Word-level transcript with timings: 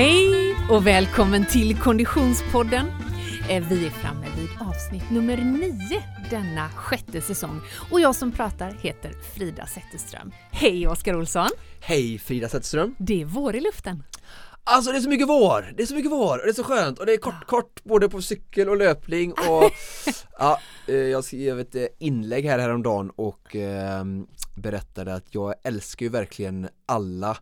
Hej 0.00 0.56
och 0.70 0.86
välkommen 0.86 1.46
till 1.46 1.78
Konditionspodden. 1.78 2.86
Eh, 3.50 3.68
Vi 3.68 3.86
är 3.86 3.90
framme 3.90 4.26
vid 4.38 4.48
avsnitt 4.68 5.10
nummer 5.10 5.36
nio 5.36 6.02
denna 6.30 6.68
sjätte 6.68 7.20
säsong 7.20 7.60
och 7.90 8.00
jag 8.00 8.14
som 8.14 8.32
pratar 8.32 8.70
heter 8.70 9.12
Frida 9.34 9.66
Zetterström. 9.66 10.32
Hej 10.50 10.88
Oskar 10.88 11.14
Olsson! 11.14 11.48
Hej 11.80 12.18
Frida 12.18 12.48
Zetterström! 12.48 12.94
Det 12.98 13.20
är 13.20 13.24
vår 13.24 13.56
i 13.56 13.60
luften. 13.60 14.02
Alltså 14.64 14.92
det 14.92 14.98
är 14.98 15.00
så 15.00 15.08
mycket 15.08 15.28
vår, 15.28 15.72
det 15.76 15.82
är 15.82 15.86
så 15.86 15.94
mycket 15.94 16.10
vår 16.10 16.38
och 16.38 16.44
det 16.44 16.50
är 16.50 16.54
så 16.54 16.64
skönt 16.64 16.98
och 16.98 17.06
det 17.06 17.12
är 17.12 17.18
kort 17.18 17.46
kort 17.46 17.84
både 17.84 18.08
på 18.08 18.22
cykel 18.22 18.68
och 18.68 18.76
löpning 18.76 19.32
och 19.32 19.70
ja, 20.38 20.60
eh, 20.86 20.94
jag 20.94 21.24
skrev 21.24 21.60
ett 21.60 21.74
eh, 21.74 21.86
inlägg 21.98 22.44
här 22.44 22.58
häromdagen 22.58 23.10
och 23.16 23.56
eh, 23.56 24.04
berättade 24.56 25.14
att 25.14 25.34
jag 25.34 25.54
älskar 25.64 26.06
ju 26.06 26.10
verkligen 26.10 26.68
alla 26.86 27.36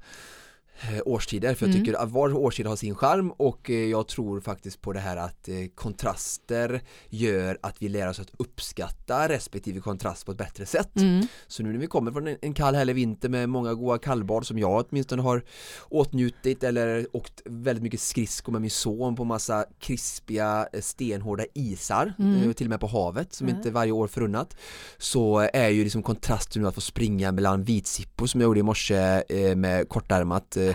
årstider 1.05 1.55
för 1.55 1.67
jag 1.67 1.75
Mm. 1.75 1.85
tycker 1.85 1.99
att 1.99 2.11
var 2.11 2.37
årstid 2.37 2.67
har 2.67 2.77
sin 2.77 2.95
charm 2.95 3.31
och 3.31 3.71
eh, 3.71 3.77
jag 3.77 4.09
tror 4.09 4.41
faktiskt 4.41 4.81
på 4.81 4.93
det 4.93 5.01
här 5.01 5.17
att 5.17 5.49
eh, 5.49 5.55
kontraster 5.75 6.81
gör 7.09 7.59
att 7.63 7.83
vi 7.83 7.89
lär 7.89 8.09
oss 8.09 8.21
att 8.21 8.31
uppskatta 8.39 9.29
respektive 9.29 9.81
kontrast 9.81 10.27
på 10.27 10.33
ett 10.33 10.39
bättre 10.39 10.67
sätt. 10.67 10.97
Mm. 10.97 11.27
Så 11.47 11.63
nu 11.63 11.73
när 11.73 11.79
vi 11.79 11.87
kommer 11.87 12.13
från 12.13 12.37
en, 12.41 12.55
kall 12.55 12.75
härlig 12.75 12.95
vinter 12.95 13.29
med 13.29 13.49
många 13.49 13.75
goda 13.75 13.99
kallbad 13.99 14.47
som 14.47 14.59
jag 14.59 14.87
åtminstone 14.91 15.23
har 15.23 15.43
åtnjutit 15.89 16.65
eller 16.65 17.07
åkt 17.13 17.43
väldigt 17.45 17.83
mycket 17.83 18.01
skridskor 18.01 18.53
med 18.53 18.61
min 18.61 18.71
son 18.71 19.17
på 19.17 19.25
massa 19.25 19.65
krispiga 19.79 20.69
eh, 20.73 20.81
stenhårda 20.81 21.45
isar, 21.55 22.15
Mm. 22.19 22.43
eh, 22.49 22.53
till 22.53 22.67
och 22.67 22.71
med 22.71 22.81
på 22.81 22.87
havet 22.87 23.33
som 23.35 23.49
inte 23.49 23.71
varje 23.71 23.93
år 23.93 24.07
förunnat 24.09 24.57
så 24.99 25.39
är 25.53 25.69
ju 25.69 25.85
liksom 25.85 26.03
kontrasten 26.03 26.63
nu 26.63 26.69
att 26.69 26.75
få 26.75 26.81
springa 26.81 27.33
mellan 27.33 27.63
vitsippor 27.65 28.27
som 28.27 28.41
jag 28.41 28.49
gjorde 28.49 28.61
i 28.61 28.63
morse 28.63 29.23
eh, 29.29 29.57
med 29.57 29.89
kortärmat 29.89 30.57
eh, 30.57 30.68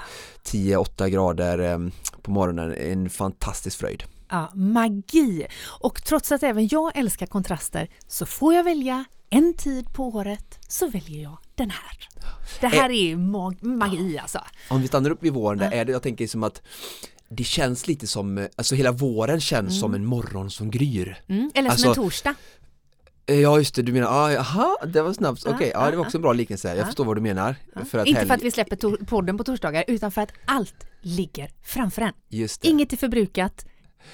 10-8 0.44 1.08
grader 1.10 1.60
eh, 1.60 1.80
på 2.22 2.32
morgonen, 2.32 2.74
en 2.74 3.10
fantastisk 3.10 3.80
fröjd. 3.80 4.04
Ja, 4.30 4.52
magi! 4.54 5.46
Och 5.66 6.04
trots 6.04 6.32
att 6.32 6.44
även 6.44 6.68
jag 6.68 6.98
älskar 6.98 7.26
kontraster 7.26 7.90
så 8.08 8.26
får 8.26 8.54
jag 8.54 8.64
välja 8.64 9.06
en 9.30 9.54
tid 9.54 9.94
på 9.94 10.04
året 10.08 10.60
så 10.68 10.88
väljer 10.90 11.24
jag 11.24 11.38
den 11.56 11.70
här. 11.70 12.10
Det 12.62 12.68
här 12.68 12.90
är 12.90 13.04
ju 13.04 13.18
mag- 13.18 13.64
magi 13.64 14.18
alltså. 14.18 14.40
Om 14.70 14.82
vi 14.82 14.88
stannar 14.88 15.10
upp 15.10 15.24
vid 15.24 15.34
våren, 15.34 15.60
där 15.60 15.72
är 15.72 15.86
det, 15.86 15.92
jag 15.92 16.02
tänker 16.04 16.28
som 16.28 16.44
att 16.44 16.62
det 17.30 17.44
känns 17.44 17.88
lite 17.88 18.08
som, 18.08 18.48
alltså 18.56 18.76
hela 18.76 18.92
våren 18.92 19.42
känns 19.42 19.80
som 19.80 19.94
en 19.94 20.06
morgon 20.06 20.52
som 20.52 20.72
gryr. 20.72 21.24
Mm. 21.28 21.52
Eller 21.56 21.70
som 21.70 21.72
Alltså, 21.72 21.88
en 21.90 21.96
torsdag. 21.96 22.36
Eh, 23.26 23.40
Ja 23.42 23.58
just 23.58 23.76
det, 23.76 23.82
du 23.82 23.94
menar, 23.94 24.08
ah, 24.12 24.32
jaha, 24.32 24.76
det 24.86 25.02
var 25.02 25.14
snabbt, 25.14 25.46
okej, 25.46 25.72
Ja, 25.74 25.80
ja 25.86 25.92
det 25.92 25.98
var 25.98 26.04
ja, 26.04 26.08
också 26.08 26.18
en 26.18 26.22
bra 26.22 26.34
liknelse, 26.34 26.68
jag 26.68 26.78
ja. 26.78 26.86
förstår 26.86 27.06
vad 27.06 27.18
du 27.18 27.22
menar. 27.22 27.56
För 27.90 27.98
att 28.00 28.08
Inte 28.08 28.20
helg- 28.22 28.28
för 28.28 28.34
att 28.34 28.44
vi 28.44 28.52
släpper 28.52 29.06
podden 29.06 29.38
på 29.38 29.44
torsdagar 29.44 29.84
utan 29.88 30.12
för 30.12 30.22
att 30.22 30.32
allt 30.46 30.88
ligger 31.02 31.50
framför 31.64 32.02
en. 32.02 32.14
Inget 32.62 32.94
är 32.94 32.98
förbrukat, 32.98 33.66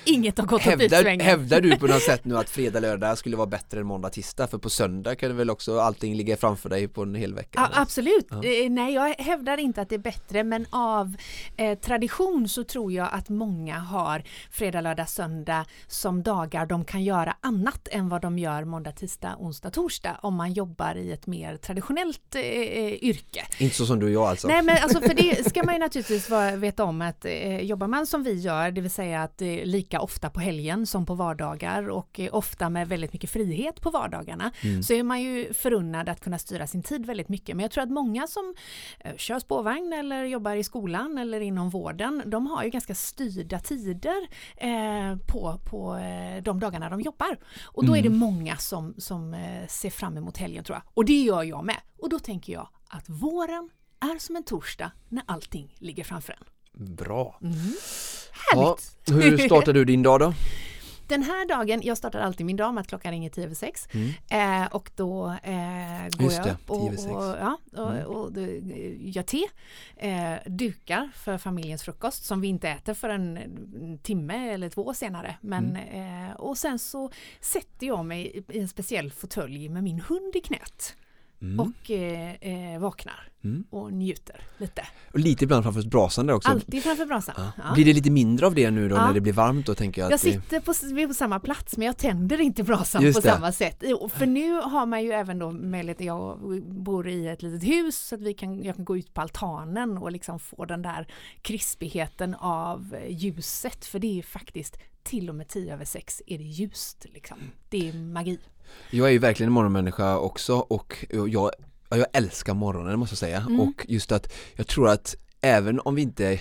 inget 0.05 0.37
har 0.37 0.45
gått 0.45 0.61
åt 0.61 0.61
Hävdar, 0.61 0.87
pipsvängen. 0.87 1.25
hävdar 1.25 1.61
du 1.61 1.77
på 1.77 1.87
något 1.87 2.01
sätt 2.09 2.25
nu 2.25 2.37
att 2.37 2.49
fredag, 2.49 2.79
lördag 2.79 3.17
skulle 3.17 3.37
vara 3.37 3.47
bättre 3.47 3.79
än 3.79 3.85
måndag, 3.85 4.09
tisdag? 4.09 4.47
För 4.47 4.57
på 4.57 4.69
söndag 4.69 5.15
kan 5.15 5.29
det 5.29 5.35
väl 5.35 5.49
också 5.49 5.79
allting 5.79 6.15
ligga 6.15 6.37
framför 6.37 6.69
dig 6.69 6.87
på 6.87 7.01
en 7.03 7.15
hel 7.15 7.33
vecka? 7.33 7.59
Eller? 7.59 7.81
absolut. 7.81 8.27
Ja. 8.29 8.43
Eh, 8.43 8.69
nej, 8.69 8.93
jag 8.93 9.09
hävdar 9.09 9.57
inte 9.57 9.81
att 9.81 9.89
det 9.89 9.95
är 9.95 9.99
bättre 9.99 10.43
men 10.43 10.65
av 10.69 11.15
eh, 11.57 11.77
tradition 11.79 12.49
så 12.49 12.63
tror 12.63 12.91
jag 12.93 13.09
att 13.11 13.29
många 13.29 13.79
har 13.79 14.23
fredag, 14.51 14.81
lördag, 14.81 15.09
söndag 15.09 15.65
som 15.87 16.23
dagar 16.23 16.65
de 16.65 16.85
kan 16.85 17.03
göra 17.03 17.35
annat 17.41 17.87
än 17.91 18.09
vad 18.09 18.21
de 18.21 18.39
gör 18.39 18.63
måndag, 18.63 18.91
tisdag, 18.91 19.35
onsdag, 19.39 19.69
torsdag 19.69 20.19
om 20.21 20.35
man 20.35 20.53
jobbar 20.53 20.95
i 20.95 21.11
ett 21.11 21.27
mer 21.27 21.57
traditionellt 21.57 22.35
eh, 22.35 22.41
eh, 22.41 22.93
yrke. 23.03 23.45
Inte 23.57 23.75
så 23.75 23.85
som 23.85 23.99
du 23.99 24.05
och 24.05 24.11
jag 24.11 24.23
alltså? 24.23 24.47
Nej 24.47 24.61
men 24.63 24.77
alltså 24.83 25.01
för 25.01 25.13
det 25.13 25.49
ska 25.49 25.63
man 25.63 25.75
ju 25.75 25.79
naturligtvis 25.79 26.29
vara, 26.29 26.55
veta 26.55 26.83
om 26.83 27.01
att 27.01 27.25
eh, 27.25 27.59
jobbar 27.61 27.87
man 27.87 28.07
som 28.07 28.23
vi 28.23 28.33
gör, 28.33 28.71
det 28.71 28.81
vill 28.81 28.91
säga 28.91 29.23
att 29.23 29.41
eh, 29.41 29.47
lika 29.79 30.01
ofta 30.01 30.29
på 30.29 30.39
helgen 30.39 30.85
som 30.85 31.05
på 31.05 31.15
vardagar 31.15 31.89
och 31.89 32.19
ofta 32.31 32.69
med 32.69 32.87
väldigt 32.87 33.13
mycket 33.13 33.29
frihet 33.29 33.81
på 33.81 33.89
vardagarna 33.89 34.51
Mm. 34.63 34.83
så 34.83 34.93
är 34.93 35.03
man 35.03 35.21
ju 35.21 35.53
förunnad 35.53 36.09
att 36.09 36.21
kunna 36.21 36.39
styra 36.39 36.67
sin 36.67 36.83
tid 36.83 37.05
väldigt 37.05 37.29
mycket. 37.29 37.55
Men 37.55 37.63
jag 37.63 37.71
tror 37.71 37.83
att 37.83 37.89
många 37.91 38.27
som 38.27 38.55
eh, 38.99 39.15
kör 39.17 39.39
spårvagn 39.39 39.93
eller 39.93 40.23
jobbar 40.25 40.55
i 40.55 40.63
skolan 40.63 41.17
eller 41.17 41.41
inom 41.41 41.69
vården, 41.69 42.23
de 42.25 42.47
har 42.47 42.63
ju 42.63 42.69
ganska 42.69 42.95
styrda 42.95 43.59
tider 43.59 44.27
eh, 44.57 45.17
på, 45.27 45.59
på 45.69 45.95
eh, 45.95 46.43
de 46.43 46.59
dagarna 46.59 46.89
de 46.89 47.01
jobbar. 47.01 47.37
Och 47.65 47.85
då 47.85 47.97
är 47.97 48.01
det 48.01 48.07
Mm. 48.07 48.19
många 48.19 48.57
som, 48.57 48.93
som 48.97 49.35
ser 49.67 49.89
fram 49.89 50.17
emot 50.17 50.37
helgen 50.37 50.63
tror 50.63 50.75
jag. 50.75 50.83
Och 50.93 51.05
det 51.05 51.21
gör 51.21 51.43
jag 51.43 51.65
med. 51.65 51.77
Och 52.01 52.09
då 52.09 52.19
tänker 52.19 52.53
jag 52.53 52.67
att 52.89 53.09
våren 53.09 53.69
är 53.99 54.19
som 54.19 54.35
en 54.35 54.43
torsdag 54.43 54.91
när 55.09 55.23
allting 55.27 55.75
ligger 55.79 56.03
framför 56.03 56.33
en. 56.33 56.45
Bra! 56.95 57.37
Mm. 57.41 57.55
Ja, 58.53 58.77
Härligt! 59.07 59.31
hur 59.31 59.37
startar 59.37 59.73
du 59.73 59.85
din 59.85 60.03
dag 60.03 60.19
då? 60.19 60.33
Den 61.07 61.23
här 61.23 61.47
dagen, 61.47 61.81
jag 61.83 61.97
startar 61.97 62.19
alltid 62.19 62.45
min 62.45 62.55
dag 62.55 62.73
med 62.73 62.81
att 62.81 62.87
klockan 62.87 63.11
ringer 63.11 63.29
10 63.29 63.45
över 63.45 63.55
6 63.55 63.87
Mm. 63.93 64.63
eh, 64.63 64.67
och 64.71 64.91
då 64.95 65.27
eh, 65.43 66.07
går 66.17 66.31
jag 66.33 66.47
upp 66.47 66.69
och, 66.69 66.79
10 66.79 66.87
över 66.87 66.97
sex. 66.97 67.11
och, 67.11 67.23
ja, 67.23 67.57
och, 67.83 67.91
Mm. 67.91 68.05
och, 68.05 68.37
eh, 68.37 68.49
gör 69.09 69.23
te, 69.23 69.43
eh, 69.97 70.33
dukar 70.45 71.09
för 71.15 71.37
familjens 71.37 71.83
frukost 71.83 72.25
som 72.25 72.41
vi 72.41 72.47
inte 72.47 72.69
äter 72.69 72.93
för 72.93 73.09
en, 73.09 73.39
timme 74.03 74.49
eller 74.53 74.69
två 74.69 74.93
senare. 74.93 75.35
Men, 75.41 75.75
Mm. 75.75 76.25
eh, 76.29 76.35
och 76.35 76.57
sen 76.57 76.79
så 76.79 77.11
sätter 77.41 77.87
jag 77.87 78.05
mig 78.05 78.25
i- 78.37 78.57
i 78.57 78.59
en 78.59 78.67
speciell 78.67 79.11
fåtölj 79.11 79.69
med 79.69 79.83
min 79.83 79.99
hund 80.01 80.35
i 80.35 80.39
knät 80.41 80.95
Mm. 81.41 81.59
och 81.59 81.91
eh, 81.91 82.33
eh, 82.73 82.79
vaknar 82.79 83.25
Mm. 83.43 83.63
och 83.69 83.93
njuter 83.93 84.41
lite. 84.57 84.87
Och 85.13 85.19
lite 85.19 85.43
ibland 85.43 85.63
framför 85.63 85.81
brasan 85.81 86.27
där 86.27 86.33
också. 86.33 86.49
Alltid 86.49 86.83
framför 86.83 87.05
brasan. 87.05 87.35
Ja. 87.37 87.51
Ja. 87.57 87.73
Blir 87.73 87.85
det 87.85 87.93
lite 87.93 88.11
mindre 88.11 88.45
av 88.47 88.55
det 88.55 88.71
nu 88.71 88.89
då 88.89 88.95
Ja. 88.95 89.05
när 89.07 89.13
det 89.13 89.21
blir 89.21 89.33
varmt 89.33 89.65
då 89.65 89.75
tänker 89.75 90.01
jag? 90.01 90.11
Jag 90.11 90.19
sitter 90.19 90.59
på, 90.59 90.73
vi 90.95 91.03
är 91.03 91.07
på 91.07 91.13
samma 91.13 91.39
plats 91.39 91.77
men 91.77 91.85
jag 91.87 91.97
tänder 91.97 92.41
inte 92.41 92.63
brasan 92.63 93.03
Just 93.03 93.21
på 93.21 93.27
det. 93.27 93.33
samma 93.33 93.51
sätt. 93.51 93.83
För 94.13 94.25
nu 94.25 94.53
har 94.53 94.85
man 94.85 95.03
ju 95.03 95.11
även 95.11 95.39
då 95.39 95.51
möjlighet, 95.51 96.01
jag 96.01 96.39
bor 96.63 97.09
i 97.09 97.27
ett 97.27 97.41
litet 97.41 97.63
hus 97.69 97.97
så 98.07 98.15
att 98.15 98.21
vi 98.21 98.33
kan, 98.33 98.63
jag 98.63 98.75
kan 98.75 98.85
gå 98.85 98.97
ut 98.97 99.13
på 99.13 99.21
altanen 99.21 99.97
och 99.97 100.11
liksom 100.11 100.39
få 100.39 100.65
den 100.65 100.81
där 100.81 101.07
krispigheten 101.41 102.35
av 102.35 102.95
ljuset 103.09 103.85
för 103.85 103.99
det 103.99 104.19
är 104.19 104.23
faktiskt 104.23 104.77
till 105.03 105.29
och 105.29 105.35
med 105.35 105.47
10 105.47 105.73
över 105.73 105.85
6 105.85 106.21
är 106.27 106.37
det 106.37 106.43
ljust 106.43 107.05
liksom. 107.13 107.37
Det 107.69 107.89
är 107.89 107.93
magi. 107.93 108.39
Jag 108.91 109.07
är 109.07 109.11
ju 109.11 109.19
verkligen 109.19 109.47
en 109.49 109.53
morgonmänniska 109.53 110.17
också 110.17 110.55
och 110.55 111.05
jag, 111.09 111.51
ja, 111.89 111.97
jag 111.97 112.07
älskar 112.13 112.53
morgonen 112.53 112.99
måste 112.99 113.13
jag 113.13 113.17
säga 113.19 113.37
Mm. 113.37 113.59
och 113.59 113.85
just 113.87 114.11
att 114.11 114.33
jag 114.55 114.67
tror 114.67 114.89
att 114.89 115.15
även 115.41 115.79
om 115.79 115.95
vi 115.95 116.01
inte 116.01 116.39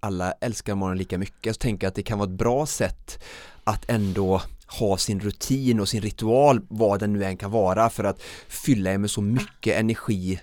alla 0.00 0.32
älskar 0.32 0.74
morgonen 0.74 0.98
lika 0.98 1.18
mycket 1.18 1.54
så 1.54 1.58
tänker 1.58 1.86
jag 1.86 1.88
att 1.90 1.94
det 1.94 2.02
kan 2.02 2.18
vara 2.18 2.30
ett 2.30 2.38
bra 2.38 2.66
sätt 2.66 3.24
att 3.64 3.90
ändå 3.90 4.42
ha 4.66 4.96
sin 4.96 5.20
rutin 5.20 5.80
och 5.80 5.88
sin 5.88 6.00
ritual 6.00 6.60
vad 6.68 7.00
den 7.00 7.12
nu 7.12 7.24
än 7.24 7.36
kan 7.36 7.50
vara 7.50 7.90
för 7.90 8.04
att 8.04 8.22
fylla 8.48 8.92
er 8.92 8.98
med 8.98 9.10
så 9.10 9.20
mycket 9.20 9.76
energi 9.76 10.40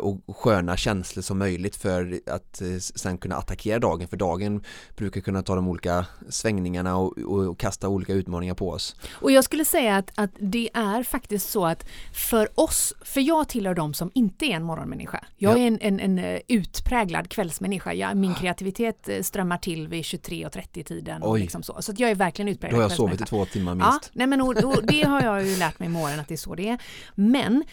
och 0.00 0.36
sköna 0.36 0.76
känslor 0.76 1.22
som 1.22 1.38
möjligt 1.38 1.76
för 1.76 2.20
att 2.26 2.60
eh, 2.60 2.76
sen 2.78 3.18
kunna 3.18 3.36
attackera 3.36 3.78
dagen 3.78 4.08
för 4.08 4.16
dagen 4.16 4.62
brukar 4.96 5.20
kunna 5.20 5.42
ta 5.42 5.54
de 5.54 5.68
olika 5.68 6.06
svängningarna 6.28 6.96
och, 6.96 7.18
och, 7.18 7.58
kasta 7.58 7.88
olika 7.88 8.12
utmaningar 8.12 8.54
på 8.54 8.70
oss. 8.70 8.96
Och 9.10 9.30
jag 9.32 9.44
skulle 9.44 9.64
säga 9.64 9.96
att, 9.96 10.12
att 10.14 10.30
det 10.38 10.70
är 10.74 11.02
faktiskt 11.02 11.50
så 11.50 11.66
att 11.66 11.86
för 12.12 12.60
oss, 12.60 12.94
för 13.02 13.20
jag 13.20 13.48
tillhör 13.48 13.74
de 13.74 13.94
som 13.94 14.10
inte 14.14 14.44
är 14.44 14.50
en 14.50 14.62
morgonmänniska. 14.62 15.24
Jag 15.36 15.58
Ja. 15.58 15.62
är 15.62 15.66
en, 15.66 15.78
en, 15.80 16.00
en 16.00 16.18
eh, 16.18 16.40
utpräglad 16.48 17.30
kvällsmänniska. 17.30 17.92
Jag, 17.94 18.16
min 18.16 18.34
kreativitet 18.34 19.08
eh, 19.08 19.22
strömmar 19.22 19.58
till 19.58 19.88
vid 19.88 20.02
23.30 20.02 20.82
tiden. 20.82 21.22
Och 21.22 21.38
liksom 21.38 21.62
så. 21.62 21.82
så 21.82 21.92
jag 21.96 22.10
är 22.10 22.14
verkligen 22.14 22.46
Då 22.46 22.52
utpräglad 22.52 22.82
har 22.82 22.88
jag 22.88 22.96
sovit 22.96 23.20
i 23.20 23.24
två 23.24 23.44
timmar 23.44 23.76
Ja, 23.80 23.90
minst. 23.92 24.10
nej 24.12 24.26
men 24.26 24.40
och, 24.40 24.48
och 24.64 24.86
det 24.86 25.02
har 25.02 25.22
jag 25.22 25.46
ju 25.46 25.56
lärt 25.56 25.78
mig 25.78 25.88
med 25.88 26.02
åren 26.02 26.20
att 26.20 26.28
det 26.28 26.34
är 26.34 26.36
så 26.36 26.54
det 26.54 26.68
är. 26.68 26.78
Men 27.14 27.64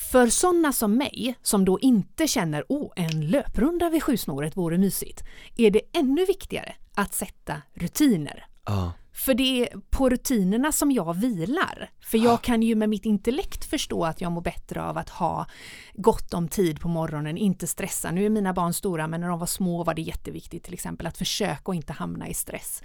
för 0.00 0.26
sådana 0.26 0.72
som 0.72 0.96
mig, 0.96 1.34
som 1.42 1.64
då 1.64 1.78
inte 1.80 2.28
känner 2.28 2.64
åh, 2.68 2.92
en 2.96 3.30
löprunda 3.30 3.90
vid 3.90 4.02
sjusnåret 4.02 4.56
vore 4.56 4.78
mysigt, 4.78 5.24
är 5.56 5.70
det 5.70 5.80
ännu 5.92 6.24
viktigare 6.24 6.74
att 6.94 7.14
sätta 7.14 7.62
rutiner. 7.74 8.46
Ja. 8.66 8.92
För 9.12 9.34
det 9.34 9.62
är 9.62 9.80
på 9.90 10.08
rutinerna 10.08 10.72
som 10.72 10.92
jag 10.92 11.14
vilar. 11.14 11.90
För 12.00 12.18
jag 12.18 12.42
kan 12.42 12.62
ju 12.62 12.74
med 12.74 12.88
mitt 12.88 13.04
intellekt 13.04 13.64
förstå 13.64 14.04
att 14.04 14.20
jag 14.20 14.32
mår 14.32 14.40
bättre 14.40 14.82
av 14.82 14.98
att 14.98 15.08
ha 15.08 15.46
gott 15.94 16.34
om 16.34 16.48
tid 16.48 16.80
på 16.80 16.88
morgonen, 16.88 17.38
inte 17.38 17.66
stressa. 17.66 18.10
Nu 18.10 18.26
är 18.26 18.30
mina 18.30 18.52
barn 18.52 18.72
stora 18.72 19.06
men 19.06 19.20
när 19.20 19.28
de 19.28 19.38
var 19.38 19.46
små 19.46 19.84
var 19.84 19.94
det 19.94 20.02
jätteviktigt 20.02 20.64
till 20.64 20.74
exempel 20.74 21.06
att 21.06 21.18
försöka 21.18 21.62
och 21.64 21.74
inte 21.74 21.92
hamna 21.92 22.28
i 22.28 22.34
stress. 22.34 22.82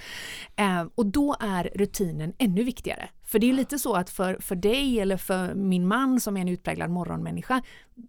Eh, 0.55 0.85
och 0.95 1.05
då 1.05 1.35
är 1.39 1.69
rutinen 1.75 2.33
ännu 2.37 2.63
viktigare. 2.63 3.09
För 3.25 3.39
det 3.39 3.49
är 3.49 3.53
lite 3.53 3.79
så 3.79 3.93
att 3.93 4.09
för, 4.09 4.37
för 4.39 4.55
dig 4.55 4.99
eller 4.99 5.17
för 5.17 5.53
min 5.53 5.87
man 5.87 6.19
som 6.19 6.37
är 6.37 6.41
en 6.41 6.47
utpräglad 6.47 6.89
morgonmänniska 6.89 7.61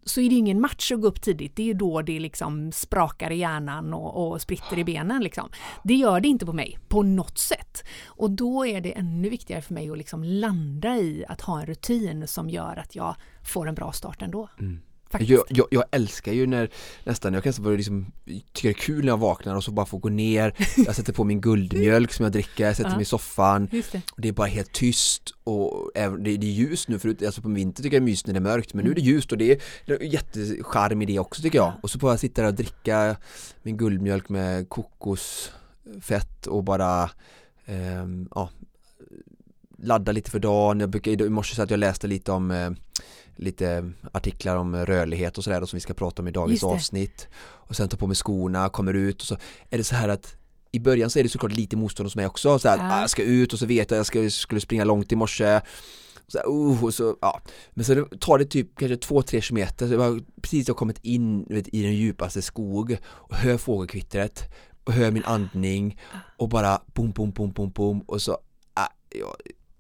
så 0.05 0.21
är 0.21 0.29
det 0.31 0.37
ingen 0.37 0.61
match 0.61 0.93
att 0.93 1.01
gå 1.01 1.07
upp 1.07 1.23
tidigt. 1.23 1.57
Det 1.57 1.63
är 1.63 1.67
ju 1.67 1.75
då 1.75 2.03
det 2.03 2.21
liksom 2.21 2.73
sprakar 2.73 3.31
i 3.31 3.37
hjärnan 3.37 3.95
och, 3.95 4.33
och 4.33 4.41
spritter 4.41 4.79
i 4.79 4.85
benen. 4.85 5.23
Liksom. 5.23 5.49
Det 5.85 5.95
gör 5.95 6.21
det 6.21 6.29
inte 6.29 6.47
på 6.47 6.53
mig 6.53 6.79
på 6.89 7.03
något 7.03 7.39
sätt. 7.39 7.85
Och 8.07 8.31
då 8.31 8.67
är 8.67 8.81
det 8.81 8.99
ännu 8.99 9.29
viktigare 9.29 9.63
för 9.63 9.75
mig 9.75 9.91
att 9.91 9.99
liksom 9.99 10.25
landa 10.25 10.97
i 10.97 11.25
att 11.29 11.41
ha 11.41 11.61
en 11.61 11.67
rutin 11.67 12.27
som 12.27 12.51
gör 12.51 12.77
att 12.77 12.95
jag 12.95 13.17
får 13.43 13.69
en 13.69 13.75
bra 13.75 13.93
start 13.93 14.23
ändå. 14.23 14.49
Mm. 14.61 14.81
Jag, 15.11 15.43
jag, 15.49 15.67
jag 15.71 15.85
älskar 15.91 16.33
ju 16.33 16.47
när 16.47 16.71
nästan, 17.05 17.35
jag 17.35 17.43
kan 17.43 17.49
nästan 17.49 17.65
börja 17.65 17.77
liksom, 17.77 18.13
tycker 18.25 18.69
det 18.69 18.69
är 18.69 18.73
kul 18.73 19.01
när 19.01 19.09
jag 19.09 19.19
vaknar 19.19 19.55
och 19.55 19.65
så 19.65 19.71
bara 19.71 19.87
får 19.87 19.99
gå 19.99 20.09
ner. 20.09 20.55
Jag 20.77 20.97
sätter 20.97 21.13
på 21.13 21.25
min 21.25 21.41
guldmjölk 21.41 22.13
som 22.13 22.23
jag 22.23 22.33
dricker, 22.33 22.67
jag 22.67 22.77
sätter 22.77 22.91
mig 22.91 23.03
i 23.03 23.05
soffan. 23.05 23.69
Det. 23.71 23.95
och 23.95 24.21
det 24.21 24.29
är 24.29 24.33
bara 24.33 24.47
helt 24.47 24.73
tyst 24.73 25.35
och 25.45 25.91
även, 25.95 26.23
det, 26.23 26.37
det 26.37 26.47
är 26.47 26.51
ljust 26.51 26.89
nu 26.89 26.99
förut, 26.99 27.23
alltså 27.23 27.43
på 27.43 27.49
vintern 27.49 27.83
tycker 27.83 27.97
jag 27.97 28.03
det 28.03 28.05
är 28.05 28.11
mysigt 28.11 28.27
när 28.27 28.35
det 28.35 28.39
är 28.39 28.53
mörkt 28.53 28.75
men 28.75 28.85
nu 28.85 28.91
är 28.91 28.95
det 28.95 29.01
ljust 29.01 29.33
och 29.33 29.39
det 29.39 29.53
är, 29.53 29.63
det 29.87 29.93
är 29.93 30.03
jättecharm 30.03 31.03
i 31.03 31.07
det 31.07 31.19
också 31.19 31.43
tycker 31.43 31.59
jag. 31.59 31.69
Ja. 31.69 31.79
och 31.83 31.91
så 31.91 31.99
bara 31.99 32.17
sitta 32.17 32.43
där 32.43 32.49
och 32.49 32.55
dricka 32.55 33.17
min 33.63 33.77
guldmjölk 33.77 34.29
med 34.29 34.69
kokosfett 34.69 36.47
och 36.47 36.65
bara 36.65 37.11
ehm, 37.67 38.29
ja, 38.35 38.51
ladda 39.77 40.13
lite 40.13 40.31
för 40.31 40.39
dagen, 40.39 40.81
jag 40.81 40.91
brukar, 40.91 41.23
i 41.23 41.29
morse 41.29 41.55
så 41.55 41.63
att 41.63 41.71
jag 41.71 41.81
läste 41.81 42.07
lite 42.07 42.33
om 42.33 42.51
eh, 42.51 42.71
lite 43.37 43.93
artiklar 44.13 44.57
om 44.57 44.77
rörlighet 44.77 45.39
och 45.39 45.45
sådär 45.45 45.65
som 45.67 45.77
vi 45.77 45.81
ska 45.81 45.95
prata 45.95 46.23
om 46.23 46.29
i 46.29 46.31
dagens 46.31 46.65
avsnitt. 46.65 47.29
Och 47.39 47.77
sen 47.77 47.89
ta 47.89 47.97
på 47.97 48.07
mig 48.07 48.17
skorna, 48.17 48.69
kommer 48.69 48.95
ut 48.95 49.21
och 49.21 49.27
så 49.27 49.37
är 49.71 49.79
det 49.79 49.85
så 49.85 49.95
här 49.95 50.09
att 50.09 50.37
i 50.73 50.81
början 50.81 51.11
så 51.11 51.19
är 51.19 51.23
det 51.23 51.29
såklart 51.29 51.53
lite 51.53 51.77
motstånd 51.77 52.07
hos 52.07 52.17
mig 52.17 52.27
också, 52.27 52.59
så 52.59 52.69
här, 52.69 52.77
Ja. 52.77 52.97
ah, 52.97 53.01
jag 53.01 53.11
ska 53.11 53.23
ut 53.23 53.53
och 53.53 53.59
så 53.59 53.67
vet 53.67 53.91
jag 53.91 53.97
att 53.97 53.99
jag 53.99 54.07
ska, 54.07 54.31
skulle 54.31 54.61
springa 54.61 54.85
långt 54.85 55.13
i 55.13 55.17
morse. 55.17 55.61
Så 56.29 56.39
här, 56.39 56.49
uh, 56.49 56.85
och 56.85 56.95
så, 56.95 57.17
ja. 57.21 57.41
Men 57.71 57.85
så 57.85 58.05
tar 58.05 58.39
det 58.39 58.45
typ 58.45 58.79
kanske 58.79 58.97
två, 58.97 59.23
tre 59.23 59.41
kilometer, 59.41 59.89
så 59.89 59.95
jag 59.95 60.25
precis 60.43 60.69
jag 60.69 60.77
kommit 60.77 60.99
in 61.03 61.45
vet, 61.45 61.69
i 61.75 61.83
den 61.83 61.95
djupaste 61.95 62.43
skog 62.43 62.97
och 63.07 63.37
hör 63.37 63.57
fågelkvittret 63.57 64.43
och 64.85 64.93
hör 64.93 65.11
min 65.11 65.25
andning 65.25 66.01
och 66.37 66.49
bara 66.49 66.81
bom, 66.95 67.11
bom, 67.11 67.31
bom, 67.31 67.53
bom, 67.53 67.71
bom 67.71 68.01
och 68.01 68.23
så, 68.23 68.39
ah, 68.75 68.89
ja, 69.11 69.37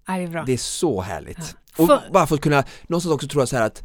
Ja, 0.07 0.17
det 0.17 0.23
är 0.23 0.29
bra. 0.29 0.43
det 0.47 0.53
är 0.53 0.57
så 0.57 1.01
härligt. 1.01 1.39
Ja. 1.39 1.83
Och 1.83 1.87
För- 1.87 2.13
bara 2.13 2.27
för 2.27 2.35
att 2.35 2.41
kunna, 2.41 2.65
någonstans 2.87 3.15
också 3.15 3.29
tror 3.29 3.41
jag 3.41 3.49
så 3.49 3.57
här 3.57 3.67
att 3.67 3.83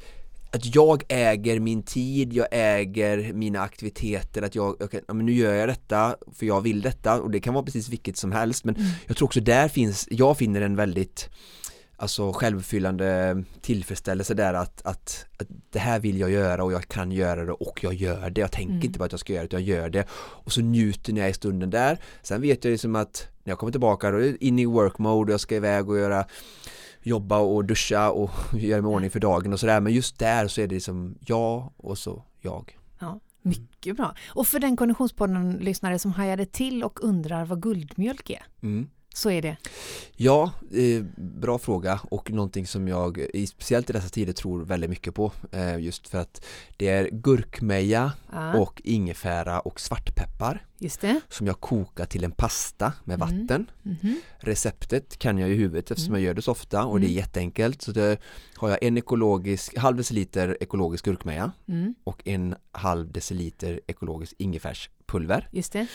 att 0.54 0.76
jag 0.76 1.04
äger 1.08 1.60
min 1.60 1.84
tid, 1.84 2.34
jag 2.34 2.48
äger 2.52 3.34
mina 3.34 3.62
aktiviteter, 3.62 4.42
att 4.42 4.56
jag, 4.56 4.92
kan, 4.92 5.00
ja, 5.08 5.14
men 5.14 5.26
nu 5.26 5.34
gör 5.34 5.54
jag 5.54 5.70
detta 5.70 6.16
för 6.34 6.46
jag 6.46 6.62
vill 6.62 6.82
detta 6.82 7.22
och 7.22 7.32
det 7.32 7.40
kan 7.40 7.54
vara 7.54 7.64
precis 7.66 7.90
vilket 7.90 8.18
som 8.18 8.32
helst 8.32 8.64
men 8.66 8.76
Mm. 8.76 8.88
jag 9.08 9.18
tror 9.18 9.26
också 9.26 9.40
där 9.42 9.68
finns, 9.68 10.08
jag 10.12 10.38
finner 10.38 10.62
en 10.62 10.76
väldigt 10.76 11.30
alltså 12.02 12.32
självuppfyllande 12.34 13.44
tillfredsställelse 13.62 14.34
där 14.34 14.54
att, 14.54 14.82
att, 14.86 15.26
att 15.40 15.48
det 15.70 15.80
här 15.80 16.00
vill 16.00 16.20
jag 16.20 16.32
göra 16.32 16.64
och 16.64 16.72
jag 16.74 16.88
kan 16.88 17.12
göra 17.12 17.46
det 17.46 17.52
och 17.52 17.80
jag 17.84 17.94
gör 17.94 18.30
det. 18.30 18.42
Jag 18.42 18.52
tänker 18.52 18.74
Mm. 18.74 18.86
inte 18.86 19.00
på 19.00 19.06
att 19.06 19.12
jag 19.12 19.20
ska 19.20 19.34
göra 19.34 19.48
det, 19.48 19.54
jag 19.56 19.62
gör 19.62 19.90
det. 19.90 20.08
Och 20.14 20.52
så 20.52 20.62
njuter 20.62 21.14
jag 21.14 21.30
i 21.30 21.34
stunden 21.34 21.70
där. 21.70 21.98
Sen 22.22 22.42
vet 22.42 22.64
jag 22.66 22.72
liksom 22.72 22.96
att 22.96 23.28
när 23.44 23.52
jag 23.52 23.60
kommer 23.60 23.72
tillbaka 23.72 24.12
då 24.12 24.18
är 24.18 24.22
det 24.22 24.46
in 24.46 24.60
i 24.60 24.66
work 24.66 24.98
mode 24.98 25.30
och 25.30 25.34
jag 25.34 25.40
ska 25.40 25.56
iväg 25.56 25.90
och 25.90 25.98
göra 25.98 26.26
jobba 27.04 27.38
och 27.40 27.66
duscha 27.66 28.12
och 28.12 28.32
göra 28.60 28.82
mig 28.82 28.92
i 28.92 28.96
ordning 28.96 29.10
för 29.12 29.20
dagen 29.20 29.54
och 29.54 29.60
sådär. 29.60 29.80
Men 29.80 29.94
just 29.94 30.20
där 30.20 30.48
så 30.48 30.62
är 30.62 30.68
det 30.68 30.76
liksom 30.76 31.16
jag 31.20 31.74
och 31.78 31.98
så 31.98 32.24
jag. 32.40 32.78
Ja, 33.00 33.20
mycket 33.42 33.96
bra. 33.98 34.16
Och 34.28 34.48
för 34.48 34.60
den 34.60 34.78
Konditionspodden-lyssnare 34.78 36.00
som 36.00 36.12
hajade 36.12 36.46
till 36.46 36.84
och 36.84 37.04
undrar 37.04 37.46
vad 37.46 37.62
guldmjölk 37.62 38.30
är, 38.30 38.44
Mm. 38.64 38.90
Så 39.14 39.30
är 39.32 39.42
det. 39.42 39.58
Ja, 40.16 40.52
eh, 40.74 41.04
bra 41.18 41.58
fråga 41.60 42.00
och 42.04 42.32
någonting 42.32 42.68
som 42.68 42.88
jag 42.88 43.18
i, 43.18 43.48
speciellt 43.48 43.90
i 43.90 43.94
dessa 43.94 44.10
tider 44.10 44.34
tror 44.34 44.64
väldigt 44.66 44.90
mycket 44.90 45.16
på 45.16 45.32
eh, 45.52 45.80
just 45.80 46.08
för 46.08 46.18
att 46.18 46.46
det 46.78 46.88
är 46.88 47.10
gurkmeja 47.12 48.12
Ja, 48.32 48.58
och 48.60 48.82
ingefära 48.84 49.60
och 49.60 49.80
svartpeppar 49.80 50.66
som 51.30 51.48
jag 51.48 51.60
kokar 51.60 52.06
till 52.06 52.24
en 52.24 52.32
pasta 52.32 52.94
med 53.04 53.16
Mm. 53.22 53.28
vatten. 53.40 53.72
Mhm. 53.82 54.22
Receptet 54.40 55.18
kan 55.18 55.38
jag 55.38 55.50
i 55.50 55.54
huvudet 55.54 55.92
eftersom 55.92 56.14
Mm. 56.14 56.22
jag 56.24 56.28
gör 56.28 56.34
det 56.34 56.42
så 56.42 56.52
ofta 56.52 56.86
och 56.86 57.00
det 57.00 57.06
är 57.06 57.08
Mm. 57.10 57.18
jätteenkelt. 57.18 57.82
Så 57.82 57.92
det 57.92 58.18
har 58.56 58.70
jag 58.70 58.84
en 58.84 58.98
ekologisk, 58.98 59.78
halv 59.78 59.98
deciliter 59.98 60.58
ekologisk 60.62 61.06
gurkmeja 61.06 61.52
Mm, 61.68 61.96
och 62.04 62.28
en 62.28 62.56
halv 62.72 63.12
deciliter 63.12 63.82
ekologisk 63.88 64.34
ingefärspulver. 64.38 65.50
just 65.52 65.74
det. 65.74 65.88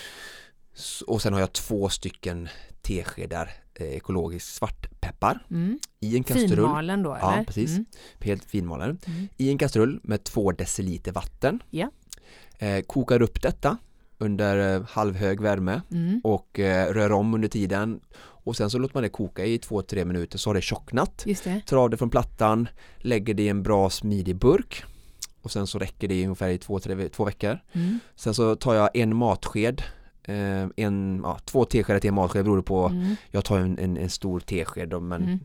Och 1.07 1.23
sen 1.23 1.33
har 1.33 1.41
jag 1.41 1.53
två 1.53 1.89
stycken 1.89 2.49
teskedar 2.87 3.51
eh, 3.75 3.87
ekologisk 3.97 4.47
svartpeppar 4.47 5.45
Mm. 5.51 5.79
i 6.01 6.17
en 6.17 6.25
kastrull. 6.25 6.49
Finmalen 6.49 7.03
då, 7.03 7.19
Ja, 7.21 7.33
eller? 7.35 7.45
precis. 7.45 7.71
Mm. 7.71 7.85
Helt 8.21 8.45
finmalen. 8.45 8.99
Mm. 9.07 9.29
I 9.37 9.51
en 9.51 9.59
kastrull 9.59 10.01
med 10.03 10.25
två 10.25 10.53
deciliter 10.53 11.13
vatten. 11.13 11.63
Ja. 11.71 11.91
Eh, 12.59 12.81
kokar 12.83 13.23
upp 13.23 13.43
detta 13.43 13.77
under 14.19 14.75
eh, 14.77 14.83
halvhög 14.89 15.41
värme 15.41 15.83
Mm. 15.91 16.21
och 16.25 16.59
eh, 16.61 16.93
rör 16.93 17.13
om 17.13 17.35
under 17.35 17.49
tiden 17.49 18.01
och 18.19 18.57
sen 18.57 18.71
så 18.71 18.79
låter 18.79 18.95
man 18.97 19.03
det 19.03 19.09
koka 19.09 19.45
i 19.45 19.59
två, 19.59 19.83
tre 19.83 20.05
minuter 20.05 20.39
så 20.39 20.49
har 20.51 20.55
det 20.55 20.63
tjocknat. 20.63 21.23
Just 21.27 21.45
det. 21.45 21.61
Tar 21.67 21.77
av 21.77 21.91
det 21.91 21.97
från 21.97 22.11
plattan, 22.11 22.69
lägger 22.99 23.35
det 23.35 23.43
i 23.43 23.49
en 23.49 23.63
bra 23.63 23.91
smidig 23.91 24.37
burk 24.37 24.85
och 25.43 25.51
sen 25.51 25.67
så 25.67 25.79
räcker 25.79 26.09
det 26.09 26.15
i 26.15 26.23
ungefär 26.25 26.49
i 26.49 26.59
två, 26.59 26.79
tre, 26.81 27.09
två 27.09 27.25
veckor. 27.25 27.59
Mm. 27.73 27.99
Sen 28.17 28.35
så 28.35 28.57
tar 28.57 28.75
jag 28.75 28.97
en 28.97 29.17
matsked, 29.17 29.83
en, 30.77 31.21
ja, 31.25 31.39
två 31.45 31.65
teskedar 31.65 32.01
till 32.01 32.09
en 32.09 32.15
matsked 32.15 32.45
beror 32.45 32.63
på. 32.63 32.87
Mm. 32.87 33.17
Jag 33.31 33.45
tar 33.45 33.59
en, 33.59 33.79
en, 33.79 33.97
en 33.97 34.11
stor 34.11 34.41
tesked 34.41 35.03
men 35.03 35.23
Mm. 35.23 35.39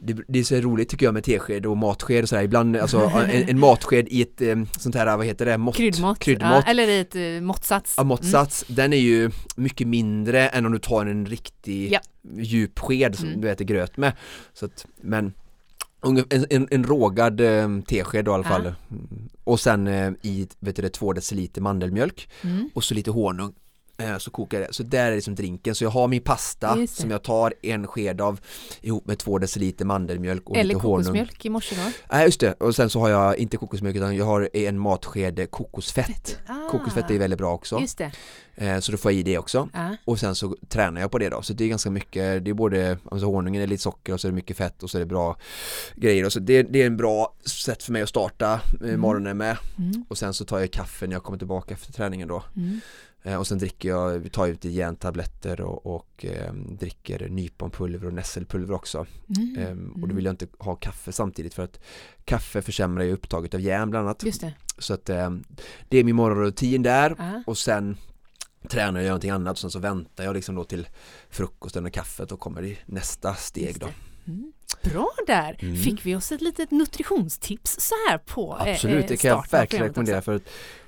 det, 0.00 0.16
det 0.28 0.38
är 0.38 0.44
så 0.44 0.54
roligt 0.56 0.88
tycker 0.88 1.06
jag 1.06 1.14
med 1.14 1.24
tesked 1.24 1.66
och 1.66 1.76
matsked 1.76 2.22
och 2.22 2.28
sådär 2.28 2.42
ibland, 2.42 2.76
alltså 2.76 2.98
en, 3.00 3.48
en 3.48 3.58
matsked 3.58 4.08
i 4.08 4.22
ett 4.22 4.40
eh, 4.40 4.56
sånt 4.78 4.94
här, 4.94 5.16
vad 5.16 5.26
heter 5.26 5.46
det, 5.46 5.58
mått? 5.58 5.76
Kryddmått. 5.76 6.18
kryddmått. 6.18 6.64
Ja, 6.66 6.70
eller 6.70 6.88
i 6.88 6.98
ett 7.00 7.16
uh, 7.16 7.40
måttsats. 7.40 7.94
Ja, 7.96 8.04
måttsats, 8.04 8.64
den 8.68 8.92
är 8.92 8.96
ju 8.96 9.30
mycket 9.56 9.86
mindre 9.88 10.48
än 10.48 10.66
om 10.66 10.72
du 10.72 10.78
tar 10.78 11.06
en 11.06 11.26
riktig 11.26 11.92
Ja. 11.92 12.00
djup 12.38 12.78
sked 12.78 13.16
som 13.16 13.28
Mm. 13.28 13.40
du 13.40 13.50
äter 13.50 13.64
gröt 13.64 13.96
med. 13.96 14.12
Så 14.52 14.66
att, 14.66 14.86
men 15.00 15.32
en, 16.30 16.46
en, 16.50 16.68
en 16.70 16.84
rågad 16.84 17.40
eh, 17.40 17.68
tesked 17.86 18.24
då 18.24 18.30
i 18.30 18.34
alla 18.34 18.44
fall. 18.44 18.60
Mm. 18.66 19.28
Och 19.44 19.60
sen 19.60 19.86
eh, 19.86 20.12
i 20.22 20.48
vet 20.60 20.76
du, 20.76 20.82
det, 20.82 20.88
två 20.88 21.12
deciliter 21.12 21.60
mandelmjölk 21.60 22.28
Mm. 22.44 22.70
och 22.74 22.84
så 22.84 22.94
lite 22.94 23.10
honung. 23.10 23.52
Eh, 23.98 24.18
så 24.18 24.30
kokar 24.30 24.60
jag 24.60 24.68
det. 24.68 24.72
Så 24.74 24.82
där 24.82 25.12
är 25.12 25.14
det 25.16 25.22
som 25.22 25.34
drinken. 25.34 25.74
Så 25.74 25.84
jag 25.84 25.90
har 25.90 26.08
min 26.08 26.22
pasta 26.22 26.86
som 26.86 27.10
jag 27.10 27.22
tar 27.22 27.54
en 27.62 27.86
sked 27.86 28.20
av 28.20 28.40
ihop 28.80 29.06
med 29.06 29.18
två 29.18 29.38
deciliter 29.38 29.84
mandelmjölk 29.84 30.50
och 30.50 30.56
Eller 30.56 30.64
lite 30.74 30.80
honung. 30.86 31.04
kokosmjölk 31.04 31.44
i 31.44 31.50
morse 31.50 31.76
då. 31.76 31.90
Nej 32.12 32.24
just 32.24 32.40
det, 32.40 32.52
och 32.52 32.74
sen 32.76 32.90
så 32.90 33.00
har 33.00 33.08
jag 33.08 33.36
inte 33.38 33.56
kokosmjölk 33.56 33.96
utan 33.96 34.16
jag 34.16 34.24
har 34.24 34.48
en 34.52 34.78
matsked 34.78 35.50
kokosfett. 35.50 36.38
Ah, 36.46 36.68
Kokosfett 36.70 37.10
är 37.10 37.18
väldigt 37.18 37.38
bra 37.38 37.52
också. 37.54 37.80
Just 37.80 37.98
det. 37.98 38.12
Eh, 38.54 38.78
så 38.78 38.92
då 38.92 38.98
får 38.98 39.12
jag 39.12 39.18
i 39.18 39.22
det 39.22 39.38
också. 39.38 39.68
Ja. 39.74 39.96
Och 40.04 40.18
sen 40.18 40.34
så 40.34 40.56
tränar 40.68 41.00
jag 41.00 41.10
på 41.10 41.18
det 41.18 41.28
då, 41.28 41.42
så 41.42 41.52
det 41.52 41.64
är 41.64 41.68
ganska 41.68 41.90
mycket, 41.90 42.44
det 42.44 42.50
är 42.50 42.54
både, 42.54 42.98
alltså 43.10 43.26
honungen 43.26 43.62
är 43.62 43.66
lite 43.66 43.82
socker 43.82 44.12
och 44.12 44.20
så 44.20 44.26
är 44.28 44.30
det 44.32 44.36
mycket 44.36 44.56
fett 44.56 44.82
och 44.82 44.90
så 44.90 44.98
är 44.98 45.00
det 45.00 45.06
bra 45.06 45.36
grejer 45.96 46.24
och 46.26 46.32
så 46.32 46.40
det, 46.40 46.62
det 46.62 46.82
är 46.82 46.86
en 46.86 46.96
bra 46.96 47.34
sätt 47.44 47.82
för 47.82 47.92
mig 47.92 48.02
att 48.02 48.08
starta 48.08 48.52
eh, 48.52 48.60
Mm. 48.88 49.00
morgonen 49.00 49.36
med 49.36 49.56
Mm. 49.78 50.04
och 50.08 50.18
sen 50.18 50.34
så 50.34 50.44
tar 50.44 50.58
jag 50.58 50.70
kaffe 50.70 51.06
när 51.06 51.12
jag 51.12 51.22
kommer 51.22 51.38
tillbaka 51.38 51.74
efter 51.74 51.92
träningen 51.92 52.28
då 52.28 52.42
Mm. 52.56 52.80
Eh, 53.26 53.36
och 53.36 53.46
sen 53.46 53.58
dricker 53.58 53.88
jag, 53.88 54.32
tar 54.32 54.46
ut 54.48 54.64
i 54.64 54.70
järntabletter 54.70 55.60
och, 55.60 55.86
och 55.96 56.24
eh, 56.24 56.52
dricker 56.52 57.28
nyponpulver 57.28 58.06
och 58.06 58.14
nässelpulver 58.14 58.74
också 58.74 59.06
Mm. 59.36 59.56
Ehm, 59.58 59.90
och 59.92 59.98
då 59.98 60.04
Mm. 60.04 60.16
vill 60.16 60.24
jag 60.24 60.32
inte 60.32 60.46
ha 60.58 60.74
kaffe 60.74 61.12
samtidigt 61.12 61.54
för 61.54 61.62
att 61.64 61.80
kaffe 62.24 62.62
försämrar 62.62 63.04
ju 63.04 63.12
upptaget 63.12 63.54
av 63.54 63.60
järn 63.60 63.90
bland 63.90 64.06
annat 64.06 64.22
Just 64.24 64.40
det. 64.40 64.54
så 64.78 64.94
att 64.94 65.08
eh, 65.08 65.30
det 65.88 65.98
är 65.98 66.04
min 66.04 66.16
morgonrutin 66.16 66.82
där 66.82 67.14
Ja. 67.18 67.42
och 67.46 67.58
sen 67.58 67.96
tränar 68.70 69.00
jag 69.00 69.06
någonting 69.08 69.30
annat 69.30 69.52
och 69.52 69.58
sen 69.58 69.70
så 69.70 69.78
väntar 69.78 70.24
jag 70.24 70.34
liksom 70.34 70.54
då 70.54 70.64
till 70.64 70.88
frukosten 71.30 71.86
och 71.86 71.92
kaffet 71.92 72.32
och 72.32 72.40
kommer 72.40 72.64
i 72.64 72.78
nästa 72.86 73.34
steg 73.34 73.78
då. 73.80 73.86
det. 73.86 73.92
Mm. 74.32 74.52
Bra 74.82 75.08
där! 75.26 75.56
Mm. 75.60 75.76
Fick 75.76 76.06
vi 76.06 76.16
oss 76.16 76.32
ett 76.32 76.40
litet 76.40 76.70
nutritionstips 76.70 77.76
så 77.80 77.94
här 78.08 78.18
på 78.18 78.58
eh, 78.66 78.72
Absolut, 78.72 79.08
det 79.08 79.14
eh, 79.14 79.18
kan 79.18 79.28
jag 79.30 79.44
verkligen 79.50 79.84
rekommendera 79.86 80.22
för 80.22 80.34
att 80.34 80.42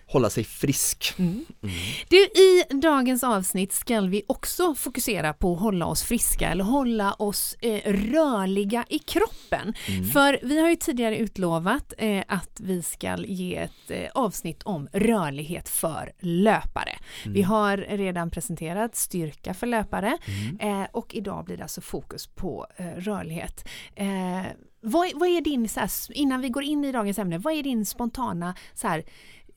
hålla 0.09 0.31
sig 0.31 0.45
frisk. 0.45 1.15
Mm. 1.19 1.31
Mm. 1.63 1.75
Du, 2.09 2.17
i 2.17 2.65
dagens 2.83 3.25
avsnitt 3.25 3.73
ska 3.73 4.01
vi 4.01 4.23
också 4.29 4.75
fokusera 4.75 5.33
på 5.33 5.55
att 5.55 5.61
hålla 5.61 5.87
oss 5.87 6.03
friska 6.03 6.49
eller 6.49 6.65
hålla 6.65 7.13
oss 7.13 7.57
eh, 7.61 7.93
rörliga 7.93 8.85
i 8.89 8.99
kroppen. 8.99 9.75
Mm. 9.89 10.05
För 10.05 10.39
vi 10.43 10.61
har 10.61 10.69
ju 10.69 10.77
tidigare 10.77 11.19
utlovat 11.19 11.93
eh, 11.99 12.25
att 12.29 12.61
vi 12.61 12.83
ska 12.83 13.17
ge 13.17 13.57
ett 13.57 13.91
eh, 13.91 14.09
avsnitt 14.15 14.63
om 14.63 14.89
rörlighet 14.93 15.69
för 15.69 16.13
löpare. 16.21 16.99
Vi 17.27 17.43
har 17.43 17.77
redan 17.77 18.31
presenterat 18.31 18.97
styrka 18.97 19.55
för 19.55 19.67
löpare 19.67 20.19
Mm. 20.29 20.83
eh, 20.83 20.89
och 20.93 21.15
idag 21.15 21.45
blir 21.45 21.57
det 21.57 21.63
alltså 21.63 21.81
fokus 21.81 22.27
på 22.27 22.67
eh, 22.77 22.87
rörlighet. 22.87 23.69
Eh, 23.97 24.43
vad, 24.81 25.09
vad 25.15 25.29
är 25.29 25.41
din, 25.41 25.69
så 25.69 25.81
här, 25.81 25.91
innan 26.11 26.41
vi 26.41 26.49
går 26.49 26.63
in 26.63 26.85
i 26.85 26.93
dagens 26.93 27.19
ämne, 27.19 27.39
vad 27.39 27.55
är 27.55 27.63
din 27.63 27.87
spontana 27.87 28.55
så 28.75 28.89
här, 28.89 29.05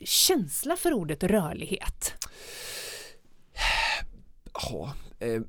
känsla 0.05 0.75
för 0.75 0.93
ordet 0.93 1.23
rörlighet? 1.23 2.13
Ja, 4.53 4.93
eh, 5.19 5.41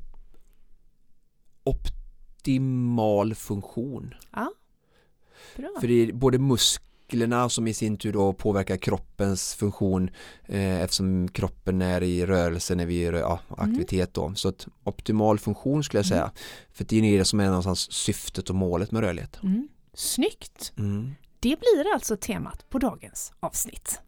optimal 1.65 3.35
funktion. 3.35 4.15
Ja, 4.33 4.53
bra. 5.57 5.71
För 5.81 5.89
det 5.89 5.95
är 5.95 6.13
både 6.13 6.39
musklerna 6.39 7.49
som 7.49 7.67
i 7.67 7.75
sin 7.75 7.97
tur 7.97 8.13
då 8.13 8.33
påverkar 8.33 8.77
kroppens 8.77 9.55
funktion 9.55 10.11
eh, 10.47 10.81
eftersom 10.81 11.29
kroppen 11.29 11.83
är 11.83 12.03
i 12.03 12.27
rörelse 12.27 12.75
när 12.75 12.87
vi 12.87 13.05
är 13.05 13.17
i 13.17 13.19
ja, 13.19 13.41
aktivitet 13.49 14.15
då. 14.15 14.35
Så 14.35 14.49
att 14.49 14.69
optimal 14.85 15.39
funktion 15.39 15.85
skulle 15.85 15.99
jag 15.99 16.07
säga. 16.07 16.33
För 16.73 16.85
det 16.85 17.15
är 17.15 17.19
det 17.19 17.25
som 17.25 17.41
är 17.41 17.47
någonstans 17.47 17.93
syftet 17.93 18.51
och 18.51 18.57
målet 18.57 18.91
med 18.91 19.03
rörlighet. 19.03 19.39
Mm. 19.43 19.69
Snyggt! 19.95 20.73
Mm. 20.79 21.15
det 21.41 21.59
blir 21.59 21.95
alltså 21.95 22.17
temat 22.17 22.71
på 22.71 22.79
dagens 22.79 23.33
avsnitt. 23.41 24.01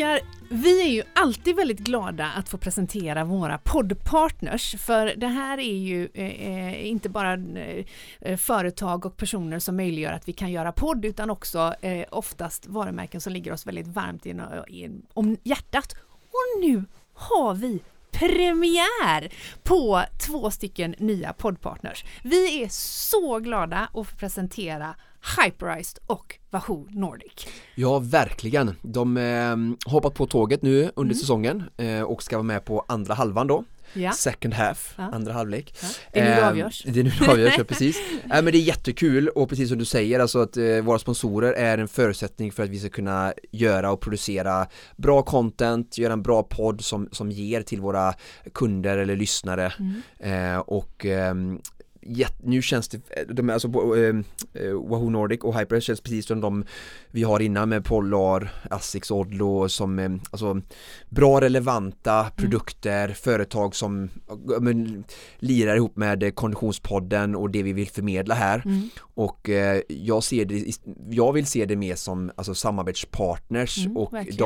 Oskar, 0.00 0.20
vi 0.48 0.82
är 0.82 0.88
ju 0.88 1.02
alltid 1.14 1.56
väldigt 1.56 1.78
glada 1.78 2.26
att 2.26 2.48
få 2.48 2.58
presentera 2.58 3.24
våra 3.24 3.58
poddpartners 3.58 4.74
för 4.78 5.14
det 5.16 5.26
här 5.26 5.58
är 5.58 5.76
ju 5.76 6.08
eh, 6.14 6.26
eh 6.26 6.86
inte 6.86 7.08
bara 7.08 7.34
eh, 8.20 8.36
företag 8.36 9.06
och 9.06 9.16
personer 9.16 9.58
som 9.58 9.76
möjliggör 9.76 10.12
att 10.12 10.28
vi 10.28 10.32
kan 10.32 10.52
göra 10.52 10.72
podd 10.72 11.04
utan 11.04 11.30
också 11.30 11.74
eh, 11.80 12.06
oftast 12.10 12.66
varumärken 12.66 13.20
som 13.20 13.32
ligger 13.32 13.52
oss 13.52 13.66
väldigt 13.66 13.86
varmt 13.86 14.26
in, 14.26 14.42
in, 14.68 15.06
om 15.14 15.36
hjärtat. 15.42 15.92
Och 16.10 16.62
nu 16.62 16.84
har 17.14 17.54
vi 17.54 17.80
premiär 18.10 19.32
på 19.62 20.02
två 20.26 20.50
stycken 20.50 20.94
nya 20.98 21.32
poddpartners. 21.32 22.04
Vi 22.22 22.62
är 22.62 22.68
så 23.10 23.38
glada 23.38 23.88
att 23.94 24.08
få 24.08 24.16
presentera 24.16 24.94
Hyperized 25.38 25.98
och 26.06 26.38
Wahoo 26.50 26.86
Nordic. 26.90 27.46
Ja, 27.74 27.98
verkligen. 27.98 28.76
De 28.82 29.16
eh, 29.16 29.90
hoppat 29.92 30.14
på 30.14 30.26
tåget 30.26 30.62
nu 30.62 30.82
under 30.82 31.14
mm. 31.14 31.14
säsongen 31.14 31.64
eh, 31.76 32.02
och 32.02 32.22
ska 32.22 32.36
vara 32.36 32.42
med 32.42 32.64
på 32.64 32.84
andra 32.88 33.14
halvan 33.14 33.46
då. 33.46 33.64
Ja. 33.92 34.12
Second 34.12 34.54
half, 34.54 34.94
ja. 34.96 35.10
andra 35.12 35.32
halvlek. 35.32 35.74
Ja. 35.82 35.88
Det 36.12 36.20
är 36.20 36.24
nu 36.24 36.30
det 36.30 36.40
ehm, 36.40 36.48
avgörs. 36.48 36.84
Det 36.86 37.00
är 37.00 37.04
nu 37.04 37.12
det 37.20 37.28
avgörs, 37.28 37.54
ja, 37.58 37.64
precis. 37.68 37.96
äh, 38.22 38.28
men 38.28 38.44
det 38.44 38.58
är 38.58 38.62
jättekul 38.62 39.28
och 39.28 39.48
precis 39.48 39.68
som 39.68 39.78
du 39.78 39.84
säger, 39.84 40.20
alltså 40.20 40.38
att 40.38 40.56
eh, 40.56 40.80
våra 40.80 40.98
sponsorer 40.98 41.52
är 41.52 41.78
en 41.78 41.88
förutsättning 41.88 42.52
för 42.52 42.62
att 42.62 42.68
vi 42.68 42.78
ska 42.78 42.88
kunna 42.88 43.32
göra 43.50 43.92
och 43.92 44.00
producera 44.00 44.66
bra 44.96 45.22
content, 45.22 45.98
göra 45.98 46.12
en 46.12 46.22
bra 46.22 46.42
podd 46.42 46.84
som, 46.84 47.08
som 47.12 47.30
ger 47.30 47.62
till 47.62 47.80
våra 47.80 48.14
kunder 48.54 48.98
eller 48.98 49.16
lyssnare 49.16 49.72
mm. 49.78 50.54
eh, 50.54 50.58
och 50.58 51.06
ehm, 51.06 51.60
nu 52.42 52.62
känns 52.62 52.88
det, 52.88 53.00
de, 53.28 53.50
alltså 53.50 53.68
eh, 53.68 54.14
Wahoo 54.88 55.10
Nordic 55.10 55.40
och 55.40 55.58
Hyper 55.58 55.80
känns 55.80 56.00
precis 56.00 56.26
som 56.26 56.40
de 56.40 56.64
vi 57.10 57.22
har 57.22 57.40
innan 57.40 57.68
med 57.68 57.84
Polar, 57.84 58.52
Asics, 58.70 59.10
Odlo 59.10 59.68
som 59.68 59.98
eh, 59.98 60.10
alltså 60.30 60.60
bra 61.08 61.40
relevanta 61.40 62.20
mm. 62.20 62.30
produkter, 62.36 63.04
mm. 63.04 63.14
företag 63.14 63.74
som 63.74 64.08
men, 64.60 65.04
lirar 65.38 65.76
ihop 65.76 65.96
med 65.96 66.34
Konditionspodden 66.34 67.36
och 67.36 67.50
det 67.50 67.62
vi 67.62 67.72
vill 67.72 67.88
förmedla 67.88 68.34
här 68.34 68.62
mm. 68.64 68.88
och 69.00 69.48
eh, 69.48 69.80
jag 69.88 70.22
ser 70.22 70.44
det, 70.44 70.78
jag 71.10 71.32
vill 71.32 71.46
se 71.46 71.66
det 71.66 71.76
mer 71.76 71.94
som 71.94 72.30
alltså 72.36 72.54
samarbetspartners 72.54 73.78
mm, 73.78 73.96
och 73.96 74.12
verkligen. 74.12 74.38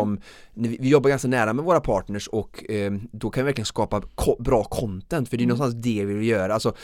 de, 0.55 0.69
vi 0.79 0.89
jobbar 0.89 1.11
ganska 1.11 1.29
nära 1.29 1.53
med 1.53 1.65
våra 1.65 1.81
partners 1.81 2.29
och 2.29 2.71
eh, 2.71 2.93
då 3.13 3.31
kan 3.31 3.45
vi 3.45 3.47
verkligen 3.47 3.67
skapa 3.67 4.03
bra 4.39 4.65
content 4.65 5.29
för 5.29 5.37
det 5.37 5.43
är 5.43 5.45
mm. 5.45 5.57
någonstans 5.57 5.85
det 5.85 6.05
vi 6.05 6.15
vill 6.15 6.29
göra, 6.29 6.55
alltså 6.55 6.75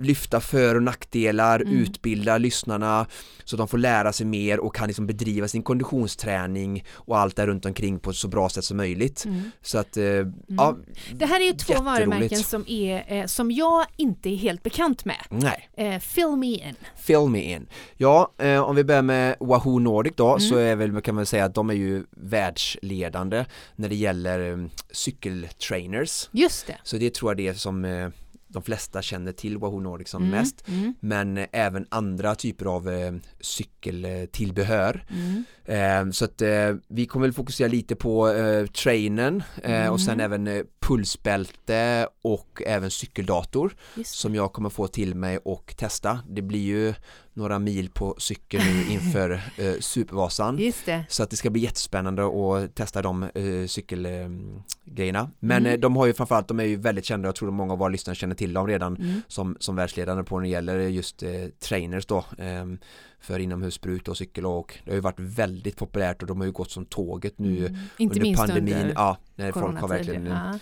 lyfta 0.00 0.25
för 0.40 0.74
och 0.74 0.82
nackdelar, 0.82 1.60
mm. 1.60 1.76
utbilda 1.76 2.38
lyssnarna 2.38 3.06
så 3.44 3.56
att 3.56 3.58
de 3.58 3.68
får 3.68 3.78
lära 3.78 4.12
sig 4.12 4.26
mer 4.26 4.60
och 4.60 4.74
kan 4.74 4.86
liksom 4.86 5.06
bedriva 5.06 5.48
sin 5.48 5.62
konditionsträning 5.62 6.84
och 6.92 7.18
allt 7.18 7.36
där 7.36 7.46
runt 7.46 7.66
omkring 7.66 7.98
på 7.98 8.10
ett 8.10 8.16
så 8.16 8.28
bra 8.28 8.48
sätt 8.48 8.64
som 8.64 8.76
möjligt. 8.76 9.24
Mm. 9.24 9.50
Så 9.62 9.78
att, 9.78 9.96
eh, 9.96 10.04
mm. 10.04 10.34
ja, 10.48 10.76
Det 11.12 11.26
här 11.26 11.40
är 11.40 11.44
ju 11.44 11.52
två 11.52 11.82
varumärken 11.82 12.38
som, 12.38 12.64
är, 12.68 13.04
eh, 13.08 13.26
som 13.26 13.50
jag 13.50 13.86
inte 13.96 14.28
är 14.28 14.36
helt 14.36 14.62
bekant 14.62 15.04
med. 15.04 15.26
Nej. 15.28 15.68
Eh, 15.76 16.00
fill 16.00 16.36
me 16.36 16.46
in. 16.46 16.74
Fill 16.96 17.28
me 17.28 17.40
in. 17.54 17.66
Ja, 17.96 18.32
eh, 18.38 18.60
om 18.60 18.76
vi 18.76 18.84
börjar 18.84 19.02
med 19.02 19.36
Wahoo 19.40 19.78
Nordic 19.78 20.12
då 20.16 20.28
mm. 20.28 20.40
så 20.40 20.56
är 20.56 20.76
väl, 20.76 21.00
kan 21.00 21.14
man 21.14 21.26
säga 21.26 21.44
att 21.44 21.54
de 21.54 21.70
är 21.70 21.74
ju 21.74 22.04
världsledande 22.10 23.44
när 23.76 23.88
det 23.88 23.96
gäller 23.96 24.40
um, 24.40 24.70
cykeltrainers. 24.90 26.28
Just 26.32 26.66
det. 26.66 26.76
Så 26.82 26.96
det 26.96 27.14
tror 27.14 27.30
jag 27.30 27.36
det 27.36 27.48
är 27.48 27.54
som 27.54 27.84
de 28.56 28.62
flesta 28.62 29.02
känner 29.02 29.32
till 29.32 29.58
Wahoo 29.58 29.80
Nordic 29.80 30.08
som 30.08 30.22
mm, 30.22 30.38
mest 30.38 30.68
mm. 30.68 30.94
men 31.00 31.46
även 31.52 31.86
andra 31.88 32.34
typer 32.34 32.66
av 32.66 32.88
eh, 32.88 33.14
cykeltillbehör 33.40 35.04
mm. 35.10 35.44
Så 36.12 36.24
att 36.24 36.42
eh, 36.42 36.74
vi 36.88 37.06
kommer 37.06 37.26
väl 37.26 37.32
fokusera 37.32 37.68
lite 37.68 37.96
på 37.96 38.28
eh, 38.28 38.66
trainen 38.66 39.42
eh, 39.62 39.88
och 39.88 40.00
sen 40.00 40.20
mm. 40.20 40.24
även 40.24 40.46
eh, 40.46 40.64
pulsbälte 40.80 42.08
och 42.22 42.62
även 42.66 42.90
cykeldator 42.90 43.76
som 44.04 44.34
jag 44.34 44.52
kommer 44.52 44.70
få 44.70 44.86
till 44.86 45.14
mig 45.14 45.38
och 45.38 45.74
testa 45.76 46.20
det 46.28 46.42
blir 46.42 46.60
ju 46.60 46.94
några 47.36 47.58
mil 47.58 47.90
på 47.90 48.14
cykel 48.18 48.60
nu 48.64 48.84
inför 48.92 49.30
eh, 49.56 49.74
Supervasan. 49.80 50.56
Så 51.08 51.22
att 51.22 51.30
det 51.30 51.36
ska 51.36 51.50
bli 51.50 51.62
jättespännande 51.62 52.22
att 52.24 52.74
testa 52.74 53.02
de 53.02 53.22
eh, 53.22 53.66
cykelgrejerna. 53.66 55.20
Eh, 55.20 55.28
Men 55.38 55.56
mm. 55.56 55.72
Eh, 55.72 55.78
de 55.78 55.96
har 55.96 56.06
ju 56.06 56.14
framförallt, 56.14 56.48
de 56.48 56.60
är 56.60 56.64
ju 56.64 56.76
väldigt 56.76 57.04
kända, 57.04 57.28
jag 57.28 57.34
tror 57.34 57.48
att 57.48 57.54
många 57.54 57.72
av 57.72 57.78
våra 57.78 57.88
lyssnare 57.88 58.14
känner 58.14 58.34
till 58.34 58.52
dem 58.52 58.66
redan 58.66 58.96
mm. 58.96 59.20
som, 59.28 59.56
som 59.60 59.76
världsledande 59.76 60.24
på 60.24 60.36
när 60.36 60.42
det 60.42 60.48
gäller 60.48 60.78
just 60.78 61.22
eh, 61.22 61.30
trainers 61.60 62.06
då 62.06 62.24
ehm, 62.38 62.78
för 63.26 63.38
inomhusbruk 63.38 64.08
och 64.08 64.16
cykel 64.16 64.46
och 64.46 64.78
det 64.84 64.90
har 64.90 64.94
ju 64.96 65.00
varit 65.00 65.20
väldigt 65.20 65.76
populärt 65.76 66.22
och 66.22 66.28
de 66.28 66.38
har 66.38 66.46
ju 66.46 66.52
gått 66.52 66.70
som 66.70 66.86
tåget 66.86 67.38
nu 67.38 67.66
mm. 67.66 67.78
under 67.98 68.36
pandemin. 68.36 68.74
Under 68.74 68.92
ja, 68.94 69.16
när 69.34 69.52
folk 69.52 69.80
har 69.80 69.88
verkligen 69.88 70.26
ja 70.26 70.58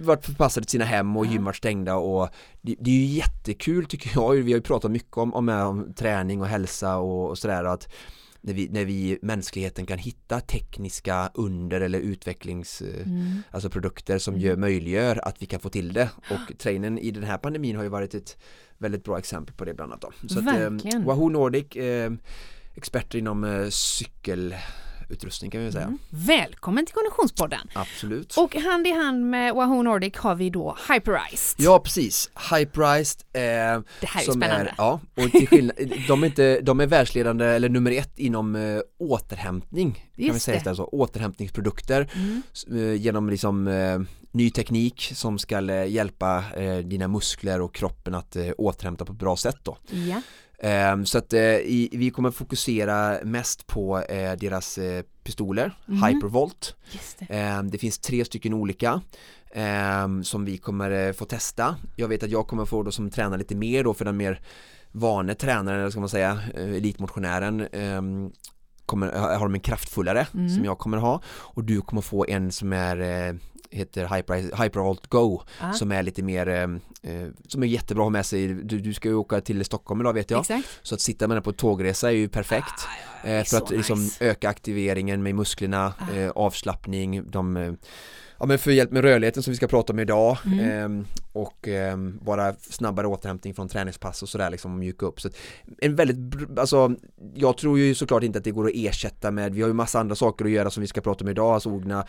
varit 0.00 0.26
förpassade 0.26 0.64
till 0.64 0.70
sina 0.70 0.84
hem 0.84 1.16
och 1.16 1.26
gym 1.26 1.44
varit 1.44 1.56
stängda 1.56 1.96
och 1.96 2.28
det, 2.60 2.76
det, 2.80 2.90
är 2.90 2.94
ju 2.94 3.04
jättekul 3.04 3.86
tycker 3.86 4.10
jag, 4.14 4.30
vi 4.30 4.52
har 4.52 4.58
ju 4.58 4.62
pratat 4.62 4.90
mycket 4.90 5.16
om, 5.16 5.34
om, 5.34 5.48
om 5.48 5.94
träning 5.94 6.40
och 6.40 6.46
hälsa 6.46 6.96
och, 6.96 7.28
och 7.28 7.38
sådär 7.38 7.64
att 7.64 7.92
när 8.40 8.54
vi, 8.54 8.68
när 8.68 8.84
vi 8.84 9.18
mänskligheten 9.22 9.86
kan 9.86 9.98
hitta 9.98 10.40
tekniska 10.40 11.30
under 11.34 11.80
eller 11.80 11.98
utvecklings 11.98 12.82
mm. 12.82 13.42
alltså 13.50 13.70
produkter 13.70 14.18
som 14.18 14.34
mm. 14.34 14.46
gör, 14.46 14.56
möjliggör 14.56 15.28
att 15.28 15.42
vi 15.42 15.46
kan 15.46 15.60
få 15.60 15.68
till 15.68 15.92
det 15.92 16.10
och 16.30 16.58
trainen 16.58 16.98
i 16.98 17.10
den 17.10 17.24
här 17.24 17.38
pandemin 17.38 17.76
har 17.76 17.82
ju 17.82 17.88
varit 17.88 18.14
ett 18.14 18.36
väldigt 18.82 19.04
bra 19.04 19.18
exempel 19.18 19.54
på 19.54 19.64
det 19.64 19.74
bland 19.74 19.92
annat 19.92 20.00
då. 20.02 20.28
Så 20.28 20.40
Verkligen. 20.40 20.76
att, 20.76 20.94
eh, 20.94 21.06
Wahoo 21.06 21.28
Nordic 21.28 21.76
eh, 21.76 22.12
experter 22.74 23.18
inom 23.18 23.44
eh, 23.44 23.68
cykel 23.68 24.54
utrustning 25.12 25.50
kan 25.50 25.64
vi 25.64 25.72
säga. 25.72 25.84
Mm. 25.84 25.98
Välkommen 26.10 26.86
till 26.86 26.94
Konditionspodden! 26.94 27.68
Absolut! 27.74 28.36
Och 28.36 28.56
hand 28.56 28.86
i 28.86 28.92
hand 28.92 29.30
med 29.30 29.54
Wahoo 29.54 29.82
Nordic 29.82 30.16
har 30.16 30.34
vi 30.34 30.50
då 30.50 30.76
Hyperized. 30.88 31.64
Ja 31.66 31.78
precis, 31.78 32.30
Hyperized 32.50 33.22
eh, 33.32 33.40
Det 33.40 34.06
här 34.06 34.20
är 34.20 34.24
spännande! 34.24 34.54
Är, 34.54 34.74
ja, 34.78 35.00
och 35.14 35.30
till 35.30 35.48
skillnad, 35.48 35.76
de, 36.08 36.22
är 36.22 36.26
inte, 36.26 36.60
de 36.60 36.80
är 36.80 36.86
världsledande 36.86 37.44
eller 37.44 37.68
nummer 37.68 37.90
ett 37.90 38.18
inom 38.18 38.56
eh, 38.56 38.80
återhämtning 38.98 40.10
Just 40.14 40.26
kan 40.26 40.34
vi 40.34 40.40
säga 40.40 40.60
det. 40.64 40.76
så, 40.76 40.84
återhämtningsprodukter 40.84 42.08
mm. 42.14 42.42
eh, 42.70 42.94
genom 42.94 43.30
liksom 43.30 43.68
eh, 43.68 43.98
ny 44.32 44.50
teknik 44.50 45.12
som 45.14 45.38
ska 45.38 45.70
eh, 45.70 45.86
hjälpa 45.86 46.44
eh, 46.56 46.78
dina 46.78 47.08
muskler 47.08 47.60
och 47.60 47.74
kroppen 47.74 48.14
att 48.14 48.36
återhämta 48.58 49.04
på 49.04 49.12
ett 49.12 49.18
bra 49.18 49.36
sätt 49.36 49.58
då. 49.62 49.76
Ja. 49.90 50.22
Ehm, 50.62 51.06
så 51.06 51.18
att 51.18 51.32
eh, 51.32 51.40
vi 51.92 52.12
kommer 52.14 52.30
fokusera 52.30 53.18
mest 53.24 53.66
på 53.66 53.98
eh, 53.98 54.32
deras 54.32 54.78
eh, 54.78 55.02
pistoler, 55.24 55.78
mm. 55.88 56.02
Hypervolt. 56.02 56.76
Det. 57.18 57.26
Ehm, 57.30 57.70
det. 57.70 57.78
finns 57.78 57.98
tre 57.98 58.24
stycken 58.24 58.54
olika 58.54 59.00
ehm, 59.54 60.24
som 60.24 60.44
vi 60.44 60.58
kommer 60.58 61.12
få 61.12 61.24
testa. 61.24 61.76
Jag 61.96 62.08
vet 62.08 62.22
att 62.22 62.30
jag 62.30 62.46
kommer 62.46 62.64
få 62.64 62.82
då 62.82 62.90
som 62.90 63.10
tränar 63.10 63.38
lite 63.38 63.54
mer 63.54 63.84
då 63.84 63.94
för 63.94 64.04
den 64.04 64.16
mer 64.16 64.40
vane 64.92 65.34
tränaren, 65.34 65.80
eller 65.80 65.90
ska 65.90 66.00
man 66.00 66.08
säga, 66.08 66.40
elitmotionären 66.54 67.68
kommer, 68.86 69.12
har 69.12 69.46
de 69.46 69.54
en 69.54 69.60
kraftfullare 69.60 70.26
mm. 70.34 70.48
som 70.48 70.64
jag 70.64 70.78
kommer 70.78 70.96
ha 70.96 71.22
och 71.26 71.64
du 71.64 71.80
kommer 71.80 72.02
få 72.02 72.26
en 72.28 72.52
som 72.52 72.72
är 72.72 73.38
heter 73.72 74.16
Hyper, 74.16 74.62
Hypervolt 74.62 75.06
Go 75.06 75.42
ah. 75.60 75.72
som 75.72 75.92
är 75.92 76.02
lite 76.02 76.22
mer 76.22 76.48
eh, 76.48 76.62
eh, 77.12 77.28
som 77.48 77.62
är 77.62 77.66
jättebra 77.66 78.02
att 78.02 78.06
ha 78.06 78.10
med 78.10 78.26
sig 78.26 78.48
du, 78.48 78.78
du 78.78 78.94
ska 78.94 79.08
ju 79.08 79.14
åka 79.14 79.40
till 79.40 79.64
Stockholm 79.64 80.00
idag 80.00 80.12
vet 80.12 80.30
jag 80.30 80.40
Exakt. 80.40 80.80
så 80.82 80.94
att 80.94 81.00
sitta 81.00 81.28
med 81.28 81.36
den 81.36 81.42
på 81.42 81.52
tågresa 81.52 82.08
är 82.08 82.14
ju 82.14 82.28
perfekt 82.28 82.88
ah, 83.24 83.28
eh, 83.28 83.44
för 83.44 83.56
att 83.56 83.70
liksom 83.70 84.10
öka 84.20 84.48
aktiveringen 84.48 85.22
med 85.22 85.34
musklerna 85.34 85.94
ah. 85.98 86.16
eh, 86.16 86.30
avslappning 86.30 87.30
de 87.30 87.56
eh, 87.56 87.72
ja, 88.42 88.46
men 88.46 88.58
för 88.58 88.70
hjälp 88.70 88.90
med 88.90 89.02
rörligheten 89.02 89.42
som 89.42 89.50
vi 89.50 89.56
ska 89.56 89.66
prata 89.66 89.92
om 89.92 89.98
idag 89.98 90.38
mm. 90.44 91.00
eh, 91.00 91.06
och 91.32 91.68
eh, 91.68 91.96
bara 92.20 92.54
snabbare 92.54 93.06
återhämtning 93.06 93.54
från 93.54 93.68
träningspass 93.68 94.22
och 94.22 94.28
sådär 94.28 94.50
liksom 94.50 94.78
mjuka 94.78 95.06
upp 95.06 95.20
så 95.20 95.28
en 95.78 95.96
väldigt, 95.96 96.58
alltså 96.58 96.94
jag 97.34 97.56
tror 97.56 97.78
ju 97.78 97.94
såklart 97.94 98.22
inte 98.22 98.38
att 98.38 98.44
det 98.44 98.50
går 98.50 98.66
att 98.66 98.74
ersätta 98.74 99.30
med, 99.30 99.54
vi 99.54 99.60
har 99.60 99.68
ju 99.68 99.74
massa 99.74 100.00
andra 100.00 100.14
saker 100.14 100.44
att 100.44 100.50
göra 100.50 100.70
som 100.70 100.80
vi 100.80 100.86
ska 100.86 101.00
prata 101.00 101.24
om 101.24 101.30
idag, 101.30 101.54
alltså 101.54 101.70
ordna 101.70 102.06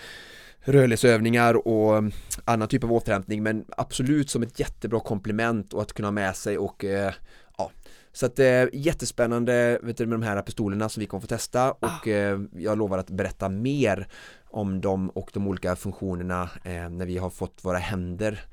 rörlighetsövningar 0.60 1.68
och 1.68 2.04
annan 2.46 2.68
typ 2.68 2.84
av 2.84 2.94
återhämtning 2.94 3.44
men 3.44 3.66
absolut 3.78 4.30
som 4.30 4.44
ett 4.44 4.60
jättebra 4.60 5.00
komplement 5.00 5.74
och 5.74 5.82
att 5.82 5.94
kunna 5.94 6.08
ha 6.08 6.12
med 6.12 6.36
sig 6.36 6.58
och 6.58 6.86
eh, 6.86 7.14
ja 7.58 7.72
så 8.16 8.26
att 8.26 8.40
eh, 8.40 8.66
jättespännande 8.74 9.80
vet 9.84 9.98
du, 9.98 10.06
med 10.06 10.20
de 10.20 10.26
här 10.26 10.42
pistolerna 10.42 10.90
som 10.90 11.02
vi 11.02 11.08
kommer 11.08 11.22
få 11.22 11.28
testa 11.28 11.72
och 11.72 12.08
ah. 12.08 12.10
eh, 12.10 12.40
jag 12.54 12.78
lovar 12.78 12.98
att 12.98 13.10
berätta 13.10 13.50
mer 13.50 14.08
om 14.50 14.82
dem 14.82 15.10
och 15.10 15.30
de 15.34 15.48
olika 15.48 15.76
funktionerna 15.76 16.50
eh, 16.64 16.90
när 16.90 17.06
vi 17.06 17.18
har 17.18 17.30
fått 17.30 17.60
våra 17.62 17.78
händer 17.78 18.46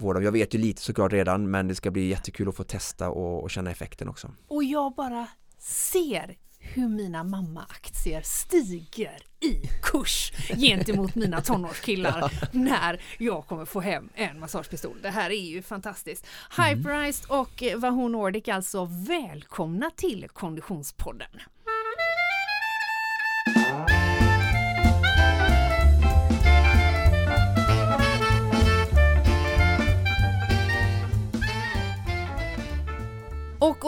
på 0.00 0.22
Jag 0.22 0.32
vet 0.32 0.54
ju 0.54 0.58
lite 0.58 0.82
såklart 0.82 1.12
redan 1.12 1.50
men 1.50 1.68
det 1.68 1.74
ska 1.74 1.90
bli 1.90 2.08
jättekul 2.08 2.48
att 2.48 2.56
få 2.56 2.64
testa 2.64 3.10
och, 3.10 3.42
och 3.42 3.50
känna 3.50 3.70
effekten 3.70 4.08
också. 4.08 4.30
Och 4.48 4.64
jag 4.64 4.94
bara 4.94 5.26
ser 5.58 6.36
hur 6.60 6.88
mina 6.88 7.24
mammaaktier 7.24 8.22
stiger 8.22 9.18
i 9.40 9.66
kurs 9.82 10.32
gentemot 10.56 11.14
mina 11.14 11.40
tonårskillar 11.40 12.48
när 12.52 13.00
jag 13.18 13.46
kommer 13.46 13.64
få 13.64 13.80
hem 13.80 14.08
en 14.14 14.40
massagepistol. 14.40 14.98
Det 15.02 15.10
här 15.10 15.30
är 15.30 15.50
ju 15.50 15.62
fantastiskt. 15.62 16.26
Hyperized 16.56 17.30
och 17.30 17.62
Wahoo 17.76 18.08
Nordic 18.08 18.48
alltså 18.48 18.84
välkomna 18.84 19.90
till 19.96 20.28
Konditionspodden. 20.28 21.40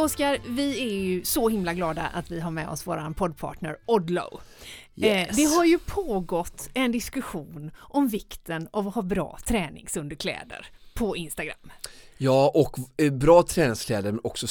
Oskar, 0.02 0.38
vi 0.48 0.80
är 0.82 0.94
ju 0.94 1.24
så 1.24 1.48
himla 1.48 1.74
glada 1.74 2.02
att 2.02 2.30
vi 2.30 2.40
har 2.40 2.50
med 2.50 2.68
oss 2.68 2.86
våran 2.86 3.14
poddpartner 3.14 3.76
Odlo. 3.86 4.40
Yes. 4.96 5.30
Eh, 5.30 5.36
det 5.36 5.44
har 5.44 5.64
ju 5.64 5.78
pågått 5.78 6.70
en 6.74 6.92
diskussion 6.92 7.70
om 7.76 8.08
vikten 8.08 8.68
av 8.70 8.88
att 8.88 8.94
ha 8.94 9.02
bra 9.02 9.38
träningsunderkläder 9.46 10.66
på 10.94 11.16
Instagram. 11.16 11.72
Ja, 12.18 12.50
och 12.54 12.78
eh, 12.96 13.12
bra 13.12 13.42
träningskläder 13.42 14.12
men 14.12 14.20
också 14.24 14.46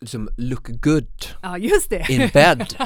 liksom 0.00 0.28
look 0.36 0.68
good 0.68 1.06
Ja, 1.42 1.58
just 1.58 1.90
det. 1.90 2.06
in 2.08 2.30
bed 2.32 2.66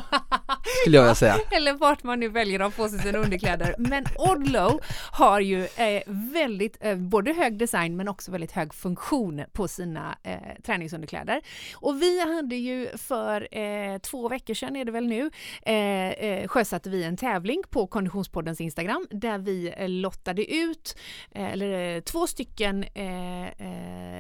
skulle 0.83 0.97
jag 0.97 1.02
vilja 1.02 1.14
säga. 1.14 1.37
Eller 1.50 1.73
vart 1.73 2.02
man 2.02 2.21
nu 2.21 2.28
väljer 2.28 2.61
att 2.61 2.76
på 2.76 2.88
sig 2.88 2.99
sina 2.99 3.19
underkläder. 3.19 3.75
Men 3.78 4.04
Odlo 4.19 4.81
har 5.11 5.40
ju 5.40 5.64
eh, 5.64 6.02
väldigt, 6.07 6.76
eh, 6.81 6.97
både 6.97 7.33
hög 7.33 7.59
design 7.59 7.97
men 7.97 8.09
också 8.09 8.31
väldigt 8.33 8.52
hög 8.52 8.75
funktion 8.75 9.45
på 9.52 9.69
sina 9.69 10.19
eh, 10.23 10.37
träningsunderkläder. 10.66 11.40
Och 11.75 12.02
vi 12.02 12.21
hade 12.21 12.57
ju 12.57 12.88
för 12.99 13.49
två 13.99 14.28
veckor 14.28 14.54
sedan 14.54 14.76
är 14.76 14.85
det 14.85 14.93
väl 14.93 15.07
nu 15.07 15.31
eh, 15.62 16.49
sjösatte 16.49 16.90
vi 16.90 17.04
en 17.04 17.16
tävling 17.16 17.62
på 17.71 17.87
Konditionspoddens 17.87 18.61
Instagram 18.61 19.07
där 19.11 19.38
vi 19.38 19.75
lottade 19.88 20.54
ut 20.54 20.97
eller, 21.35 22.00
två 22.00 22.26
stycken 22.26 22.85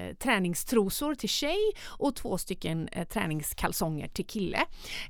eh, 0.08 0.14
träningstrosor 0.14 1.14
till 1.14 1.28
tjej 1.28 1.72
och 1.86 2.16
två 2.16 2.38
stycken 2.38 2.88
eh, 2.88 3.04
träningskalsonger 3.04 4.08
till 4.08 4.26
kille. 4.26 4.64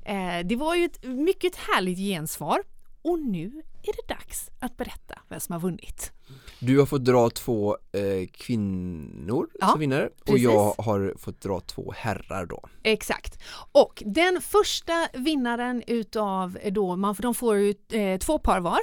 Eh, 0.05 0.39
det 0.45 0.55
var 0.55 0.75
ju 0.75 0.85
ett 0.85 1.03
mycket 1.03 1.55
härligt 1.55 1.97
gensvar 1.97 2.63
och 3.01 3.19
nu 3.19 3.61
är 3.83 3.93
det 4.07 4.13
dags 4.13 4.51
att 4.59 4.77
berätta 4.77 5.19
vem 5.29 5.39
som 5.39 5.53
har 5.53 5.59
vunnit. 5.59 6.11
Du 6.59 6.79
har 6.79 6.85
fått 6.85 7.05
dra 7.05 7.29
två 7.29 7.77
eh, 7.91 8.27
kvinnor 8.31 9.47
Ja, 9.59 9.67
som 9.67 9.79
vinnare 9.79 10.05
och 10.05 10.25
precis. 10.25 10.43
jag 10.43 10.73
har 10.77 11.13
fått 11.19 11.41
dra 11.41 11.59
två 11.59 11.93
herrar 11.97 12.45
då. 12.45 12.63
Exakt. 12.83 13.39
Och 13.71 14.03
den 14.05 14.41
första 14.41 15.07
vinnaren 15.13 15.83
utav 15.87 16.57
då, 16.71 16.95
man, 16.95 17.15
de 17.19 17.35
får 17.35 17.55
ju 17.57 17.73
eh, 17.91 18.17
två 18.19 18.39
par 18.39 18.59
var. 18.59 18.79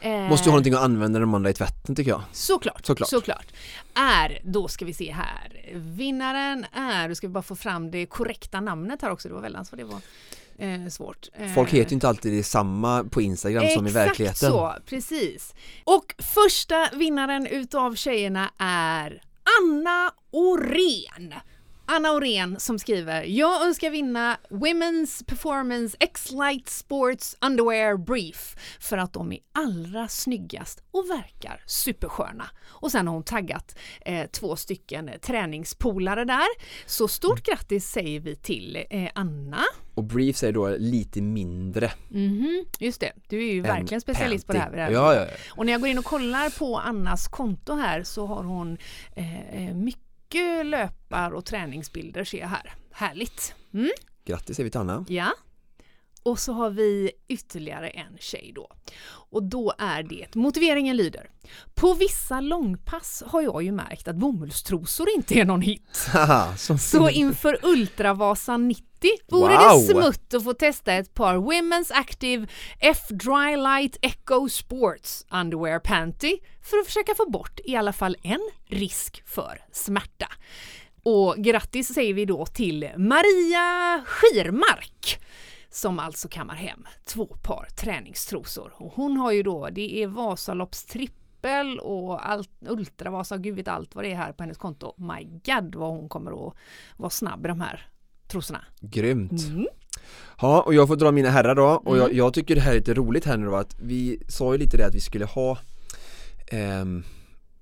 Eh, 0.00 0.10
Måste 0.28 0.44
ju 0.44 0.50
ha 0.50 0.54
någonting 0.56 0.74
att 0.74 0.80
använda 0.82 1.18
de 1.18 1.34
andra 1.34 1.50
i 1.50 1.54
tvätten 1.54 1.94
tycker 1.96 2.10
jag. 2.10 2.22
Såklart, 2.32 2.86
Såklart. 2.86 3.08
såklart. 3.08 3.46
Är, 3.94 4.38
då 4.44 4.68
ska 4.68 4.84
vi 4.84 4.92
se 4.94 5.12
här, 5.12 5.60
vinnaren 5.74 6.64
är, 6.72 7.08
då 7.08 7.14
ska 7.14 7.26
vi 7.26 7.32
bara 7.32 7.42
få 7.42 7.56
fram 7.56 7.90
det 7.90 8.06
korrekta 8.06 8.60
namnet 8.60 9.02
här 9.02 9.10
också, 9.10 9.28
det 9.28 9.34
var 9.34 9.42
väldans 9.42 9.72
vad 9.72 9.78
det 9.80 9.84
var 9.84 10.00
eh, 10.58 10.86
svårt. 10.88 11.28
Eh, 11.34 11.52
Folk 11.54 11.70
heter 11.70 11.90
ju 11.90 11.94
inte 11.94 12.08
alltid 12.08 12.32
detsamma 12.32 13.04
på 13.04 13.22
Instagram 13.22 13.68
som 13.68 13.86
i 13.86 13.90
verkligheten. 13.90 14.48
Exakt 14.48 14.82
så, 14.84 14.90
precis. 14.90 15.54
Och 15.84 16.14
första 16.18 16.88
vinnaren 16.96 17.46
utav 17.46 17.94
tjejerna 17.94 18.50
är 18.58 19.22
Anna 19.60 20.10
Orén. 20.30 21.34
Anna 21.88 22.12
Orén 22.12 22.60
som 22.60 22.78
skriver 22.78 23.22
Jag 23.24 23.66
önskar 23.66 23.90
vinna 23.90 24.38
Women's 24.50 25.24
Performance 25.26 25.96
X-Light 26.00 26.68
Sports 26.68 27.36
Underwear 27.40 27.96
Brief 27.96 28.56
för 28.80 28.98
att 28.98 29.12
de 29.12 29.32
är 29.32 29.38
allra 29.54 30.08
snyggast 30.08 30.82
och 30.90 31.10
verkar 31.10 31.62
supersköna. 31.66 32.44
Och 32.66 32.92
sen 32.92 33.06
har 33.06 33.14
hon 33.14 33.22
taggat 33.22 33.78
eh, 34.00 34.26
två 34.26 34.56
stycken 34.56 35.10
träningspolare 35.22 36.24
där. 36.24 36.46
Så 36.86 37.08
stort 37.08 37.42
grattis 37.42 37.90
säger 37.90 38.20
vi 38.20 38.36
till 38.36 38.84
eh, 38.90 39.08
Anna. 39.14 39.64
Och 39.94 40.04
briefs 40.04 40.42
är 40.42 40.52
då 40.52 40.68
lite 40.78 41.20
mindre 41.22 41.92
Mhm, 42.08 42.64
just 42.78 43.00
det, 43.00 43.12
du 43.28 43.48
är 43.48 43.52
ju 43.52 43.60
verkligen 43.60 44.00
specialist 44.00 44.46
på 44.46 44.52
det 44.52 44.58
här. 44.58 44.66
panty. 44.66 44.76
vid 44.76 44.94
det 44.94 45.00
här. 45.00 45.04
Ja, 45.04 45.14
ja, 45.14 45.20
ja. 45.20 45.36
Och 45.56 45.66
när 45.66 45.72
jag 45.72 45.80
går 45.80 45.90
in 45.90 45.98
och 45.98 46.04
kollar 46.04 46.58
på 46.58 46.78
Annas 46.78 47.28
konto 47.28 47.74
här 47.74 48.02
så 48.02 48.26
har 48.26 48.44
hon 48.44 48.78
eh, 49.16 49.68
eh, 49.68 49.74
mycket 50.26 50.66
löpar 50.66 51.30
och 51.30 51.44
träningsbilder 51.44 52.24
ser 52.24 52.38
jag 52.38 52.48
här. 52.48 52.74
Härligt! 52.92 53.54
Mm, 53.74 53.90
Grattis 54.24 54.56
säger 54.56 54.64
vi 54.64 54.70
till 54.70 54.80
Anna. 54.80 55.04
ja. 55.08 55.32
Och 56.22 56.38
så 56.38 56.52
har 56.52 56.70
vi 56.70 57.10
ytterligare 57.28 57.88
en 57.88 58.16
tjej 58.18 58.52
då. 58.54 58.70
Och 59.30 59.42
då 59.42 59.72
är 59.78 60.02
det, 60.02 60.34
motiveringen 60.34 60.96
lyder. 60.96 61.30
På 61.74 61.94
vissa 61.94 62.40
långpass 62.40 63.22
har 63.26 63.42
jag 63.42 63.62
ju 63.62 63.72
märkt 63.72 64.08
att 64.08 64.16
bomullstrosor 64.16 65.06
inte 65.16 65.34
är 65.40 65.44
någon 65.44 65.60
hit. 65.60 66.08
Så 66.80 67.08
inför 67.10 67.58
Ultravasan 67.62 68.68
90 68.68 68.85
vore 69.28 69.54
Wow. 69.54 69.78
det 69.78 69.86
smutt 69.86 70.34
att 70.34 70.44
få 70.44 70.52
testa 70.54 70.92
ett 70.92 71.14
par 71.14 71.34
Women's 71.36 71.90
Active 71.94 72.46
F 72.80 72.98
Dry 73.08 73.56
Light 73.56 73.96
Echo 74.02 74.48
Sports 74.48 75.26
Underwear 75.30 75.78
Panty 75.78 76.38
för 76.62 76.78
att 76.78 76.86
försöka 76.86 77.14
få 77.14 77.30
bort 77.30 77.60
i 77.64 77.76
alla 77.76 77.92
fall 77.92 78.16
en 78.22 78.50
risk 78.66 79.22
för 79.26 79.60
smärta. 79.72 80.26
Och 81.02 81.34
grattis 81.38 81.94
säger 81.94 82.14
vi 82.14 82.24
då 82.24 82.46
till 82.46 82.90
Maria 82.96 84.04
Skirmark 84.06 85.20
som 85.70 85.98
alltså 85.98 86.28
kammar 86.28 86.54
hem 86.54 86.86
två 87.04 87.26
par 87.26 87.68
träningstrosor. 87.76 88.72
Och 88.76 88.92
hon 88.94 89.16
har 89.16 89.32
ju 89.32 89.42
då, 89.42 89.68
det 89.72 90.02
är 90.02 90.06
Vasalopps 90.06 90.84
trippel 90.84 91.78
och 91.78 92.28
allt, 92.28 92.50
Ultravasa, 92.68 93.36
gud 93.36 93.56
vet 93.56 93.68
allt 93.68 93.94
vad 93.94 94.04
det 94.04 94.12
är 94.12 94.16
här 94.16 94.32
på 94.32 94.42
hennes 94.42 94.58
konto. 94.58 94.94
My 94.96 95.24
God 95.24 95.74
vad 95.74 95.88
hon 95.90 96.08
kommer 96.08 96.48
att 96.48 96.54
vara 96.96 97.10
snabb 97.10 97.44
i 97.46 97.48
de 97.48 97.60
här 97.60 97.88
trosorna. 98.28 98.64
Grymt. 98.80 99.42
Mm. 99.46 99.66
Ja, 100.40 100.60
och 100.62 100.74
jag 100.74 100.88
får 100.88 100.96
dra 100.96 101.10
mina 101.12 101.30
herrar 101.30 101.54
då 101.54 101.64
och 101.84 101.96
jag, 101.98 102.04
Mm. 102.04 102.16
jag 102.16 102.34
tycker 102.34 102.54
det 102.54 102.60
här 102.60 102.70
är 102.72 102.76
lite 102.76 102.94
roligt 102.94 103.24
här 103.24 103.36
nu 103.36 103.46
då 103.46 103.56
att 103.56 103.76
vi 103.80 104.22
sa 104.28 104.52
ju 104.52 104.58
lite 104.58 104.76
det 104.76 104.86
att 104.86 104.94
vi 104.94 105.00
skulle 105.00 105.24
ha 105.24 105.58
ehm, 106.46 107.02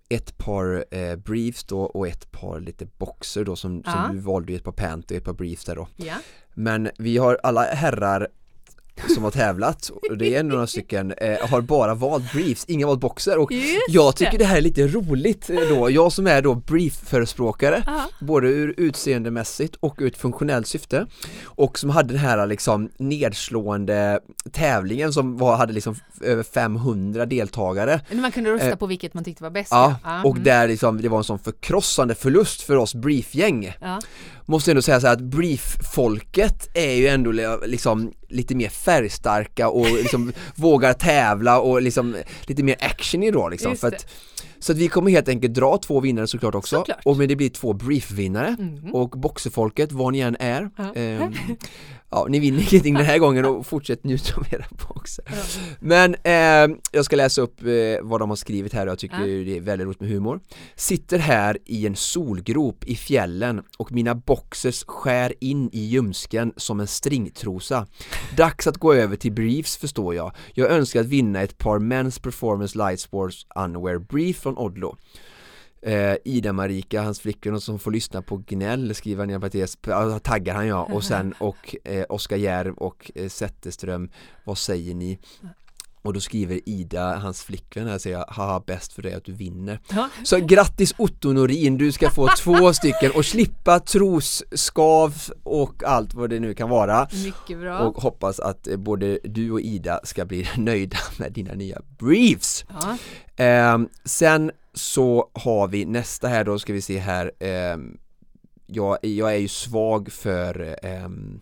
ett 0.09 0.39
par 0.39 0.85
eh, 0.91 1.17
briefs 1.17 1.65
då 1.65 1.81
och 1.83 2.09
ett 2.09 2.31
par 2.31 2.61
lite 2.61 2.87
boxer 2.99 3.45
då 3.45 3.57
som, 3.57 3.83
Ja. 3.87 3.93
som 3.93 4.17
du 4.17 4.23
valde 4.23 4.53
ett 4.53 4.65
par 4.65 4.73
pant 4.73 5.11
och 5.11 5.17
ett 5.17 5.25
par 5.25 5.33
briefs 5.33 5.65
där 5.65 5.77
då 5.77 5.89
Ja. 5.97 6.15
Men 6.55 6.91
vi 6.99 7.17
har 7.19 7.39
alla 7.43 7.63
herrar 7.63 8.29
som 9.15 9.25
har 9.25 9.31
tävlat 9.31 9.91
och 10.11 10.19
det 10.19 10.35
är 10.35 10.41
ändå 10.41 10.55
några 10.55 10.67
stycken 10.67 11.13
eh, 11.13 11.49
har 11.49 11.61
bara 11.61 11.95
valt 11.95 12.33
briefs, 12.33 12.65
inga 12.69 12.87
valt 12.87 13.01
boxer 13.01 13.39
och 13.39 13.53
Just 13.53 13.89
jag 13.89 14.17
tycker 14.17 14.39
det 14.39 14.45
här 14.45 14.57
är 14.57 14.61
lite 14.61 14.87
roligt 14.87 15.51
eh, 15.51 15.61
då, 15.69 15.91
jag 15.91 16.13
som 16.13 16.27
är 16.27 16.43
då 16.43 16.55
brief-förespråkare 16.55 17.85
Aha. 17.87 18.09
både 18.21 18.49
ur 18.49 18.75
utseendemässigt 18.77 19.77
och 19.81 19.97
ur 19.99 20.07
ett 20.07 20.17
funktionellt 20.17 20.67
syfte 20.67 21.07
och 21.45 21.79
som 21.79 21.91
hade 21.91 22.09
den 22.09 22.19
här 22.19 22.47
liksom 22.47 22.91
nedslående 22.97 24.21
tävlingen 24.53 25.13
som 25.13 25.37
var, 25.37 25.57
hade 25.57 25.73
liksom 25.73 25.97
över 26.21 26.43
500 26.43 27.27
deltagare 27.27 28.01
Man 28.11 28.33
kunde 28.33 28.51
rösta 28.51 28.65
Eh, 28.65 28.77
på 28.77 28.87
vilket 28.87 29.15
man 29.15 29.25
tyckte 29.25 29.43
var 29.43 29.51
bäst. 29.51 29.71
Ja, 29.71 29.97
och 30.25 30.31
mm. 30.31 30.45
där 30.45 30.69
liksom, 30.69 31.03
det 31.03 31.09
var 31.09 31.19
en 31.19 31.25
sån 31.25 31.39
förkrossande 31.39 32.15
förlust 32.15 32.63
för 32.63 32.77
oss 32.77 32.95
briefgäng 32.95 33.77
Ja. 33.81 34.01
Måste 34.47 34.71
ändå 34.71 34.83
säga 34.83 35.01
så 35.01 35.07
att 35.07 35.21
brief-folket 35.21 36.69
är 36.75 36.93
ju 36.93 37.07
ändå 37.09 37.33
li- 37.33 37.59
liksom 37.67 38.13
lite 38.29 38.55
mer 38.55 38.69
färgstarka 38.69 39.69
och 39.69 39.87
liksom 39.87 40.33
vågar 40.55 40.93
tävla 40.93 41.61
och 41.61 41.83
liksom 41.83 42.17
lite 42.47 42.63
mer 42.63 42.77
action 42.81 43.23
i 43.23 43.31
då 43.31 43.49
liksom 43.49 43.77
för 43.77 43.89
att, 43.89 44.07
Så 44.59 44.73
att 44.73 44.79
vi 44.79 44.89
kommer 44.89 45.11
helt 45.11 45.29
enkelt 45.29 45.55
dra 45.55 45.79
två 45.79 46.01
vinnare 46.01 46.27
såklart 46.27 46.55
också 46.55 46.77
Såklart. 46.77 46.99
och 47.05 47.17
men 47.17 47.29
det 47.29 47.37
blir 47.37 47.49
två 47.51 47.73
brief-vinnare 47.73 48.57
Mhm. 48.59 48.95
och 48.95 49.09
boxerfolket, 49.11 49.93
vad 49.93 50.13
ni 50.13 50.19
än 50.21 50.37
är 50.41 50.71
Ja. 50.77 50.95
ehm, 50.95 51.35
Ja, 52.15 52.27
ni 52.29 52.39
vinner 52.39 52.59
ingenting 52.73 52.95
den 52.95 53.05
här 53.05 53.19
gången 53.25 53.45
och 53.45 53.67
fortsätt 53.67 54.05
njuta 54.05 54.37
av 54.37 54.47
era 54.51 54.65
boxer 54.89 55.25
Ja. 55.29 55.43
Men 55.81 56.15
eh, 56.23 56.77
jag 56.93 57.05
ska 57.05 57.17
läsa 57.17 57.41
upp 57.43 57.63
eh, 57.63 57.69
vad 58.03 58.21
de 58.21 58.29
har 58.29 58.37
skrivit 58.37 58.73
här 58.73 58.87
och 58.87 58.91
jag 58.91 58.99
tycker 58.99 59.21
Ja. 59.21 59.27
det 59.45 59.57
är 59.57 59.61
väldigt 59.61 59.87
roligt 59.87 60.01
med 60.01 60.09
humor. 60.11 60.41
Sitter 60.77 61.19
här 61.19 61.59
i 61.65 61.87
en 61.87 61.97
solgrop 61.97 62.85
i 62.85 62.97
fjällen 62.97 63.63
och 63.79 63.93
mina 63.93 64.15
boxers 64.15 64.85
skär 64.87 65.35
in 65.41 65.71
i 65.73 65.81
ljumsken 65.81 66.53
som 66.57 66.81
en 66.81 66.87
stringtrosa. 66.87 67.87
Dags 68.37 68.67
att 68.67 68.77
gå 68.79 68.95
över 68.95 69.17
till 69.17 69.33
briefs 69.33 69.77
förstår 69.77 70.15
jag. 70.15 70.33
Jag 70.55 70.71
önskar 70.71 71.01
att 71.01 71.07
vinna 71.07 71.43
ett 71.43 71.59
par 71.59 71.79
Men's 71.79 72.23
Performance 72.23 72.79
Light 72.79 73.01
Sports 73.01 73.47
Underwear 73.57 73.99
Brief 73.99 74.37
från 74.37 74.59
Odlo 74.59 74.97
eh, 75.85 76.17
Ida 76.25 76.53
Marika, 76.53 77.03
hans 77.03 77.21
flickvän 77.21 77.61
som 77.61 77.79
får 77.79 77.91
lyssna 77.91 78.23
på 78.23 78.37
gnäll 78.47 78.95
skriver 78.95 79.23
han 79.23 79.31
i 79.31 79.33
en 79.33 79.41
parentes, 79.41 79.79
taggar 80.23 80.55
han 80.55 80.67
ja 80.67 80.83
och 80.93 81.05
sen 81.05 81.35
och 81.39 81.77
eh, 81.85 82.05
Oskar 82.09 82.37
Järv 82.37 82.75
och 82.75 83.11
eh, 83.15 83.29
Zetterström 83.29 84.11
Vad 84.45 84.59
säger 84.59 84.95
ni? 84.95 85.19
och 86.05 86.13
då 86.13 86.21
skriver 86.21 86.69
Ida, 86.69 87.17
hans 87.17 87.45
flickvän 87.45 87.89
här, 87.89 87.99
säger 87.99 88.25
haha 88.29 88.63
bäst 88.67 88.93
för 88.93 89.03
dig 89.03 89.15
att 89.15 89.25
du 89.25 89.33
vinner. 89.33 89.81
Ja. 89.91 90.09
Så 90.25 90.39
grattis 90.39 90.95
Otto 90.99 91.33
Norin, 91.33 91.79
du 91.79 91.93
ska 91.93 92.11
få 92.11 92.29
två 92.39 92.73
stycken 92.75 93.11
och 93.15 93.25
slippa 93.25 93.81
trosskav 93.81 95.15
och 95.43 95.85
allt 95.85 96.15
vad 96.15 96.31
det 96.31 96.41
nu 96.41 96.55
kan 96.55 96.69
vara. 96.69 97.09
Mycket 97.25 97.59
bra. 97.59 97.79
Och 97.79 98.03
hoppas 98.03 98.41
att 98.41 98.69
eh, 98.69 98.77
både 98.77 99.19
du 99.25 99.51
och 99.51 99.61
Ida 99.61 100.01
ska 100.05 100.25
bli 100.25 100.49
nöjda 100.57 100.99
med 101.19 101.33
dina 101.33 101.55
nya 101.55 101.81
briefs. 101.99 102.65
ja. 102.69 102.97
Eh, 103.45 103.79
sen 104.05 104.51
så 104.75 105.31
har 105.33 105.69
vi 105.69 105.85
nästa 105.85 106.29
här 106.29 106.45
då 106.45 106.59
ska 106.59 106.73
vi 106.73 106.81
se 106.81 106.99
här 106.99 107.33
eh, 107.39 107.77
jag, 108.67 108.99
jag 109.03 109.33
är 109.35 109.39
ju 109.39 109.49
svag 109.49 110.13
för 110.13 110.79
ehm, 110.83 111.41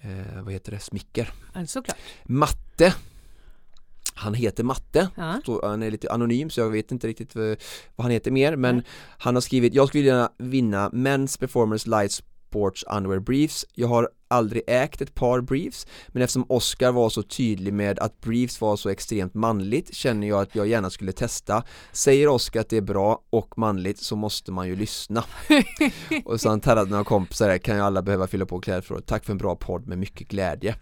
eh, 0.00 0.42
vad 0.42 0.52
heter 0.52 0.72
det, 0.72 0.78
smicker 0.78 1.32
Såklart. 1.66 1.96
Matte 2.24 2.94
Han 4.14 4.34
heter 4.34 4.64
Matte 4.64 5.08
Ja. 5.14 5.40
så 5.46 5.66
han 5.66 5.82
är 5.82 5.90
lite 5.90 6.12
anonym 6.12 6.50
så 6.50 6.60
jag 6.60 6.70
vet 6.70 6.92
inte 6.92 7.06
riktigt 7.06 7.34
vad, 7.34 7.56
vad 7.96 8.04
han 8.04 8.10
heter 8.10 8.30
mer 8.30 8.56
men 8.56 8.74
Nej. 8.74 8.84
han 9.18 9.34
har 9.36 9.40
skrivit 9.40 9.74
Jag 9.74 9.88
skulle 9.88 10.04
gärna 10.04 10.32
vinna 10.38 10.90
Men's 10.90 11.40
Performance 11.40 11.90
Light 11.90 12.12
Sports 12.12 12.84
Underwear 12.90 13.20
Briefs 13.20 13.66
Jag 13.74 13.88
har 13.88 14.08
aldrig 14.28 14.62
ägt 14.66 15.00
ett 15.00 15.14
par 15.14 15.40
briefs 15.40 15.86
men 16.08 16.22
eftersom 16.22 16.44
Oscar 16.48 16.92
var 16.92 17.10
så 17.10 17.22
tydlig 17.22 17.72
med 17.72 17.98
att 17.98 18.20
briefs 18.20 18.60
var 18.60 18.76
så 18.76 18.88
extremt 18.88 19.34
manligt 19.34 19.94
känner 19.94 20.28
jag 20.28 20.42
att 20.42 20.54
jag 20.54 20.66
gärna 20.66 20.90
skulle 20.90 21.12
testa. 21.12 21.62
Säger 21.92 22.28
Oscar 22.28 22.60
att 22.60 22.68
det 22.68 22.76
är 22.76 22.80
bra 22.80 23.22
och 23.30 23.58
manligt 23.58 23.98
så 23.98 24.16
måste 24.16 24.52
man 24.52 24.68
ju 24.68 24.76
lyssna. 24.76 25.24
Och 26.24 26.40
han 26.44 26.60
tagit 26.60 26.90
några 26.90 27.04
kompisar 27.04 27.58
kan 27.58 27.76
ju 27.76 27.82
alla 27.82 28.02
behöva 28.02 28.26
fylla 28.26 28.46
på 28.46 28.60
klädförrådet. 28.60 29.06
Tack 29.06 29.24
för 29.24 29.32
en 29.32 29.38
bra 29.38 29.56
podd 29.56 29.86
med 29.86 29.98
mycket 29.98 30.28
glädje. 30.28 30.74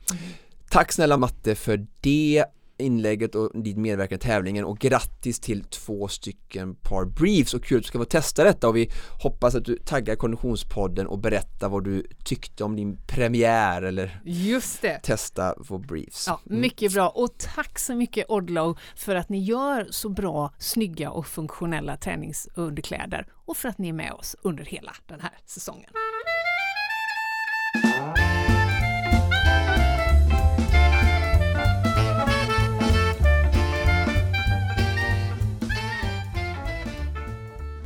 Tack 0.70 0.92
snälla 0.92 1.16
Matte 1.16 1.54
för 1.54 1.87
det 2.00 2.44
inlägget 2.79 3.35
och 3.35 3.62
din 3.62 3.83
medverkan 3.83 4.17
i 4.17 4.19
tävlingen 4.19 4.65
och 4.65 4.79
grattis 4.79 5.41
till 5.41 5.65
två 5.65 6.09
stycken 6.09 6.75
par 6.75 7.05
briefs 7.05 7.55
och 7.55 7.65
kul 7.65 7.79
att 7.79 7.83
du 7.83 7.89
ska 7.89 7.99
få 7.99 8.05
testa 8.05 8.45
detta 8.45 8.69
och 8.69 8.77
vi 8.77 8.91
hoppas 9.23 9.55
att 9.55 9.65
du 9.65 9.77
taggar 9.79 10.17
Konditionspodden 10.17 11.07
och 11.07 11.19
berättar 11.19 11.69
vad 11.69 11.85
du 11.85 12.07
tyckte 12.25 12.65
om 12.65 12.77
din 12.77 12.99
premiär 13.07 13.83
eller 13.83 14.21
Just 14.25 14.83
det. 14.83 14.99
testa 15.03 15.55
få 15.65 15.79
briefs. 15.79 16.25
Ja, 16.29 16.41
mycket 16.45 16.93
bra 16.95 17.09
och 17.09 17.39
tack 17.39 17.79
så 17.79 17.95
mycket 17.95 18.31
Odlow 18.31 18.79
för 18.97 19.15
att 19.15 19.29
ni 19.29 19.39
gör 19.39 19.87
så 19.91 20.09
bra, 20.09 20.55
snygga 20.59 21.11
och 21.11 21.27
funktionella 21.27 21.97
träningsunderkläder 21.97 23.27
och 23.47 23.57
för 23.57 23.69
att 23.69 23.79
ni 23.79 23.89
är 23.89 23.93
med 23.93 24.12
oss 24.12 24.37
under 24.43 24.65
hela 24.65 24.93
den 25.07 25.21
här 25.21 25.39
säsongen. 25.47 25.91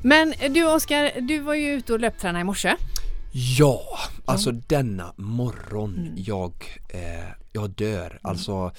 Men 0.02 0.34
du 0.50 0.66
Oskar, 0.66 1.20
du 1.20 1.38
var 1.38 1.54
ju 1.54 1.72
ute 1.72 1.92
och 1.92 2.00
löptränade 2.00 2.40
i 2.40 2.44
morse. 2.44 2.76
Ja, 3.32 3.82
alltså 4.24 4.52
denna 4.52 5.14
morgon 5.16 6.12
jag, 6.16 6.52
eh, 6.88 7.28
jag 7.52 7.70
dör. 7.70 8.18
Alltså 8.22 8.72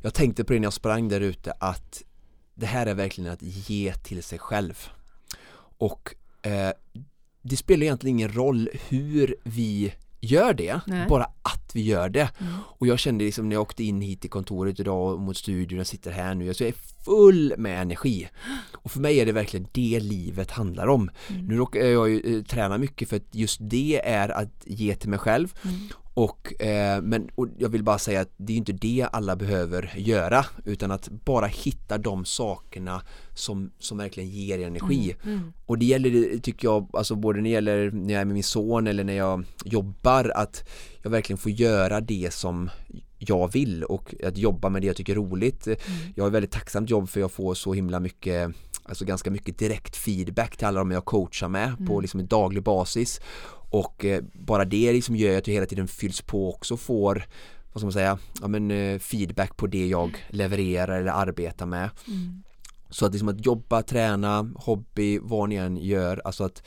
jag 0.00 0.14
tänkte 0.14 0.44
på 0.44 0.52
det 0.52 0.58
när 0.58 0.66
jag 0.66 0.72
sprang 0.72 1.08
där 1.08 1.20
ute 1.20 1.52
att 1.60 2.02
det 2.54 2.66
här 2.66 2.86
är 2.86 2.94
verkligen 2.94 3.32
att 3.32 3.42
ge 3.42 3.94
till 3.94 4.22
sig 4.22 4.38
själv. 4.38 4.88
Och 5.78 6.14
eh, 6.42 6.70
det 7.42 7.56
spelar 7.56 7.82
egentligen 7.82 8.18
ingen 8.18 8.32
roll 8.32 8.68
hur 8.88 9.36
vi 9.44 9.94
gör 10.26 10.54
det, 10.54 10.80
Nej. 10.86 11.08
bara 11.08 11.24
att 11.24 11.70
vi 11.74 11.82
gör 11.82 12.08
det. 12.08 12.30
Och 12.78 12.86
jag 12.86 12.98
kände 12.98 13.24
liksom 13.24 13.48
när 13.48 13.56
jag 13.56 13.62
åkte 13.62 13.84
in 13.84 14.00
hit 14.00 14.20
till 14.20 14.30
kontoret 14.30 14.80
idag 14.80 15.12
och 15.12 15.20
mot 15.20 15.36
studion, 15.36 15.78
jag 15.78 15.86
sitter 15.86 16.10
här 16.10 16.34
nu, 16.34 16.54
så 16.54 16.62
jag 16.62 16.68
är 16.68 17.04
full 17.04 17.54
med 17.58 17.82
energi. 17.82 18.28
Och 18.72 18.90
för 18.90 19.00
mig 19.00 19.20
är 19.20 19.26
det 19.26 19.32
verkligen 19.32 19.66
det 19.72 20.00
livet 20.00 20.50
handlar 20.50 20.86
om. 20.86 21.10
Nu 21.42 21.56
råkar 21.56 21.80
jag 21.80 22.08
ju 22.08 22.36
eh, 22.36 22.42
träna 22.42 22.78
mycket 22.78 23.08
för 23.08 23.16
att 23.16 23.34
just 23.34 23.58
det 23.60 24.00
är 24.04 24.28
att 24.28 24.62
ge 24.64 24.94
till 24.94 25.10
mig 25.10 25.18
själv. 25.18 25.54
Och, 26.16 26.62
eh, 26.62 27.02
men 27.02 27.30
och 27.34 27.48
jag 27.58 27.68
vill 27.68 27.82
bara 27.82 27.98
säga 27.98 28.20
att 28.20 28.30
det 28.36 28.52
är 28.52 28.56
inte 28.56 28.72
det 28.72 29.08
alla 29.12 29.36
behöver 29.36 29.92
göra 29.96 30.46
utan 30.64 30.90
att 30.90 31.08
bara 31.08 31.46
hitta 31.46 31.98
de 31.98 32.24
sakerna 32.24 33.02
som, 33.34 33.70
som 33.78 33.98
verkligen 33.98 34.30
ger 34.30 34.66
energi. 34.66 35.16
Och 35.66 35.78
det 35.78 35.84
gäller, 35.84 36.38
tycker 36.38 36.68
jag, 36.68 36.90
alltså 36.92 37.14
både 37.14 37.40
när 37.40 37.50
gäller 37.50 37.90
när 37.90 38.14
jag 38.14 38.20
är 38.20 38.24
med 38.24 38.34
min 38.34 38.42
son 38.42 38.86
eller 38.86 39.04
när 39.04 39.12
jag 39.16 39.44
jobbar 39.64 40.32
att 40.34 40.68
jag 41.02 41.10
verkligen 41.10 41.38
får 41.38 41.52
göra 41.52 42.00
det 42.00 42.32
som 42.32 42.70
jag 43.18 43.52
vill 43.52 43.84
och 43.84 44.14
att 44.24 44.36
jobba 44.38 44.68
med 44.68 44.82
det 44.82 44.86
jag 44.86 44.96
tycker 44.96 45.12
är 45.12 45.16
roligt. 45.16 45.68
Jag 46.14 46.24
har 46.24 46.28
ett 46.28 46.34
väldigt 46.34 46.50
tacksamt 46.50 46.90
jobb 46.90 47.08
för 47.08 47.20
jag 47.20 47.32
får 47.32 47.54
så 47.54 47.72
himla 47.72 48.00
mycket 48.00 48.50
Alltså 48.88 49.04
ganska 49.04 49.30
mycket 49.30 49.58
direkt 49.58 49.96
feedback 49.96 50.56
till 50.56 50.66
alla 50.66 50.78
de 50.78 50.90
jag 50.90 51.04
coachar 51.04 51.48
med 51.48 51.86
på 51.86 52.00
liksom 52.00 52.20
en 52.20 52.26
daglig 52.26 52.62
basis 52.62 53.20
och 53.70 54.04
eh, 54.04 54.22
bara 54.32 54.64
det 54.64 54.92
liksom 54.92 55.16
gör 55.16 55.38
att 55.38 55.46
jag 55.46 55.54
hela 55.54 55.66
tiden 55.66 55.88
fylls 55.88 56.22
på 56.22 56.54
också 56.54 56.74
och 56.74 56.80
får 56.80 57.26
vad 57.72 57.80
ska 57.80 57.86
man 57.86 57.92
säga, 57.92 58.18
ja 58.40 58.48
men 58.48 58.70
eh, 58.70 58.98
feedback 58.98 59.56
på 59.56 59.66
det 59.66 59.86
jag 59.86 60.26
levererar 60.28 61.00
eller 61.00 61.12
arbetar 61.12 61.66
med. 61.66 61.90
Så 62.90 63.06
att 63.06 63.12
liksom 63.12 63.28
att 63.28 63.46
jobba, 63.46 63.82
träna, 63.82 64.50
hobby, 64.56 65.18
vad 65.22 65.48
ni 65.48 65.54
än 65.54 65.76
gör, 65.76 66.22
alltså 66.24 66.44
att 66.44 66.62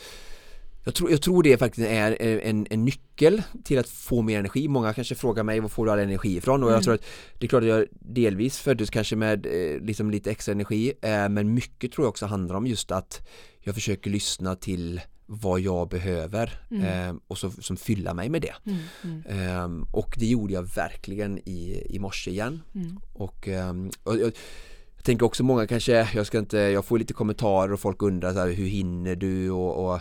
jag 0.84 0.96
tror, 0.96 1.12
jag 1.12 1.22
tror 1.22 1.44
det 1.44 1.58
faktiskt 1.58 1.88
är 1.88 2.18
eh, 2.20 2.50
en, 2.50 2.68
en 2.70 2.86
nyckel 2.86 3.42
till 3.64 3.80
att 3.80 3.90
få 3.90 4.22
mer 4.22 4.40
energi. 4.40 4.68
Många 4.68 4.94
kanske 4.94 5.16
frågar 5.16 5.44
mig 5.44 5.60
var 5.60 5.70
får 5.70 5.86
du 5.86 5.92
all 5.92 6.00
energi 6.00 6.38
ifrån? 6.38 6.64
Och 6.64 6.72
jag 6.72 6.84
tror 6.84 6.94
att 6.94 7.06
det 7.38 7.46
är 7.46 7.48
klart 7.48 7.64
att 7.64 7.70
jag 7.70 7.86
delvis 7.92 8.60
föddes 8.60 8.90
kanske 8.90 9.16
med 9.16 9.48
liksom 9.82 10.12
lite 10.12 10.32
extra 10.32 10.52
energi 10.52 10.94
men 11.30 11.54
mycket 11.54 11.92
tror 11.92 12.06
jag 12.06 12.10
också 12.10 12.26
handlar 12.26 12.56
om 12.56 12.68
just 12.68 12.92
att 12.92 13.28
jag 13.60 13.76
försöker 13.76 14.10
lyssna 14.10 14.56
till 14.56 15.02
vad 15.32 15.60
jag 15.60 15.90
behöver 15.90 16.60
eh, 16.70 17.16
och 17.28 17.38
så, 17.38 17.52
som 17.52 17.78
fylla 17.78 18.14
mig 18.14 18.30
med 18.30 18.42
det. 18.42 18.54
Ehm, 19.30 19.84
och 19.92 20.16
det 20.18 20.26
gjorde 20.26 20.54
jag 20.54 20.64
verkligen 20.64 21.38
i, 21.38 21.84
i 21.90 22.00
morse 22.00 22.32
igen. 22.32 22.62
Och, 23.14 23.48
ehm, 23.48 23.92
och 24.04 24.18
jag, 24.18 24.32
jag 24.96 25.04
tänker 25.04 25.26
också 25.26 25.44
många 25.44 25.68
kanske, 25.68 26.10
jag 26.16 26.28
ska 26.28 26.40
inte, 26.40 26.58
jag 26.58 26.86
får 26.86 27.00
lite 27.00 27.14
kommentarer 27.14 27.74
och 27.74 27.80
folk 27.80 28.02
undrar 28.02 28.34
så 28.34 28.40
här, 28.40 28.48
hur 28.48 28.68
hinner 28.68 29.16
du 29.16 29.52
och, 29.52 29.94
och 29.94 30.00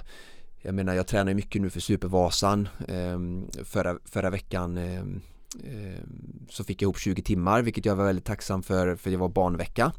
jag 0.62 0.74
menar 0.74 0.94
jag 0.94 1.06
tränar 1.06 1.34
mycket 1.34 1.62
nu 1.62 1.70
för 1.70 1.80
Supervasan 1.80 2.68
ehm, 2.88 3.46
förra, 3.64 3.98
förra 4.04 4.30
veckan 4.30 4.78
ehm, 4.78 5.20
så 6.50 6.64
fick 6.64 6.82
jag 6.82 6.86
ihop 6.86 6.98
20 6.98 7.22
timmar 7.22 7.62
vilket 7.62 7.84
jag 7.84 7.96
var 7.96 8.04
väldigt 8.04 8.24
tacksam 8.24 8.62
för 8.62 8.96
för 8.96 9.10
det 9.10 9.16
var 9.16 9.28
barnvecka. 9.28 9.92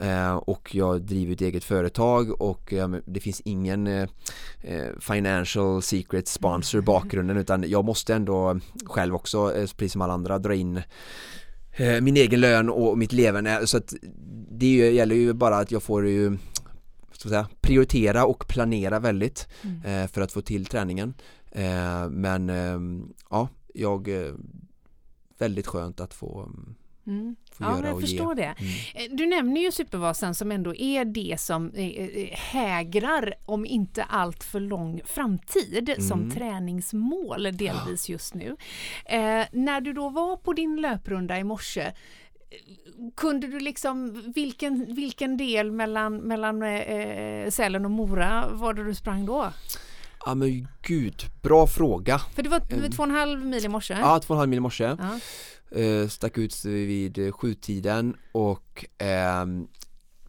Eh, 0.00 0.34
och 0.34 0.74
jag 0.74 1.02
driver 1.02 1.32
ett 1.32 1.40
eget 1.40 1.64
företag 1.64 2.40
och 2.40 2.74
det 3.06 3.20
finns 3.20 3.40
ingen 3.40 3.86
eh, 3.86 4.08
eh, 4.60 4.98
financial 5.00 5.82
secret 5.82 6.28
sponsor 6.28 6.80
i 6.80 6.82
bakgrunden 6.84 7.36
utan 7.36 7.70
jag 7.70 7.84
måste 7.84 8.14
ändå 8.14 8.60
själv 8.84 9.14
också, 9.14 9.54
eh, 9.54 9.66
precis 9.76 9.92
som 9.92 10.02
alla 10.02 10.12
andra, 10.12 10.38
dra 10.38 10.54
in 10.54 10.82
min 12.02 12.16
egen 12.16 12.40
lön 12.40 12.70
och 12.70 12.98
mitt 12.98 13.12
leverne. 13.12 13.66
Så 13.66 13.76
att 13.76 13.94
det 14.50 14.76
gäller 14.76 15.14
ju 15.14 15.32
bara 15.32 15.56
att 15.56 15.70
jag 15.70 15.82
får 15.82 16.08
ju 16.08 16.38
säga, 17.28 17.48
prioritera 17.60 18.26
och 18.26 18.48
planera 18.48 18.98
väldigt 18.98 19.48
eh, 19.84 20.06
för 20.06 20.20
att 20.20 20.32
få 20.32 20.40
till 20.40 20.66
träningen. 20.66 21.14
Eh, 21.50 22.08
men 22.10 22.50
eh, 22.50 23.06
ja, 23.30 23.48
jag 23.74 24.08
väldigt 25.38 25.66
skönt 25.66 26.00
att 26.00 26.14
få, 26.14 26.48
Mm. 27.06 27.36
få 27.52 27.64
Ja, 27.64 27.70
men 27.76 27.84
jag 27.84 28.00
förstår 28.00 28.38
ge. 28.38 28.42
det. 28.42 28.54
Eh, 28.94 29.10
Du 29.16 29.26
nämner 29.26 29.60
ju 29.60 29.72
Supervasan 29.72 30.34
som 30.34 30.52
ändå 30.52 30.74
är 30.74 31.04
det 31.04 31.40
som 31.40 31.70
eh, 31.74 31.86
eh, 31.88 32.28
hägrar, 32.32 33.34
om 33.46 33.66
inte 33.66 34.02
allt 34.04 34.44
för 34.44 34.60
lång 34.60 35.00
framtid, 35.04 35.94
som 35.98 36.20
Mm. 36.20 36.30
träningsmål 36.30 37.42
delvis 37.52 38.08
just 38.08 38.34
nu. 38.34 38.56
Eh, 39.06 39.44
när 39.52 39.80
du 39.80 39.92
då 39.92 40.08
var 40.08 40.36
på 40.36 40.52
din 40.52 40.80
löprunda 40.80 41.38
i 41.38 41.44
morse, 41.44 41.92
kunde 43.16 43.46
du 43.46 43.60
liksom, 43.60 44.22
vilken, 44.34 44.94
vilken 44.94 45.36
del 45.36 45.70
mellan, 45.72 46.16
mellan 46.16 46.62
eh, 46.62 47.50
Sälen 47.50 47.84
och 47.84 47.90
Mora 47.90 48.48
var 48.52 48.74
det 48.74 48.84
du 48.84 48.94
sprang 48.94 49.26
då? 49.26 49.52
Ja 50.24 50.34
men 50.34 50.68
gud, 50.82 51.22
bra 51.42 51.66
fråga. 51.66 52.18
För 52.18 52.42
det 52.42 52.48
var, 52.48 52.62
det 52.68 52.80
var 52.80 52.88
två 52.88 53.02
och 53.02 53.08
en 53.08 53.14
halv 53.14 53.46
mil 53.46 53.64
i 53.64 53.68
morse? 53.68 53.94
Ja, 53.94 54.20
två 54.20 54.34
och 54.34 54.36
en 54.36 54.38
halv 54.38 54.50
mil 54.50 54.56
i 54.56 54.60
morse. 54.60 54.84
Ja. 54.84 55.18
Eh, 55.78 56.08
stack 56.08 56.38
ut 56.38 56.64
vid 56.64 57.18
eh, 57.18 57.32
sjutiden 57.32 58.16
och 58.32 58.84
ehm, 58.98 59.66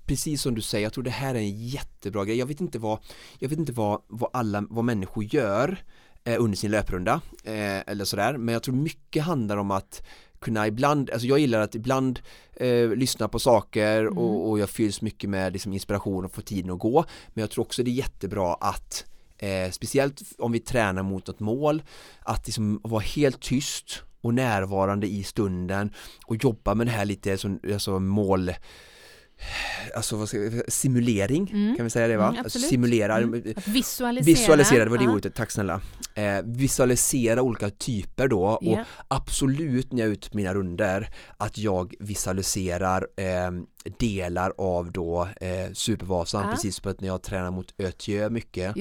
precis 0.06 0.42
som 0.42 0.56
du 0.56 0.62
säger, 0.62 0.86
jag 0.86 0.94
tror 0.94 1.04
det 1.04 1.10
här 1.10 1.36
är 1.36 1.40
en 1.40 1.68
jättebra 1.68 2.26
grej. 2.26 2.38
Jag 2.38 2.46
vet 2.46 2.62
inte 2.62 2.80
vad, 2.80 3.00
jag 3.40 3.50
vet 3.50 3.60
inte 3.60 3.72
vad, 3.72 4.02
vad 4.08 4.30
alla, 4.34 4.64
vad 4.70 4.86
människor 4.86 5.24
gör 5.24 5.84
eh, 6.24 6.36
under 6.40 6.58
sin 6.58 6.72
löprunda 6.72 7.22
eh, 7.44 7.80
eller 7.88 8.06
sådär, 8.06 8.38
men 8.38 8.54
jag 8.54 8.64
tror 8.64 8.76
mycket 8.76 9.24
handlar 9.24 9.58
om 9.58 9.72
att 9.72 10.04
kunna 10.40 10.68
ibland, 10.68 11.10
alltså 11.10 11.28
jag 11.28 11.40
gillar 11.40 11.62
att 11.62 11.76
ibland 11.76 12.20
eh, 12.56 12.90
lyssna 12.90 13.28
på 13.28 13.40
saker 13.40 14.18
och, 14.18 14.50
och 14.50 14.60
jag 14.60 14.70
fylls 14.70 15.02
mycket 15.02 15.30
med 15.30 15.54
liksom, 15.54 15.74
inspiration 15.74 16.26
och 16.26 16.32
får 16.32 16.42
tiden 16.42 16.72
att 16.72 16.80
gå 16.80 17.06
men 17.34 17.42
jag 17.42 17.50
tror 17.50 17.66
också 17.66 17.84
det 17.84 17.92
är 17.92 17.94
jättebra 17.94 18.54
att 18.54 19.06
eh, 19.38 19.72
speciellt 19.72 20.22
om 20.38 20.52
vi 20.52 20.60
tränar 20.60 21.04
mot 21.04 21.30
ett 21.30 21.40
mål 21.40 21.84
att 22.22 22.48
liksom 22.48 22.82
vara 22.84 23.02
helt 23.02 23.42
tyst 23.42 24.04
och 24.22 24.34
närvarande 24.34 25.08
i 25.08 25.24
stunden 25.24 25.92
och 26.26 26.44
jobba 26.44 26.76
med 26.76 26.88
det 26.88 26.92
här 26.92 27.06
lite 27.06 27.38
som 27.38 27.60
alltså 27.74 28.00
mål 28.00 28.52
Alltså 29.96 30.16
vad 30.18 30.28
ska 30.28 30.38
jag, 30.38 30.72
simulering, 30.74 31.50
Mm. 31.54 31.76
kan 31.76 31.84
vi 31.86 31.90
säga 31.90 32.08
det 32.08 32.18
va? 32.18 32.24
Mm, 32.28 32.38
Alltså, 32.38 32.48
absolut. 32.48 32.70
simulera, 32.70 33.18
Mm. 33.18 33.54
Visualisera. 33.66 34.26
visualisera, 34.26 34.84
det 34.84 34.90
var 34.92 34.98
det 34.98 35.04
Ja. 35.04 35.12
ordet, 35.14 35.36
tack 35.36 35.52
snälla 35.52 35.82
eh, 36.16 36.42
Visualisera 36.46 37.42
olika 37.42 37.70
typer 37.70 38.28
då 38.28 38.44
och 38.44 38.60
Ja. 38.64 38.84
absolut 39.08 39.92
när 39.92 40.00
jag 40.00 40.08
är 40.08 40.14
ute 40.14 40.30
på 40.30 40.38
mina 40.38 40.54
runder 40.54 41.10
att 41.38 41.58
jag 41.58 41.94
visualiserar 42.00 43.08
eh, 43.18 43.52
delar 44.00 44.54
av 44.58 44.92
då 44.92 45.28
eh, 45.42 45.74
Supervasan, 45.74 46.44
Ja. 46.46 46.52
precis 46.52 46.76
som 46.76 46.92
att 46.92 47.02
när 47.02 47.08
jag 47.08 47.22
tränar 47.24 47.52
mot 47.52 47.74
Ötjö 47.78 48.30
mycket 48.30 48.76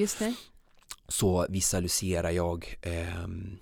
så 1.07 1.45
visualiserar 1.49 2.31
jag 2.31 2.77
ehm, 2.81 3.57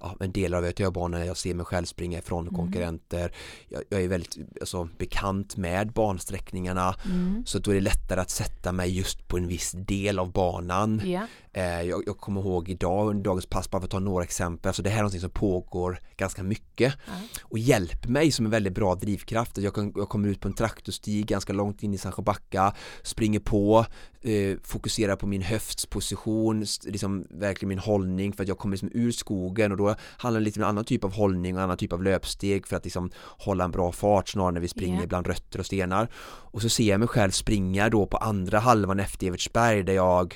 ja, 0.00 0.16
en 0.20 0.32
del 0.32 0.54
av 0.54 0.64
Ötjöbanan, 0.64 1.26
jag 1.26 1.36
ser 1.36 1.54
mig 1.54 1.66
själv 1.66 1.84
springa 1.84 2.18
ifrån 2.18 2.48
Mm. 2.48 2.54
konkurrenter 2.54 3.32
jag, 3.68 3.82
jag 3.88 4.02
är 4.02 4.08
väldigt 4.08 4.36
alltså, 4.60 4.88
bekant 4.98 5.56
med 5.56 5.92
bansträckningarna 5.92 6.94
Mm. 7.04 7.42
så 7.46 7.58
då 7.58 7.70
är 7.70 7.74
det 7.74 7.80
lättare 7.80 8.20
att 8.20 8.30
sätta 8.30 8.72
mig 8.72 8.96
just 8.98 9.28
på 9.28 9.36
en 9.36 9.46
viss 9.48 9.72
del 9.72 10.18
av 10.18 10.32
banan 10.32 11.02
Ja. 11.04 11.26
Eh, 11.52 11.82
jag, 11.82 12.02
jag 12.06 12.18
kommer 12.18 12.40
ihåg 12.40 12.68
idag 12.68 13.08
under 13.10 13.24
dagens 13.24 13.46
pass, 13.46 13.70
bara 13.70 13.80
för 13.80 13.84
att 13.86 13.90
ta 13.90 13.98
några 13.98 14.24
exempel, 14.24 14.68
alltså 14.68 14.82
det 14.82 14.90
här 14.90 14.96
är 14.98 15.02
någonting 15.02 15.20
som 15.20 15.30
pågår 15.30 16.00
ganska 16.16 16.42
mycket 16.42 16.94
Ja. 17.06 17.12
och 17.42 17.58
hjälper 17.58 18.08
mig 18.08 18.30
som 18.32 18.44
en 18.44 18.50
väldigt 18.50 18.74
bra 18.74 18.94
drivkraft. 18.94 19.58
Jag, 19.58 19.74
kan, 19.74 19.92
jag 19.96 20.08
kommer 20.08 20.28
ut 20.28 20.40
på 20.40 20.48
en 20.48 20.54
traktorstig 20.54 21.26
ganska 21.26 21.52
långt 21.52 21.82
in 21.82 21.94
i 21.94 21.98
Sandsjöbacka, 21.98 22.74
springer 23.02 23.40
på, 23.40 23.86
eh, 24.20 24.56
fokuserar 24.62 25.16
på 25.16 25.26
min 25.26 25.42
höftsposition, 25.42 26.64
liksom 26.84 27.26
verkligen 27.30 27.68
min 27.68 27.78
hållning 27.78 28.32
för 28.32 28.42
att 28.42 28.48
jag 28.48 28.58
kommer 28.58 28.72
liksom 28.76 28.90
ur 28.94 29.12
skogen 29.12 29.72
och 29.72 29.78
då 29.78 29.94
handlar 30.16 30.40
det 30.40 30.44
lite 30.44 30.58
om 30.60 30.62
en 30.62 30.68
annan 30.68 30.84
typ 30.84 31.04
av 31.04 31.12
hållning 31.12 31.54
och 31.54 31.60
en 31.60 31.64
annan 31.64 31.76
typ 31.76 31.92
av 31.92 32.02
löpsteg 32.02 32.66
för 32.66 32.76
att 32.76 32.84
liksom 32.84 33.10
hålla 33.24 33.64
en 33.64 33.70
bra 33.70 33.92
fart 33.92 34.28
snarare 34.28 34.52
när 34.52 34.60
vi 34.60 34.68
springer 34.68 35.00
Ja. 35.00 35.06
bland 35.06 35.26
rötter 35.26 35.58
och 35.58 35.66
stenar. 35.66 36.08
Och 36.50 36.62
så 36.62 36.68
ser 36.68 36.84
jag 36.88 36.98
mig 36.98 37.08
själv 37.08 37.30
springa 37.30 37.88
då 37.88 38.06
på 38.06 38.16
andra 38.16 38.58
halvan 38.58 39.00
efter 39.00 39.26
Evertsberg 39.26 39.82
där 39.82 39.92
jag 39.92 40.34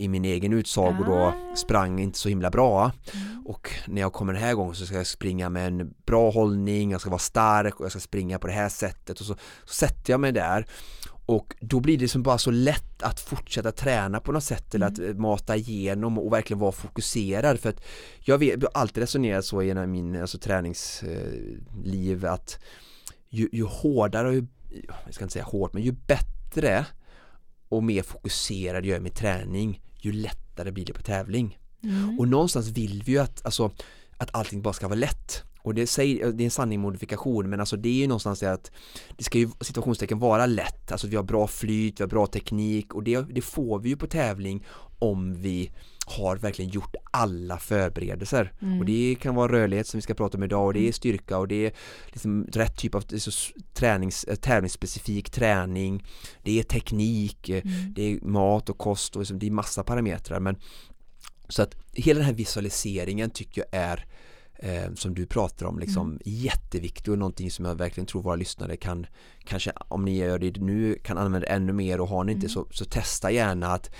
i 0.00 0.08
min 0.08 0.24
egen 0.24 0.52
utsago 0.52 1.04
då 1.06 1.14
Ah. 1.14 1.34
sprang 1.56 2.00
inte 2.00 2.18
så 2.18 2.28
himla 2.28 2.50
bra. 2.50 2.92
Mm. 3.14 3.46
och 3.46 3.70
när 3.86 4.00
jag 4.00 4.12
kommer 4.12 4.32
den 4.32 4.42
här 4.42 4.54
gången 4.54 4.74
så 4.74 4.86
ska 4.86 4.96
jag 4.96 5.06
springa 5.06 5.48
med 5.48 5.66
en 5.66 5.94
bra 6.06 6.30
hållning, 6.30 6.90
jag 6.90 7.00
ska 7.00 7.10
vara 7.10 7.18
stark 7.18 7.80
och 7.80 7.84
jag 7.84 7.90
ska 7.90 8.00
springa 8.00 8.38
på 8.38 8.46
det 8.46 8.52
här 8.52 8.68
sättet. 8.68 9.20
Och 9.20 9.26
så, 9.26 9.36
så 9.64 9.74
sätter 9.74 10.12
jag 10.12 10.20
mig 10.20 10.32
där. 10.32 10.66
Och 11.26 11.54
då 11.60 11.80
blir 11.80 11.98
det 11.98 12.08
som 12.08 12.22
bara 12.22 12.38
så 12.38 12.50
lätt 12.50 13.02
att 13.02 13.20
fortsätta 13.20 13.72
träna 13.72 14.20
på 14.20 14.32
något 14.32 14.44
sätt 14.44 14.74
eller 14.74 14.86
att 14.86 14.98
eh, 14.98 15.14
mata 15.14 15.56
igenom 15.56 16.18
och 16.18 16.32
verkligen 16.32 16.60
vara 16.60 16.72
fokuserad. 16.72 17.60
För 17.60 17.68
att 17.68 17.80
jag, 18.20 18.38
vet, 18.38 18.62
jag 18.62 18.70
har 18.74 18.80
alltid 18.80 19.00
resonerat 19.00 19.44
så 19.44 19.62
genom 19.62 19.90
min 19.90 20.20
alltså, 20.20 20.38
träningsliv 20.38 22.26
att 22.26 22.58
ju, 23.28 23.48
ju 23.52 23.64
hårdare 23.64 24.28
och 24.28 24.34
ju, 24.34 24.46
jag 25.04 25.14
ska 25.14 25.24
inte 25.24 25.32
säga 25.32 25.44
hårt 25.44 25.72
men 25.72 25.82
ju 25.82 25.92
bättre 25.92 26.86
och 27.68 27.82
mer 27.84 28.02
fokuserad 28.02 28.86
jag 28.86 28.96
är 28.96 29.00
med 29.00 29.14
träning 29.14 29.80
ju 30.04 30.12
lättare 30.12 30.70
blir 30.70 30.84
det 30.84 30.92
på 30.92 31.02
tävling. 31.02 31.58
Mm. 31.82 32.18
och 32.18 32.28
någonstans 32.28 32.68
vill 32.68 33.02
vi 33.06 33.12
ju 33.12 33.18
att, 33.18 33.44
alltså, 33.44 33.70
att 34.16 34.34
allting 34.34 34.62
bara 34.62 34.74
ska 34.74 34.88
vara 34.88 34.98
lätt. 34.98 35.44
Och 35.62 35.74
det, 35.74 35.86
säger, 35.86 36.32
det 36.32 36.42
är 36.42 36.44
en 36.44 36.50
sanning 36.50 36.80
modifikation 36.80 37.50
men 37.50 37.60
alltså 37.60 37.76
det 37.76 37.88
är 37.88 37.94
ju 37.94 38.06
någonstans 38.06 38.40
det 38.40 38.52
att 38.52 38.70
det 39.16 39.24
ska 39.24 39.38
ju 39.38 39.50
situationstecken 39.60 40.18
vara 40.18 40.46
lätt, 40.46 40.92
alltså 40.92 41.06
vi 41.06 41.16
har 41.16 41.22
bra 41.22 41.46
flyt, 41.46 42.00
vi 42.00 42.02
har 42.02 42.08
bra 42.08 42.26
teknik 42.26 42.94
och 42.94 43.02
det, 43.02 43.20
det 43.20 43.42
får 43.42 43.78
vi 43.78 43.88
ju 43.88 43.96
på 43.96 44.06
tävling 44.06 44.66
om 44.98 45.34
vi 45.34 45.70
har 46.10 46.36
verkligen 46.36 46.70
gjort 46.70 46.94
alla 47.10 47.58
förberedelser 47.58 48.52
Mm. 48.62 48.78
och 48.78 48.84
det 48.84 49.16
kan 49.20 49.34
vara 49.34 49.52
rörlighet 49.52 49.86
som 49.86 49.98
vi 49.98 50.02
ska 50.02 50.14
prata 50.14 50.36
om 50.38 50.42
idag 50.44 50.66
och 50.66 50.74
det 50.74 50.88
är 50.88 50.92
styrka 50.92 51.38
och 51.38 51.48
det 51.48 51.66
är 51.66 51.72
liksom 52.06 52.46
rätt 52.52 52.76
typ 52.76 52.94
av 52.94 53.04
tränings, 53.74 54.24
eh, 54.24 54.34
tävlingsspecifik 54.34 55.30
träning 55.30 56.04
det 56.42 56.58
är 56.58 56.62
teknik, 56.62 57.48
eh, 57.48 57.62
Mm. 57.64 57.92
det 57.94 58.02
är 58.02 58.20
mat 58.20 58.70
och 58.70 58.78
kost 58.78 59.16
och 59.16 59.20
liksom, 59.20 59.38
det 59.38 59.46
är 59.46 59.50
massa 59.50 59.82
parametrar 59.84 60.40
men 60.40 60.56
så 61.48 61.62
att 61.62 61.74
hela 61.92 62.18
den 62.18 62.26
här 62.26 62.34
visualiseringen 62.34 63.30
tycker 63.30 63.64
jag 63.70 63.80
är 63.82 64.06
eh, 64.62 64.94
som 64.94 65.14
du 65.14 65.26
pratar 65.26 65.66
om 65.66 65.78
liksom 65.78 66.06
Mm. 66.06 66.18
jätteviktig 66.24 67.12
och 67.12 67.18
någonting 67.18 67.50
som 67.50 67.64
jag 67.64 67.74
verkligen 67.74 68.06
tror 68.06 68.22
våra 68.22 68.36
lyssnare 68.36 68.76
kan 68.76 69.06
kanske 69.44 69.72
om 69.88 70.04
ni 70.04 70.16
gör 70.16 70.38
det 70.38 70.56
nu 70.60 70.94
kan 71.04 71.18
använda 71.18 71.46
ännu 71.46 71.72
mer 71.72 72.00
och 72.00 72.08
har 72.08 72.24
ni 72.24 72.32
inte 72.32 72.46
Mm. 72.46 72.50
så, 72.54 72.66
så 72.70 72.84
testa 72.84 73.30
gärna 73.30 73.66
att 73.66 73.90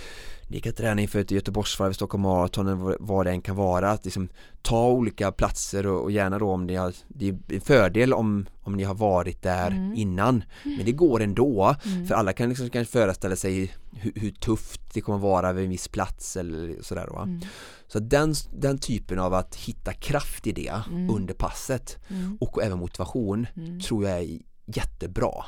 ni 0.50 0.60
kan 0.60 0.72
träna 0.72 1.00
inför 1.02 1.18
ett 1.18 1.30
Göteborgsvarv, 1.30 1.92
Stockholm 1.92 2.22
Marathon 2.22 2.66
eller 2.66 2.76
vad- 2.76 2.96
vad 3.00 3.26
det 3.26 3.30
än 3.30 3.42
kan 3.42 3.56
vara 3.56 3.90
att 3.90 4.04
liksom 4.04 4.28
ta 4.62 4.88
olika 4.90 5.32
platser 5.32 5.86
och, 5.86 6.02
och 6.02 6.10
gärna 6.10 6.38
då 6.38 6.50
om 6.50 6.66
ni 6.66 6.74
har 6.74 6.92
det 7.08 7.28
är 7.28 7.38
en 7.48 7.60
fördel 7.60 8.12
om, 8.12 8.46
om 8.62 8.76
ni 8.76 8.84
har 8.84 8.94
varit 8.94 9.42
där 9.42 9.66
Mm. 9.70 9.94
innan 9.94 10.44
men 10.64 10.84
det 10.84 10.92
går 10.92 11.22
ändå 11.22 11.76
Mm. 11.84 12.06
för 12.06 12.14
alla 12.14 12.32
kan 12.32 12.48
liksom 12.48 12.70
kanske 12.70 12.92
föreställa 12.92 13.36
sig 13.36 13.72
hur, 13.92 14.12
hur 14.14 14.30
tufft 14.30 14.80
det 14.94 15.00
kommer 15.00 15.18
vara 15.18 15.52
vid 15.52 15.64
en 15.64 15.70
viss 15.70 15.88
plats 15.88 16.36
eller 16.36 16.82
sådär 16.82 17.06
va. 17.12 17.22
Mm. 17.22 17.40
Så 17.86 17.98
den, 17.98 18.34
den 18.58 18.78
typen 18.78 19.18
av 19.18 19.34
att 19.34 19.54
hitta 19.56 19.92
kraft 19.92 20.46
i 20.46 20.52
det 20.52 20.72
Mm. 20.90 21.10
under 21.10 21.34
passet 21.34 21.98
Mm. 22.08 22.38
och 22.40 22.62
även 22.62 22.78
motivation 22.78 23.46
Mm. 23.56 23.80
tror 23.80 24.04
jag 24.08 24.18
är 24.18 24.38
jättebra. 24.66 25.44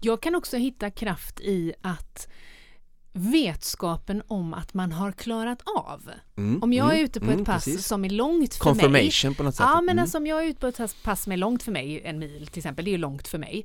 Jag 0.00 0.22
kan 0.22 0.34
också 0.34 0.56
hitta 0.56 0.90
kraft 0.90 1.40
i 1.40 1.72
att 1.82 2.28
vetskapen 3.12 4.22
om 4.26 4.54
att 4.54 4.74
man 4.74 4.92
har 4.92 5.12
klarat 5.12 5.62
av. 5.76 6.10
Mm, 6.36 6.62
Om 6.62 6.72
jag 6.72 6.86
är 6.86 6.92
mm, 6.94 7.04
ute 7.04 7.20
på 7.20 7.26
mm, 7.26 7.40
ett 7.40 7.46
pass 7.46 7.64
precis. 7.64 7.86
som 7.86 8.04
är 8.04 8.10
långt 8.10 8.54
för 8.54 8.64
mig 8.64 8.74
Confirmation 8.74 9.34
på 9.34 9.42
något 9.42 9.54
sätt. 9.54 9.66
Ja 9.68 9.80
men 9.80 9.88
Mm. 9.92 10.02
alltså 10.02 10.18
om 10.18 10.26
jag 10.26 10.44
är 10.44 10.48
ute 10.48 10.60
på 10.60 10.66
ett 10.66 11.02
pass 11.02 11.22
som 11.22 11.32
är 11.32 11.36
långt 11.36 11.62
för 11.62 11.72
mig, 11.72 12.00
en 12.04 12.18
mil 12.18 12.46
till 12.46 12.58
exempel, 12.58 12.84
det 12.84 12.88
är 12.88 12.92
ju 12.92 12.98
långt 12.98 13.28
för 13.28 13.38
mig. 13.38 13.64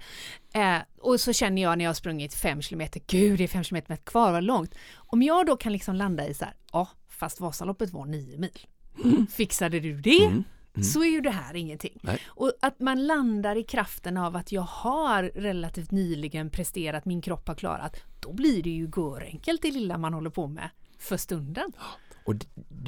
Eh, 0.53 0.77
och 1.01 1.19
så 1.19 1.33
känner 1.33 1.61
jag 1.61 1.77
när 1.77 1.85
jag 1.85 1.89
har 1.89 1.93
sprungit 1.95 2.33
fem 2.33 2.61
kilometer, 2.61 3.01
gud 3.07 3.37
det 3.37 3.43
är 3.43 3.47
fem 3.47 3.63
kilometer 3.63 3.95
kvar, 3.95 4.31
vad 4.31 4.43
långt. 4.43 4.75
Om 4.95 5.23
jag 5.23 5.45
då 5.45 5.57
kan 5.57 5.71
liksom 5.73 5.95
landa 5.95 6.27
i 6.27 6.33
så 6.33 6.45
här, 6.45 6.53
ja 6.71 6.89
fast 7.09 7.39
Vasaloppet 7.39 7.93
var 7.93 8.05
nio 8.05 8.37
mil. 8.37 8.59
Fixade 9.31 9.79
du 9.79 10.01
det? 10.01 10.43
Mm. 10.75 10.83
Så 10.83 11.03
är 11.03 11.07
ju 11.07 11.21
det 11.21 11.31
här 11.31 11.55
ingenting. 11.55 11.99
Nej. 12.01 12.19
Och 12.27 12.51
att 12.61 12.79
man 12.79 13.07
landar 13.07 13.55
i 13.55 13.63
kraften 13.63 14.17
av 14.17 14.35
att 14.35 14.51
jag 14.51 14.61
har 14.61 15.23
relativt 15.23 15.91
nyligen 15.91 16.49
presterat, 16.49 17.05
min 17.05 17.21
kropp 17.21 17.47
har 17.47 17.55
klarat, 17.55 17.97
då 18.19 18.33
blir 18.33 18.63
det 18.63 18.69
ju 18.69 18.91
görenkelt 18.97 19.61
det 19.61 19.71
lilla 19.71 19.97
man 19.97 20.13
håller 20.13 20.29
på 20.29 20.47
med 20.47 20.69
för 20.99 21.17
stunden. 21.17 21.71
Och 22.25 22.35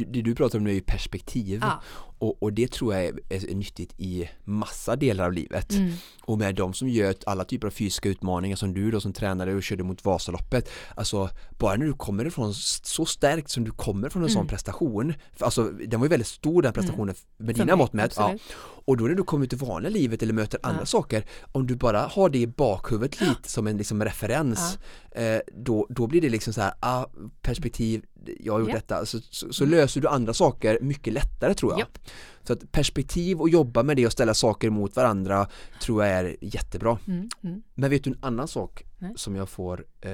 det, 0.05 0.21
du 0.21 0.35
pratar 0.35 0.57
om 0.57 0.63
nu 0.63 0.69
är 0.69 0.73
ju 0.73 0.81
perspektiv 0.81 1.59
Ja. 1.61 1.81
och, 2.19 2.43
och 2.43 2.53
det 2.53 2.71
tror 2.71 2.93
jag 2.93 3.05
är, 3.05 3.13
är 3.29 3.55
nyttigt 3.55 3.93
i 3.97 4.29
massa 4.43 4.95
delar 4.95 5.25
av 5.25 5.33
livet. 5.33 5.71
Mm. 5.71 5.93
Och 6.23 6.37
med 6.37 6.55
de 6.55 6.73
som 6.73 6.89
gör 6.89 7.15
alla 7.25 7.43
typer 7.43 7.67
av 7.67 7.71
fysiska 7.71 8.09
utmaningar 8.09 8.55
som 8.55 8.73
du 8.73 8.91
då 8.91 9.01
som 9.01 9.13
tränare 9.13 9.53
och 9.55 9.63
körde 9.63 9.83
mot 9.83 10.05
Vasaloppet 10.05 10.69
Alltså 10.95 11.29
bara 11.57 11.75
när 11.75 11.85
du 11.85 11.93
kommer 11.93 12.25
ifrån 12.25 12.53
så 12.53 13.05
stärkt 13.05 13.49
som 13.49 13.63
du 13.63 13.71
kommer 13.71 14.09
från 14.09 14.23
en 14.23 14.29
sån 14.29 14.37
Mm. 14.39 14.47
prestation 14.47 15.13
för, 15.33 15.45
Alltså 15.45 15.63
den 15.63 15.99
var 15.99 16.05
ju 16.07 16.09
väldigt 16.09 16.27
stor 16.27 16.61
den 16.61 16.73
prestationen 16.73 17.15
med 17.37 17.55
För 17.57 17.63
dina 17.63 17.75
mått 17.75 17.93
mätt 17.93 18.13
ja. 18.17 18.35
Och 18.59 18.97
då 18.97 19.03
när 19.05 19.15
du 19.15 19.23
kommer 19.23 19.45
ut 19.45 19.53
i 19.53 19.55
vanliga 19.55 19.89
livet 19.91 20.23
eller 20.23 20.33
möter 20.33 20.59
andra 20.63 20.81
Ja. 20.81 20.85
saker 20.85 21.25
Om 21.51 21.67
du 21.67 21.75
bara 21.75 21.99
har 22.01 22.29
det 22.29 22.37
i 22.39 22.47
bakhuvudet 22.47 23.21
lite 23.21 23.49
som 23.49 23.67
en 23.67 23.77
liksom 23.77 24.03
referens 24.05 24.77
eh, 25.11 25.39
då, 25.53 25.87
då 25.89 26.07
blir 26.07 26.21
det 26.21 26.29
liksom 26.29 26.53
så 26.53 26.61
här, 26.61 26.73
ah, 26.79 27.05
perspektiv, 27.41 28.01
jag 28.39 28.53
har 28.53 28.59
gjort 28.59 28.71
detta 28.71 29.05
så, 29.05 29.19
så, 29.29 29.53
så 29.53 29.65
löser 29.65 29.86
du 30.01 30.07
andra 30.07 30.33
saker 30.33 30.77
mycket 30.81 31.13
lättare 31.13 31.53
tror 31.53 31.71
jag 31.71 31.79
Japp. 31.79 31.97
Så 32.43 32.53
att 32.53 32.71
perspektiv 32.71 33.41
och 33.41 33.49
jobba 33.49 33.83
med 33.83 33.95
det 33.97 34.05
och 34.05 34.11
ställa 34.11 34.33
saker 34.33 34.69
mot 34.69 34.95
varandra 34.95 35.47
tror 35.81 36.05
jag 36.05 36.13
är 36.13 36.35
jättebra 36.41 36.97
Mm. 37.07 37.29
Mm. 37.43 37.61
men 37.75 37.89
vet 37.89 38.03
du 38.03 38.09
en 38.09 38.17
annan 38.21 38.47
sak 38.47 38.83
Nej. 38.97 39.13
som 39.15 39.35
jag 39.35 39.49
får 39.49 39.85
eh, 40.01 40.11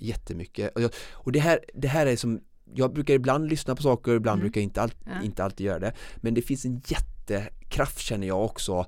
jättemycket 0.00 0.74
och, 0.76 0.82
jag, 0.82 0.90
och 1.12 1.32
det, 1.32 1.38
här, 1.40 1.60
det 1.74 1.88
här 1.88 2.06
är 2.06 2.16
som 2.16 2.40
jag 2.74 2.92
brukar 2.92 3.14
ibland 3.14 3.48
lyssna 3.50 3.76
på 3.76 3.82
saker 3.82 4.12
ibland 4.14 4.38
Mm. 4.38 4.44
brukar 4.44 4.60
jag 4.60 4.66
inte, 4.66 4.82
all, 4.82 4.92
Ja. 5.04 5.22
inte 5.22 5.44
alltid 5.44 5.66
göra 5.66 5.78
det 5.78 5.92
men 6.16 6.34
det 6.34 6.42
finns 6.42 6.64
en 6.64 6.82
jättekraft 6.86 7.98
känner 7.98 8.26
jag 8.26 8.44
också 8.44 8.86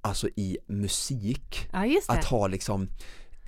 alltså 0.00 0.28
i 0.28 0.58
musik 0.66 1.68
Ja 1.72 1.86
att 2.08 2.24
ha 2.24 2.46
liksom 2.46 2.88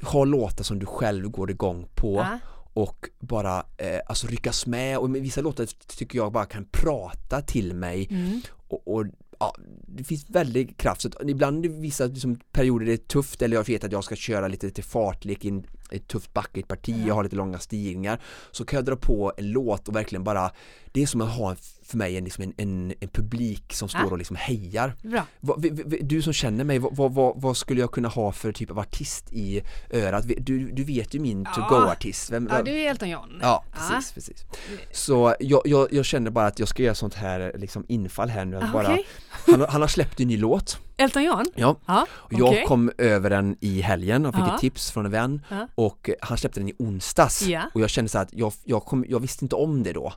ha 0.02 0.24
låtar 0.24 0.64
som 0.64 0.78
du 0.78 0.86
själv 0.86 1.28
går 1.28 1.50
igång 1.50 1.88
på 1.94 2.14
Ja. 2.16 2.38
Och 2.82 3.08
bara 3.18 3.64
eh, 3.76 4.00
alltså 4.06 4.26
ryckas 4.26 4.66
med. 4.66 4.98
Och 4.98 5.10
med 5.10 5.22
vissa 5.22 5.40
låtar 5.40 5.66
tycker 5.96 6.18
jag 6.18 6.32
bara 6.32 6.46
kan 6.46 6.64
prata 6.64 7.42
till 7.42 7.74
mig. 7.74 8.08
Mm. 8.10 8.40
och, 8.68 8.88
och 8.94 9.06
ja, 9.38 9.54
det 9.86 10.04
finns 10.04 10.30
väldigt 10.30 10.76
kraft. 10.76 11.00
Så 11.00 11.10
ibland 11.22 11.66
i 11.66 11.68
vissa 11.68 12.06
liksom, 12.06 12.40
perioder 12.52 12.86
det 12.86 12.92
är 12.92 12.96
tufft 12.96 13.42
eller 13.42 13.56
jag 13.56 13.66
vet 13.66 13.84
att 13.84 13.92
jag 13.92 14.04
ska 14.04 14.16
köra 14.16 14.48
lite 14.48 14.70
till 14.70 14.84
fartlek 14.84 15.44
i 15.44 15.48
en 15.48 15.66
ett 15.90 16.08
tufft 16.08 16.34
backigt 16.34 16.68
parti, 16.68 17.04
jag 17.06 17.14
har 17.14 17.24
lite 17.24 17.36
långa 17.36 17.58
stigningar. 17.58 18.20
Så 18.50 18.64
kan 18.64 18.76
jag 18.76 18.84
dra 18.84 18.96
på 18.96 19.32
en 19.36 19.50
låt 19.50 19.88
och 19.88 19.96
verkligen 19.96 20.24
bara 20.24 20.50
det 20.92 21.02
är 21.02 21.06
som 21.06 21.20
att 21.20 21.36
ha 21.36 21.56
för 21.90 21.96
mig 21.98 22.16
en, 22.16 22.24
liksom 22.24 22.44
en, 22.44 22.52
en, 22.56 22.94
en 23.00 23.08
publik 23.08 23.72
som 23.72 23.88
står 23.88 24.00
Ja. 24.00 24.06
och 24.06 24.18
liksom 24.18 24.36
hejar. 24.36 24.94
Bra. 25.02 25.26
Vad- 25.40 25.62
vi- 25.62 25.82
vi- 25.86 25.98
Du 26.02 26.22
som 26.22 26.32
känner 26.32 26.64
mig, 26.64 26.78
vad, 26.78 27.14
vad, 27.14 27.40
vad, 27.40 27.56
skulle 27.56 27.80
jag 27.80 27.90
kunna 27.92 28.08
ha 28.08 28.32
för 28.32 28.52
typ 28.52 28.70
av 28.70 28.78
artist 28.78 29.32
i 29.32 29.62
örat? 29.92 30.24
Du, 30.38 30.70
du 30.72 30.84
vet 30.84 31.14
ju 31.14 31.20
min 31.20 31.42
Ja. 31.42 31.54
to-go-artist. 31.54 32.30
Vem, 32.30 32.48
Ja, 32.52 32.62
du 32.62 32.70
är 32.70 32.90
Elton 32.90 33.10
John. 33.10 33.38
Ja, 33.42 33.64
precis, 33.72 34.12
precis. 34.12 34.44
Så 34.92 35.34
jag, 35.40 35.62
jag, 35.64 35.92
jag 35.92 36.04
känner 36.04 36.30
bara 36.30 36.46
att 36.46 36.58
jag 36.58 36.68
ska 36.68 36.82
göra 36.82 36.94
sånt 36.94 37.14
här 37.14 37.52
liksom 37.58 37.84
infall 37.88 38.28
här 38.28 38.44
nu. 38.44 38.56
Att 38.56 38.62
Ah, 38.62 38.72
bara, 38.72 38.96
han, 39.30 39.66
han 39.68 39.80
har 39.80 39.88
släppt 39.88 40.20
en 40.20 40.28
ny 40.28 40.36
låt. 40.36 40.78
Elton 41.00 41.24
John? 41.24 41.44
Ja. 41.54 41.76
Ja, 41.86 42.06
Och 42.12 42.32
Jag 42.32 42.64
kom 42.66 42.90
över 42.98 43.30
den 43.30 43.56
i 43.60 43.80
helgen 43.80 44.26
och 44.26 44.34
fick 44.34 44.44
Ja. 44.44 44.54
ett 44.54 44.60
tips 44.60 44.90
från 44.90 45.04
en 45.06 45.10
vän 45.12 45.42
Ja. 45.48 45.68
och 45.74 46.10
han 46.20 46.38
släppte 46.38 46.60
den 46.60 46.68
i 46.68 46.74
onsdags 46.78 47.42
Ja. 47.42 47.62
och 47.74 47.80
jag 47.80 47.90
kände 47.90 48.08
så 48.08 48.18
att 48.18 48.28
jag, 48.32 48.52
jag, 48.64 48.84
kom, 48.84 49.04
jag 49.08 49.20
visste 49.20 49.44
inte 49.44 49.56
om 49.56 49.82
det 49.82 49.92
då. 49.92 50.12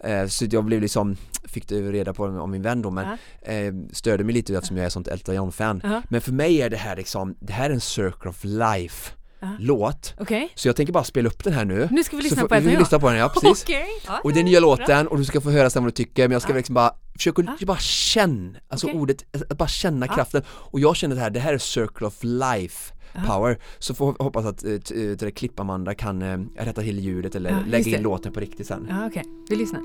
Eh, 0.00 0.26
så 0.26 0.44
jag 0.50 0.64
blev 0.64 0.80
liksom, 0.80 1.16
fick 1.44 1.68
det 1.68 1.80
reda 1.92 2.12
på 2.12 2.24
om 2.24 2.50
min 2.50 2.62
vän 2.62 2.82
då 2.82 2.90
men 2.90 3.06
eh, 3.42 3.74
störde 3.92 4.24
mig 4.24 4.34
lite 4.34 4.54
eftersom 4.54 4.76
jag 4.76 4.86
är 4.86 4.90
sånt 4.90 5.08
Elton 5.08 5.34
John-fan. 5.34 5.82
Men 6.08 6.20
för 6.20 6.32
mig 6.32 6.62
är 6.62 6.70
det 6.70 6.76
här 6.76 6.96
liksom, 6.96 7.36
det 7.40 7.52
här 7.52 7.70
är 7.70 7.74
en 7.74 7.80
Circle 7.80 8.30
of 8.30 8.44
Life 8.44 9.12
Ja. 9.40 9.48
låt 9.58 10.14
Okej. 10.18 10.48
Så 10.54 10.68
jag 10.68 10.76
tänker 10.76 10.92
bara 10.92 11.04
spela 11.04 11.28
upp 11.28 11.44
den 11.44 11.52
här 11.52 11.64
nu 11.64 11.88
Nu 11.90 12.04
ska 12.04 12.16
vi 12.16 12.22
Så 12.22 12.28
lyssna 12.28 12.40
får- 12.42 12.48
på 12.48 12.54
vi 12.54 12.58
Elton 12.58 12.72
John. 12.72 12.80
lyssna 12.82 12.98
på 12.98 13.08
den, 13.08 13.18
ja 13.18 13.28
precis 13.40 13.64
Okej. 13.64 13.86
Ja, 14.06 14.20
Och 14.24 14.32
det 14.32 14.40
är 14.40 14.44
nya 14.44 14.60
låten 14.60 15.08
och 15.08 15.18
du 15.18 15.24
ska 15.24 15.40
få 15.40 15.50
höra 15.50 15.70
sen 15.70 15.82
vad 15.82 15.92
du 15.92 15.94
tycker 15.96 16.22
men 16.22 16.32
jag 16.32 16.42
ska 16.42 16.52
Ja. 16.52 16.56
liksom 16.56 16.74
bara 16.74 16.94
försöka 17.16 17.42
Ja. 17.60 17.66
bara 17.66 17.78
känna, 17.78 18.58
alltså 18.68 18.86
Okej. 18.86 19.00
ordet, 19.00 19.24
att 19.50 19.58
bara 19.58 19.68
känna 19.68 20.08
kraften 20.08 20.42
och 20.48 20.80
jag 20.80 20.96
känner 20.96 21.14
det 21.16 21.22
här, 21.22 21.30
det 21.30 21.40
här 21.40 21.54
är 21.54 21.58
Circle 21.58 22.06
of 22.06 22.18
Life. 22.22 22.92
Power, 23.26 23.58
så 23.78 23.94
får 23.94 24.16
hoppas 24.18 24.44
att 24.46 24.64
äh, 24.64 24.76
t- 24.78 25.16
t- 25.16 25.30
klipp-Amanda 25.30 25.94
kan 25.94 26.22
äh, 26.22 26.38
rätta 26.64 26.82
till 26.82 26.98
ljudet 27.00 27.34
eller 27.34 27.64
lägga 27.66 27.84
in 27.90 27.92
det. 27.96 28.00
låten 28.02 28.32
på 28.32 28.40
riktigt 28.40 28.66
sen 28.66 28.86
Ja, 28.90 29.06
okej. 29.06 29.24
Vi 29.50 29.56
lyssnar. 29.56 29.80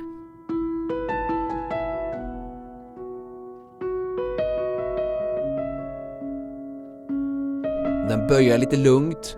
Den 8.10 8.28
börjar 8.28 8.58
lite 8.58 8.78
lugnt 8.78 9.38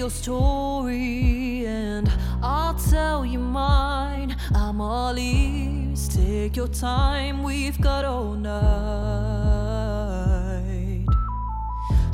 your 0.00 0.08
story 0.08 1.66
and 1.66 2.10
I'll 2.42 2.72
tell 2.72 3.26
you 3.26 3.38
mine. 3.38 4.34
I'm 4.54 4.80
all 4.80 5.18
ears. 5.18 6.08
Take 6.08 6.56
your 6.56 6.68
time, 6.68 7.42
we've 7.42 7.78
got 7.78 8.06
all 8.06 8.32
night. 8.32 8.64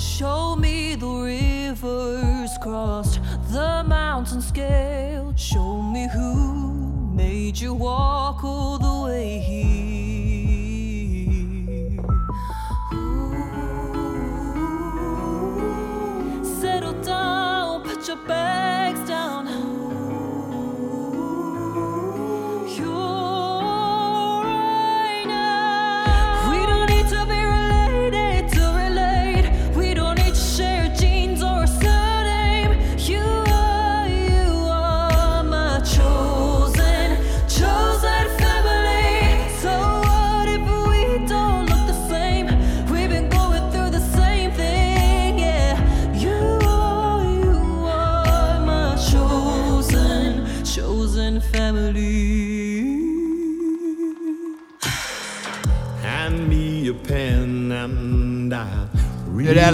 Show 0.00 0.56
me 0.56 0.96
the 0.96 1.06
rivers 1.06 2.50
crossed, 2.60 3.20
the 3.52 3.84
mountains 3.86 4.48
scaled. 4.48 5.38
Show 5.38 5.80
me 5.80 6.08
who 6.12 7.12
made 7.14 7.56
you 7.56 7.72
walk 7.72 8.42
all 8.42 8.78
the 8.78 9.04
way 9.08 9.38
here. 9.38 9.75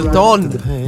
Är 0.07 0.82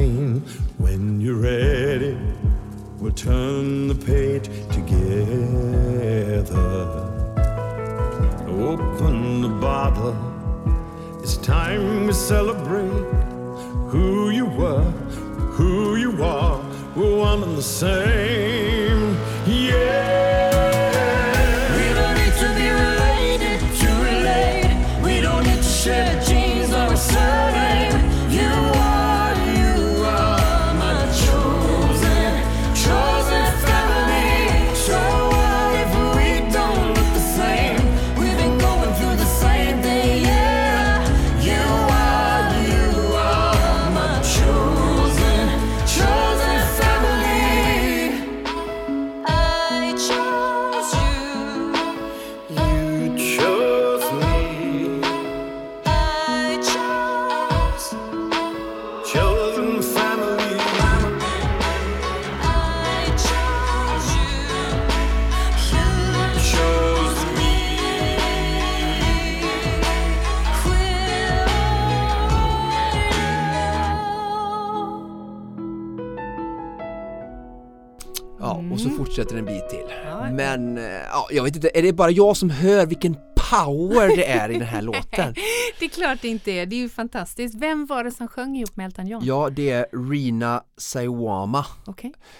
Ja, 78.67 78.73
och 78.73 78.79
så 78.79 78.89
fortsätter 78.89 79.37
en 79.37 79.45
bit 79.45 79.69
till. 79.69 79.85
Ja. 80.05 80.31
Men, 80.31 80.77
eh, 80.77 80.83
ja, 80.83 81.27
jag 81.31 81.43
vet 81.43 81.55
inte, 81.55 81.69
är 81.73 81.81
det 81.81 81.93
bara 81.93 82.11
jag 82.11 82.37
som 82.37 82.49
hör 82.49 82.85
vilken 82.85 83.15
power 83.51 84.15
det 84.17 84.25
är 84.25 84.49
i 84.49 84.53
den 84.53 84.67
här 84.67 84.81
låten? 84.91 85.33
Det 85.79 85.85
är 85.85 85.89
klart 85.89 86.17
det 86.21 86.27
inte 86.27 86.51
är. 86.51 86.65
Det 86.65 86.75
är 86.75 86.79
ju 86.79 86.89
fantastiskt. 86.89 87.55
Vem 87.55 87.85
var 87.85 88.03
det 88.03 88.11
som 88.11 88.27
sjöng 88.27 88.55
ihop 88.57 88.75
med 88.75 88.85
Elton 88.85 89.07
John? 89.07 89.21
Ja, 89.25 89.49
det 89.49 89.69
är 89.71 90.09
Rina 90.11 90.63
Saiwama, 90.77 91.65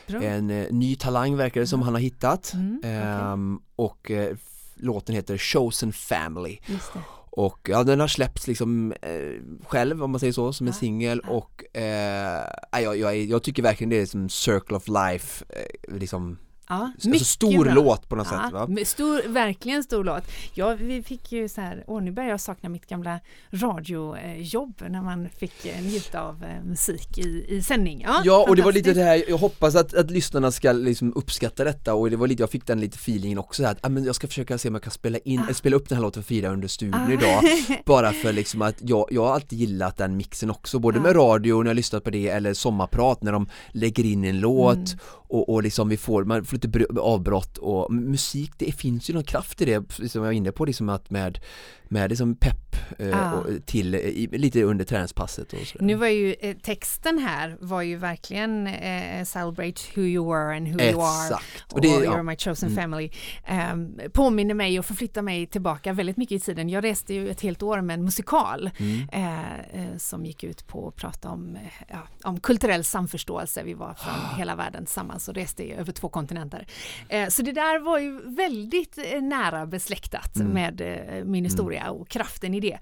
bra. 0.08 0.24
en 0.24 0.50
eh, 0.50 0.66
ny 0.72 0.96
talang 0.96 1.38
verkar 1.38 1.62
det 1.62 1.68
som 1.68 1.82
han 1.82 1.94
har 1.94 2.02
hittat. 2.02 2.54
Mm, 2.54 2.78
okej. 2.78 2.92
Ehm, 2.92 3.60
och 3.76 4.12
eh, 4.12 4.36
låten 4.76 5.16
heter 5.16 5.38
Chosen 5.38 5.94
Family. 5.94 6.58
Och 7.36 7.70
ja, 7.70 7.84
den 7.84 8.00
har 8.00 8.08
släppts 8.08 8.48
liksom 8.48 8.92
eh, 9.02 9.66
själv 9.68 10.04
om 10.04 10.12
man 10.12 10.20
säger 10.20 10.34
så, 10.34 10.54
som 10.54 10.68
en 10.68 10.74
singel 10.74 11.20
och 11.20 11.78
eh, 11.78 12.48
ja, 12.72 12.80
jag, 12.80 12.98
jag, 12.98 13.18
jag 13.18 13.44
tycker 13.44 13.64
verkligen 13.64 13.90
det 13.90 14.02
är 14.02 14.06
som 14.06 14.30
Circle 14.30 14.78
of 14.78 14.88
Life, 14.88 15.46
eh, 15.50 15.96
liksom 15.96 16.38
Ja, 16.70 16.92
alltså 16.96 17.26
stor 17.26 17.64
bra. 17.64 17.74
låt 17.74 18.10
på 18.10 18.16
något 18.16 18.28
Ja, 18.32 18.44
sätt 18.44 18.54
va? 18.54 18.86
Stor, 18.86 19.28
verkligen 19.28 19.84
stor 19.84 20.04
låt. 20.04 20.24
Ja, 20.54 20.76
vi 20.80 21.04
fick 21.04 21.32
ju 21.32 21.50
så 21.50 21.62
här, 21.62 21.84
åh 21.88 22.02
nu 22.02 22.12
börjar 22.12 22.30
jag 22.30 22.40
sakna 22.42 22.70
mitt 22.70 22.88
gamla 22.88 23.20
radiojobb 23.52 24.82
när 24.90 25.02
man 25.02 25.30
fick 25.38 25.66
eh, 25.66 25.82
njuta 25.82 26.22
av 26.22 26.44
eh, 26.44 26.64
musik 26.64 27.18
i, 27.18 27.46
i 27.50 27.62
sändning. 27.62 28.02
Ja, 28.08 28.22
Ja 28.26 28.46
och 28.50 28.56
det 28.56 28.62
var 28.62 28.72
lite 28.74 28.94
det 28.94 29.04
här, 29.04 29.24
jag 29.30 29.38
hoppas 29.38 29.76
att, 29.76 29.94
att 29.94 30.12
lyssnarna 30.12 30.52
ska 30.52 30.72
liksom 30.72 31.14
uppskatta 31.16 31.64
detta 31.64 31.94
och 31.94 32.10
det 32.10 32.16
var 32.18 32.28
lite, 32.28 32.44
jag 32.44 32.50
fick 32.50 32.68
den 32.68 32.80
lite 32.80 32.96
feelingen 32.96 33.38
också 33.40 33.64
här, 33.64 33.72
att 33.72 33.86
ah, 33.86 33.90
men 33.90 34.04
jag 34.06 34.16
ska 34.16 34.28
försöka 34.28 34.58
se 34.58 34.68
om 34.70 34.76
jag 34.76 34.84
kan 34.84 34.92
spela 34.92 35.18
in, 35.18 35.40
eller 35.40 35.54
spela 35.54 35.76
upp 35.76 35.90
den 35.90 35.96
här 35.96 36.04
låten 36.04 36.24
för 36.24 36.28
Frida 36.28 36.50
under 36.50 36.68
studion 36.68 36.96
Ah. 37.08 37.12
idag 37.12 37.42
Bara 37.86 38.12
för 38.12 38.34
liksom 38.34 38.62
att 38.62 38.76
jag, 38.80 39.08
jag 39.12 39.26
har 39.26 39.34
alltid 39.34 39.60
gillat 39.60 39.98
den 39.98 40.18
mixen 40.18 40.52
också, 40.52 40.80
både 40.80 41.00
med 41.00 41.16
radio 41.16 41.62
när 41.64 41.70
jag 41.70 41.76
lyssnat 41.76 42.04
på 42.04 42.10
det 42.10 42.28
eller 42.30 42.54
sommarprat 42.54 43.24
när 43.24 43.32
de 43.32 43.48
lägger 43.72 44.06
in 44.06 44.24
en 44.24 44.40
låt 44.40 44.76
Mm 44.76 44.86
och, 45.28 45.50
och 45.50 45.64
liksom 45.64 45.90
vi 45.90 45.98
får, 45.98 46.24
man 46.24 46.46
får 46.46 46.58
lite 46.58 47.00
avbrott 47.00 47.58
och 47.58 47.94
musik, 47.94 48.52
det 48.58 48.72
finns 48.72 49.10
ju 49.10 49.14
någon 49.14 49.24
kraft 49.24 49.62
i 49.62 49.66
det 49.66 49.92
som 49.92 50.22
jag 50.22 50.22
var 50.22 50.32
inne 50.32 50.52
på 50.52 50.66
liksom 50.66 50.90
att 50.90 51.10
med, 51.10 51.40
med 51.88 52.10
liksom 52.10 52.36
pepp 52.36 52.56
eh, 53.00 53.34
Ah. 53.34 53.34
och, 53.34 53.66
till, 53.66 53.96
i, 53.96 54.28
lite 54.32 54.64
under 54.64 54.86
träningspasset 54.86 55.54
och 55.54 55.60
sådär. 55.60 55.86
Nu 55.86 55.96
var 55.96 56.08
ju 56.08 56.36
eh, 56.40 56.56
texten 56.58 57.18
här 57.20 57.58
var 57.60 57.82
ju 57.82 57.96
verkligen 57.96 58.68
eh, 58.68 59.24
celebrate 59.26 59.82
who 59.96 60.02
you 60.02 60.26
were 60.34 60.58
and 60.58 60.68
who 60.68 60.82
you 60.82 61.02
are. 61.02 61.26
Exakt. 61.28 61.66
Och 61.68 61.74
Och 61.74 61.82
det- 61.82 61.88
you're 61.88 62.04
ja. 62.04 62.14
Mm. 62.14 62.26
my 62.26 62.36
chosen 62.36 62.76
family. 62.76 63.10
Um, 63.74 64.00
påminner 64.14 64.54
mig 64.54 64.80
och 64.80 64.86
förflyttar 64.86 65.22
mig 65.22 65.48
tillbaka 65.48 65.94
väldigt 65.94 66.18
mycket 66.18 66.36
i 66.36 66.40
tiden. 66.46 66.70
Jag 66.70 66.84
reste 66.84 67.14
ju 67.14 67.30
ett 67.30 67.42
helt 67.42 67.64
år 67.64 67.82
med 67.82 67.94
en 67.94 68.04
musikal 68.06 68.70
Mm. 68.80 69.10
eh, 69.12 69.60
eh, 69.82 69.98
som 69.98 70.26
gick 70.26 70.44
ut 70.44 70.68
på 70.68 70.88
att 70.88 70.96
prata 70.96 71.30
om, 71.30 71.56
eh, 71.56 71.62
ja, 71.88 72.08
om 72.24 72.40
kulturell 72.40 72.84
samförståelse. 72.84 73.64
Vi 73.64 73.74
var 73.74 73.94
från 73.94 74.14
Ah. 74.14 74.36
hela 74.38 74.56
världen 74.56 74.86
tillsammans 74.86 75.28
och 75.28 75.36
reste 75.36 75.64
över 75.74 75.92
två 75.92 76.10
kontinenter. 76.10 76.68
Eh, 77.10 77.28
så 77.28 77.42
det 77.42 77.52
där 77.52 77.80
var 77.80 78.00
ju 78.00 78.20
väldigt 78.36 78.98
eh, 78.98 79.22
nära 79.22 79.66
besläktat 79.66 80.36
Mm. 80.36 80.48
med 80.52 80.82
eh, 80.82 81.24
min 81.26 81.44
historia 81.44 81.75
och 81.90 82.10
kraften 82.10 82.54
i 82.54 82.60
det. 82.60 82.78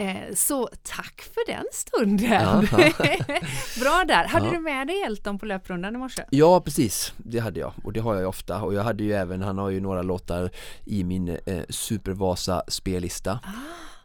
Eh, 0.00 0.34
så 0.34 0.68
tack 0.82 1.20
för 1.34 1.52
den 1.52 1.64
stunden! 1.72 2.60
Bra 3.80 4.04
där! 4.08 4.24
Hade 4.28 4.46
Ja. 4.46 4.52
du 4.52 4.58
med 4.60 4.86
dig 4.86 5.02
Elton 5.02 5.38
på 5.38 5.46
löprundan 5.46 5.94
i 5.94 5.98
morse? 5.98 6.24
Ja 6.30 6.60
precis, 6.60 7.12
det 7.16 7.38
hade 7.38 7.60
jag 7.60 7.72
och 7.84 7.92
det 7.92 8.00
har 8.00 8.12
jag 8.14 8.20
ju 8.20 8.26
ofta 8.26 8.62
och 8.62 8.74
jag 8.74 8.82
hade 8.82 9.04
ju 9.04 9.12
även, 9.12 9.42
han 9.42 9.58
har 9.58 9.70
ju 9.70 9.80
några 9.80 10.02
låtar 10.02 10.50
i 10.84 11.04
min 11.04 11.28
eh, 11.46 11.62
Supervasa 11.68 12.62
spellista 12.68 13.32
Ah. 13.32 13.50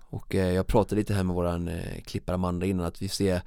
och 0.09 0.35
eh, 0.35 0.51
jag 0.51 0.67
pratade 0.67 0.95
lite 0.95 1.13
här 1.13 1.23
med 1.23 1.35
våran 1.35 1.67
eh, 1.67 2.01
klippare 2.05 2.33
Amanda 2.35 2.65
innan 2.65 2.85
att 2.85 3.01
vi 3.01 3.07
ser 3.09 3.41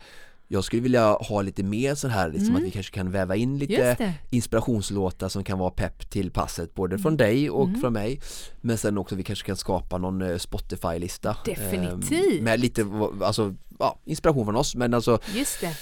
jag 0.49 0.65
skulle 0.65 0.83
vilja 0.83 1.13
ha 1.13 1.43
lite 1.43 1.63
mer 1.63 1.95
så 1.95 2.09
här, 2.09 2.29
liksom 2.31 2.57
att 2.57 2.63
vi 2.63 2.71
kanske 2.71 2.95
kan 2.95 3.11
väva 3.11 3.37
in 3.37 3.49
Mm. 3.49 3.59
Lite 3.59 4.15
inspirationslåtar 4.31 5.29
som 5.29 5.45
kan 5.45 5.59
vara 5.59 5.71
pepp 5.71 6.11
till 6.11 6.31
passet 6.31 6.75
både 6.75 6.95
Mm. 6.95 7.03
från 7.03 7.17
dig 7.17 7.51
och 7.51 7.69
från 7.81 7.93
mig 7.93 8.21
men 8.61 8.79
sen 8.79 8.99
också 8.99 9.15
vi 9.15 9.23
kanske 9.23 9.47
kan 9.47 9.57
skapa 9.57 9.99
någon 9.99 10.23
eh, 10.23 10.37
Spotify-lista 10.39 11.37
Definitivt. 11.45 12.37
eh, 12.39 12.43
med 12.43 12.61
lite, 12.61 12.87
alltså, 13.23 13.55
ja, 13.79 13.99
inspiration 14.05 14.45
från 14.45 14.57
oss 14.57 14.75
men 14.75 14.95
alltså 14.95 15.19
Just 15.35 15.61
det. 15.61 15.77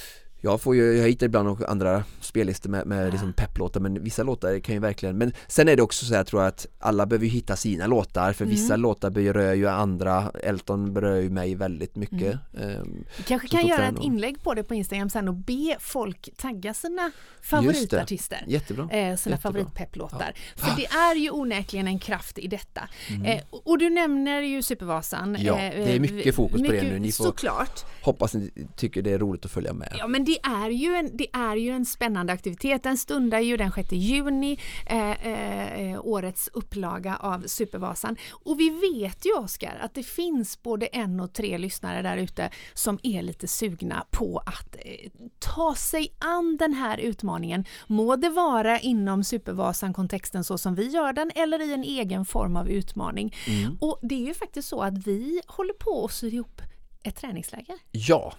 Jag 0.45 0.61
får 0.61 0.77
ju, 0.77 0.97
jag 0.97 1.09
hittar 1.09 1.27
ibland 1.27 1.65
andra 1.65 2.05
spellistor 2.21 2.71
med, 2.71 2.87
med 2.87 3.11
liksom 3.11 3.33
pepplåtar 3.33 3.81
men 3.81 4.05
vissa 4.05 4.23
låtar 4.23 4.59
kan 4.59 4.75
ju 4.75 4.81
verkligen, 4.81 5.19
men 5.19 5.33
sen 5.47 5.69
är 5.69 5.77
det 5.77 5.83
också 5.83 6.07
så 6.07 6.15
här 6.15 6.25
tror 6.25 6.43
jag 6.43 6.49
att 6.49 6.67
alla 6.79 7.07
behöver 7.07 7.27
hitta 7.27 7.57
sina 7.57 7.87
låtar 7.87 8.33
för 8.33 8.45
Mm. 8.45 8.57
vissa 8.57 8.77
låtar 8.77 9.11
berör 9.11 9.55
ju 9.55 9.69
andra, 9.69 10.31
Elton 10.43 10.95
berör 10.95 11.17
ju 11.21 11.31
mig 11.31 11.55
väldigt 11.55 11.97
mycket 11.97 12.39
Ehm, 12.61 13.05
Vi 13.17 13.23
kanske 13.23 13.49
kan 13.49 13.67
göra 13.67 13.89
ett 13.89 13.99
och- 13.99 14.05
inlägg 14.05 14.43
på 14.43 14.55
det 14.55 14.63
på 14.65 14.75
Instagram 14.75 15.11
sen 15.11 15.29
och 15.29 15.35
be 15.35 15.77
folk 15.81 16.29
tagga 16.37 16.75
sina 16.75 17.11
favoritartister. 17.43 18.45
Jättebra, 18.47 18.83
Eh, 18.85 18.91
sina 18.91 19.11
Jättebra. 19.11 19.37
favoritpepplåtar. 19.39 20.33
För 20.57 20.77
det 20.77 20.87
är 20.87 21.15
ju 21.17 21.31
onekligen 21.31 21.87
en 21.87 21.99
kraft 21.99 22.39
i 22.39 22.47
detta. 22.49 22.89
Mm. 23.11 23.23
Eh, 23.27 23.41
och 23.51 23.79
du 23.79 23.91
nämner 23.91 24.43
ju 24.43 24.63
Supervasan. 24.63 25.37
Ja, 25.41 25.59
eh, 25.59 25.85
det 25.87 25.93
är 25.97 26.01
mycket 26.01 26.35
fokus 26.35 26.57
på 26.57 26.63
det 26.67 26.73
mycket- 26.73 26.93
nu. 26.93 26.99
Ni 26.99 27.13
får- 27.13 27.25
Såklart. 27.25 27.85
Hoppas 28.03 28.35
ni 28.35 28.51
tycker 28.77 29.03
det 29.03 29.13
är 29.13 29.19
roligt 29.19 29.45
att 29.45 29.51
följa 29.51 29.73
med 29.73 29.95
Ja 29.99 30.07
men 30.07 30.25
det 30.25 30.34
är 30.43 30.71
ju 30.71 30.95
en, 30.95 31.17
det 31.17 31.27
är 31.33 31.57
ju 31.57 31.71
en 31.71 31.85
spännande 31.85 32.33
aktivitet. 32.33 32.83
Den 32.83 32.99
stundar 32.99 33.41
ju 33.41 33.57
den 33.57 33.73
6 33.73 33.93
juni, 33.93 34.59
eh, 34.87 35.11
eh, 35.11 36.07
årets 36.07 36.51
upplaga 36.53 37.17
av 37.17 37.43
Supervasan. 37.47 38.17
Och 38.31 38.61
vi 38.61 38.71
vet 38.71 39.27
ju 39.27 39.33
Oskar 39.33 39.79
att 39.81 39.95
det 39.95 40.03
finns 40.03 40.63
både 40.63 40.87
en 40.87 41.21
och 41.21 41.33
tre 41.33 41.59
lyssnare 41.59 42.03
där 42.03 42.17
ute 42.17 42.51
som 42.75 42.99
är 43.03 43.23
lite 43.23 43.49
sugna 43.49 44.07
på 44.11 44.43
att 44.47 44.77
eh, 44.77 45.11
ta 45.39 45.75
sig 45.75 46.15
an 46.19 46.57
den 46.57 46.75
här 46.75 46.99
utmaningen. 46.99 47.65
Må 47.87 48.17
det 48.17 48.29
vara 48.29 48.81
inom 48.81 49.25
Supervasan-kontexten 49.25 50.45
så 50.45 50.59
som 50.59 50.75
vi 50.75 50.89
gör 50.89 51.13
den 51.13 51.31
eller 51.35 51.61
i 51.61 51.75
en 51.75 51.85
egen 51.85 52.25
form 52.25 52.57
av 52.57 52.69
utmaning. 52.69 53.35
Och 53.81 53.99
det 54.03 54.15
är 54.15 54.27
ju 54.27 54.35
faktiskt 54.35 54.69
så 54.69 54.81
att 54.81 55.07
vi 55.07 55.41
håller 55.47 55.75
på 55.75 56.05
att 56.05 56.13
sy 56.13 56.29
ihop 56.29 56.63
ett 57.03 57.17
träningsläger. 57.17 57.79
Ja, 57.91 58.33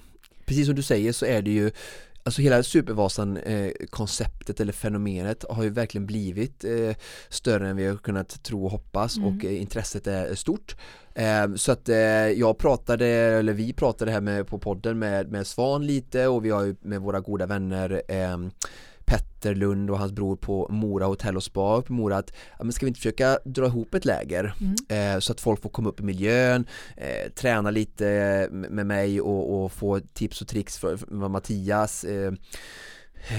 precis 0.45 0.65
som 0.65 0.75
du 0.75 0.81
säger 0.81 1.11
så 1.11 1.25
är 1.25 1.41
det 1.41 1.51
ju 1.51 1.71
Alltså 2.27 2.41
hela 2.41 2.63
Supervasan 2.63 3.37
eh, 3.37 3.71
konceptet 3.89 4.59
eller 4.59 4.73
fenomenet 4.73 5.45
har 5.49 5.63
ju 5.63 5.69
verkligen 5.69 6.05
blivit 6.05 6.63
eh, 6.63 6.95
större 7.29 7.69
än 7.69 7.75
vi 7.75 7.87
har 7.87 7.97
kunnat 7.97 8.43
tro 8.43 8.65
och 8.65 8.71
hoppas 8.71 9.17
och 9.17 9.45
eh, 9.45 9.61
intresset 9.61 10.07
är 10.07 10.35
stort. 10.35 10.75
Eh, 11.13 11.53
så 11.55 11.71
att 11.71 11.87
jag 12.35 12.57
pratade, 12.57 13.05
eller 13.07 13.53
vi 13.53 13.73
pratade 13.73 14.11
här 14.11 14.21
med, 14.21 14.47
på 14.47 14.59
podden 14.59 14.99
med, 14.99 15.31
med 15.31 15.47
Svan 15.47 15.87
lite 15.87 16.27
och 16.27 16.45
vi 16.45 16.49
har 16.49 16.63
ju 16.63 16.75
med 16.81 17.01
våra 17.01 17.19
goda 17.19 17.45
vänner 17.45 18.01
eh, 18.07 18.37
Petter 19.05 19.55
Lund 19.55 19.89
och 19.91 19.99
hans 19.99 20.11
bror 20.11 20.35
på 20.35 20.67
Mora 20.69 21.05
hotell 21.05 21.35
och 21.37 21.43
spa 21.43 21.83
i 21.89 21.91
Mora 21.91 22.17
att 22.17 22.33
ja, 22.57 22.63
men 22.63 22.73
ska 22.73 22.85
vi 22.85 22.87
inte 22.87 22.99
försöka 22.99 23.39
dra 23.45 23.65
ihop 23.65 23.93
ett 23.93 24.05
läger? 24.05 24.53
Eh, 24.89 25.19
så 25.19 25.31
att 25.31 25.41
folk 25.41 25.61
får 25.61 25.69
komma 25.69 25.89
upp 25.89 25.99
i 25.99 26.03
miljön, 26.03 26.67
eh, 26.97 27.31
träna 27.31 27.71
lite 27.71 28.05
med 28.51 28.85
mig 28.85 29.21
och, 29.21 29.63
och 29.65 29.71
få 29.71 29.99
tips 30.13 30.41
och 30.41 30.47
tricks 30.47 30.77
från 30.77 31.31
Mattias 31.31 32.03
eh, 32.03 32.33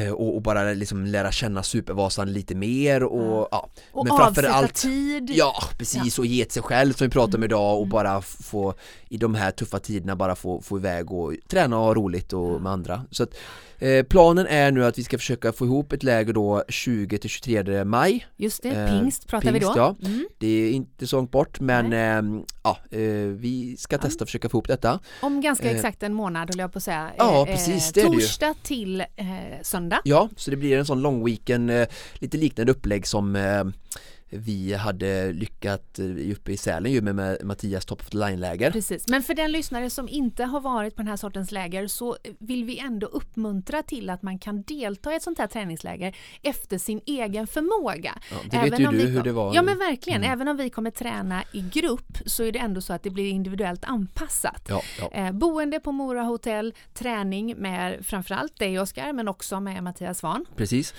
eh, 0.01 0.13
och, 0.13 0.35
och 0.35 0.43
bara 0.43 0.73
liksom 0.73 1.05
lära 1.07 1.33
känna 1.33 1.63
Supervasan 1.63 2.33
lite 2.33 2.55
mer 2.55 3.03
och 3.03 3.49
ja, 3.51 3.71
Och 3.93 4.07
men 4.07 4.17
framför 4.17 4.43
avsätta 4.43 4.55
allt 4.59 4.75
tid. 4.75 5.31
Ja, 5.31 5.55
precis 5.79 6.19
och 6.19 6.27
ge 6.27 6.45
till 6.45 6.53
sig 6.53 6.63
själv 6.63 6.93
som 6.93 7.07
vi 7.07 7.11
pratade 7.11 7.37
om 7.37 7.45
idag 7.45 7.81
och 7.81 7.87
bara 7.89 8.19
f- 8.19 8.37
få 8.41 8.75
i 9.09 9.17
de 9.17 9.35
här 9.35 9.51
tuffa 9.51 9.79
tiderna 9.79 10.17
bara 10.17 10.35
få, 10.35 10.61
få 10.61 10.79
iväg 10.79 11.13
och 11.13 11.33
träna 11.49 11.79
och 11.79 11.85
ha 11.85 11.95
roligt 11.95 12.33
och 12.33 12.63
med 12.63 12.73
andra. 12.73 13.03
Så 13.11 13.23
att 13.23 13.35
eh, 13.79 14.03
planen 14.03 14.47
är 14.47 14.71
nu 14.71 14.85
att 14.85 14.99
vi 14.99 15.05
ska 15.05 15.19
försöka 15.19 15.53
få 15.53 15.65
ihop 15.65 15.93
ett 15.93 16.03
läger 16.03 16.33
då 16.33 16.65
20 16.69 17.19
till 17.19 17.31
23 17.31 17.85
maj. 17.85 18.27
Just 18.37 18.63
det, 18.63 18.69
Eh, 18.69 18.89
pingst 19.01 19.29
pratar 19.29 19.53
vi 19.53 19.61
pingst, 19.61 19.75
då. 19.75 19.81
Ja. 19.81 19.97
Mm. 20.09 20.27
Det 20.39 20.47
är 20.47 20.71
inte 20.71 21.07
så 21.07 21.17
långt 21.17 21.31
bort 21.31 21.61
men 21.61 21.93
eh, 21.93 22.43
ja, 22.63 22.79
vi 23.37 23.77
ska 23.79 23.99
testa 23.99 24.23
att 24.25 24.29
försöka 24.29 24.49
få 24.49 24.57
ihop 24.57 24.69
detta. 24.69 25.01
Om 25.23 25.41
ganska 25.41 25.71
Eh, 25.71 25.77
exakt 25.77 26.03
en 26.03 26.15
månad 26.15 26.51
höll 26.51 26.59
jag 26.59 26.73
på 26.73 26.79
att 26.79 26.83
säga. 26.83 27.11
Ja, 27.19 27.47
Eh, 27.49 27.55
precis, 27.55 27.93
det 27.93 28.01
är 28.01 28.05
det 28.05 28.15
ju. 28.15 28.21
Torsdag 28.21 28.55
till 28.63 29.05
söndag. 29.63 30.01
Ja, 30.05 30.29
så 30.37 30.51
det 30.51 30.57
blir 30.57 30.79
en 30.79 30.87
sån 30.87 31.01
lång 31.03 31.25
weekend, 31.25 31.71
lite 32.15 32.37
liknande 32.37 32.73
upplägg 32.73 33.07
som 33.07 33.37
vi 34.31 34.75
hade 34.75 35.33
lyckat 35.33 35.99
eh, 35.99 36.33
uppe 36.33 36.53
i 36.53 36.57
Sälen 36.57 36.93
ju 36.93 37.01
med, 37.01 37.45
Mattias 37.45 37.85
Top 37.85 38.01
of 38.01 38.11
the 38.11 38.17
Line-läger. 38.19 38.71
Precis. 38.71 39.09
Men 39.09 39.23
för 39.23 39.35
den 39.35 39.53
lyssnare 39.53 39.91
som 39.91 40.09
inte 40.09 40.45
har 40.45 40.61
varit 40.61 40.97
på 40.97 41.03
den 41.03 41.09
här 41.09 41.17
sortens 41.17 41.53
läger 41.53 41.87
så 41.87 42.17
vill 42.39 42.65
vi 42.65 42.79
ändå 42.79 43.07
uppmuntra 43.07 43.83
till 43.83 44.11
att 44.11 44.23
man 44.23 44.39
kan 44.39 44.63
delta 44.63 45.13
i 45.13 45.17
ett 45.17 45.23
sånt 45.23 45.39
här 45.39 45.47
träningsläger 45.47 46.17
efter 46.43 46.79
sin 46.79 47.01
egen 47.07 47.47
förmåga. 47.47 48.19
Ja, 48.31 48.37
det 48.51 48.71
vet 48.71 48.81
ju 48.81 48.87
om 48.87 48.95
du 48.95 49.07
vi, 49.07 49.11
hur 49.11 49.23
det 49.23 49.33
var. 49.33 49.45
Mm. 49.45 49.55
Ja 49.55 49.63
men 49.63 49.79
verkligen, 49.79 50.25
även 50.25 50.49
om 50.49 50.57
vi 50.57 50.71
kommer 50.71 50.91
träna 50.91 51.43
i 51.53 51.61
grupp 51.61 52.19
så 52.27 52.43
är 52.43 52.53
det 52.53 52.59
ändå 52.59 52.81
så 52.81 52.93
att 52.93 53.03
det 53.03 53.11
blir 53.11 53.31
individuellt 53.31 53.85
anpassat. 53.85 54.67
Ja, 54.69 54.83
ja. 55.01 55.11
Eh, 55.13 55.33
boende 55.33 55.81
på 55.81 55.93
Mora 55.93 56.23
hotell, 56.23 56.75
träning 56.95 57.55
med 57.57 58.07
framförallt 58.07 58.59
dig 58.59 58.81
Oskar 58.81 59.13
men 59.13 59.29
också 59.29 59.61
med 59.61 59.83
Mattias 59.83 60.19
Svahn. 60.19 60.45
Precis. 60.57 60.95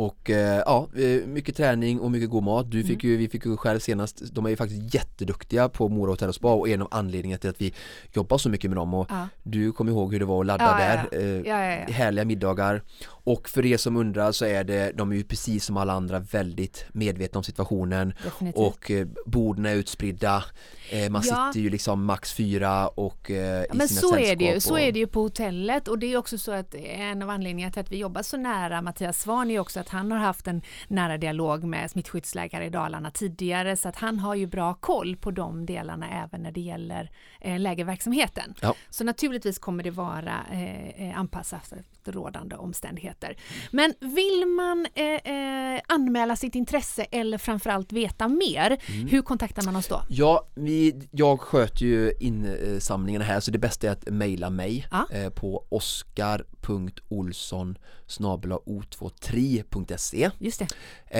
Och 0.00 0.30
eh, 0.30 0.62
ja, 0.66 0.88
eh, 0.96 1.26
mycket 1.26 1.56
träning 1.56 2.00
och 2.00 2.10
mycket 2.10 2.30
god 2.30 2.42
mat. 2.42 2.70
Du 2.70 2.84
fick 2.84 3.04
ju, 3.04 3.16
vi 3.16 3.28
fick 3.28 3.46
ju 3.46 3.56
själv 3.56 3.78
senast, 3.78 4.22
de 4.34 4.46
är 4.46 4.50
ju 4.50 4.56
faktiskt 4.56 4.94
jätteduktiga 4.94 5.68
på 5.68 5.88
Mora 5.88 6.10
Hotell 6.10 6.28
och 6.28 6.34
Spa 6.34 6.52
och 6.54 6.68
en 6.68 6.82
av 6.82 6.88
anledningarna 6.90 7.38
till 7.38 7.50
att 7.50 7.60
vi 7.60 7.74
jobbar 8.12 8.38
så 8.38 8.48
mycket 8.48 8.70
med 8.70 8.76
dem 8.76 8.94
och 8.94 9.06
Ja. 9.10 9.28
du 9.42 9.72
kommer 9.72 9.92
ihåg 9.92 10.12
hur 10.12 10.18
det 10.20 10.24
var 10.26 10.40
att 10.40 10.46
ladda 10.46 10.64
Ja, 10.64 10.76
där. 10.76 11.08
ja. 11.12 11.18
Eh, 11.18 11.40
Ja, 11.40 11.64
ja. 11.74 11.92
Härliga 11.92 12.24
middagar. 12.24 12.82
Och 13.06 13.48
för 13.48 13.66
er 13.66 13.76
som 13.76 13.96
undrar 13.96 14.32
så 14.32 14.44
är 14.44 14.64
det, 14.64 14.92
de 14.94 15.12
är 15.12 15.16
ju 15.16 15.24
precis 15.24 15.64
som 15.64 15.76
alla 15.76 15.92
andra 15.92 16.18
väldigt 16.18 16.84
medvetna 16.92 17.38
om 17.38 17.44
situationen 17.44 18.14
Definitivt. 18.24 18.60
och 18.66 18.90
eh, 18.90 19.06
borden 19.26 19.66
är 19.66 19.74
utspridda. 19.74 20.44
Eh, 20.90 21.10
man 21.10 21.22
sitter 21.22 21.60
ju 21.60 21.70
liksom 21.70 22.04
max 22.04 22.32
fyra 22.32 22.88
och 22.88 23.30
eh, 23.30 23.62
i 23.62 23.66
men 23.72 23.88
sina 23.88 24.00
så 24.00 24.16
är 24.16 24.36
det 24.36 24.44
ju. 24.44 24.50
sällskap 24.50 24.62
Så 24.68 24.72
och- 24.74 24.80
är 24.80 24.92
det 24.92 24.98
ju 24.98 25.06
på 25.06 25.20
hotellet 25.22 25.88
och 25.88 25.98
det 25.98 26.12
är 26.12 26.16
också 26.16 26.38
så 26.38 26.52
att 26.52 26.74
en 26.74 27.22
av 27.22 27.30
anledningarna 27.30 27.72
till 27.72 27.80
att 27.80 27.92
vi 27.92 27.96
jobbar 27.98 28.22
så 28.22 28.36
nära 28.36 28.82
Mattias 28.82 29.20
Svahn 29.20 29.50
är 29.50 29.58
också 29.58 29.80
att 29.80 29.86
att 29.89 29.89
han 29.90 30.12
har 30.12 30.18
haft 30.18 30.46
en 30.46 30.62
nära 30.88 31.18
dialog 31.18 31.64
med 31.64 31.90
smittskyddsläkare 31.90 32.66
i 32.66 32.70
Dalarna 32.70 33.10
tidigare 33.10 33.76
så 33.76 33.88
att 33.88 33.96
han 33.96 34.18
har 34.18 34.34
ju 34.34 34.46
bra 34.46 34.74
koll 34.74 35.16
på 35.16 35.30
de 35.30 35.66
delarna 35.66 36.24
även 36.24 36.42
när 36.42 36.52
det 36.52 36.60
gäller 36.60 37.10
eh, 37.40 37.58
lägerverksamheten. 37.58 38.54
Ja. 38.62 38.74
Så 38.90 39.04
naturligtvis 39.04 39.58
kommer 39.58 39.84
det 39.84 39.90
vara 39.90 40.46
eh, 40.52 41.08
eh, 41.08 41.18
anpassat 41.18 41.72
efter 42.00 42.12
rådande 42.12 42.56
omständigheter. 42.56 43.36
Men 43.70 43.94
vill 44.00 44.46
man 44.46 44.86
eh, 44.94 45.04
eh, 45.34 45.80
anmäla 45.88 46.36
sitt 46.36 46.54
intresse 46.54 47.04
eller 47.04 47.38
framförallt 47.38 47.92
veta 47.92 48.28
mer, 48.28 48.76
Mm. 48.88 49.06
hur 49.08 49.22
kontaktar 49.22 49.62
man 49.62 49.76
oss 49.76 49.86
då? 49.88 50.02
Ja, 50.08 50.48
vi, 50.54 51.08
jag 51.10 51.40
sköter 51.40 51.84
ju 51.86 52.12
insamlingarna 52.20 53.24
här 53.24 53.40
så 53.40 53.50
det 53.50 53.58
bästa 53.58 53.86
är 53.86 53.90
att 53.92 54.08
mejla 54.10 54.50
mig 54.50 54.86
Ja. 54.90 55.06
eh, 55.12 55.30
på 55.30 55.66
oskar.olsson 55.68 57.78
o23.se 58.08 60.30
Just 60.38 60.58
det. 60.58 60.66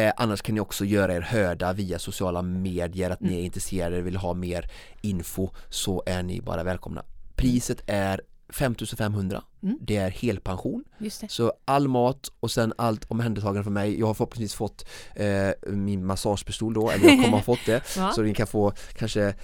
eh, 0.07 0.13
Annars 0.17 0.43
kan 0.43 0.55
ni 0.55 0.61
också 0.61 0.85
göra 0.85 1.15
er 1.15 1.21
hörda 1.21 1.73
via 1.73 1.99
sociala 1.99 2.43
medier 2.43 3.11
att 3.11 3.21
ni 3.21 3.41
är 3.41 3.45
intresserade 3.45 3.99
och 3.99 4.07
vill 4.07 4.17
ha 4.17 4.35
mer 4.35 4.71
info 5.03 5.51
så 5.69 6.03
är 6.07 6.23
ni 6.23 6.41
bara 6.41 6.63
välkomna. 6.63 7.05
Priset 7.37 7.83
är 7.87 8.21
5500 8.53 9.43
Mm. 9.63 9.79
Det 9.81 9.97
är 9.97 10.11
helpension 10.11 10.85
det. 10.99 11.31
Så 11.31 11.53
all 11.65 11.89
mat 11.89 12.33
och 12.41 12.51
sen 12.51 12.73
allt 12.79 13.05
omhändertagande 13.09 13.63
från 13.63 13.73
mig. 13.73 14.01
Jag 14.01 14.07
har 14.07 14.15
förhoppningsvis 14.15 14.55
fått 14.55 14.85
eh, 15.15 15.71
min 15.73 16.07
massagepistol 16.07 16.75
då, 16.75 16.91
eller 16.91 17.05
jag 17.09 17.25
kommer 17.25 17.37
ha 17.37 17.43
fått 17.43 17.67
det. 17.67 17.83
Så 18.15 18.23
ni 18.23 18.35
kan 18.35 18.47
få 18.47 18.73
kanske 18.99 19.35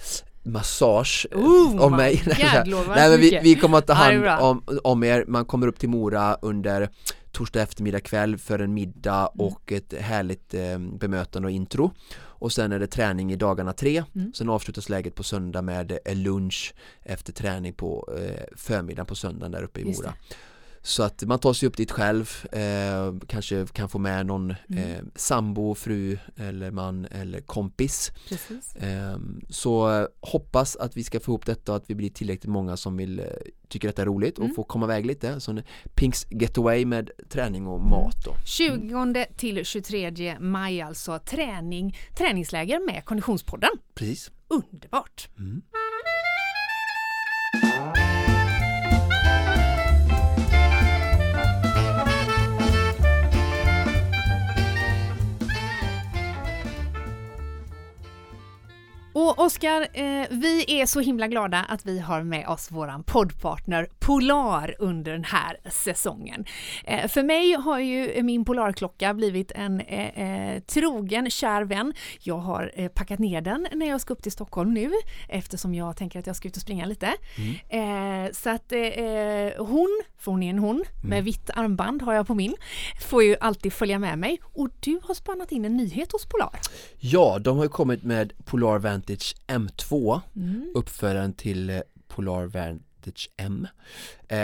massage 0.43 1.27
eh, 1.31 1.37
Oh, 1.37 1.81
av 1.81 1.91
mig. 1.91 2.23
jävlar, 2.39 2.83
Nej 2.95 3.09
men 3.09 3.19
vi, 3.19 3.39
vi 3.43 3.55
kommer 3.55 3.77
att 3.77 3.87
ta 3.87 3.93
hand 3.93 4.27
om, 4.27 4.63
om 4.83 5.03
er, 5.03 5.25
man 5.27 5.45
kommer 5.45 5.67
upp 5.67 5.79
till 5.79 5.89
Mora 5.89 6.37
under 6.41 6.89
torsdag 7.37 7.61
eftermiddag 7.61 7.99
kväll 7.99 8.37
för 8.37 8.59
en 8.59 8.73
middag 8.73 9.29
Mm. 9.33 9.47
och 9.47 9.71
ett 9.71 9.93
härligt 9.93 10.53
eh, 10.53 10.79
bemötande 10.79 11.45
och 11.47 11.51
intro 11.51 11.91
och 12.19 12.51
sen 12.51 12.71
är 12.71 12.79
det 12.79 12.87
träning 12.87 13.31
i 13.31 13.35
dagarna 13.35 13.73
tre 13.73 14.03
Mm. 14.15 14.33
sen 14.33 14.49
avslutas 14.49 14.89
läget 14.89 15.15
på 15.15 15.23
söndag 15.23 15.61
med 15.61 15.97
eh, 16.05 16.15
lunch 16.15 16.73
efter 17.03 17.33
träning 17.33 17.73
på 17.73 18.09
eh, 18.17 18.43
förmiddagen 18.55 19.05
på 19.05 19.15
söndagen 19.15 19.51
där 19.51 19.63
uppe 19.63 19.79
i 19.79 19.83
Mora 19.85 20.13
så 20.87 21.03
att 21.03 21.23
man 21.23 21.39
tar 21.39 21.53
sig 21.53 21.67
upp 21.67 21.77
dit 21.77 21.91
själv, 21.91 22.45
eh, 22.51 23.13
kanske 23.27 23.65
kan 23.73 23.89
få 23.89 23.99
med 23.99 24.25
någon 24.25 24.53
Mm. 24.69 24.83
eh, 24.91 25.01
sambo, 25.15 25.75
fru 25.75 26.17
eller 26.35 26.71
man 26.71 27.05
eller 27.05 27.41
kompis 27.41 28.11
eh, 28.75 29.17
Så 29.49 30.07
hoppas 30.19 30.75
att 30.75 30.97
vi 30.97 31.03
ska 31.03 31.19
få 31.19 31.31
ihop 31.31 31.45
detta 31.45 31.71
och 31.71 31.75
att 31.77 31.89
vi 31.89 31.95
blir 31.95 32.09
tillräckligt 32.09 32.51
många 32.51 32.77
som 32.77 32.97
vill 32.97 33.19
eh, 33.19 33.25
tycker 33.67 33.87
detta 33.87 34.01
är 34.01 34.05
roligt 34.05 34.37
och 34.37 34.43
Mm. 34.43 34.55
få 34.55 34.63
komma 34.63 34.85
iväg 34.85 35.05
lite 35.05 35.39
Så 35.39 35.51
en 35.51 35.61
Pinks 35.95 36.27
Getaway 36.29 36.85
med 36.85 37.11
träning 37.29 37.67
och 37.67 37.81
mat 37.81 38.15
då 38.25 38.33
20 38.45 39.25
till 39.37 39.65
23 39.65 40.37
maj 40.39 40.81
alltså 40.81 41.19
träning, 41.19 41.97
träningsläger 42.17 42.85
med 42.85 43.05
Konditionspodden. 43.05 43.69
Precis 43.95 44.31
Underbart! 44.49 45.29
mm. 45.37 45.61
Och 59.19 59.39
Oskar, 59.39 59.87
eh, 59.93 60.25
vi 60.29 60.81
är 60.81 60.85
så 60.85 60.99
himla 60.99 61.27
glada 61.27 61.65
att 61.69 61.85
vi 61.85 61.99
har 61.99 62.23
med 62.23 62.47
oss 62.47 62.71
våran 62.71 63.03
poddpartner 63.03 63.89
Polar 63.99 64.75
under 64.79 65.11
den 65.11 65.23
här 65.23 65.57
säsongen. 65.71 66.45
Eh, 66.83 67.07
för 67.07 67.23
mig 67.23 67.53
har 67.53 67.79
ju 67.79 68.23
min 68.23 68.45
Polarklocka 68.45 69.13
blivit 69.13 69.51
en 69.51 69.81
eh, 69.81 70.53
eh, 70.53 70.59
trogen 70.61 71.29
kär 71.29 71.63
vän. 71.63 71.93
Jag 72.19 72.37
har 72.37 72.71
eh, 72.75 72.87
packat 72.87 73.19
ner 73.19 73.41
den 73.41 73.67
när 73.73 73.87
jag 73.87 74.01
ska 74.01 74.13
upp 74.13 74.23
till 74.23 74.31
Stockholm 74.31 74.73
nu 74.73 74.91
eftersom 75.29 75.75
jag 75.75 75.97
tänker 75.97 76.19
att 76.19 76.27
jag 76.27 76.35
ska 76.35 76.47
ut 76.47 76.55
och 76.55 76.61
springa 76.61 76.85
lite. 76.85 77.07
Eh, 77.69 78.31
så 78.31 78.49
att 78.49 78.73
hon, 79.57 80.01
för 80.17 80.31
hon 80.31 80.43
är 80.43 80.49
en 80.49 80.59
hon, 80.59 80.83
med 81.03 81.23
vitt 81.23 81.49
armband 81.53 82.01
har 82.01 82.13
jag 82.13 82.27
på 82.27 82.35
min, 82.35 82.55
får 83.01 83.23
ju 83.23 83.35
alltid 83.39 83.73
följa 83.73 83.99
med 83.99 84.19
mig. 84.19 84.39
Och 84.43 84.69
du 84.79 84.99
har 85.03 85.13
spannat 85.13 85.51
in 85.51 85.65
en 85.65 85.77
nyhet 85.77 86.11
hos 86.11 86.25
Polar. 86.25 86.59
Ja, 86.99 87.39
de 87.39 87.57
har 87.57 87.63
ju 87.63 87.69
kommit 87.69 88.03
med 88.03 88.33
Polar 88.45 88.79
Vantage 89.07 89.35
M2 89.47 90.21
Mm. 90.35 90.71
uppföraren 90.75 91.33
till 91.33 91.69
eh, 91.69 91.79
Polar 92.07 92.45
Vantage 92.45 93.29
M. 93.37 93.67
Eh, 94.27 94.37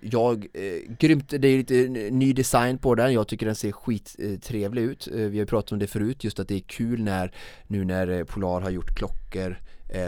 Jag, 0.00 0.46
eh, 0.54 0.92
grymt, 0.98 1.28
det 1.28 1.48
är 1.48 1.58
lite 1.58 1.74
ny 2.10 2.32
design 2.32 2.78
på 2.78 2.94
den, 2.94 3.12
jag 3.12 3.28
tycker 3.28 3.46
den 3.46 3.54
ser 3.54 3.72
skittrevlig 3.72 4.82
ut. 4.82 5.08
Eh, 5.08 5.14
Vi 5.16 5.38
har 5.38 5.46
pratat 5.46 5.72
om 5.72 5.78
det 5.78 5.86
förut, 5.86 6.24
just 6.24 6.38
att 6.38 6.48
det 6.48 6.54
är 6.54 6.60
kul 6.60 7.02
när 7.02 7.32
nu 7.66 7.84
när 7.84 8.08
eh, 8.08 8.24
Polar 8.24 8.60
har 8.60 8.70
gjort 8.70 8.96
klockor 8.96 9.60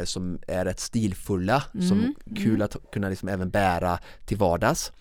som 0.04 0.38
är 0.48 0.64
rätt 0.64 0.80
stilfulla, 0.80 1.62
som 1.88 2.14
kul 2.36 2.62
att 2.62 2.76
kunna 2.92 3.08
liksom 3.08 3.28
även 3.28 3.50
bära 3.50 3.98
till 4.26 4.36
vardags. 4.36 4.92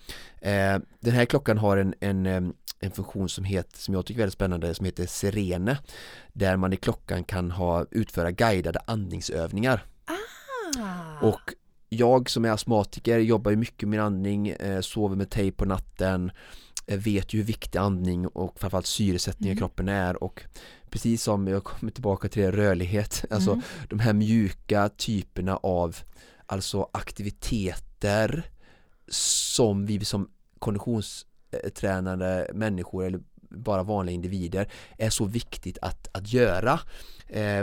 Eh, 0.41 0.77
Den 0.99 1.13
här 1.13 1.25
klockan 1.25 1.57
har 1.57 1.77
en, 1.77 1.93
en 1.99 2.25
em, 2.25 2.53
en 2.81 2.91
funktion 2.91 3.29
som, 3.29 3.43
heter, 3.43 3.77
som 3.77 3.93
jag 3.93 4.05
tycker 4.05 4.19
är 4.19 4.23
väldigt 4.23 4.33
spännande 4.33 4.75
som 4.75 4.85
heter 4.85 5.05
Serene 5.05 5.77
där 6.33 6.57
man 6.57 6.73
i 6.73 6.77
klockan 6.77 7.23
kan 7.23 7.51
ha, 7.51 7.85
utföra 7.91 8.31
guidade 8.31 8.79
andningsövningar. 8.85 9.85
Ah. 10.05 11.27
och 11.27 11.53
jag 11.89 12.29
som 12.29 12.45
är 12.45 12.49
astmatiker 12.49 13.19
jobbar 13.19 13.51
ju 13.51 13.57
mycket 13.57 13.89
med 13.89 14.01
andning, 14.01 14.49
eh, 14.49 14.81
sover 14.81 15.15
med 15.15 15.29
tejp 15.29 15.57
på 15.57 15.65
natten 15.65 16.31
eh, 16.87 16.99
vet 16.99 17.33
ju 17.33 17.37
hur 17.37 17.45
viktig 17.45 17.79
andning 17.79 18.27
och 18.27 18.59
framförallt 18.59 18.85
syresättning 18.85 19.51
i 19.51 19.57
kroppen 19.57 19.89
är. 19.89 20.23
Och 20.23 20.43
precis 20.89 21.23
som 21.23 21.47
jag 21.47 21.63
kommer 21.63 21.91
tillbaka 21.91 22.29
till 22.29 22.41
det, 22.41 22.51
rörlighet, 22.51 23.25
alltså 23.31 23.61
de 23.89 23.99
här 23.99 24.13
mjuka 24.13 24.89
typerna 24.89 25.57
av 25.57 25.97
alltså 26.45 26.89
aktiviteter 26.91 28.51
som 29.07 29.85
vi 29.85 30.05
som 30.05 30.29
konditionstränande 31.51 32.47
människor 32.53 33.05
eller 33.05 33.19
bara 33.49 33.83
vanliga 33.83 34.15
individer 34.15 34.67
är 34.97 35.09
så 35.09 35.25
viktigt 35.25 35.77
att, 35.81 36.07
att 36.11 36.33
göra 36.33 36.79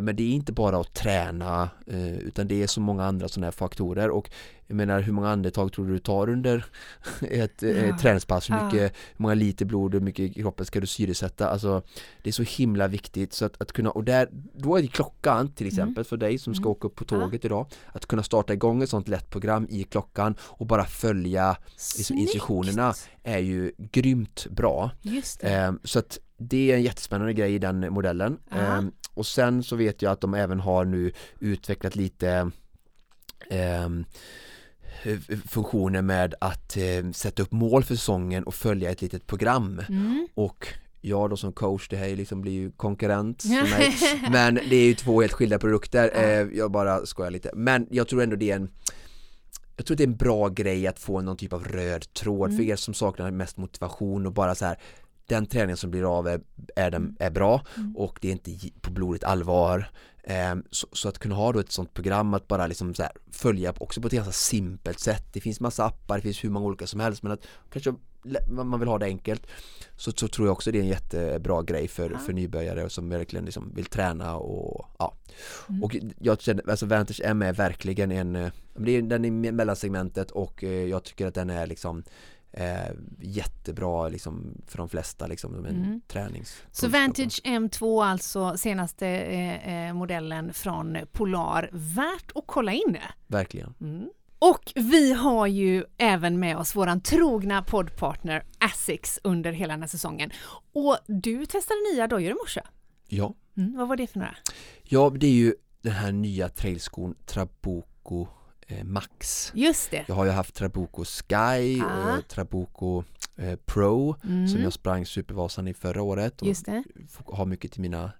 men 0.03 0.17
det 0.17 0.23
är 0.23 0.31
inte 0.35 0.53
bara 0.53 0.81
att 0.81 0.95
träna 0.95 1.71
eh, 1.87 2.19
utan 2.19 2.49
det 2.49 2.63
är 2.63 2.67
så 2.67 2.81
många 2.81 3.05
andra 3.05 3.29
sådana 3.29 3.47
här 3.47 3.53
faktorer 3.53 4.11
och 4.11 4.31
jag 4.67 4.75
menar 4.77 5.01
hur 5.01 5.13
många 5.13 5.29
andetag 5.31 5.73
tror 5.73 5.87
du 5.87 5.93
du 5.93 5.99
tar 5.99 6.29
under 6.29 6.65
ett 7.31 7.63
eh, 7.63 7.87
Ja. 7.87 7.99
träningspass? 7.99 8.51
Hur, 8.51 8.55
Ja. 8.57 8.65
mycket, 8.65 8.83
hur 8.83 9.23
många 9.23 9.35
liter 9.35 9.65
blod, 9.65 9.95
hur 9.95 10.01
mycket 10.01 10.21
i 10.37 10.43
kroppen 10.43 10.67
ska 10.67 10.81
du 10.81 10.87
syresätta? 10.87 11.49
Alltså 11.49 11.83
det 12.23 12.31
är 12.31 12.33
så 12.33 12.43
himla 12.43 12.89
viktigt 12.89 13.33
så 13.33 13.45
att, 13.45 13.63
att 13.63 13.73
kunna, 13.73 13.91
och 13.91 14.05
där, 14.05 14.29
då 14.55 14.77
är 14.77 14.83
det 14.83 14.89
klockan 14.89 15.53
till 15.53 15.67
exempel 15.67 16.05
för 16.05 16.17
dig 16.17 16.39
som 16.39 16.55
ska 16.55 16.63
Mm. 16.63 16.71
åka 16.73 16.87
upp 16.87 16.95
på 16.95 17.05
tåget 17.05 17.45
idag 17.45 17.67
att 17.87 18.07
kunna 18.07 18.23
starta 18.23 18.53
igång 18.53 18.83
ett 18.83 18.91
sånt 18.91 19.09
lätt 19.09 19.31
program 19.31 19.67
i 19.71 19.83
klockan 19.85 20.35
och 20.43 20.67
bara 20.67 20.85
följa 20.85 21.57
liksom, 21.97 22.19
instruktionerna 22.19 22.95
är 23.23 23.39
ju 23.39 23.73
grymt 23.79 24.47
bra 24.51 24.91
Just 25.03 25.41
det. 25.41 25.49
Ehm, 25.49 25.81
Så 25.85 25.99
att 25.99 26.19
det 26.39 26.71
är 26.73 26.77
en 26.77 26.83
jättespännande 26.83 27.33
grej 27.33 27.55
i 27.55 27.59
den 27.59 27.93
modellen. 27.93 28.39
Ehm, 28.51 28.93
Och 29.15 29.27
sen 29.27 29.63
så 29.63 29.77
vet 29.77 30.03
jag 30.03 30.13
att 30.13 30.21
de 30.21 30.35
även 30.35 30.61
har 30.61 30.85
nu 30.85 31.13
utvecklat 31.41 31.97
lite 31.97 32.51
f- 35.05 35.41
funktioner 35.49 36.03
med 36.03 36.35
att 36.41 36.77
eh, 36.77 37.11
sätta 37.13 37.43
upp 37.43 37.53
mål 37.53 37.85
för 37.85 37.95
säsongen 37.95 38.45
och 38.45 38.55
följa 38.55 38.91
ett 38.91 39.03
litet 39.03 39.27
program. 39.27 39.83
Mm. 39.89 40.29
och 40.35 40.69
jag 41.01 41.31
då 41.31 41.37
som 41.37 41.53
coach, 41.53 41.89
det 41.89 41.97
här 41.97 42.09
är 42.09 42.17
liksom 42.17 42.41
blir 42.41 42.53
ju 42.53 42.71
konkurrent 42.71 43.43
för 43.43 44.31
Men 44.31 44.55
det 44.55 44.77
är 44.77 44.85
ju 44.87 44.95
två 44.95 45.21
helt 45.21 45.33
skilda 45.33 45.59
produkter, 45.59 46.11
eh, 46.15 46.59
jag 46.59 46.71
bara 46.71 47.07
skojar 47.07 47.31
lite. 47.31 47.51
Men 47.55 47.87
jag 47.91 48.09
tror 48.09 48.23
ändå 48.23 48.37
det 48.37 48.51
är 48.51 48.57
en 48.57 48.71
Jag 49.77 49.87
tror 49.87 49.97
det 49.97 50.03
är 50.03 50.07
en 50.09 50.17
bra 50.17 50.49
grej 50.49 50.87
att 50.87 50.99
få 50.99 51.21
någon 51.21 51.37
typ 51.37 51.53
av 51.53 51.65
röd 51.65 52.13
tråd. 52.13 52.51
För 52.51 52.55
Mm. 52.63 52.71
er 52.71 52.77
som 52.77 52.95
saknar 52.95 53.31
mest 53.31 53.57
motivation 53.57 54.27
och 54.27 54.33
bara 54.33 54.55
så 54.55 54.65
här 54.65 54.77
Den 55.29 55.47
träningen 55.47 55.77
som 55.77 55.91
blir 55.91 56.19
av 56.19 56.29
är, 56.29 56.41
är, 56.77 56.91
den, 56.91 57.17
är 57.19 57.31
bra 57.31 57.63
Mm. 57.77 57.97
och 57.97 58.19
det 58.23 58.29
är 58.29 58.33
inte 58.33 58.51
på 58.81 58.91
blodigt 58.91 59.25
allvar 59.25 59.91
Ehm, 60.31 60.63
så, 60.71 60.87
så 60.93 61.09
att 61.09 61.19
kunna 61.19 61.35
ha 61.35 61.53
då 61.53 61.59
ett 61.59 61.73
sånt 61.73 61.95
program 61.95 62.35
att 62.35 62.49
bara 62.49 62.67
liksom 62.67 62.95
så 62.95 63.03
här 63.03 63.13
följa 63.33 63.75
också 63.79 64.01
på 64.01 64.07
ett 64.07 64.13
ganska 64.13 64.33
simpelt 64.33 65.01
sätt 65.01 65.25
Det 65.33 65.41
finns 65.41 65.61
massa 65.61 65.85
appar, 65.85 66.17
det 66.17 66.23
finns 66.23 66.45
hur 66.45 66.51
många 66.51 66.67
olika 66.67 66.87
som 66.87 67.01
helst 67.01 67.23
men 67.23 67.33
att 67.33 67.47
kanske 67.73 67.95
man 68.51 68.81
vill 68.81 68.89
ha 68.89 68.99
det 68.99 69.07
enkelt 69.07 69.47
så, 69.97 70.13
så 70.13 70.29
tror 70.29 70.47
jag 70.49 70.53
också 70.53 70.73
det 70.73 70.79
är 70.79 70.83
en 70.83 70.89
jättebra 70.89 71.63
grej 71.63 71.89
för, 71.89 72.11
Ja. 72.11 72.19
för 72.19 72.33
nybörjare 72.33 72.91
som 72.91 73.09
verkligen 73.09 73.45
liksom 73.45 73.73
vill 73.75 73.85
träna 73.87 74.37
och 74.37 74.87
ja 74.99 75.15
Mm. 75.69 75.83
Och 75.85 75.97
jag 76.21 76.41
känner, 76.41 76.71
alltså 76.71 76.87
Vantage 76.87 77.21
M 77.25 77.43
är 77.43 77.53
verkligen 77.53 78.11
en 78.13 78.37
eh, 78.37 78.51
det 78.77 78.93
är- 78.93 79.03
Den 79.03 79.25
är 79.25 79.31
mellansegmentet 79.53 80.31
och 80.31 80.65
eh, 80.65 80.71
jag 80.85 81.05
tycker 81.05 81.27
att 81.27 81.35
den 81.35 81.51
är 81.51 81.67
liksom 81.67 82.03
eh, 82.53 82.91
jättebra 83.21 84.09
liksom 84.09 84.63
för 84.67 84.79
de 84.79 84.89
flesta 84.89 85.27
liksom 85.27 85.55
som 85.55 85.65
en 85.67 85.77
Mm. 85.85 86.01
tränings 86.09 86.63
Så 86.71 86.89
Vantage 86.89 87.41
M2 87.45 88.05
alltså 88.05 88.57
senaste 88.57 89.07
eh, 89.09 89.89
eh, 89.89 89.95
modellen 89.95 90.53
från 90.53 90.97
Polar. 91.13 91.71
Värt 91.73 92.33
att 92.35 92.45
kolla 92.47 92.73
in. 92.73 92.97
Verkligen 93.27 93.75
Mm. 93.81 94.09
Och 94.41 94.73
vi 94.75 95.13
har 95.13 95.47
ju 95.47 95.85
även 95.97 96.41
med 96.41 96.57
oss 96.57 96.77
våran 96.77 97.01
trogna 97.01 97.63
poddpartner 97.63 98.45
Asics 98.59 99.19
under 99.23 99.53
hela 99.53 99.73
den 99.73 99.83
här 99.83 99.89
säsongen. 99.89 100.31
Och 100.73 100.99
du 101.07 101.47
testade 101.47 101.81
nya 101.95 102.07
dojor 102.07 102.31
i 102.31 102.35
morse. 102.35 102.61
Ja, 103.09 103.35
Mm, 103.57 103.77
vad 103.77 103.89
var 103.89 103.97
det 103.97 104.07
för 104.07 104.19
några? 104.19 104.37
ja 104.83 105.11
det 105.11 105.27
är 105.27 105.33
ju 105.33 105.55
den 105.83 105.93
här 105.93 106.13
nya 106.13 106.49
trailskon 106.49 107.15
Trabuco 107.27 108.27
Max. 108.85 109.53
Just 109.55 109.91
det. 109.91 110.05
Jag 110.09 110.15
har 110.15 110.25
ju 110.25 110.31
haft 110.31 110.55
Trabuco 110.55 111.05
Sky 111.05 111.81
Ah. 111.83 112.17
och 112.19 112.29
Trabuco 112.29 113.05
eh, 113.37 113.57
Pro 113.67 114.17
Mm, 114.25 114.49
som 114.49 114.63
jag 114.63 114.73
sprang 114.73 115.07
Supervasan 115.07 115.69
i 115.69 115.75
förra 115.75 116.03
året 116.03 116.43
och 116.43 117.37
har 117.37 117.47
mycket 117.47 117.73
till 117.73 117.81
mina 117.81 118.13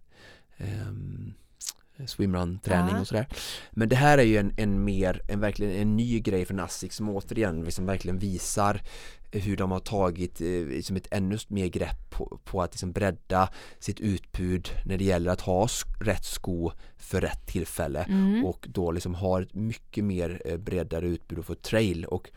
ehm, 0.57 1.35
swimrun-träning 2.07 2.95
Ja. 2.95 3.01
och 3.01 3.07
sådär. 3.07 3.27
Men 3.71 3.89
det 3.89 3.97
här 3.97 4.19
är 4.19 4.23
ju 4.23 4.37
en, 4.37 4.53
en 4.57 4.85
mer, 4.85 5.23
en 5.29 5.41
verkligen 5.41 5.73
en 5.73 5.97
ny 5.97 6.21
grej 6.21 6.45
från 6.45 6.61
Asics 6.61 6.97
som 6.97 7.09
återigen 7.09 7.65
liksom 7.65 7.87
verkligen 7.87 8.19
visar 8.19 8.83
hur 9.33 9.57
de 9.57 9.71
har 9.71 9.81
tagit 9.81 10.41
eh, 10.41 10.47
liksom 10.47 10.97
ett 10.97 11.09
ännu 11.11 11.39
mer 11.49 11.67
grepp 11.67 12.11
på, 12.11 12.41
på 12.45 12.63
att 12.63 12.73
liksom 12.75 12.93
bredda 12.93 13.49
sitt 13.79 14.01
utbud 14.01 14.69
när 14.85 14.99
det 14.99 15.05
gäller 15.05 15.31
att 15.31 15.41
ha 15.41 15.69
rätt 16.01 16.25
sko 16.25 16.71
för 16.97 17.21
rätt 17.21 17.47
tillfälle 17.47 18.03
Mm. 18.03 18.45
och 18.45 18.67
då 18.69 18.93
liksom 18.93 19.15
har 19.15 19.43
ett 19.43 19.55
mycket 19.55 20.05
mer 20.05 20.43
eh, 20.45 20.57
bredare 20.57 21.07
utbud 21.07 21.39
och 21.39 21.45
få 21.47 21.55
trail 21.55 22.05
och 22.05 22.31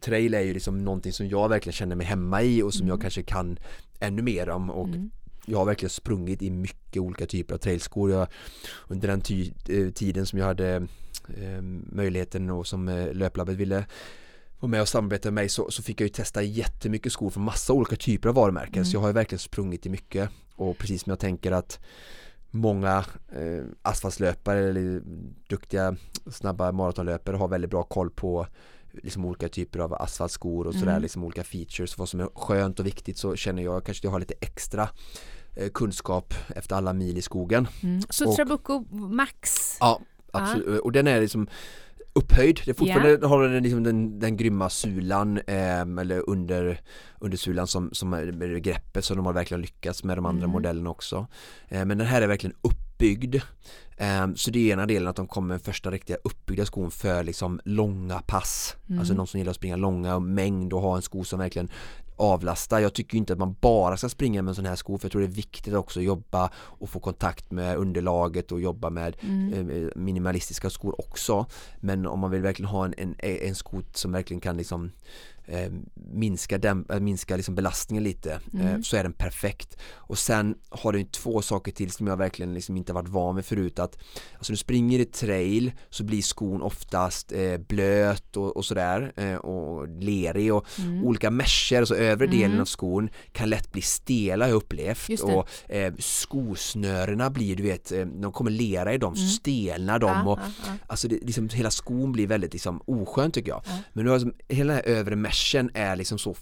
trail 0.00 0.34
är 0.34 0.40
ju 0.40 0.54
liksom 0.54 0.84
någonting 0.84 1.12
som 1.12 1.28
jag 1.28 1.48
verkligen 1.48 1.72
känner 1.72 1.96
mig 1.96 2.06
hemma 2.06 2.42
i 2.42 2.62
och 2.62 2.74
som 2.74 2.88
jag 2.88 3.00
kanske 3.00 3.22
kan 3.22 3.58
ännu 4.00 4.22
mer 4.22 4.48
om 4.48 4.70
och 4.70 4.88
Mm. 4.88 5.10
Jag 5.46 5.58
har 5.58 5.64
verkligen 5.64 5.90
sprungit 5.90 6.42
i 6.42 6.50
mycket 6.50 7.02
olika 7.02 7.26
typer 7.26 7.54
av 7.54 7.58
trailskor. 7.58 8.10
Jag, 8.10 8.28
under 8.88 9.08
den 9.08 9.20
ty, 9.20 9.52
eh, 9.68 9.90
tiden 9.90 10.26
som 10.26 10.38
jag 10.38 10.46
hade 10.46 10.86
eh, 11.36 11.62
möjligheten 11.92 12.50
och 12.50 12.66
som 12.66 12.88
eh, 12.88 13.14
löplabbet 13.14 13.56
ville 13.56 13.86
vara 14.60 14.70
med 14.70 14.80
och 14.80 14.88
samarbeta 14.88 15.28
med 15.28 15.34
mig 15.34 15.48
så, 15.48 15.70
så 15.70 15.82
fick 15.82 16.00
jag 16.00 16.04
ju 16.04 16.12
testa 16.12 16.42
jättemycket 16.42 17.12
skor 17.12 17.30
från 17.30 17.44
massa 17.44 17.72
olika 17.72 17.96
typer 17.96 18.28
av 18.28 18.34
varumärken. 18.34 18.86
Så 18.86 18.96
jag 18.96 19.00
har 19.00 19.08
ju 19.08 19.14
verkligen 19.14 19.38
sprungit 19.38 19.86
i 19.86 19.88
mycket. 19.88 20.30
Och 20.56 20.78
precis 20.78 21.02
som 21.02 21.10
jag 21.10 21.18
tänker 21.18 21.52
att 21.52 21.80
många 22.50 23.04
eh, 23.32 23.64
asfaltslöpare 23.82 24.68
eller 24.68 25.02
duktiga 25.48 25.96
snabba 26.30 26.72
maratonlöpare 26.72 27.36
har 27.36 27.48
väldigt 27.48 27.70
bra 27.70 27.82
koll 27.82 28.10
på 28.10 28.46
liksom 29.02 29.24
olika 29.24 29.48
typer 29.48 29.78
av 29.78 29.94
asfaltskor 29.94 30.66
och 30.66 30.74
sådär, 30.74 30.90
Mm. 30.90 31.02
liksom 31.02 31.24
olika 31.24 31.44
features, 31.44 31.98
vad 31.98 32.08
som 32.08 32.20
är 32.20 32.28
skönt 32.34 32.80
och 32.80 32.86
viktigt 32.86 33.18
så 33.18 33.36
känner 33.36 33.62
jag 33.62 33.84
kanske 33.84 34.00
att 34.00 34.04
jag 34.04 34.10
har 34.10 34.20
lite 34.20 34.34
extra 34.40 34.88
eh, 35.56 35.68
kunskap 35.74 36.34
efter 36.56 36.76
alla 36.76 36.92
mil 36.92 37.18
i 37.18 37.22
skogen. 37.22 37.68
Mm. 37.82 38.02
Så 38.10 38.28
Och- 38.28 38.36
Trabuco 38.36 38.84
Max. 38.90 39.76
Ja, 39.80 40.00
absolut. 40.32 40.80
Och 40.80 40.92
den 40.92 41.06
är 41.06 41.20
liksom 41.20 41.48
upphöjd. 42.12 42.60
Det 42.66 42.74
fortfarande 42.74 43.18
Ja. 43.22 43.28
har 43.28 43.48
den, 43.48 43.62
liksom 43.62 43.82
den, 43.82 44.18
den 44.18 44.36
grymma 44.36 44.70
sulan 44.70 45.38
eh, 45.38 45.80
eller 45.80 46.30
under, 46.30 46.80
under 47.20 47.36
sulan 47.36 47.66
som, 47.66 47.90
som 47.92 48.12
är 48.12 48.58
greppet 48.58 49.04
som 49.04 49.16
de 49.16 49.26
har 49.26 49.32
verkligen 49.32 49.60
lyckats 49.60 50.04
med 50.04 50.18
de 50.18 50.26
andra 50.26 50.44
Mm. 50.44 50.50
modellerna 50.52 50.90
också. 50.90 51.26
Eh, 51.68 51.84
men 51.84 51.98
den 51.98 52.06
här 52.06 52.22
är 52.22 52.26
verkligen 52.26 52.56
uppbyggd. 52.96 53.36
Eh, 53.96 54.26
så 54.34 54.50
det 54.50 54.58
är 54.58 54.72
ena 54.72 54.86
delen 54.86 55.08
att 55.08 55.16
de 55.16 55.26
kommer 55.26 55.54
med 55.54 55.62
första 55.62 55.90
riktiga 55.90 56.16
uppbyggda 56.24 56.66
skon 56.66 56.90
för 56.90 57.22
liksom 57.24 57.60
långa 57.64 58.18
pass. 58.18 58.76
Mm. 58.88 58.98
Alltså 58.98 59.14
någon 59.14 59.26
som 59.26 59.38
gillar 59.38 59.50
att 59.50 59.56
springa 59.56 59.76
långa 59.76 60.18
mängd 60.18 60.72
och 60.72 60.80
ha 60.80 60.96
en 60.96 61.02
sko 61.02 61.24
som 61.24 61.38
verkligen 61.38 61.68
avlastar. 62.18 62.80
Jag 62.80 62.94
tycker 62.94 63.18
inte 63.18 63.32
att 63.32 63.38
man 63.38 63.56
bara 63.60 63.96
ska 63.96 64.08
springa 64.08 64.42
med 64.42 64.50
en 64.50 64.54
sån 64.54 64.66
här 64.66 64.76
sko 64.76 64.98
för 64.98 65.04
jag 65.06 65.12
tror 65.12 65.20
det 65.22 65.26
är 65.26 65.36
viktigt 65.36 65.74
också 65.74 66.00
att 66.00 66.04
jobba 66.04 66.50
och 66.56 66.90
få 66.90 67.00
kontakt 67.00 67.50
med 67.50 67.76
underlaget 67.76 68.52
och 68.52 68.60
jobba 68.60 68.90
med 68.90 69.16
Mm. 69.20 69.70
eh, 69.70 69.88
minimalistiska 69.96 70.70
skor 70.70 71.00
också. 71.00 71.46
Men 71.80 72.06
om 72.06 72.18
man 72.18 72.30
vill 72.30 72.42
verkligen 72.42 72.68
ha 72.70 72.84
en, 72.84 72.94
en, 72.96 73.14
en 73.18 73.54
sko 73.54 73.82
som 73.92 74.12
verkligen 74.12 74.40
kan 74.40 74.56
liksom 74.56 74.90
eh, 75.46 75.70
minska, 76.12 76.58
däm, 76.58 76.86
äh, 76.90 77.00
minska 77.00 77.36
liksom 77.36 77.54
belastningen 77.54 78.04
lite 78.04 78.32
eh, 78.32 78.66
Mm. 78.66 78.82
så 78.82 78.96
är 78.96 79.02
den 79.02 79.12
perfekt. 79.12 79.76
Och 79.94 80.18
sen 80.18 80.54
har 80.68 80.92
den 80.92 81.06
två 81.06 81.42
saker 81.42 81.72
till 81.72 81.90
som 81.90 82.06
jag 82.06 82.16
verkligen 82.16 82.54
liksom 82.54 82.76
inte 82.76 82.92
varit 82.92 83.08
van 83.08 83.36
vid 83.36 83.44
förut 83.44 83.78
att 83.78 83.98
alltså 84.36 84.52
du 84.52 84.56
springer 84.56 84.98
i 84.98 85.04
trail 85.04 85.72
så 85.90 86.04
blir 86.04 86.22
skon 86.22 86.62
oftast 86.62 87.32
eh, 87.32 87.58
blöt 87.58 88.36
och, 88.36 88.56
och 88.56 88.64
sådär 88.64 89.12
eh, 89.16 89.34
och 89.34 89.88
lerig 89.88 90.54
och 90.54 90.66
Mm. 90.78 91.04
olika 91.04 91.30
mesher, 91.30 91.78
alltså 91.78 91.96
övre 91.96 92.26
delen 92.26 92.46
Mm. 92.50 92.60
av 92.60 92.64
skon 92.64 93.08
kan 93.32 93.50
lätt 93.50 93.72
bli 93.72 93.82
stela 93.82 94.44
har 94.44 94.48
jag 94.50 94.56
upplevt 94.56 95.20
och 95.22 95.48
eh, 95.70 95.92
skosnörena 95.98 97.30
blir 97.30 97.56
du 97.56 97.62
vet, 97.62 97.92
eh, 97.92 98.06
de 98.06 98.32
kommer 98.32 98.50
lera 98.50 98.94
i 98.94 98.98
dem 98.98 99.14
så 99.16 99.20
Mm. 99.22 99.30
stelnar 99.30 99.98
de 99.98 100.06
Ja, 100.10 100.24
och 100.32 100.38
ja, 100.38 100.50
ja. 100.66 100.72
Alltså 100.86 101.08
det, 101.08 101.18
liksom, 101.22 101.48
hela 101.48 101.70
skon 101.70 102.12
blir 102.12 102.26
väldigt 102.26 102.52
liksom, 102.52 102.80
oskön 102.86 103.30
tycker 103.30 103.50
jag. 103.50 103.62
Ja. 103.66 103.72
Men 103.92 104.04
nu 104.04 104.10
har 104.10 104.18
liksom, 104.18 104.34
hela 104.48 104.72
den 104.74 104.82
här 104.86 104.92
övre 104.96 105.16
meshen 105.16 105.35
är 105.74 105.96
liksom 105.96 106.18
så 106.18 106.34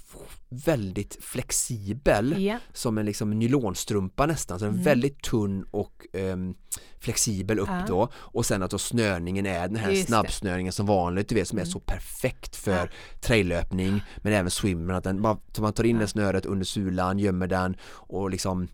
väldigt 0.49 1.17
flexibel 1.21 2.43
Ja. 2.45 2.59
som 2.73 2.99
en 2.99 3.07
liksom 3.07 3.31
nylonstrumpa 3.31 4.27
nästan, 4.27 4.59
så 4.59 4.65
den 4.65 4.75
är 4.75 4.79
Mm. 4.79 4.85
väldigt 4.85 5.23
tunn 5.23 5.65
och 5.71 6.07
ehm, 6.13 6.55
flexibel 7.01 7.59
upp 7.59 7.69
Ja. 7.69 7.85
då 7.89 8.09
och 8.15 8.47
sen 8.47 8.63
att 8.63 8.71
då 8.71 8.79
snörningen 8.79 9.47
är 9.47 9.69
den 9.69 9.77
här 9.77 9.91
Just 9.91 10.07
snabbsnörningen 10.09 10.73
som 10.73 10.87
vanligt 10.87 11.29
du 11.29 11.35
vet 11.35 11.49
som 11.49 11.59
är 11.59 11.63
Mm. 11.63 11.73
så 11.73 11.81
perfekt 11.81 12.57
för 12.57 12.73
Ja. 12.77 12.87
traillöpning 13.21 14.01
men 14.17 14.33
även 14.33 14.51
swimmen 14.51 14.97
att 14.97 15.05
den, 15.05 15.23
bara, 15.23 15.39
man 15.59 15.73
tar 15.73 15.85
in 15.85 15.97
Ja. 15.97 16.01
det 16.03 16.09
snöret 16.09 16.47
under 16.47 16.65
sulan, 16.65 17.19
gömmer 17.19 17.47
den 17.47 17.77
och 17.85 18.31
liksom 18.31 18.69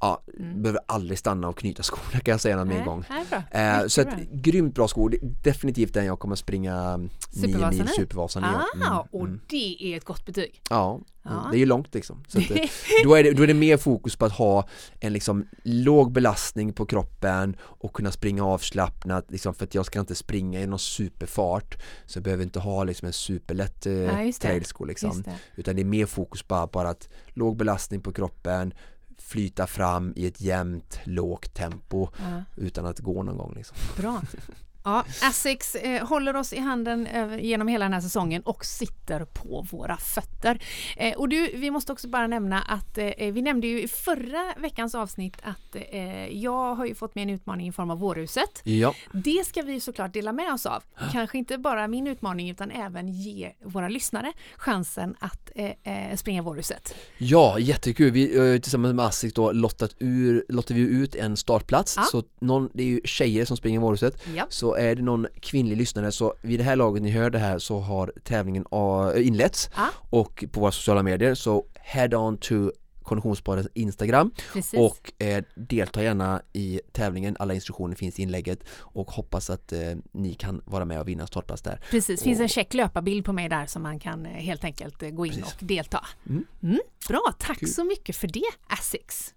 ja, 0.00 0.22
Mm. 0.38 0.62
behöver 0.62 0.80
aldrig 0.86 1.18
stanna 1.18 1.48
och 1.48 1.58
knyta 1.58 1.82
skorna 1.82 2.20
kan 2.20 2.32
jag 2.32 2.40
säga 2.40 2.56
någon 2.56 2.68
mer 2.68 2.84
gång. 2.84 3.04
Eh, 3.50 3.86
så 3.86 4.00
att, 4.00 4.06
bra. 4.08 4.16
grymt 4.32 4.74
bra 4.74 4.88
skor, 4.88 5.14
definitivt 5.42 5.94
den 5.94 6.04
jag 6.06 6.18
kommer 6.18 6.36
springa 6.36 6.96
nio 6.96 7.10
Supervasan 7.30 7.70
mil 7.78 7.84
i? 7.86 7.88
Supervasan 7.88 8.42
ja. 8.42 8.48
Ah, 8.48 8.86
Mm, 8.92 8.98
och 9.12 9.26
mm. 9.28 9.40
det 9.48 9.76
är 9.92 9.96
ett 9.96 10.04
gott 10.04 10.26
betyg. 10.26 10.62
Ja, 10.70 11.00
Ja. 11.22 11.48
det 11.50 11.56
är 11.56 11.58
ju 11.58 11.66
långt 11.66 11.94
liksom. 11.94 12.24
Så 12.28 12.38
att, 12.38 12.50
eh, 12.50 12.56
då, 13.04 13.14
är 13.14 13.24
det, 13.24 13.32
då 13.32 13.42
är 13.42 13.46
det 13.46 13.54
mer 13.54 13.76
fokus 13.76 14.16
på 14.16 14.24
att 14.24 14.32
ha 14.32 14.68
en 15.00 15.12
liksom 15.12 15.46
låg 15.62 16.12
belastning 16.12 16.72
på 16.72 16.86
kroppen 16.86 17.56
och 17.62 17.92
kunna 17.92 18.12
springa 18.12 18.44
avslappnat 18.44 19.30
liksom, 19.30 19.54
för 19.54 19.64
att 19.64 19.74
jag 19.74 19.86
ska 19.86 20.00
inte 20.00 20.14
springa 20.14 20.60
i 20.60 20.66
någon 20.66 20.78
superfart 20.78 21.76
så 22.06 22.16
jag 22.16 22.24
behöver 22.24 22.42
inte 22.44 22.58
ha 22.60 22.84
liksom 22.84 23.06
en 23.06 23.12
superlätt 23.12 23.86
eh, 23.86 23.92
Ja, 23.92 24.32
trailsko 24.40 24.84
liksom. 24.84 25.24
Utan 25.56 25.76
det 25.76 25.82
är 25.82 25.84
mer 25.84 26.06
fokus 26.06 26.48
bara 26.48 26.66
på 26.66 26.80
att 26.80 27.08
låg 27.34 27.56
belastning 27.56 28.00
på 28.00 28.12
kroppen 28.12 28.74
flyta 29.22 29.66
fram 29.66 30.12
i 30.16 30.26
ett 30.26 30.40
jämnt 30.40 31.00
lågt 31.04 31.54
tempo 31.54 32.08
Ja. 32.18 32.42
utan 32.56 32.86
att 32.86 32.98
gå 33.00 33.22
någon 33.22 33.36
gång 33.38 33.54
liksom. 33.56 33.76
Bra. 33.96 34.22
Ja, 34.84 35.04
Asics 35.22 35.74
eh, 35.74 36.06
håller 36.06 36.36
oss 36.36 36.52
i 36.52 36.58
handen 36.58 37.06
eh, 37.06 37.44
genom 37.44 37.68
hela 37.68 37.84
den 37.84 37.92
här 37.92 38.00
säsongen 38.00 38.42
och 38.42 38.64
sitter 38.64 39.24
på 39.24 39.66
våra 39.70 39.96
fötter. 39.96 40.62
Eh, 40.96 41.18
och 41.18 41.28
du, 41.28 41.50
vi 41.54 41.70
måste 41.70 41.92
också 41.92 42.08
bara 42.08 42.26
nämna 42.26 42.62
att 42.62 42.98
eh, 42.98 43.32
vi 43.32 43.42
nämnde 43.42 43.66
ju 43.66 43.82
i 43.82 43.88
förra 43.88 44.54
veckans 44.58 44.94
avsnitt 44.94 45.36
att 45.42 45.76
eh, 45.90 46.26
jag 46.26 46.74
har 46.74 46.86
ju 46.86 46.94
fått 46.94 47.14
med 47.14 47.22
en 47.22 47.30
utmaning 47.30 47.68
i 47.68 47.72
form 47.72 47.90
av 47.90 47.98
vårhuset. 47.98 48.60
Ja, 48.64 48.94
Det 49.12 49.46
ska 49.46 49.62
vi 49.62 49.80
såklart 49.80 50.12
dela 50.12 50.32
med 50.32 50.52
oss 50.52 50.66
av. 50.66 50.82
Kanske 51.12 51.38
inte 51.38 51.58
bara 51.58 51.88
min 51.88 52.06
utmaning 52.06 52.50
utan 52.50 52.70
även 52.70 53.08
ge 53.08 53.52
våra 53.64 53.88
lyssnare 53.88 54.32
chansen 54.56 55.14
att 55.18 55.50
eh, 55.54 56.16
springa 56.16 56.42
vårhuset. 56.42 56.94
Ja, 57.18 57.58
jättekul. 57.58 58.10
Vi 58.10 58.60
tillsammans 58.62 58.94
med 58.94 59.04
Asics 59.04 59.34
då 59.34 59.52
lottat 59.52 59.94
ur, 59.98 60.44
lottar 60.48 60.74
vi 60.74 60.80
ut 60.80 61.14
en 61.14 61.36
startplats. 61.36 61.94
Ja. 61.96 62.02
Så 62.02 62.24
någon, 62.40 62.70
det 62.74 62.82
är 62.82 62.86
ju 62.86 63.00
tjejer 63.04 63.44
som 63.44 63.56
springer 63.56 63.80
Vårhuset. 63.80 64.22
Ja. 64.36 64.46
Så 64.48 64.76
är 64.80 64.94
det 64.96 65.02
någon 65.02 65.26
kvinnlig 65.42 65.76
lyssnare 65.76 66.12
så 66.12 66.34
vid 66.42 66.60
det 66.60 66.64
här 66.64 66.76
laget 66.76 67.02
ni 67.02 67.10
hör 67.10 67.30
det 67.30 67.38
här 67.38 67.58
så 67.58 67.80
har 67.80 68.12
tävlingen 68.24 68.64
ah, 68.70 69.12
inletts 69.14 69.70
Ja. 69.76 69.88
och 70.10 70.44
på 70.52 70.60
våra 70.60 70.72
sociala 70.72 71.02
medier 71.02 71.34
så 71.34 71.64
head 71.74 72.14
on 72.16 72.38
to 72.38 72.54
Konditionspoddens 73.02 73.68
Instagram 73.74 74.30
Precis. 74.52 74.80
och 74.80 75.12
eh, 75.22 75.44
delta 75.54 76.02
gärna 76.02 76.42
i 76.52 76.80
tävlingen. 76.92 77.36
Alla 77.38 77.54
instruktioner 77.54 77.96
finns 77.96 78.18
i 78.18 78.22
inlägget 78.22 78.64
och 78.78 79.10
hoppas 79.10 79.50
att 79.50 79.72
eh, 79.72 79.78
ni 80.12 80.34
kan 80.34 80.62
vara 80.64 80.84
med 80.84 81.00
och 81.00 81.08
vinna 81.08 81.26
startplats 81.26 81.62
där. 81.62 81.80
Precis, 81.90 82.22
finns 82.22 82.40
en 82.40 82.48
check 82.48 82.74
löparbild 82.74 83.24
på 83.24 83.32
mig 83.32 83.48
där 83.48 83.66
som 83.66 83.82
man 83.82 83.98
kan 83.98 84.26
eh, 84.26 84.32
helt 84.32 84.64
enkelt 84.64 85.02
eh, 85.02 85.10
gå 85.10 85.26
in 85.26 85.32
Precis. 85.32 85.54
och 85.60 85.64
delta. 85.66 86.06
Mm. 86.28 86.44
Mm, 86.62 86.80
bra, 87.08 87.22
tack 87.38 87.58
Kul. 87.58 87.68
så 87.68 87.84
mycket 87.84 88.16
för 88.16 88.28
det 88.28 88.44
Asics. 88.66 89.34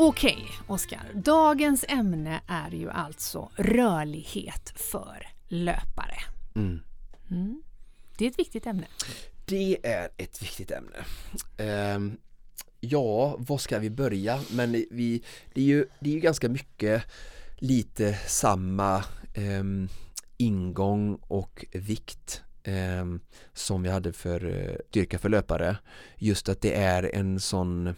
Okej, 0.00 0.48
Oskar. 0.66 1.10
Dagens 1.14 1.84
ämne 1.88 2.40
är 2.46 2.70
ju 2.70 2.90
alltså 2.90 3.50
rörlighet 3.56 4.72
för 4.76 5.26
löpare. 5.48 6.16
Mm. 6.54 6.80
Mm. 7.30 7.62
Det 8.18 8.24
är 8.24 8.30
ett 8.30 8.38
viktigt 8.38 8.66
ämne. 8.66 8.86
Det 9.44 9.78
är 9.82 10.08
ett 10.16 10.42
viktigt 10.42 10.70
ämne. 10.70 10.96
Ehm, 11.56 12.16
ja, 12.80 13.36
var 13.38 13.58
ska 13.58 13.78
vi 13.78 13.90
börja? 13.90 14.40
Men 14.52 14.72
vi, 14.72 15.22
det, 15.54 15.60
är 15.60 15.64
ju, 15.64 15.86
det 16.00 16.10
är 16.10 16.14
ju 16.14 16.20
ganska 16.20 16.48
mycket 16.48 17.02
lite 17.56 18.14
samma 18.26 19.04
ehm, 19.34 19.88
ingång 20.36 21.18
och 21.22 21.66
vikt 21.72 22.42
ehm, 22.64 23.20
som 23.52 23.82
vi 23.82 23.90
hade 23.90 24.12
för 24.12 24.46
eh, 24.46 24.76
styrka 24.88 25.18
för 25.18 25.28
löpare. 25.28 25.76
Just 26.16 26.48
att 26.48 26.60
det 26.60 26.74
är 26.74 27.14
en 27.14 27.40
sån 27.40 27.94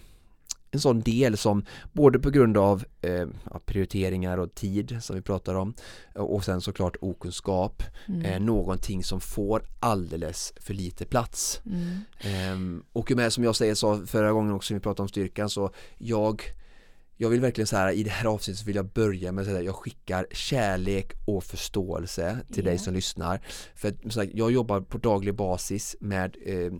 en 0.70 0.80
sån 0.80 1.00
del 1.00 1.36
som 1.36 1.64
både 1.92 2.18
på 2.18 2.30
grund 2.30 2.56
av 2.56 2.84
eh, 3.00 3.26
prioriteringar 3.64 4.38
och 4.38 4.54
tid 4.54 4.98
som 5.00 5.16
vi 5.16 5.22
pratar 5.22 5.54
om 5.54 5.74
och 6.14 6.44
sen 6.44 6.60
såklart 6.60 6.96
okunskap 7.00 7.82
Mm. 8.08 8.22
eh, 8.24 8.40
någonting 8.40 9.04
som 9.04 9.20
får 9.20 9.62
alldeles 9.80 10.52
för 10.60 10.74
lite 10.74 11.04
plats. 11.06 11.60
Mm. 11.66 11.98
Ehm, 12.20 12.82
och 12.92 13.10
med 13.16 13.32
som 13.32 13.44
jag 13.44 13.56
säger, 13.56 13.74
sa 13.74 14.06
förra 14.06 14.32
gången 14.32 14.52
också 14.54 14.74
när 14.74 14.78
vi 14.78 14.82
pratade 14.82 15.02
om 15.02 15.08
styrkan 15.08 15.50
så 15.50 15.70
jag 15.98 16.42
jag 17.22 17.28
vill 17.30 17.40
verkligen 17.40 17.66
så 17.66 17.76
här 17.76 17.92
i 17.92 18.02
det 18.02 18.10
här 18.10 18.26
avsnittet 18.26 18.58
så 18.58 18.64
vill 18.64 18.76
jag 18.76 18.86
börja 18.86 19.32
med 19.32 19.42
att 19.42 19.48
säga 19.48 19.62
jag 19.62 19.74
skickar 19.74 20.26
kärlek 20.30 21.12
och 21.26 21.44
förståelse 21.44 22.38
till 22.52 22.64
dig 22.64 22.74
Ja. 22.74 22.78
som 22.78 22.94
lyssnar. 22.94 23.40
För 23.74 23.88
att, 23.88 23.94
jag 24.34 24.50
jobbar 24.52 24.80
på 24.80 24.98
daglig 24.98 25.34
basis 25.34 25.96
med 26.00 26.36
eh, 26.46 26.72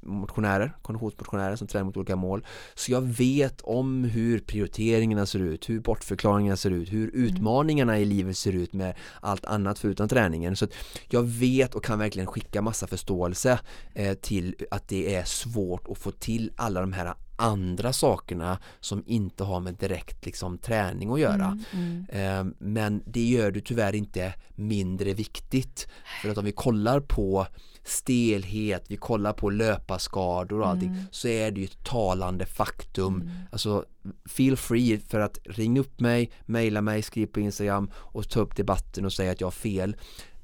motionärer, 0.00 0.76
konditionsmotionärer 0.82 1.56
som 1.56 1.68
tränar 1.68 1.84
mot 1.84 1.96
olika 1.96 2.16
mål. 2.16 2.46
Så 2.74 2.92
jag 2.92 3.00
vet 3.00 3.60
om 3.60 4.04
hur 4.04 4.38
prioriteringarna 4.38 5.26
ser 5.26 5.38
ut, 5.38 5.68
hur 5.68 5.80
bortförklaringarna 5.80 6.56
ser 6.56 6.70
ut, 6.70 6.92
hur 6.92 7.10
utmaningarna 7.14 7.98
i 7.98 8.04
livet 8.04 8.36
ser 8.36 8.52
ut 8.52 8.72
med 8.72 8.94
allt 9.20 9.44
annat 9.44 9.78
förutom 9.78 10.08
träningen. 10.08 10.56
Så 10.56 10.64
att 10.64 10.72
jag 11.08 11.22
vet 11.22 11.74
och 11.74 11.84
kan 11.84 11.98
verkligen 11.98 12.26
skicka 12.26 12.62
massa 12.62 12.86
förståelse 12.86 13.58
eh, 13.94 14.14
till 14.14 14.54
att 14.70 14.88
det 14.88 15.14
är 15.14 15.24
svårt 15.24 15.88
att 15.88 15.98
få 15.98 16.10
till 16.10 16.52
alla 16.56 16.80
de 16.80 16.92
här 16.92 17.14
andra 17.38 17.92
sakerna 17.92 18.58
som 18.80 19.02
inte 19.06 19.44
har 19.44 19.60
med 19.60 19.74
direkt 19.74 20.26
liksom, 20.26 20.58
träning 20.58 21.12
att 21.12 21.20
göra. 21.20 21.58
Mm. 21.72 22.06
Eh, 22.08 22.54
Men 22.58 23.02
det 23.06 23.24
gör 23.24 23.50
det 23.50 23.60
tyvärr 23.60 23.94
inte 23.94 24.34
mindre 24.54 25.14
viktigt. 25.14 25.88
För 26.22 26.28
att 26.30 26.38
om 26.38 26.44
vi 26.44 26.52
kollar 26.52 27.00
på 27.00 27.46
stelhet, 27.84 28.84
vi 28.88 28.96
kollar 28.96 29.32
på 29.32 29.50
löparskador 29.50 30.60
och 30.60 30.68
allting 30.68 30.94
så 31.10 31.28
är 31.28 31.50
det 31.50 31.60
ju 31.60 31.64
ett 31.64 31.84
talande 31.84 32.46
faktum. 32.46 33.30
Alltså 33.52 33.84
feel 34.28 34.56
free 34.56 34.98
för 34.98 35.20
att 35.20 35.38
ringa 35.44 35.80
upp 35.80 36.00
mig, 36.00 36.30
mejla 36.46 36.80
mig, 36.80 37.02
skriv 37.02 37.26
på 37.26 37.40
Instagram 37.40 37.90
och 37.94 38.28
ta 38.28 38.40
upp 38.40 38.56
debatten 38.56 39.04
och 39.04 39.12
säga 39.12 39.32
att 39.32 39.40
jag 39.40 39.46
har 39.46 39.52
fel. 39.52 39.96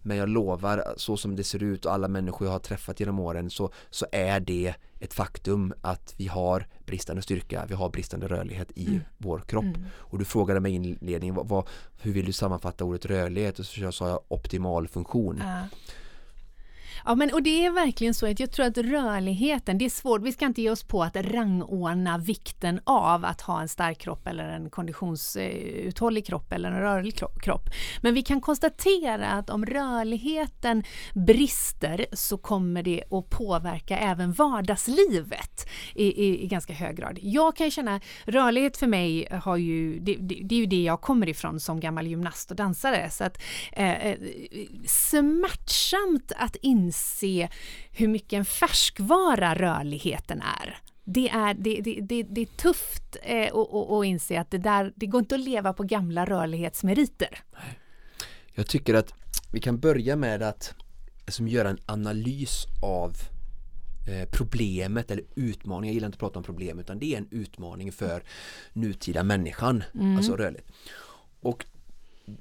Men 0.07 0.17
jag 0.17 0.29
lovar, 0.29 0.95
så 0.97 1.17
som 1.17 1.37
det 1.37 1.45
ser 1.45 1.63
ut 1.63 1.85
och 1.85 1.93
alla 1.93 2.09
människor 2.09 2.47
jag 2.47 2.53
har 2.53 2.59
träffat 2.59 3.01
genom 3.01 3.19
åren 3.19 3.51
så, 3.51 3.71
så 3.91 4.07
är 4.13 4.41
det 4.41 4.75
ett 5.01 5.15
faktum 5.15 5.75
att 5.81 6.15
vi 6.17 6.27
har 6.27 6.67
bristande 6.87 7.23
styrka, 7.23 7.65
vi 7.69 7.75
har 7.75 7.89
bristande 7.89 8.29
rörlighet 8.29 8.71
i 8.75 9.01
vår 9.19 9.39
kropp. 9.39 9.77
Och 9.97 10.19
du 10.19 10.25
frågade 10.25 10.61
mig 10.61 10.73
i 10.73 10.75
inledningen, 10.75 11.35
vad, 11.35 11.49
vad, 11.49 11.69
hur 12.01 12.13
vill 12.13 12.27
du 12.27 12.33
sammanfatta 12.33 12.85
ordet 12.85 13.07
rörlighet? 13.07 13.59
Och 13.59 13.67
så 13.67 13.93
sa 13.93 14.09
jag 14.09 14.21
optimal 14.29 14.89
funktion. 14.89 15.41
Ja. 15.43 15.69
Ja, 17.07 17.15
men 17.15 17.33
och 17.33 17.43
det 17.43 17.65
är 17.65 17.71
verkligen 17.71 18.15
så 18.15 18.27
att 18.31 18.41
jag 18.41 18.51
tror 18.51 18.67
att 18.67 18.79
rörligheten, 18.79 19.79
det 19.79 19.85
är 19.85 19.91
svårt, 19.91 20.23
vi 20.23 20.33
ska 20.33 20.47
inte 20.47 20.63
ge 20.63 20.71
oss 20.71 20.83
på 20.83 21.03
att 21.03 21.17
rangordna 21.17 22.19
vikten 22.19 22.81
av 22.85 23.25
att 23.25 23.41
ha 23.41 23.61
en 23.61 23.69
stark 23.69 23.99
kropp 23.99 24.27
eller 24.27 24.45
en 24.45 24.71
konditionsuthållig 24.71 26.27
kropp 26.27 26.53
eller 26.53 26.73
en 26.73 26.81
rörlig 26.81 27.15
kropp. 27.43 27.71
Men 28.03 28.15
vi 28.15 28.23
kan 28.23 28.41
konstatera 28.41 29.31
att 29.31 29.51
om 29.51 29.67
rörligheten 29.67 30.85
brister 31.15 32.07
så 32.13 32.39
kommer 32.39 32.83
det 32.83 33.05
att 33.11 33.31
påverka 33.31 33.99
även 33.99 34.33
vardagslivet 34.33 35.69
i, 35.95 36.05
i, 36.05 36.45
i 36.45 36.47
ganska 36.47 36.73
hög 36.73 36.97
grad. 36.97 37.19
Jag 37.23 37.57
kan 37.57 37.71
känna, 37.71 38.01
rörlighet 38.25 38.77
för 38.77 38.87
mig 38.87 39.29
har 39.31 39.57
ju, 39.57 39.99
det, 39.99 40.17
det, 40.21 40.41
det 40.43 40.55
är 40.55 40.59
ju 40.59 40.67
det 40.67 40.83
jag 40.83 41.01
kommer 41.01 41.29
ifrån 41.29 41.61
som 41.61 41.81
gammal 41.81 42.07
gymnast 42.07 42.51
och 42.51 42.57
dansare. 42.57 43.11
Så 43.11 43.25
att, 43.25 43.39
eh, 43.73 44.07
eh 44.07 44.19
smärtsamt 44.87 46.33
att 46.37 46.57
inse 46.57 46.94
hur 47.91 48.09
mycket 48.09 48.33
en 48.33 48.45
färskvara 48.45 49.55
rörligheten 49.55 50.43
är. 50.43 50.79
Det 51.05 51.29
är, 51.29 51.55
det, 51.55 51.81
det, 51.81 52.01
det, 52.01 52.23
det 52.23 52.41
är 52.41 52.47
tufft 52.47 53.17
eh, 53.23 53.47
att- 53.47 53.75
att 53.75 53.91
att 53.91 54.05
inse 54.05 54.41
att 54.41 54.51
det, 54.51 54.59
där, 54.59 54.93
det 54.97 55.07
går 55.07 55.19
inte 55.19 55.35
att 55.35 55.41
leva 55.41 55.73
på 55.73 55.83
gamla 55.83 56.25
rörlighetsmeriter. 56.25 57.39
Jag 58.55 58.67
tycker 58.67 58.95
att 58.95 59.15
vi 59.53 59.61
kan 59.61 59.79
börja 59.81 60.17
med 60.17 60.43
att 60.43 60.75
liksom, 61.27 61.49
göra 61.49 61.69
en 61.71 61.79
analys 61.87 62.67
av 62.83 63.17
eh, 64.09 64.29
problemet 64.33 65.11
eller 65.11 65.25
utmaningen. 65.37 65.89
Jag 65.89 65.95
gillar 65.95 66.07
inte 66.07 66.17
att 66.17 66.21
prata 66.21 66.39
om 66.39 66.45
problem 66.45 66.79
utan 66.79 66.99
det 66.99 67.15
är 67.15 67.19
en 67.19 67.29
utmaning 67.31 67.93
för 67.93 68.23
nutida 68.73 69.23
människan, 69.23 69.83
alltså 70.17 70.37
rörligt. 70.37 70.69
Och 71.41 71.65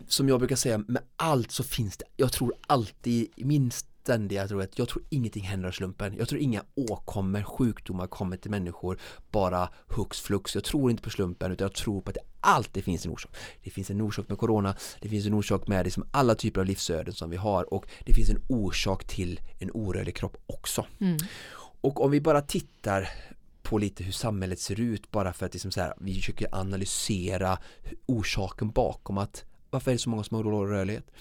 som 0.08 0.30
jag 0.30 0.40
brukar 0.40 0.56
säga, 0.56 0.78
med 0.78 1.04
allt 1.16 1.52
så 1.52 1.64
finns 1.64 1.98
det, 1.98 2.06
jag 2.18 2.32
tror 2.32 2.54
alltid, 2.68 3.28
min 3.36 3.72
ständiga 3.72 4.48
tror 4.48 4.62
att 4.62 4.80
jag 4.80 4.90
tror 4.90 5.04
ingenting 5.10 5.44
händer 5.44 5.68
av 5.68 5.72
slumpen. 5.72 6.16
Jag 6.18 6.30
tror 6.30 6.42
inga 6.42 6.64
åkommor, 6.76 7.44
sjukdomar 7.44 8.08
kommer 8.08 8.38
till 8.38 8.52
människor 8.52 9.00
bara 9.32 9.70
hux 9.88 10.20
flux. 10.20 10.56
Jag 10.56 10.64
tror 10.64 10.92
inte 10.92 11.04
på 11.04 11.10
slumpen 11.10 11.52
utan 11.52 11.66
jag 11.66 11.76
tror 11.76 12.02
på 12.02 12.10
att 12.10 12.16
det 12.16 12.22
alltid 12.42 12.84
finns 12.84 13.06
en 13.06 13.12
orsak. 13.12 13.32
Det 13.64 13.70
finns 13.70 13.90
en 13.90 14.02
orsak 14.02 14.30
med 14.30 14.38
corona, 14.38 14.76
det 15.00 15.10
finns 15.10 15.26
en 15.26 15.34
orsak 15.34 15.68
med 15.68 15.86
liksom 15.86 16.06
alla 16.12 16.36
typer 16.36 16.62
av 16.62 16.68
livsöden 16.68 17.14
som 17.14 17.30
vi 17.30 17.38
har 17.38 17.74
och 17.74 17.86
det 18.06 18.14
finns 18.14 18.30
en 18.30 18.42
orsak 18.50 19.04
till 19.04 19.40
en 19.60 19.72
orörlig 19.72 20.16
kropp 20.16 20.38
också. 20.46 20.86
Och 21.82 22.04
om 22.06 22.12
vi 22.12 22.22
bara 22.22 22.42
tittar 22.42 23.10
på 23.62 23.78
lite 23.78 24.04
hur 24.04 24.12
samhället 24.12 24.60
ser 24.60 24.80
ut 24.80 25.12
bara 25.12 25.34
för 25.34 25.46
att 25.46 25.54
liksom 25.54 25.72
så 25.72 25.82
här, 25.82 25.94
vi 26.00 26.16
försöker 26.16 26.56
analysera 26.56 27.58
orsaken 28.06 28.70
bakom 28.70 29.18
att 29.18 29.46
varför 29.74 29.92
är 29.92 29.96
det 29.96 30.00
så 30.00 30.10
många 30.10 30.24
som 30.24 30.38
har 30.38 30.44
dålig 30.44 30.72
rörlighet? 30.74 31.12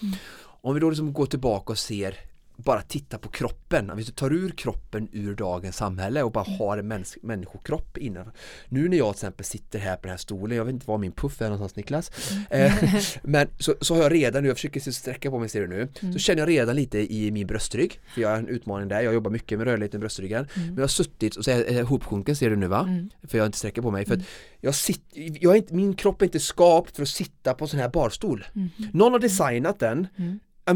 Om 0.64 0.74
vi 0.74 0.80
då 0.80 0.90
liksom 0.90 1.12
går 1.12 1.26
tillbaka 1.26 1.72
och 1.72 1.78
ser 1.78 2.16
bara 2.64 2.82
titta 2.82 3.18
på 3.18 3.28
kroppen, 3.28 3.90
om 3.90 3.96
vi 3.96 4.04
tar 4.04 4.32
ur 4.32 4.50
kroppen 4.50 5.08
ur 5.12 5.34
dagens 5.34 5.76
samhälle 5.76 6.22
och 6.22 6.32
bara 6.32 6.44
har 6.58 6.78
en 6.78 6.92
mäns- 6.92 7.16
människokropp 7.22 7.98
innan. 7.98 8.30
Nu 8.68 8.88
när 8.88 8.96
jag 8.96 9.14
till 9.14 9.18
exempel 9.18 9.44
sitter 9.46 9.78
här 9.78 9.96
på 9.96 10.02
den 10.02 10.10
här 10.10 10.16
stolen, 10.16 10.56
jag 10.56 10.64
vet 10.64 10.72
inte 10.72 10.86
var 10.86 10.98
min 10.98 11.12
puff 11.12 11.40
är 11.40 11.44
någonstans 11.44 11.76
Niklas, 11.76 12.10
eh, 12.50 12.72
men 13.22 13.48
så, 13.58 13.74
så 13.80 13.94
har 13.94 14.02
jag 14.02 14.12
redan 14.12 14.42
nu, 14.42 14.48
jag 14.48 14.56
försöker 14.56 14.80
sträcka 14.80 15.30
på 15.30 15.38
mig 15.38 15.48
ser 15.48 15.60
du 15.60 15.66
nu, 15.68 16.12
så 16.12 16.18
känner 16.18 16.38
jag 16.42 16.48
redan 16.48 16.76
lite 16.76 17.14
i 17.14 17.30
min 17.30 17.46
bröstrygg, 17.46 18.00
för 18.14 18.20
jag 18.22 18.28
har 18.28 18.36
en 18.36 18.48
utmaning 18.48 18.88
där, 18.88 19.00
jag 19.00 19.14
jobbar 19.14 19.30
mycket 19.30 19.58
med 19.58 19.66
rörligheten 19.66 19.98
i 19.98 20.00
bröstryggen, 20.00 20.46
men 20.54 20.74
jag 20.74 20.82
har 20.82 20.88
suttit 20.88 21.36
och 21.36 21.44
så 21.44 21.50
är 21.50 21.72
jag 21.72 21.84
hopsjunken 21.84 22.36
ser 22.36 22.50
du 22.50 22.56
nu 22.56 22.66
va? 22.66 22.88
För 23.28 23.38
jag 23.38 23.46
inte 23.46 23.58
sträcker 23.58 23.82
på 23.82 23.90
mig, 23.90 24.04
för 24.06 24.14
att 24.14 24.20
jag 24.60 24.74
sitter, 24.74 25.44
jag 25.44 25.52
är 25.52 25.56
inte, 25.56 25.74
min 25.74 25.94
kropp 25.94 26.22
är 26.22 26.26
inte 26.26 26.40
skapt 26.40 26.96
för 26.96 27.02
att 27.02 27.08
sitta 27.08 27.54
på 27.54 27.64
en 27.64 27.68
sån 27.68 27.80
här 27.80 27.88
barstol. 27.88 28.44
Någon 28.92 29.12
har 29.12 29.18
designat 29.18 29.78
den, 29.78 30.06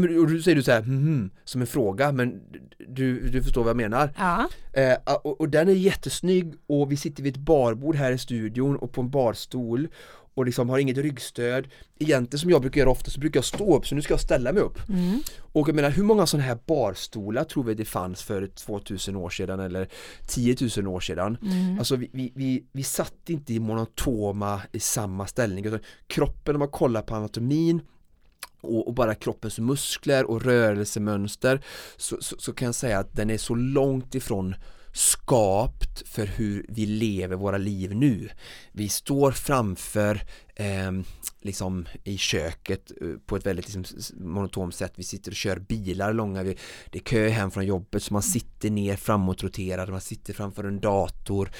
och 0.03 0.31
då 0.31 0.39
säger 0.39 0.55
du 0.55 0.63
så 0.63 0.71
här, 0.71 0.81
mhm, 0.81 1.29
som 1.43 1.61
en 1.61 1.67
fråga, 1.67 2.11
men 2.11 2.41
du, 2.87 3.29
du 3.29 3.43
förstår 3.43 3.61
vad 3.61 3.69
jag 3.69 3.77
menar. 3.77 4.13
Ja. 4.17 4.49
Eh, 4.73 4.97
och, 5.23 5.41
och 5.41 5.49
den 5.49 5.69
är 5.69 5.73
jättesnygg 5.73 6.53
och 6.67 6.91
vi 6.91 6.97
sitter 6.97 7.23
vid 7.23 7.35
ett 7.35 7.41
barbord 7.41 7.95
här 7.95 8.11
i 8.11 8.17
studion 8.17 8.75
och 8.75 8.91
på 8.91 9.01
en 9.01 9.09
barstol 9.09 9.87
och 10.37 10.45
liksom 10.45 10.69
har 10.69 10.77
inget 10.77 10.97
ryggstöd. 10.97 11.67
Egentligen 11.99 12.39
som 12.39 12.49
jag 12.49 12.61
brukar 12.61 12.79
göra 12.79 12.89
ofta 12.89 13.11
så 13.11 13.19
brukar 13.19 13.37
jag 13.37 13.45
stå 13.45 13.77
upp 13.77 13.87
så 13.87 13.95
nu 13.95 14.01
ska 14.01 14.13
jag 14.13 14.21
ställa 14.21 14.53
mig 14.53 14.61
upp. 14.63 14.79
Och 15.39 15.69
jag 15.69 15.75
menar 15.75 15.89
hur 15.89 16.03
många 16.03 16.25
sådana 16.25 16.47
här 16.47 16.57
barstolar 16.65 17.43
tror 17.43 17.63
vi 17.63 17.73
det 17.73 17.85
fanns 17.85 18.23
för 18.23 18.47
2000 18.47 19.15
år 19.15 19.29
sedan 19.29 19.59
eller 19.59 19.87
10 20.27 20.55
000 20.77 20.87
år 20.87 20.99
sedan? 20.99 21.37
Alltså 21.79 21.95
vi, 21.95 22.09
vi, 22.13 22.31
vi, 22.35 22.63
vi 22.71 22.83
satt 22.83 23.29
inte 23.29 23.53
i 23.53 23.59
monotoma 23.59 24.61
i 24.71 24.79
samma 24.79 25.27
ställning 25.27 25.65
utan 25.65 25.79
kroppen 26.07 26.55
om 26.55 26.59
man 26.59 26.69
kollar 26.69 27.01
på 27.01 27.15
anatomin 27.15 27.81
och, 28.67 28.87
och 28.87 28.93
bara 28.93 29.15
kroppens 29.15 29.59
muskler 29.59 30.25
och 30.25 30.41
rörelsemönster 30.41 31.61
så, 31.97 32.17
så, 32.21 32.35
så 32.39 32.53
kan 32.53 32.65
jag 32.65 32.75
säga 32.75 32.99
att 32.99 33.15
den 33.15 33.29
är 33.29 33.37
så 33.37 33.55
långt 33.55 34.15
ifrån 34.15 34.55
skapt 34.97 36.07
för 36.07 36.25
hur 36.25 36.65
vi 36.69 36.85
lever 36.85 37.35
våra 37.35 37.57
liv 37.57 37.95
nu. 37.95 38.29
Vi 38.71 38.89
står 38.89 39.31
framför 39.31 40.21
eh, 40.55 40.91
liksom 41.41 41.85
i 42.03 42.17
köket 42.17 42.91
eh, 43.01 43.07
på 43.25 43.35
ett 43.35 43.45
väldigt 43.45 43.75
liksom, 43.75 43.85
monotont 44.19 44.75
sätt. 44.75 44.93
Vi 44.95 45.03
sitter 45.03 45.31
och 45.31 45.35
kör 45.35 45.59
bilar 45.59 46.13
långa, 46.13 46.43
vi, 46.43 46.57
det 46.91 46.99
är 46.99 47.03
kö 47.03 47.27
hem 47.27 47.51
från 47.51 47.65
jobbet 47.65 48.03
så 48.03 48.13
man 48.13 48.23
sitter 48.23 48.69
ner 48.69 48.95
framåtroterad, 48.95 49.89
man 49.89 50.01
sitter 50.01 50.33
framför 50.33 50.63
en 50.63 50.79
dator. 50.79 51.51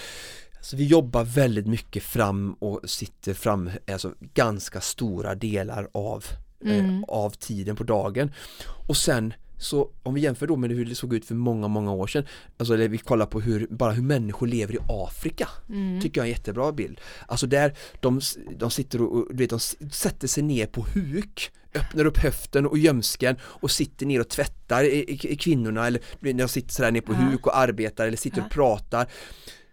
Så 0.61 0.77
vi 0.77 0.85
jobbar 0.85 1.23
väldigt 1.23 1.67
mycket 1.67 2.03
fram 2.03 2.53
och 2.53 2.89
sitter 2.89 3.33
fram, 3.33 3.69
alltså 3.91 4.13
ganska 4.19 4.81
stora 4.81 5.35
delar 5.35 5.89
av, 5.91 6.25
eh, 6.65 6.99
av 7.07 7.29
tiden 7.29 7.75
på 7.75 7.83
dagen. 7.83 8.31
Och 8.87 8.97
sen 8.97 9.33
så 9.57 9.89
om 10.03 10.13
vi 10.13 10.21
jämför 10.21 10.47
då 10.47 10.55
med 10.55 10.71
hur 10.71 10.85
det 10.85 10.95
såg 10.95 11.13
ut 11.13 11.25
för 11.25 11.35
många, 11.35 11.67
många 11.67 11.91
år 11.91 12.07
sedan 12.07 12.23
Alltså 12.57 12.73
eller 12.73 12.87
vi 12.87 12.97
kollar 12.97 13.25
på 13.25 13.41
hur, 13.41 13.67
bara 13.69 13.91
hur 13.91 14.03
människor 14.03 14.47
lever 14.47 14.73
i 14.73 14.77
Afrika 14.87 15.49
Tycker 16.01 16.21
jag 16.21 16.27
är 16.27 16.31
en 16.31 16.37
jättebra 16.37 16.71
bild. 16.71 17.01
Alltså 17.27 17.47
där 17.47 17.73
de, 17.99 18.21
de 18.57 18.71
sitter 18.71 19.01
och, 19.01 19.27
du 19.29 19.37
vet, 19.37 19.49
de 19.49 19.59
sätter 19.91 20.27
sig 20.27 20.43
ner 20.43 20.65
på 20.65 20.85
huk 20.93 21.51
Öppnar 21.75 22.05
upp 22.05 22.17
höften 22.17 22.65
och 22.65 22.77
gömsken 22.77 23.35
och 23.41 23.71
sitter 23.71 24.05
ner 24.05 24.19
och 24.19 24.29
tvättar 24.29 24.83
i, 24.83 24.87
i, 24.87 25.33
i 25.33 25.35
kvinnorna 25.35 25.87
eller 25.87 26.01
de 26.33 26.47
sitter 26.47 26.73
sådär 26.73 26.91
ner 26.91 27.01
på 27.01 27.13
huk 27.13 27.47
och 27.47 27.57
arbetar 27.57 28.07
eller 28.07 28.17
sitter 28.17 28.41
och 28.45 28.51
pratar 28.51 29.07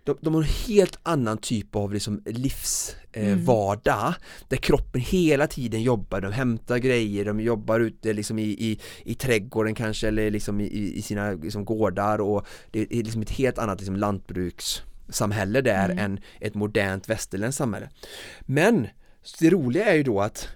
de, 0.05 0.19
de 0.21 0.35
har 0.35 0.43
en 0.43 0.49
helt 0.67 0.99
annan 1.03 1.39
typ 1.39 1.77
av 1.77 1.93
liksom 1.93 2.23
livsvardag 2.27 3.01
Mm. 3.17 3.33
eh, 3.33 3.45
vardag, 3.45 4.15
där 4.49 4.57
kroppen 4.57 5.01
hela 5.01 5.47
tiden 5.47 5.83
jobbar, 5.83 6.21
de 6.21 6.33
hämtar 6.33 6.79
grejer, 6.79 7.25
de 7.25 7.41
jobbar 7.41 7.81
ute 7.81 8.13
liksom 8.13 8.39
i, 8.39 8.43
i, 8.43 8.81
i 9.05 9.15
trädgården 9.15 9.75
kanske 9.75 10.09
eller 10.09 10.31
liksom 10.31 10.61
i, 10.61 10.65
i 10.65 10.99
i 10.99 11.03
sina 11.03 11.31
liksom 11.33 11.65
gårdar 11.65 12.21
och 12.21 12.47
det 12.71 12.81
är 12.81 13.03
liksom 13.03 13.23
ett 13.23 13.31
helt 13.31 13.59
annat 13.59 13.79
liksom 13.79 13.97
lantbrukssamhälle 13.97 15.61
där 15.61 15.85
Mm. 15.85 15.99
än 15.99 16.21
ett 16.41 16.55
modernt 16.55 17.09
västerländskt 17.09 17.59
samhälle. 17.59 17.89
Men 18.41 18.87
det 19.41 19.51
roliga 19.51 19.85
är 19.85 19.95
ju 19.95 20.03
då 20.03 20.21
att 20.21 20.49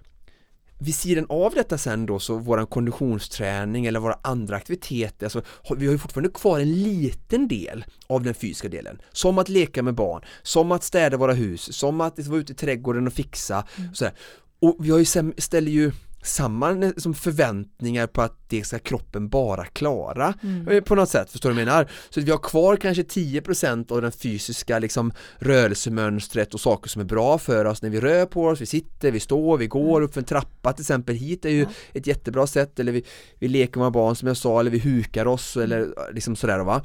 vid 0.79 0.95
sidan 0.95 1.27
av 1.29 1.55
detta 1.55 1.79
sen 1.79 2.07
då 2.07 2.19
så 2.19 2.39
våran 2.39 2.67
konditionsträning 2.67 3.87
eller 3.87 4.01
våra 4.01 4.19
andra 4.23 4.57
aktiviteter, 4.57 5.27
alltså 5.27 5.43
vi 5.77 5.87
har 5.87 5.93
ju 5.93 5.99
fortfarande 5.99 6.31
kvar 6.31 6.61
en 6.61 6.83
liten 6.83 7.49
del 7.49 7.85
av 8.07 8.23
den 8.23 8.35
fysiska 8.35 8.69
delen. 8.69 9.01
Som 9.13 9.39
att 9.39 9.49
leka 9.49 9.83
med 9.83 9.95
barn, 9.95 10.23
som 10.43 10.73
att 10.73 10.85
städa 10.85 11.17
våra 11.17 11.33
hus, 11.33 11.77
som 11.77 12.01
att 12.01 12.17
liksom 12.17 12.31
vara 12.31 12.41
ute 12.41 12.53
i 12.53 12.57
trädgården 12.57 13.07
och 13.07 13.13
fixa. 13.13 13.59
Och, 13.91 13.97
sådär. 13.97 14.15
och 14.61 14.77
vi 14.81 14.91
har 14.91 14.99
ju 14.99 15.33
ställer 15.39 15.71
ju 15.71 15.93
samman 16.23 16.93
som 16.97 17.15
förväntningar 17.15 18.07
på 18.07 18.23
att 18.23 18.39
det 18.49 18.65
ska 18.65 18.79
kroppen 18.79 19.29
bara 19.29 19.65
klara. 19.65 20.35
Eh, 20.71 20.81
på 20.81 20.95
något 20.95 21.09
sätt, 21.09 21.31
förstår 21.31 21.51
du 21.51 21.55
vad 21.55 21.61
jag 21.61 21.67
menar? 21.67 21.91
Så 22.11 22.21
att 22.21 22.27
vi 22.27 22.31
har 22.31 22.39
kvar 22.39 22.77
kanske 22.77 23.03
10% 23.03 23.93
av 23.93 24.03
den 24.03 24.13
fysiska 24.13 24.79
liksom 24.79 25.13
rörelsemönstret 25.39 26.55
och 26.55 26.61
saker 26.61 26.89
som 26.89 27.01
är 27.01 27.07
bra 27.07 27.39
för 27.39 27.65
oss 27.65 27.83
när 27.83 27.91
vi 27.91 28.01
rör 28.01 28.27
på 28.27 28.45
oss, 28.45 28.61
vi 28.61 28.67
sitter, 28.67 29.11
vi 29.11 29.21
står, 29.21 29.59
vi 29.59 29.67
går 29.67 30.01
upp 30.01 30.15
för 30.15 30.21
en 30.21 30.25
trappa 30.25 30.73
till 30.73 30.83
exempel. 30.83 31.15
Hit 31.15 31.45
är 31.45 31.51
ju 31.51 31.67
ett 31.93 32.07
jättebra 32.07 32.47
sätt 32.47 32.79
eller 32.79 32.93
vi, 32.93 33.05
vi 33.39 33.49
leker 33.49 33.81
med 33.81 33.93
barn 33.93 34.17
som 34.17 34.29
jag 34.29 34.37
sa 34.37 34.61
eller 34.61 34.71
vi 34.71 34.79
hukar 34.79 35.27
oss 35.27 35.57
eller 35.57 35.89
liksom 36.13 36.37
sådär 36.37 36.59
va 36.59 36.85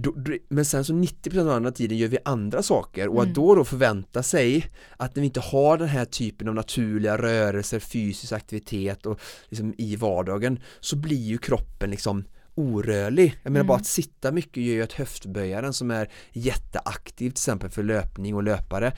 då, 0.00 0.14
men 0.48 0.64
sen 0.64 0.84
så 0.84 0.92
90% 0.92 1.40
av 1.40 1.48
andra 1.48 1.70
tiden 1.70 1.98
gör 1.98 2.08
vi 2.08 2.18
andra 2.24 2.62
saker 2.62 3.08
och 3.08 3.22
att 3.22 3.34
då 3.34 3.54
då 3.54 3.64
förvänta 3.64 4.22
sig 4.22 4.70
att 4.96 5.16
när 5.16 5.20
vi 5.20 5.26
inte 5.26 5.40
har 5.40 5.78
den 5.78 5.88
här 5.88 6.04
typen 6.04 6.48
av 6.48 6.54
naturliga 6.54 7.18
rörelser, 7.18 7.78
fysisk 7.78 8.32
aktivitet 8.32 9.06
och 9.06 9.20
liksom 9.48 9.74
i 9.78 9.96
vardagen 9.96 10.60
så 10.80 10.96
blir 10.96 11.22
ju 11.22 11.38
kroppen 11.38 11.90
liksom 11.90 12.24
orörlig. 12.54 13.40
Jag 13.42 13.52
menar 13.52 13.64
bara 13.64 13.78
att 13.78 13.86
sitta 13.86 14.32
mycket 14.32 14.62
gör 14.62 14.74
ju 14.74 14.82
att 14.82 14.92
höftböjaren 14.92 15.72
som 15.72 15.90
är 15.90 16.10
jätteaktiv 16.32 17.30
till 17.30 17.32
exempel 17.32 17.70
för 17.70 17.82
löpning 17.82 18.34
och 18.34 18.42
löpare 18.42 18.92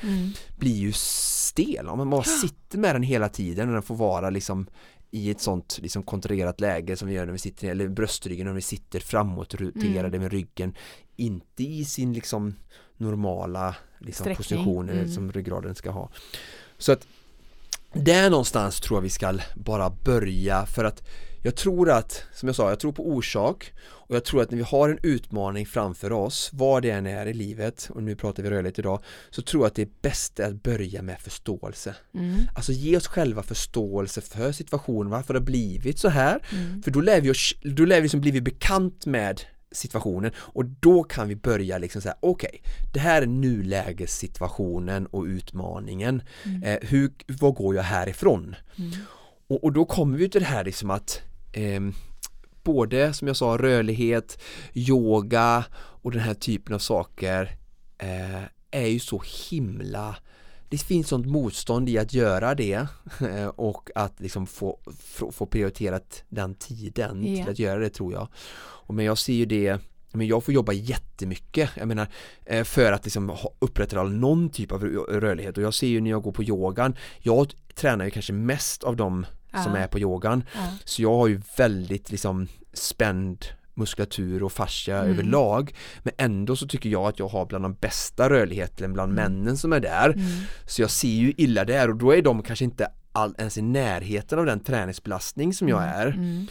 blir 0.58 0.76
ju 0.76 0.92
stel. 0.92 1.88
Om 1.88 1.98
man 1.98 2.10
bara 2.10 2.22
sitter 2.22 2.78
med 2.78 2.94
den 2.94 3.02
hela 3.02 3.28
tiden 3.28 3.68
och 3.68 3.74
den 3.74 3.82
får 3.82 3.96
vara 3.96 4.30
liksom 4.30 4.66
i 5.10 5.30
ett 5.30 5.40
sånt 5.40 5.78
liksom 5.82 6.02
kontrollerat 6.02 6.60
läge 6.60 6.96
som 6.96 7.08
vi 7.08 7.14
gör 7.14 7.26
när 7.26 7.32
vi 7.32 7.38
sitter 7.38 7.68
eller 7.68 7.88
bröstryggen 7.88 8.46
när 8.46 8.54
vi 8.54 8.60
sitter 8.60 9.00
framåt 9.00 9.54
roterade 9.54 10.18
med 10.18 10.32
ryggen 10.32 10.74
inte 11.16 11.62
i 11.62 11.84
sin 11.84 12.12
liksom 12.12 12.54
normala 12.96 13.76
liksom, 13.98 14.34
position 14.34 14.88
Mm. 14.88 15.08
som 15.08 15.32
ryggraden 15.32 15.74
ska 15.74 15.90
ha. 15.90 16.10
Så 16.78 16.92
att 16.92 17.06
där 17.92 18.30
någonstans 18.30 18.80
tror 18.80 18.96
jag 18.96 19.02
vi 19.02 19.10
ska 19.10 19.38
bara 19.56 19.90
börja 19.90 20.66
för 20.66 20.84
att 20.84 21.02
jag 21.42 21.56
tror 21.56 21.90
att, 21.90 22.24
som 22.34 22.48
jag 22.48 22.56
sa, 22.56 22.68
jag 22.68 22.80
tror 22.80 22.92
på 22.92 23.08
orsak 23.08 23.72
och 24.10 24.16
jag 24.16 24.24
tror 24.24 24.42
att 24.42 24.50
när 24.50 24.58
vi 24.58 24.64
har 24.64 24.88
en 24.88 24.98
utmaning 25.02 25.66
framför 25.66 26.12
oss, 26.12 26.50
vad 26.52 26.82
det 26.82 26.90
än 26.90 27.06
är 27.06 27.26
i 27.26 27.34
livet, 27.34 27.88
och 27.90 28.02
nu 28.02 28.16
pratar 28.16 28.42
vi 28.42 28.50
rörligt 28.50 28.78
idag, 28.78 29.02
så 29.30 29.42
tror 29.42 29.62
jag 29.62 29.66
att 29.66 29.74
det 29.74 29.82
är 29.82 30.46
att 30.46 30.62
börja 30.62 31.02
med 31.02 31.20
förståelse. 31.20 31.94
Alltså 32.54 32.72
ge 32.72 32.96
oss 32.96 33.06
själva 33.06 33.42
förståelse 33.42 34.20
för 34.20 34.52
situationen, 34.52 35.10
varför 35.10 35.34
det 35.34 35.40
har 35.40 35.44
blivit 35.44 35.98
så 35.98 36.08
här. 36.08 36.40
För 36.84 36.90
då 36.90 37.00
lär 37.00 37.20
vi 37.20 37.30
oss, 37.30 37.54
då 37.62 37.84
lär 37.84 38.00
vi 38.00 38.08
som 38.08 38.20
blivit 38.20 38.42
bekant 38.42 39.06
med 39.06 39.40
situationen 39.72 40.32
och 40.36 40.64
då 40.64 41.02
kan 41.02 41.28
vi 41.28 41.36
börja 41.36 41.78
liksom 41.78 42.02
säga 42.02 42.16
okej, 42.20 42.62
det 42.92 43.00
här 43.00 43.22
är 43.22 43.26
nulägessituationen 43.26 45.06
och 45.06 45.24
utmaningen. 45.24 46.22
Eh, 46.64 46.78
hur, 46.88 47.10
vad 47.26 47.54
går 47.54 47.74
jag 47.74 47.82
härifrån? 47.82 48.56
Och, 49.48 49.64
och 49.64 49.72
då 49.72 49.84
kommer 49.84 50.18
vi 50.18 50.28
till 50.28 50.40
det 50.40 50.46
här 50.46 50.64
liksom 50.64 50.90
att 50.90 51.22
ehm, 51.52 51.94
både 52.62 53.12
som 53.12 53.28
jag 53.28 53.36
sa 53.36 53.56
rörlighet, 53.56 54.38
yoga 54.74 55.64
och 55.74 56.10
den 56.12 56.20
här 56.20 56.34
typen 56.34 56.74
av 56.74 56.78
saker 56.78 57.56
eh, 57.98 58.42
är 58.70 58.86
ju 58.86 59.00
så 59.00 59.22
himla 59.50 60.16
det 60.68 60.78
finns 60.78 61.08
sånt 61.08 61.26
motstånd 61.26 61.88
i 61.88 61.98
att 61.98 62.14
göra 62.14 62.54
det 62.54 62.86
eh, 63.20 63.46
och 63.46 63.90
att 63.94 64.20
liksom 64.20 64.46
få, 64.46 64.78
få, 65.32 65.46
prioriterat 65.46 66.24
den 66.28 66.54
tiden 66.54 67.24
Ja. 67.26 67.42
till 67.44 67.52
att 67.52 67.58
göra 67.58 67.80
det 67.80 67.90
tror 67.90 68.12
jag. 68.12 68.28
Och 68.58 68.94
men 68.94 69.04
jag 69.04 69.18
ser 69.18 69.32
ju 69.32 69.44
det 69.46 69.78
men 70.12 70.26
jag 70.26 70.44
får 70.44 70.54
jobba 70.54 70.72
jättemycket, 70.72 71.70
jag 71.76 71.88
menar 71.88 72.08
eh, 72.46 72.64
för 72.64 72.92
att 72.92 73.04
liksom 73.04 73.36
upprätthålla 73.58 74.10
någon 74.10 74.50
typ 74.50 74.72
av 74.72 74.84
rö- 74.84 75.20
rörlighet 75.20 75.56
och 75.58 75.62
jag 75.62 75.74
ser 75.74 75.86
ju 75.86 76.00
när 76.00 76.10
jag 76.10 76.22
går 76.22 76.32
på 76.32 76.42
yogan, 76.44 76.96
jag 77.18 77.52
tränar 77.74 78.04
ju 78.04 78.10
kanske 78.10 78.32
mest 78.32 78.84
av 78.84 78.96
dem 79.52 79.62
som 79.64 79.74
Ja. 79.74 79.80
är 79.80 79.86
på 79.86 79.98
yogan 79.98 80.44
Ja. 80.54 80.60
så 80.84 81.02
jag 81.02 81.16
har 81.16 81.26
ju 81.26 81.40
väldigt 81.56 82.10
liksom 82.10 82.48
spänd 82.72 83.44
muskulatur 83.74 84.42
och 84.42 84.52
fascia 84.52 84.98
Mm. 84.98 85.10
överlag 85.10 85.74
men 86.02 86.12
ändå 86.18 86.56
så 86.56 86.66
tycker 86.66 86.90
jag 86.90 87.02
att 87.08 87.18
jag 87.18 87.28
har 87.28 87.46
bland 87.46 87.64
de 87.64 87.74
bästa 87.74 88.30
rörligheten 88.30 88.92
bland 88.92 89.12
Mm. 89.12 89.32
männen 89.32 89.56
som 89.56 89.72
är 89.72 89.80
där 89.80 90.14
så 90.66 90.82
jag 90.82 90.90
ser 90.90 91.08
ju 91.08 91.32
illa 91.36 91.64
där 91.64 91.88
och 91.90 91.96
då 91.96 92.14
är 92.14 92.22
de 92.22 92.42
kanske 92.42 92.64
inte 92.64 92.88
all, 93.12 93.34
ens 93.38 93.58
i 93.58 93.62
närheten 93.62 94.38
av 94.38 94.46
den 94.46 94.60
träningsbelastning 94.60 95.54
som 95.54 95.68
jag 95.68 95.82
är 95.82 96.06
Mm. 96.06 96.46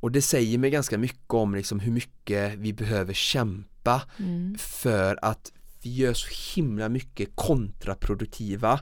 och 0.00 0.10
det 0.12 0.22
säger 0.22 0.58
mig 0.58 0.70
ganska 0.70 0.98
mycket 0.98 1.30
om 1.34 1.54
liksom 1.54 1.80
hur 1.80 1.92
mycket 1.92 2.54
vi 2.54 2.72
behöver 2.72 3.12
kämpa 3.14 4.02
Mm. 4.18 4.56
för 4.58 5.18
att 5.22 5.52
vi 5.82 5.94
gör 5.94 6.14
så 6.14 6.28
himla 6.60 6.88
mycket 6.88 7.28
kontraproduktiva 7.34 8.80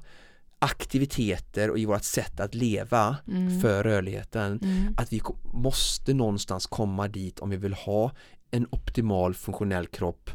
aktiviteter 0.63 1.71
och 1.71 1.79
i 1.79 1.85
vårt 1.85 2.05
sätt 2.05 2.41
att 2.41 2.55
leva 2.55 3.17
Mm. 3.29 3.61
för 3.61 3.83
rörligheten 3.83 4.61
att 4.97 5.13
vi 5.13 5.21
måste 5.53 6.15
någonstans 6.15 6.67
komma 6.67 7.09
dit 7.09 7.39
om 7.39 7.51
vi 7.51 7.57
vill 7.57 7.75
ha 7.75 8.13
en 8.51 8.67
optimal 8.71 9.35
funktionell 9.35 9.87
kropp 9.87 10.31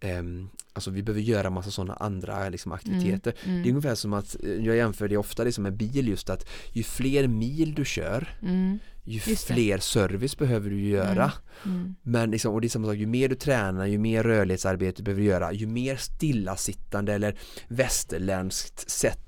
Ehm, 0.00 0.48
Alltså 0.72 0.90
vi 0.90 1.02
behöver 1.02 1.20
göra 1.22 1.50
massa 1.50 1.70
sådana 1.70 1.94
andra 1.94 2.48
liksom, 2.48 2.72
aktiviteter 2.72 3.34
Mm. 3.44 3.62
Det 3.62 3.68
är 3.68 3.70
ungefär 3.70 3.94
som 3.94 4.12
att, 4.12 4.36
eh, 4.44 4.50
jag 4.50 4.76
jämför 4.76 5.08
det 5.08 5.16
ofta 5.16 5.44
liksom 5.44 5.62
med 5.62 5.72
bil 5.76 6.08
just 6.08 6.30
att 6.30 6.46
ju 6.72 6.82
fler 6.82 7.26
mil 7.28 7.74
du 7.74 7.84
kör 7.84 8.28
Mm. 8.42 8.78
ju 9.04 9.20
fler 9.20 9.78
service 9.78 10.38
behöver 10.38 10.70
du 10.70 10.80
göra 10.88 11.32
Mm. 11.64 11.94
men 12.02 12.30
liksom, 12.30 12.54
och 12.54 12.60
det 12.60 12.66
är 12.66 12.68
samma 12.68 12.86
sak, 12.86 12.96
ju 12.96 13.06
mer 13.06 13.28
du 13.28 13.34
tränar, 13.34 13.86
ju 13.86 13.98
mer 13.98 14.22
rörlighetsarbete 14.22 14.96
du 14.96 15.02
behöver 15.04 15.22
göra, 15.22 15.52
ju 15.52 15.66
mer 15.66 15.96
stillasittande 15.96 17.14
eller 17.14 17.36
västerländskt 17.68 18.90
sätt 18.90 19.25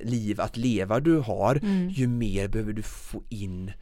liv 0.00 0.40
att 0.40 0.56
leva 0.56 1.00
du 1.00 1.16
har, 1.18 1.54
Mm. 1.62 1.88
ju 1.88 2.06
mer 2.06 2.48
behöver 2.48 2.72
du 2.72 2.82
få 2.82 3.22
in 3.28 3.72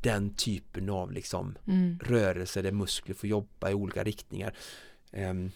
den 0.00 0.34
typen 0.34 0.90
av 0.90 1.12
liksom 1.12 1.54
Mm. 1.68 1.98
rörelse 2.04 2.62
där 2.62 2.72
muskler 2.72 3.14
får 3.14 3.28
jobba 3.28 3.70
i 3.70 3.74
olika 3.74 4.04
riktningar. 4.04 4.54
Ehm, 5.12 5.50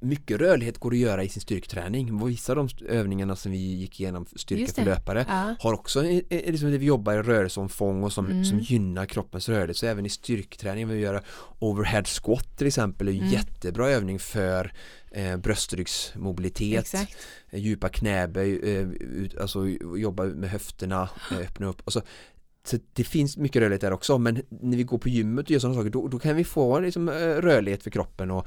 mycket 0.00 0.38
rörlighet 0.40 0.78
går 0.78 0.90
att 0.92 0.98
göra 0.98 1.24
i 1.24 1.28
sin 1.28 1.40
styrketräning. 1.42 2.26
Vissa 2.26 2.52
av 2.52 2.56
de 2.56 2.86
övningarna 2.86 3.36
som 3.36 3.52
vi 3.52 3.58
gick 3.58 4.00
igenom 4.00 4.26
styrka 4.36 4.72
för 4.72 4.84
löpare 4.84 5.26
Ja. 5.28 5.54
har 5.60 5.72
också 5.72 6.02
liksom 6.30 6.70
det 6.70 6.78
vi 6.78 6.86
jobbar 6.86 7.12
i 7.14 7.22
rörelseomfång 7.22 8.02
och 8.04 8.12
som, 8.12 8.26
Mm. 8.26 8.44
som 8.44 8.58
gynnar 8.60 9.06
kroppens 9.06 9.48
rörelse. 9.48 9.80
Så 9.80 9.86
även 9.86 10.06
i 10.06 10.08
styrketräning 10.08 10.88
vill 10.88 10.96
vi 10.96 11.02
göra 11.02 11.22
overhead 11.58 12.04
squat 12.04 12.58
till 12.58 12.66
exempel 12.66 13.08
är 13.08 13.12
Mm. 13.12 13.28
jättebra 13.28 13.90
övning 13.90 14.18
för 14.18 14.72
eh, 15.10 15.36
bröstryggsmobilitet, 15.36 16.80
Exakt. 16.80 17.16
eh, 17.50 17.60
djupa 17.60 17.88
knäböj, 17.88 18.76
eh, 18.76 18.88
alltså 19.40 19.66
jobba 19.96 20.24
med 20.24 20.50
höfterna, 20.50 21.08
eh, 21.30 21.38
öppna 21.38 21.66
upp. 21.66 21.82
Alltså, 21.84 22.02
så 22.64 22.76
det 22.92 23.04
finns 23.04 23.36
mycket 23.36 23.60
rörlighet 23.62 23.80
där 23.80 23.92
också 23.92 24.18
men 24.18 24.42
när 24.48 24.76
vi 24.76 24.82
går 24.82 24.98
på 24.98 25.08
gymmet 25.08 25.44
och 25.44 25.50
gör 25.50 25.58
sådana 25.58 25.76
saker 25.78 25.90
då, 25.90 26.08
då 26.08 26.18
kan 26.18 26.36
vi 26.36 26.44
få 26.44 26.80
liksom, 26.80 27.08
eh, 27.08 27.12
rörlighet 27.14 27.82
för 27.82 27.90
kroppen 27.90 28.30
och 28.30 28.46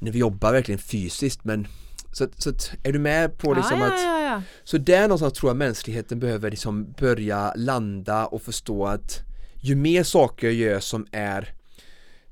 när 0.00 0.10
vi 0.12 0.18
jobbar 0.18 0.52
verkligen 0.52 0.78
fysiskt 0.78 1.44
men 1.44 1.66
så, 2.12 2.24
att- 2.24 2.42
så 2.42 2.50
att, 2.50 2.70
är 2.82 2.92
du 2.92 2.98
med 2.98 3.38
på 3.38 3.54
liksom 3.54 3.78
ja, 3.80 3.86
att 3.86 4.00
ja, 4.02 4.20
ja, 4.20 4.24
ja. 4.26 4.42
så 4.64 4.78
där 4.78 5.02
någonstans 5.02 5.32
tror 5.32 5.50
jag 5.50 5.56
mänskligheten 5.56 6.20
behöver 6.20 6.50
liksom 6.50 6.92
börja 6.92 7.52
landa 7.56 8.26
och 8.26 8.42
förstå 8.42 8.86
att 8.86 9.20
ju 9.62 9.74
mer 9.76 10.02
saker 10.02 10.46
jag 10.46 10.54
gör 10.54 10.80
som 10.80 11.06
är 11.12 11.54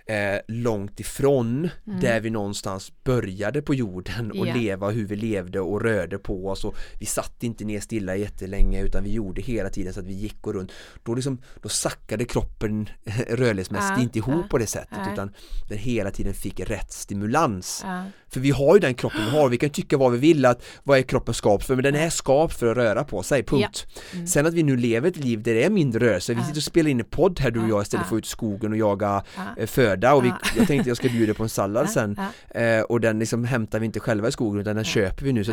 eh, 0.09 0.38
långt 0.48 1.00
ifrån 1.00 1.68
där 1.84 2.20
vi 2.20 2.30
någonstans 2.30 2.92
började 3.04 3.62
på 3.62 3.74
jorden 3.74 4.30
och 4.30 4.46
Ja. 4.46 4.54
leva 4.54 4.90
hur 4.90 5.06
vi 5.06 5.16
levde 5.16 5.61
och 5.61 5.80
rörde 5.82 6.18
på 6.18 6.48
oss 6.48 6.64
och 6.64 6.76
vi 7.00 7.06
satt 7.06 7.42
inte 7.42 7.64
ner 7.64 7.80
stilla 7.80 8.16
jättelänge 8.16 8.82
utan 8.82 9.04
vi 9.04 9.12
gjorde 9.12 9.40
hela 9.42 9.68
tiden 9.70 9.92
så 9.94 10.00
att 10.00 10.06
vi 10.06 10.12
gick 10.14 10.46
och 10.46 10.54
runt 10.54 10.72
då, 11.02 11.14
liksom, 11.14 11.38
då 11.62 11.68
sackade 11.68 12.24
kroppen 12.24 12.88
rörlighetsmässigt 13.28 13.92
Ja, 13.96 14.02
inte 14.02 14.18
ihop 14.18 14.34
ja, 14.42 14.48
på 14.50 14.59
det 14.59 14.66
sättet 14.66 14.98
nej. 15.04 15.12
utan 15.12 15.30
den 15.68 15.78
hela 15.78 16.11
tiden 16.11 16.34
fick 16.34 16.61
rätt 16.61 16.92
stimulans 16.92 17.80
Ja. 17.84 18.04
för 18.28 18.40
vi 18.40 18.50
har 18.50 18.74
ju 18.74 18.80
den 18.80 18.94
kroppen 18.94 19.20
vi 19.24 19.30
har, 19.30 19.48
vi 19.48 19.56
kan 19.59 19.70
tycka 19.70 19.96
vad 19.96 20.12
vi 20.12 20.18
vill 20.18 20.44
att 20.46 20.62
vad 20.82 20.98
är 20.98 21.02
kroppen 21.02 21.34
skapt 21.34 21.64
för, 21.66 21.74
men 21.74 21.84
den 21.84 21.94
är 21.94 22.11
skapt 22.11 22.54
för 22.59 22.66
att 22.66 22.76
röra 22.76 23.04
på 23.04 23.22
sig, 23.22 23.42
punkt. 23.42 23.86
Sen 24.26 24.46
att 24.46 24.54
vi 24.54 24.62
nu 24.62 24.76
lever 24.76 25.09
ett 25.09 25.16
liv 25.16 25.42
där 25.42 25.54
det 25.54 25.64
är 25.64 25.70
mindre 25.70 26.06
rörelse, 26.06 26.32
vi 26.34 26.40
Ja. 26.40 26.44
sitter 26.46 26.59
och 26.59 26.62
spelar 26.62 26.90
in 26.90 27.00
en 27.00 27.06
podd 27.06 27.40
här 27.40 27.50
du 27.50 27.61
och 27.61 27.64
Ja, 27.64 27.68
jag 27.68 27.82
istället 27.82 28.04
ja. 28.06 28.09
för 28.09 28.16
att 28.16 28.18
ut 28.18 28.26
i 28.26 28.28
skogen 28.28 28.72
och 28.72 28.78
jaga 28.78 29.22
Ja. 29.36 29.42
eh, 29.59 29.66
föda 29.66 29.97
lördag 30.01 30.16
och 30.16 30.24
vi, 30.24 30.28
Ja. 30.28 30.38
jag 30.57 30.66
tänkte 30.66 30.90
jag 30.90 30.96
ska 30.96 31.09
bjuda 31.09 31.34
på 31.34 31.42
en 31.42 31.49
sallad 31.49 31.84
Ja, 31.86 31.90
sen 31.92 32.18
ja. 32.55 32.61
eh, 32.61 32.82
och 32.82 33.01
den 33.01 33.18
liksom 33.18 33.44
hämtar 33.44 33.78
vi 33.80 33.86
inte 33.86 34.01
själva 34.01 34.28
i 34.28 34.32
skogen 34.32 34.61
utan 34.61 34.76
den 34.76 34.84
köper 34.84 35.24
vi 35.24 35.32
nu 35.32 35.44
så, 35.44 35.53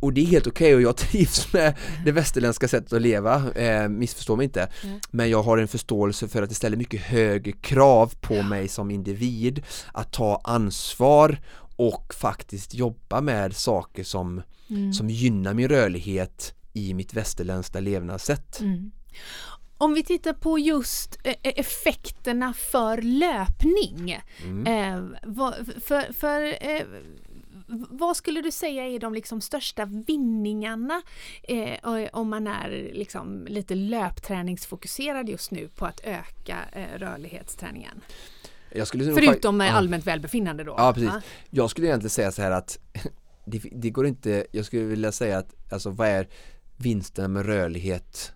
och 0.00 0.12
det 0.12 0.20
är 0.20 0.26
helt 0.26 0.46
okej 0.46 0.74
och 0.74 0.82
jag 0.82 0.96
trivs 1.10 1.52
med 1.52 1.74
det 2.04 2.12
västerländska 2.12 2.68
sättet 2.68 2.92
att 2.92 3.02
leva, 3.02 3.50
eh, 3.54 3.88
missförstå 3.88 4.36
mig 4.36 4.44
inte 4.44 4.68
men 5.10 5.30
jag 5.30 5.42
har 5.42 5.58
en 5.58 5.68
förståelse 5.68 6.28
för 6.28 6.42
att 6.42 6.48
det 6.48 6.54
ställer 6.54 6.76
mycket 6.76 7.00
högre 7.00 7.52
krav 7.52 8.12
på 8.20 8.42
mig 8.42 8.68
som 8.68 8.90
individ 8.90 9.62
att 9.92 10.12
ta 10.12 10.40
ansvar 10.44 11.38
och 11.76 12.14
faktiskt 12.14 12.74
jobba 12.74 13.20
med 13.20 13.56
saker 13.56 14.04
som, 14.04 14.42
Mm. 14.70 14.92
som 14.92 15.10
gynnar 15.10 15.54
min 15.54 15.68
rörlighet 15.68 16.54
i 16.72 16.94
mitt 16.94 17.14
västerländska 17.14 17.80
levnadssätt. 17.80 18.60
Mm. 18.60 18.90
Om 19.80 19.94
vi 19.94 20.02
tittar 20.02 20.32
på 20.32 20.58
just 20.58 21.18
eh, 21.24 21.34
effekterna 21.42 22.52
för 22.52 23.02
löpning. 23.02 24.18
Mm. 24.44 24.66
Eh, 24.66 25.20
för, 25.80 26.12
för, 26.12 26.64
eh, 26.70 26.86
vad 27.90 28.16
skulle 28.16 28.40
du 28.40 28.50
säga 28.50 28.88
är 28.88 28.98
de 28.98 29.14
liksom 29.14 29.40
största 29.40 29.84
vinningarna 29.84 31.02
eh, 31.42 32.08
om 32.12 32.30
man 32.30 32.46
är 32.46 32.90
liksom 32.92 33.46
lite 33.48 33.74
löpträningsfokuserad 33.74 35.28
just 35.28 35.50
nu 35.50 35.68
på 35.68 35.86
att 35.86 36.00
öka 36.04 36.58
eh, 36.72 36.98
rörlighetsträningen? 36.98 38.00
Nog 38.94 39.14
Förutom 39.14 39.56
med 39.56 39.68
ja. 39.68 39.72
allmänt 39.72 40.06
välbefinnande 40.06 40.64
då? 40.64 40.74
Ja 40.78 40.92
precis. 40.94 41.10
Jag 41.50 41.70
skulle 41.70 41.86
egentligen 41.86 42.10
säga 42.10 42.32
så 42.32 42.42
här 42.42 42.50
att 42.50 42.78
det, 43.44 43.62
det 43.72 43.90
går 43.90 44.06
inte, 44.06 44.46
jag 44.52 44.64
skulle 44.64 44.82
vilja 44.82 45.12
säga 45.12 45.38
att 45.38 45.72
alltså 45.72 45.90
vad 45.90 46.08
är 46.08 46.28
vinsten 46.76 47.32
med 47.32 47.46
rörlighet 47.46 48.32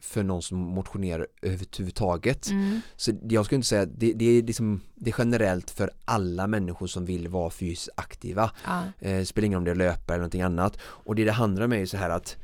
för 0.00 0.22
någon 0.22 0.42
som 0.42 0.58
motionerar 0.58 1.26
överhuvudtaget. 1.42 2.50
Mm. 2.50 2.80
Så 2.96 3.12
jag 3.28 3.44
skulle 3.44 3.56
inte 3.56 3.68
säga 3.68 3.86
det, 3.86 4.12
det, 4.12 4.24
är 4.24 4.42
liksom, 4.42 4.80
det 4.94 5.10
är 5.10 5.14
generellt 5.18 5.70
för 5.70 5.90
alla 6.04 6.46
människor 6.46 6.86
som 6.86 7.04
vill 7.04 7.28
vara 7.28 7.50
fysiskt 7.50 7.88
aktiva. 7.94 8.50
Ja. 8.66 8.82
Eh, 8.98 9.24
spelar 9.24 9.46
ingen 9.46 9.58
om 9.58 9.64
det 9.64 9.70
är 9.70 9.74
löpa 9.74 10.12
eller 10.12 10.20
någonting 10.20 10.42
annat. 10.42 10.78
Och 10.82 11.14
det 11.14 11.24
det 11.24 11.32
handlar 11.32 11.64
om 11.64 11.72
är 11.72 11.78
ju 11.78 11.86
så 11.86 11.96
här 11.96 12.10
att 12.10 12.36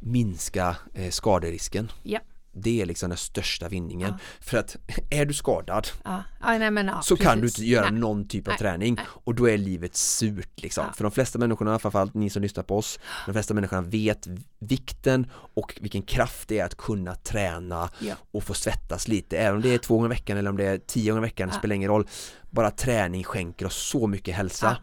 minska 0.00 0.76
eh, 0.94 1.10
skaderisken. 1.10 1.90
Ja. 2.02 2.20
Det 2.52 2.82
är 2.82 2.86
liksom 2.86 3.08
den 3.08 3.18
största 3.18 3.68
vinningen. 3.68 4.08
Ja. 4.10 4.18
För 4.40 4.58
att 4.58 4.76
är 5.10 5.24
du 5.24 5.34
skadad 5.34 5.88
Ja. 6.04 6.22
Ja, 6.40 6.58
nej, 6.70 6.94
så 7.02 7.16
kan 7.16 7.36
du 7.36 7.42
precis. 7.42 7.58
inte 7.58 7.70
göra 7.70 7.90
Nej. 7.90 8.00
någon 8.00 8.28
typ 8.28 8.48
av 8.48 8.52
Nej, 8.52 8.58
träning 8.58 8.98
och 9.24 9.34
då 9.34 9.48
är 9.48 9.58
livet 9.58 9.96
surt 9.96 10.62
liksom. 10.62 10.84
För 10.94 11.04
de 11.04 11.12
flesta 11.12 11.38
människorna, 11.38 11.78
framförallt 11.78 12.14
ni 12.14 12.30
som 12.30 12.42
lyssnar 12.42 12.62
på 12.62 12.76
oss, 12.76 12.98
de 13.26 13.32
flesta 13.32 13.54
människorna 13.54 13.82
vet 13.82 14.28
vikten 14.58 15.26
och 15.54 15.78
vilken 15.80 16.02
kraft 16.02 16.48
det 16.48 16.58
är 16.58 16.64
att 16.64 16.76
kunna 16.76 17.14
träna 17.14 17.90
och 18.32 18.44
få 18.44 18.54
svettas 18.54 19.08
lite, 19.08 19.38
även 19.38 19.56
om 19.56 19.62
det 19.62 19.74
är 19.74 19.78
två 19.78 19.94
gånger 19.94 20.08
i 20.08 20.14
veckan 20.14 20.36
eller 20.36 20.50
om 20.50 20.56
det 20.56 20.66
är 20.66 20.78
tio 20.78 21.10
gånger 21.10 21.22
i 21.22 21.28
veckan, 21.28 21.48
det 21.48 21.54
spelar 21.54 21.76
ingen 21.76 21.90
roll. 21.90 22.06
Bara 22.50 22.70
träning 22.70 23.24
skänker 23.24 23.66
oss 23.66 23.76
så 23.76 24.06
mycket 24.06 24.34
hälsa. 24.34 24.76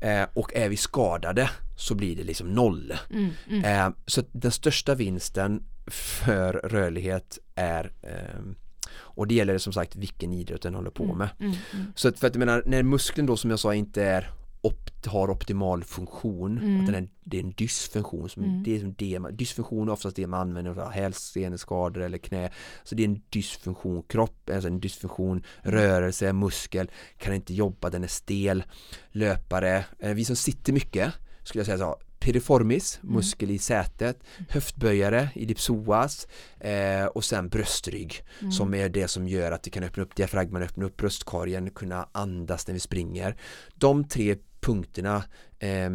Eh, 0.00 0.26
och 0.34 0.54
är 0.54 0.68
vi 0.68 0.76
skadade 0.76 1.50
så 1.76 1.94
blir 1.94 2.16
det 2.16 2.24
liksom 2.24 2.54
noll. 2.54 2.92
Mm, 3.10 3.30
mm. 3.48 3.64
Eh, 3.64 3.94
så 4.06 4.22
den 4.32 4.52
största 4.52 4.94
vinsten 4.94 5.62
för 5.86 6.52
rörlighet 6.52 7.38
är 7.54 7.92
ehm, 8.02 8.54
och 8.96 9.26
det 9.26 9.34
gäller 9.34 9.58
som 9.58 9.72
sagt 9.72 9.96
vilken 9.96 10.32
idrott 10.32 10.62
den 10.62 10.74
håller 10.74 10.90
på 10.90 11.14
med. 11.14 11.28
Mm, 11.40 11.54
mm. 11.72 11.86
Så 11.94 12.08
att 12.08 12.18
för 12.18 12.26
att 12.26 12.34
jag 12.34 12.38
menar, 12.38 12.62
när 12.66 12.82
muskeln 12.82 13.26
då 13.26 13.36
som 13.36 13.50
jag 13.50 13.58
sa 13.58 13.74
inte 13.74 14.04
är 14.04 14.30
opt, 14.60 15.06
har 15.06 15.30
optimal 15.30 15.84
funktion, 15.84 16.58
Mm. 16.58 16.80
att 16.80 16.86
den 16.86 16.94
är, 16.94 17.08
det 17.24 17.36
är 17.38 17.42
en 17.42 17.50
dysfunktion, 17.52 18.28
som, 18.28 18.44
Mm. 18.44 18.62
det 18.62 18.76
är 18.76 18.80
som 18.80 18.94
det 18.94 19.18
dysfunktion 19.32 19.88
är 19.88 19.92
oftast 19.92 20.16
det 20.16 20.26
man 20.26 20.40
använder 20.40 20.74
för 20.74 20.90
hälseneskador 20.90 22.02
eller 22.02 22.18
knä, 22.18 22.50
så 22.84 22.94
det 22.94 23.02
är 23.02 23.08
en 23.08 23.22
dysfunktion, 23.30 24.02
kropp, 24.02 24.50
alltså 24.52 24.68
en 24.68 24.80
dysfunktion, 24.80 25.42
Mm. 25.62 25.76
rörelse, 25.80 26.32
muskel, 26.32 26.90
kan 27.18 27.34
inte 27.34 27.54
jobba, 27.54 27.90
den 27.90 28.04
är 28.04 28.08
stel, 28.08 28.64
löpare, 29.10 29.84
eh, 29.98 30.14
vi 30.14 30.24
som 30.24 30.36
sitter 30.36 30.72
mycket 30.72 31.12
skulle 31.42 31.60
jag 31.60 31.66
säga 31.66 31.78
så, 31.78 31.96
piriformis, 32.18 32.98
Mm. 33.02 33.14
muskel 33.14 33.50
i 33.50 33.58
sätet, 33.58 34.18
höftböjare, 34.48 35.28
ellipsoas 35.34 36.28
eh, 36.60 37.04
och 37.06 37.24
sen 37.24 37.48
bröstrygg 37.48 38.22
Mm. 38.40 38.52
som 38.52 38.74
är 38.74 38.88
det 38.88 39.08
som 39.08 39.28
gör 39.28 39.52
att 39.52 39.66
vi 39.66 39.70
kan 39.70 39.84
öppna 39.84 40.02
upp 40.02 40.14
diafragman, 40.16 40.62
öppna 40.62 40.84
upp 40.84 40.96
bröstkorgen, 40.96 41.70
kunna 41.70 42.08
andas 42.12 42.66
när 42.66 42.74
vi 42.74 42.80
springer. 42.80 43.36
De 43.74 44.04
tre 44.08 44.36
punkterna 44.60 45.24
eh, 45.58 45.90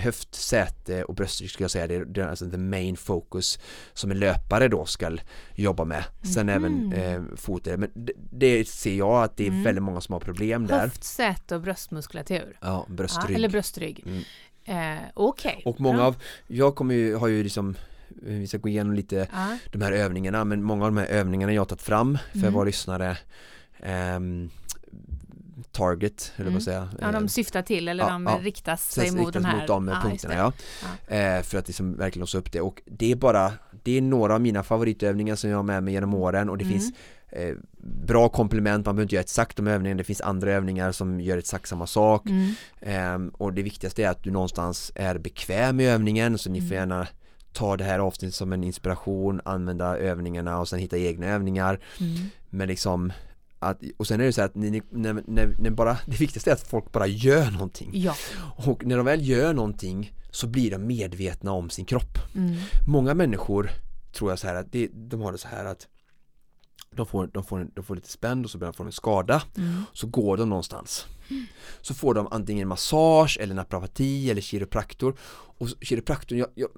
höft, 0.00 0.34
säte 0.34 1.04
och 1.04 1.14
bröstrygg 1.14 1.50
skulle 1.50 1.64
jag 1.64 1.70
säga 1.70 1.86
det 1.86 1.94
är, 1.94 2.04
det 2.04 2.20
är 2.22 2.26
alltså 2.28 2.50
the 2.50 2.56
main 2.58 2.96
focus 2.96 3.58
som 3.92 4.10
en 4.10 4.18
löpare 4.18 4.68
då 4.68 4.84
ska 4.86 5.16
jobba 5.54 5.84
med. 5.84 6.04
Sen 6.34 6.46
Mhm. 6.46 6.48
även 6.56 6.92
eh, 6.92 7.22
foten, 7.36 7.80
men 7.80 7.90
det, 7.94 8.12
det 8.30 8.68
ser 8.68 8.94
jag 8.94 9.22
att 9.24 9.36
det 9.36 9.44
är 9.44 9.48
Mm. 9.50 9.62
väldigt 9.62 9.82
många 9.82 10.00
som 10.00 10.12
har 10.12 10.20
problem 10.20 10.66
där. 10.66 10.80
Höft, 10.80 11.04
säte 11.04 11.54
och 11.54 11.60
bröstmuskulatur. 11.60 12.58
Ja, 12.60 12.66
Ja, 12.88 12.94
bröstrygg. 12.94 13.36
eller 13.36 13.48
bröstrygg. 13.48 14.02
Mm. 14.06 14.22
Eh, 14.68 14.98
Okej. 15.14 15.62
Och 15.64 15.80
många 15.80 16.04
av, 16.04 16.16
jag 16.46 16.74
kommer 16.74 16.94
ju, 16.94 17.14
har 17.16 17.28
ju 17.28 17.42
liksom 17.42 17.76
eh, 18.26 18.34
vi 18.34 18.46
ska 18.46 18.58
gå 18.58 18.68
igenom 18.68 18.92
lite 18.94 19.28
Ja. 19.32 19.58
de 19.72 19.82
här 19.82 19.92
övningarna 19.92 20.44
men 20.44 20.62
många 20.62 20.84
av 20.84 20.90
de 20.94 20.98
här 21.00 21.06
övningarna 21.06 21.52
jag 21.52 21.60
har 21.60 21.66
tagit 21.66 21.82
fram 21.82 22.18
för 22.32 22.38
Mm. 22.38 22.52
våra 22.52 22.64
lyssare 22.64 23.16
ehm, 23.80 24.50
Target, 25.72 26.32
eller 26.36 26.44
Mm. 26.46 26.54
vad 26.54 26.62
säga 26.62 26.88
ja, 27.00 27.12
de 27.12 27.28
syftar 27.28 27.62
till 27.62 27.88
eller 27.88 28.04
ja, 28.04 28.10
de 28.10 28.26
ja. 28.26 28.38
riktas 28.42 28.90
sig 28.90 29.10
mot 29.10 29.32
de 29.32 29.44
här 29.44 29.56
mot 29.58 29.66
de 29.66 29.88
Ja, 29.88 30.00
punkterna 30.02 30.34
det. 30.34 30.52
ja. 31.08 31.16
Eh, 31.16 31.42
för 31.42 31.58
att 31.58 31.66
liksom 31.68 31.96
verkligen 31.96 32.20
låsa 32.20 32.38
upp 32.38 32.52
det 32.52 32.60
och 32.60 32.82
det 32.86 33.12
är 33.12 33.16
bara 33.16 33.52
det 33.82 33.96
är 33.98 34.02
några 34.02 34.34
av 34.34 34.40
mina 34.40 34.62
favoritövningar 34.62 35.36
som 35.36 35.50
jag 35.50 35.56
har 35.58 35.62
med 35.62 35.82
mig 35.82 35.94
genom 35.94 36.14
åren 36.14 36.48
och 36.50 36.58
det 36.58 36.64
Mm. 36.64 36.78
finns 36.78 36.92
eh, 37.28 37.54
bra 38.06 38.28
komplement, 38.28 38.86
man 38.86 38.94
behöver 38.96 39.02
inte 39.02 39.14
göra 39.14 39.22
exakt 39.22 39.56
de 39.56 39.66
övningarna, 39.66 39.98
det 39.98 40.04
finns 40.04 40.20
andra 40.20 40.52
övningar 40.52 40.92
som 40.92 41.20
gör 41.20 41.38
exakt 41.38 41.68
samma 41.68 41.86
sak 41.86 42.26
Mm. 42.26 42.52
Ehm, 42.80 43.28
och 43.28 43.52
det 43.52 43.62
viktigaste 43.62 44.04
är 44.04 44.08
att 44.08 44.22
du 44.24 44.30
någonstans 44.30 44.92
är 44.94 45.18
bekväm 45.18 45.76
med 45.76 45.86
övningen 45.94 46.38
så 46.38 46.50
ni 46.50 46.58
Mm. 46.58 46.68
får 46.68 46.76
gärna 46.76 47.06
ta 47.52 47.76
det 47.76 47.84
här 47.84 47.98
avsnittet 47.98 48.34
som 48.34 48.52
en 48.52 48.64
inspiration, 48.64 49.40
använda 49.44 49.98
övningarna 49.98 50.58
och 50.60 50.68
sen 50.68 50.78
hitta 50.78 50.98
egna 50.98 51.26
övningar 51.26 51.80
Mm. 52.00 52.12
men 52.50 52.68
liksom 52.68 53.12
att, 53.58 53.80
och 53.96 54.06
sen 54.06 54.20
är 54.20 54.24
det 54.24 54.32
så 54.32 54.42
att 54.42 54.54
ni, 54.54 54.70
ni, 54.70 54.82
när, 54.90 55.22
när, 55.26 55.54
när 55.58 55.70
bara, 55.70 55.98
det 56.06 56.20
viktigaste 56.20 56.50
är 56.50 56.54
att 56.54 56.68
folk 56.68 56.92
bara 56.92 57.06
gör 57.06 57.50
någonting 57.50 57.90
Ja. 57.92 58.14
och 58.66 58.84
när 58.86 58.96
de 58.96 59.06
väl 59.06 59.28
gör 59.28 59.52
någonting 59.54 60.12
så 60.30 60.46
blir 60.46 60.70
de 60.70 60.78
medvetna 60.86 61.52
om 61.52 61.70
sin 61.70 61.84
kropp 61.84 62.18
Mm. 62.34 62.56
Många 62.86 63.14
människor 63.14 63.70
tror 64.12 64.30
jag 64.30 64.38
så 64.38 64.46
här 64.46 64.54
att 64.54 64.72
det, 64.72 64.88
de 64.92 65.20
har 65.20 65.32
det 65.32 65.38
så 65.38 65.48
här 65.48 65.64
att 65.64 65.86
de 66.90 67.06
får, 67.06 67.26
de, 67.26 67.44
får, 67.44 67.68
de 67.74 67.84
får 67.84 67.94
lite 67.94 68.10
spänd 68.10 68.44
och 68.44 68.50
så 68.50 68.58
börjar 68.58 68.72
de 68.72 68.76
få 68.76 68.84
en 68.84 68.92
skada. 68.92 69.42
Mm. 69.56 69.82
så 69.92 70.06
går 70.06 70.36
de 70.36 70.48
någonstans. 70.48 71.06
Så 71.80 71.94
får 71.94 72.14
de 72.14 72.28
antingen 72.30 72.68
massage 72.68 73.38
eller 73.40 73.54
naprapati 73.54 74.30
eller 74.30 74.40
kiropraktor. 74.40 75.16
Och 75.58 75.68
kiropraktorn, 75.80 76.38
jag, 76.38 76.48
jag, 76.54 76.68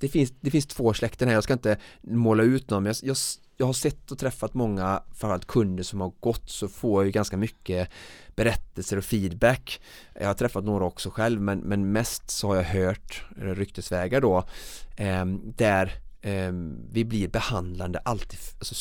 det, 0.00 0.08
finns, 0.08 0.32
det 0.40 0.50
finns 0.50 0.66
två 0.66 0.94
släkten 0.94 1.28
här, 1.28 1.34
jag 1.34 1.44
ska 1.44 1.52
inte 1.52 1.78
måla 2.02 2.42
ut 2.42 2.70
någon 2.70 2.82
men 2.82 2.94
jag, 3.02 3.08
jag, 3.08 3.16
jag 3.56 3.66
har 3.66 3.72
sett 3.72 4.12
och 4.12 4.18
träffat 4.18 4.54
många 4.54 5.02
framförallt 5.08 5.46
kunder 5.46 5.84
som 5.84 6.00
har 6.00 6.12
gått 6.20 6.50
så 6.50 6.68
får 6.68 7.02
jag 7.02 7.06
ju 7.06 7.12
ganska 7.12 7.36
mycket 7.36 7.88
berättelser 8.36 8.96
och 8.96 9.04
feedback. 9.04 9.80
Jag 10.14 10.26
har 10.26 10.34
träffat 10.34 10.64
några 10.64 10.84
också 10.84 11.10
själv 11.10 11.40
men, 11.40 11.58
men 11.58 11.92
mest 11.92 12.30
så 12.30 12.48
har 12.48 12.56
jag 12.56 12.64
hört 12.64 13.24
ryktesvägar 13.36 14.20
då 14.20 14.44
eh, 14.96 15.24
där 15.56 15.92
eh, 16.20 16.52
vi 16.92 17.04
blir 17.04 17.28
behandlande 17.28 17.98
alltid, 17.98 18.38
alltså 18.58 18.74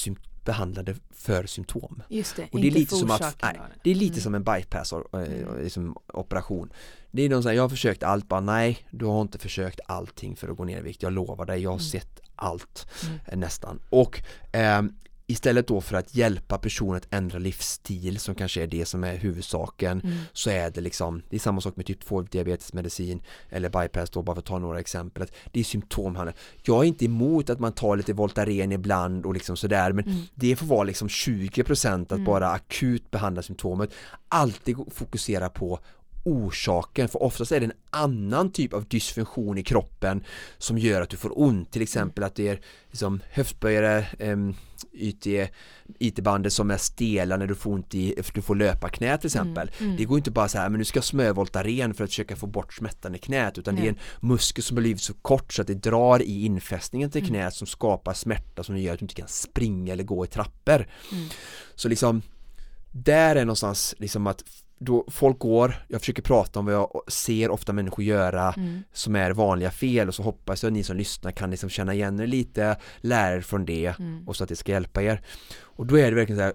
behandlade 0.48 0.96
för 1.12 1.46
symptom 1.46 2.04
Just 2.10 2.36
det, 2.36 2.48
och 2.52 2.60
det 2.60 2.68
är 2.68 2.72
lite 2.72 2.96
som 2.96 3.12
att, 3.12 3.36
nej, 3.44 3.60
det 3.84 3.92
är 3.92 3.96
lite 3.96 4.14
Mm. 4.14 4.22
som 4.24 4.36
en 4.36 4.44
bypass 4.44 4.94
eh, 4.94 5.00
Mm. 5.14 5.64
liksom, 5.64 5.98
operation 6.14 6.70
Det 7.12 7.22
är 7.22 7.30
någon 7.30 7.44
sån 7.44 7.50
här, 7.50 7.56
jag 7.56 7.64
har 7.64 7.70
försökt 7.70 8.04
allt, 8.04 8.28
bara 8.28 8.42
nej 8.42 8.78
du 8.92 9.06
har 9.06 9.22
inte 9.22 9.38
försökt 9.40 9.80
allting 9.86 10.36
för 10.36 10.48
att 10.50 10.58
gå 10.58 10.64
ner 10.64 10.78
i 10.80 10.82
vikt, 10.82 11.04
jag 11.04 11.14
lovar 11.14 11.46
dig, 11.46 11.60
jag 11.64 11.70
har 11.70 11.76
Mm. 11.78 11.84
sett 11.86 12.20
allt 12.36 12.88
Mm. 13.06 13.20
eh, 13.26 13.38
nästan 13.38 13.80
och 13.90 14.22
ehm, 14.52 14.94
istället 15.30 15.68
då 15.68 15.82
för 15.82 15.98
att 15.98 16.16
hjälpa 16.16 16.58
personen 16.58 16.96
att 16.96 17.08
ändra 17.14 17.40
livsstil 17.40 18.20
som 18.20 18.36
kanske 18.36 18.64
är 18.64 18.68
det 18.68 18.86
som 18.86 19.04
är 19.04 19.16
huvudsaken 19.18 20.02
Mm. 20.04 20.18
så 20.34 20.50
är 20.50 20.70
det 20.72 20.82
liksom, 20.82 21.22
det 21.30 21.36
är 21.36 21.40
samma 21.40 21.62
sak 21.62 21.76
med 21.76 21.86
typ 21.86 22.06
2 22.06 22.22
diabetesmedicin 22.22 23.22
eller 23.50 23.70
bypass 23.70 24.10
då 24.10 24.22
bara 24.22 24.36
för 24.36 24.40
att 24.40 24.46
ta 24.46 24.60
några 24.60 24.80
exempel 24.80 25.24
att 25.24 25.32
det 25.52 25.60
är 25.60 25.64
symptomhandel. 25.64 26.36
Jag 26.64 26.84
är 26.84 26.88
inte 26.88 27.06
emot 27.06 27.50
att 27.50 27.60
man 27.60 27.72
tar 27.74 27.98
lite 27.98 28.14
Voltaren 28.14 28.72
ibland 28.72 29.26
och 29.26 29.34
liksom 29.34 29.58
sådär 29.58 29.92
men 29.92 30.06
Mm. 30.06 30.18
det 30.36 30.56
får 30.56 30.66
vara 30.66 30.84
liksom 30.84 31.08
20% 31.10 32.12
att 32.12 32.12
Mm. 32.12 32.26
bara 32.26 32.50
akut 32.52 33.12
behandla 33.12 33.42
symptomet 33.42 33.90
alltid 34.30 34.78
fokusera 34.94 35.50
på 35.50 35.80
orsaken 36.28 37.08
för 37.10 37.24
oftast 37.24 37.52
är 37.52 37.60
det 37.60 37.66
en 37.66 37.72
annan 37.90 38.52
typ 38.52 38.74
av 38.74 38.86
dysfunktion 38.88 39.58
i 39.58 39.64
kroppen 39.64 40.24
som 40.58 40.78
gör 40.78 41.02
att 41.02 41.10
du 41.10 41.18
får 41.18 41.40
ont 41.40 41.72
till 41.72 41.82
exempel 41.82 42.24
att 42.24 42.36
det 42.36 42.48
är 42.48 42.60
liksom 42.90 43.22
höftböjare 43.32 44.06
um, 44.20 44.56
YT, 44.94 45.28
IT-bandet 46.00 46.54
som 46.54 46.72
är 46.72 46.78
stela 46.78 47.38
när 47.38 47.48
du 47.48 47.56
får 47.56 47.72
ont 47.72 47.96
i, 47.96 48.16
du 48.34 48.42
får 48.42 48.56
löpa 48.56 48.90
knä 48.90 49.18
till 49.18 49.28
exempel 49.28 49.72
Mm, 49.78 49.86
mm. 49.86 49.98
det 49.98 50.06
går 50.06 50.18
inte 50.18 50.32
bara 50.32 50.48
så 50.48 50.58
här 50.58 50.70
men 50.70 50.78
nu 50.80 50.86
ska 50.86 50.98
jag 50.98 51.04
smörja 51.04 51.34
Voltaren 51.34 51.94
för 51.94 52.04
att 52.04 52.10
försöka 52.10 52.36
få 52.36 52.48
bort 52.48 52.74
smärtan 52.74 53.16
i 53.16 53.18
knät 53.18 53.58
utan 53.58 53.76
det 53.76 53.82
är 53.82 53.92
Nej. 53.92 54.00
en 54.22 54.28
muskel 54.30 54.64
som 54.64 54.78
har 54.78 54.82
blivit 54.82 55.02
så 55.02 55.14
kort 55.14 55.54
så 55.54 55.62
att 55.62 55.68
det 55.68 55.74
drar 55.74 56.22
i 56.22 56.46
infästningen 56.46 57.12
till 57.12 57.22
Mm. 57.22 57.30
knät 57.34 57.54
som 57.54 57.68
skapar 57.68 58.14
smärta 58.14 58.64
som 58.64 58.78
gör 58.78 58.94
att 58.94 59.00
du 59.00 59.04
inte 59.04 59.16
kan 59.16 59.28
springa 59.28 59.94
eller 59.94 60.04
gå 60.04 60.26
i 60.26 60.28
trappor 60.28 60.88
Mm. 61.12 61.28
så 61.76 61.88
liksom 61.90 62.22
där 62.92 63.36
är 63.36 63.46
någonstans 63.46 63.96
liksom 63.98 64.28
att 64.28 64.44
då 64.80 65.06
folk 65.08 65.40
går, 65.40 65.86
jag 65.88 66.02
försöker 66.02 66.22
prata 66.22 66.60
om 66.60 66.66
vad 66.66 66.74
jag 66.74 67.02
ser 67.08 67.50
ofta 67.52 67.74
människor 67.74 68.06
göra 68.06 68.54
Mm. 68.58 68.84
som 68.94 69.16
är 69.16 69.32
vanliga 69.32 69.72
fel 69.72 70.08
och 70.08 70.16
så 70.16 70.24
hoppas 70.24 70.64
jag 70.64 70.70
att 70.70 70.74
ni 70.74 70.84
som 70.84 70.98
lyssnar 70.98 71.32
kan 71.32 71.52
liksom 71.52 71.70
känna 71.70 71.94
igen 71.94 72.20
er 72.20 72.28
lite, 72.28 72.78
lära 72.98 73.36
er 73.36 73.42
från 73.42 73.66
det 73.66 73.94
Mm. 74.00 74.28
och 74.28 74.36
så 74.36 74.44
att 74.44 74.50
det 74.50 74.56
ska 74.56 74.72
hjälpa 74.72 75.02
er. 75.04 75.22
Och 75.62 75.86
då 75.86 76.00
är 76.00 76.10
det 76.12 76.16
verkligen 76.16 76.40
så 76.40 76.44
här, 76.44 76.54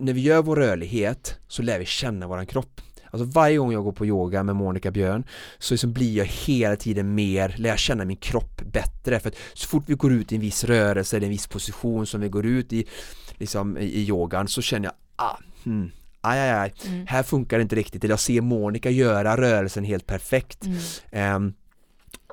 när 0.00 0.12
vi 0.12 0.20
gör 0.20 0.42
vår 0.42 0.56
rörlighet 0.56 1.38
så 1.48 1.62
lär 1.62 1.78
vi 1.78 1.84
känna 1.86 2.26
våran 2.26 2.46
kropp. 2.46 2.80
Alltså 3.10 3.24
varje 3.24 3.56
gång 3.58 3.72
jag 3.72 3.84
går 3.84 3.92
på 3.92 4.06
yoga 4.06 4.42
med 4.42 4.56
Monica 4.56 4.90
Björn 4.90 5.24
så 5.58 5.74
liksom 5.74 5.92
blir 5.92 6.16
jag 6.16 6.24
hela 6.24 6.76
tiden 6.76 7.14
mer, 7.14 7.54
lär 7.58 7.68
jag 7.70 7.78
känna 7.78 8.04
min 8.04 8.16
kropp 8.16 8.62
bättre 8.72 9.20
för 9.20 9.28
att 9.28 9.36
så 9.54 9.68
fort 9.68 9.84
vi 9.86 9.94
går 9.94 10.12
ut 10.12 10.32
i 10.32 10.34
en 10.34 10.40
viss 10.40 10.64
rörelse 10.64 11.16
eller 11.16 11.26
en 11.26 11.30
viss 11.30 11.46
position 11.46 12.06
som 12.06 12.20
vi 12.20 12.28
går 12.28 12.46
ut 12.46 12.72
i 12.72 12.86
liksom 13.36 13.78
i 13.78 14.00
yogan 14.08 14.48
så 14.48 14.62
känner 14.62 14.86
jag 14.86 14.94
ah, 15.16 15.36
hmm, 15.64 15.90
aj, 16.26 16.38
aj, 16.40 16.50
aj, 16.50 16.72
Mm. 16.86 17.06
här 17.06 17.22
funkar 17.22 17.58
det 17.58 17.62
inte 17.62 17.76
riktigt 17.76 18.04
eller 18.04 18.12
jag 18.12 18.20
ser 18.20 18.40
Monica 18.40 18.90
göra 18.90 19.36
rörelsen 19.36 19.84
helt 19.84 20.06
perfekt 20.06 20.64
Mm. 20.66 20.78
Ehm, 21.12 21.54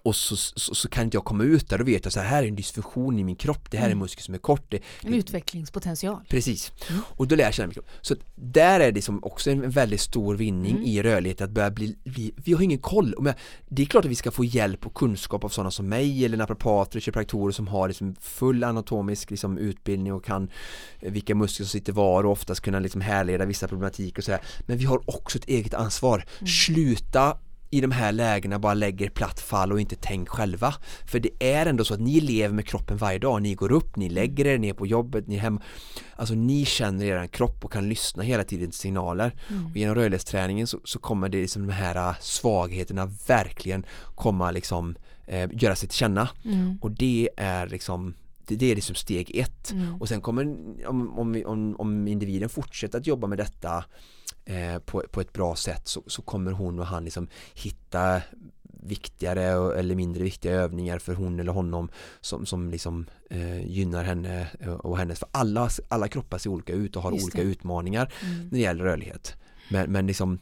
och 0.06 0.16
så, 0.16 0.36
så, 0.36 0.76
så 0.76 0.90
kan 0.90 1.04
inte 1.04 1.18
jag 1.18 1.26
komma 1.26 1.44
ut 1.44 1.70
där, 1.70 1.78
då 1.78 1.84
vet 1.84 2.04
jag 2.06 2.14
så 2.14 2.20
här, 2.20 2.28
här 2.28 2.44
är 2.44 2.48
en 2.48 2.56
dysfunktion 2.56 3.20
i 3.20 3.24
min 3.24 3.36
kropp, 3.36 3.72
det 3.72 3.78
här 3.78 3.84
är 3.86 3.88
en 3.90 3.92
Mm. 3.92 4.00
muskel 4.04 4.24
som 4.24 4.34
är 4.34 4.38
kort, 4.38 4.66
det, 4.70 4.80
En 5.02 5.14
utvecklingspotential. 5.14 6.22
Precis, 6.30 6.72
Mm. 6.90 7.02
och 7.08 7.28
då 7.28 7.36
lär 7.36 7.44
jag 7.44 7.54
känna 7.54 7.68
min 7.68 7.74
kropp. 7.74 7.88
Så 8.02 8.16
där 8.36 8.80
är 8.80 8.92
det 8.92 9.02
som 9.02 9.24
också 9.24 9.52
en 9.52 9.70
väldigt 9.70 10.02
stor 10.02 10.36
vinning 10.36 10.72
Mm. 10.72 10.84
i 10.86 11.04
rörlighet 11.04 11.42
att 11.42 11.50
börja 11.50 11.72
bli, 11.72 11.98
bli 12.04 12.34
vi 12.36 12.54
har 12.54 12.62
ingen 12.62 12.80
koll. 12.80 13.16
Jag, 13.26 13.34
det 13.70 13.82
är 13.82 13.86
klart 13.86 14.06
att 14.06 14.12
vi 14.12 14.16
ska 14.16 14.32
få 14.32 14.46
hjälp 14.46 14.86
och 14.86 14.94
kunskap 14.94 15.44
av 15.44 15.50
sådana 15.50 15.72
som 15.72 15.90
mig 15.90 16.26
eller 16.26 16.38
naprapater 16.38 16.98
och 16.98 17.02
kiropraktorer 17.02 17.52
som 17.52 17.68
har 17.68 17.88
liksom 17.88 18.16
full 18.22 18.64
anatomisk 18.64 19.32
liksom 19.32 19.58
utbildning 19.58 20.14
och 20.14 20.26
kan 20.26 20.50
eh, 21.00 21.12
vilka 21.12 21.36
muskler 21.36 21.66
som 21.66 21.72
sitter 21.72 21.94
var 21.94 22.24
och 22.24 22.32
oftast 22.32 22.62
kunna 22.62 22.80
liksom 22.80 23.02
härleda 23.02 23.46
vissa 23.46 23.68
problematik 23.68 24.18
och 24.18 24.24
sådär. 24.24 24.42
Men 24.62 24.78
vi 24.78 24.86
har 24.86 25.10
också 25.10 25.38
ett 25.38 25.46
eget 25.48 25.74
ansvar. 25.74 26.26
Mm. 26.40 26.48
Sluta 26.48 27.38
i 27.74 27.82
de 27.82 27.92
här 27.92 28.12
lägena 28.12 28.60
bara 28.60 28.74
lägger 28.74 29.10
platt 29.10 29.40
fall 29.40 29.72
och 29.72 29.82
inte 29.82 29.96
tänk 30.02 30.30
själva. 30.30 30.74
För 31.06 31.20
det 31.20 31.30
är 31.40 31.66
ändå 31.66 31.86
så 31.86 31.94
att 31.94 32.00
ni 32.00 32.22
lever 32.22 32.56
med 32.56 32.68
kroppen 32.68 32.98
varje 32.98 33.20
dag. 33.20 33.42
Ni 33.42 33.56
går 33.56 33.72
upp, 33.72 33.96
ni 33.96 34.10
lägger 34.10 34.48
er, 34.48 34.58
ni 34.58 34.70
är 34.70 34.74
på 34.74 34.88
jobbet, 34.88 35.28
ni 35.28 35.36
är 35.36 35.40
hemma. 35.40 35.62
Alltså 36.16 36.34
ni 36.34 36.66
känner 36.66 37.06
er 37.06 37.28
kropp 37.28 37.66
och 37.66 37.72
kan 37.72 37.90
lyssna 37.90 38.24
hela 38.24 38.44
tiden 38.44 38.70
till 38.70 38.80
signaler. 38.80 39.36
Och 39.72 39.78
genom 39.78 39.96
rörlighetsträningen 39.96 40.68
så, 40.68 40.80
så 40.84 41.00
kommer 41.00 41.30
det 41.30 41.42
liksom 41.42 41.68
de 41.68 41.74
här 41.74 42.10
äh, 42.10 42.16
svagheterna 42.20 43.06
verkligen 43.28 43.86
komma 44.16 44.52
liksom 44.52 44.96
eh, 45.28 45.50
göra 45.52 45.76
sig 45.76 45.90
till 45.90 45.98
känna. 45.98 46.30
Mm. 46.46 46.78
Och 46.82 46.92
det 46.92 47.30
är 47.38 47.68
liksom 47.68 48.14
det, 48.48 48.72
är 48.72 48.76
liksom 48.76 48.96
steg 48.96 49.32
ett. 49.36 49.72
Mm. 49.72 50.02
Och 50.02 50.08
sen 50.10 50.22
kommer, 50.22 50.44
om, 50.88 51.20
om, 51.20 51.44
om, 51.46 51.76
om 51.80 52.08
individen 52.08 52.50
fortsätter 52.50 52.98
att 52.98 53.08
jobba 53.08 53.28
med 53.28 53.38
detta 53.38 53.84
eh, 54.46 54.80
på, 54.80 55.04
på 55.12 55.22
ett 55.22 55.34
bra 55.34 55.56
sätt 55.56 55.88
så, 55.88 56.04
så 56.08 56.22
kommer 56.22 56.52
hon 56.52 56.80
och 56.80 56.86
han 56.86 57.04
liksom 57.04 57.28
hitta 57.54 58.22
viktigare 58.86 59.80
eller 59.80 59.96
mindre 59.96 60.24
viktiga 60.24 60.52
övningar 60.52 61.00
för 61.00 61.14
hon 61.14 61.40
eller 61.40 61.52
honom 61.52 61.90
som, 62.22 62.46
som 62.46 62.70
liksom 62.70 63.06
eh, 63.30 63.68
gynnar 63.68 64.04
henne 64.04 64.48
eh, 64.60 64.74
och 64.74 64.98
hennes, 64.98 65.20
för 65.20 65.30
alla, 65.32 65.70
alla 65.88 66.08
kroppar 66.08 66.38
ser 66.38 66.50
olika 66.50 66.74
ut 66.74 66.96
och 66.96 67.04
har 67.04 67.12
olika 67.12 67.42
utmaningar 67.42 68.14
Mm. 68.24 68.44
när 68.44 68.50
det 68.50 68.60
gäller 68.60 68.84
rörlighet. 68.84 69.36
Men, 69.70 69.92
men 69.92 70.08
liksom 70.08 70.40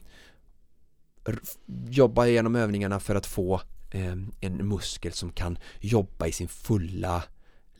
jobba 1.88 2.26
igenom 2.26 2.56
övningarna 2.56 3.00
för 3.00 3.14
att 3.14 3.26
få 3.26 3.60
eh, 3.90 4.16
en 4.40 4.68
muskel 4.68 5.12
som 5.12 5.32
kan 5.32 5.58
jobba 5.80 6.26
i 6.26 6.32
sin 6.32 6.48
fulla 6.48 7.22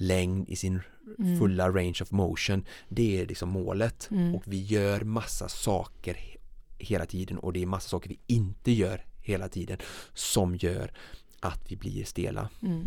längd, 0.03 0.49
i 0.49 0.57
sin 0.57 0.81
Mm. 1.19 1.39
fulla 1.39 1.69
range 1.71 1.99
of 2.03 2.11
motion. 2.11 2.65
Det 2.89 3.21
är 3.21 3.27
liksom 3.27 3.49
målet 3.49 4.09
Mm. 4.11 4.35
och 4.35 4.43
vi 4.47 4.63
gör 4.63 5.01
massa 5.01 5.49
saker 5.49 6.15
he- 6.15 6.37
hela 6.79 7.07
tiden 7.07 7.39
och 7.39 7.53
det 7.53 7.63
är 7.63 7.67
massa 7.67 7.89
saker 7.89 8.09
vi 8.09 8.19
inte 8.27 8.73
gör 8.73 9.05
hela 9.21 9.49
tiden 9.49 9.79
som 10.15 10.57
gör 10.57 10.93
att 11.45 11.61
vi 11.69 11.77
blir 11.77 12.05
stela. 12.05 12.49
Mm. 12.63 12.87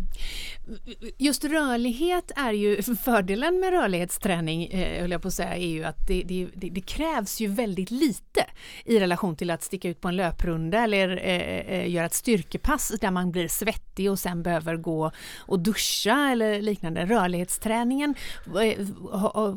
Just 1.18 1.44
rörlighet 1.44 2.32
är 2.36 2.52
ju, 2.52 2.82
fördelen 3.04 3.60
med 3.60 3.70
rörlighetsträning, 3.70 4.66
eh, 4.66 5.00
höll 5.00 5.10
jag 5.10 5.22
på 5.22 5.28
att 5.28 5.34
säga, 5.34 5.56
är 5.56 5.68
ju 5.68 5.84
att 5.84 6.06
det, 6.06 6.22
det, 6.22 6.48
det, 6.54 6.68
det 6.68 6.80
krävs 6.80 7.40
ju 7.40 7.46
väldigt 7.46 7.90
lite 7.90 8.46
i 8.84 9.00
relation 9.00 9.36
till 9.36 9.50
att 9.50 9.62
sticka 9.62 9.88
ut 9.88 10.00
på 10.00 10.08
en 10.08 10.16
löprunda 10.16 10.78
eller 10.78 11.08
eh, 11.08 11.80
eh 11.80 11.90
göra 11.90 12.06
ett 12.06 12.14
styrkepass 12.14 12.92
där 13.00 13.10
man 13.10 13.32
blir 13.32 13.48
svettig 13.48 14.10
och 14.10 14.18
sen 14.18 14.42
behöver 14.42 14.76
gå 14.76 15.10
och 15.38 15.58
duscha 15.60 16.30
eller 16.32 16.62
liknande. 16.62 17.06
Rörlighetsträningen 17.06 18.14
eh, 18.46 18.80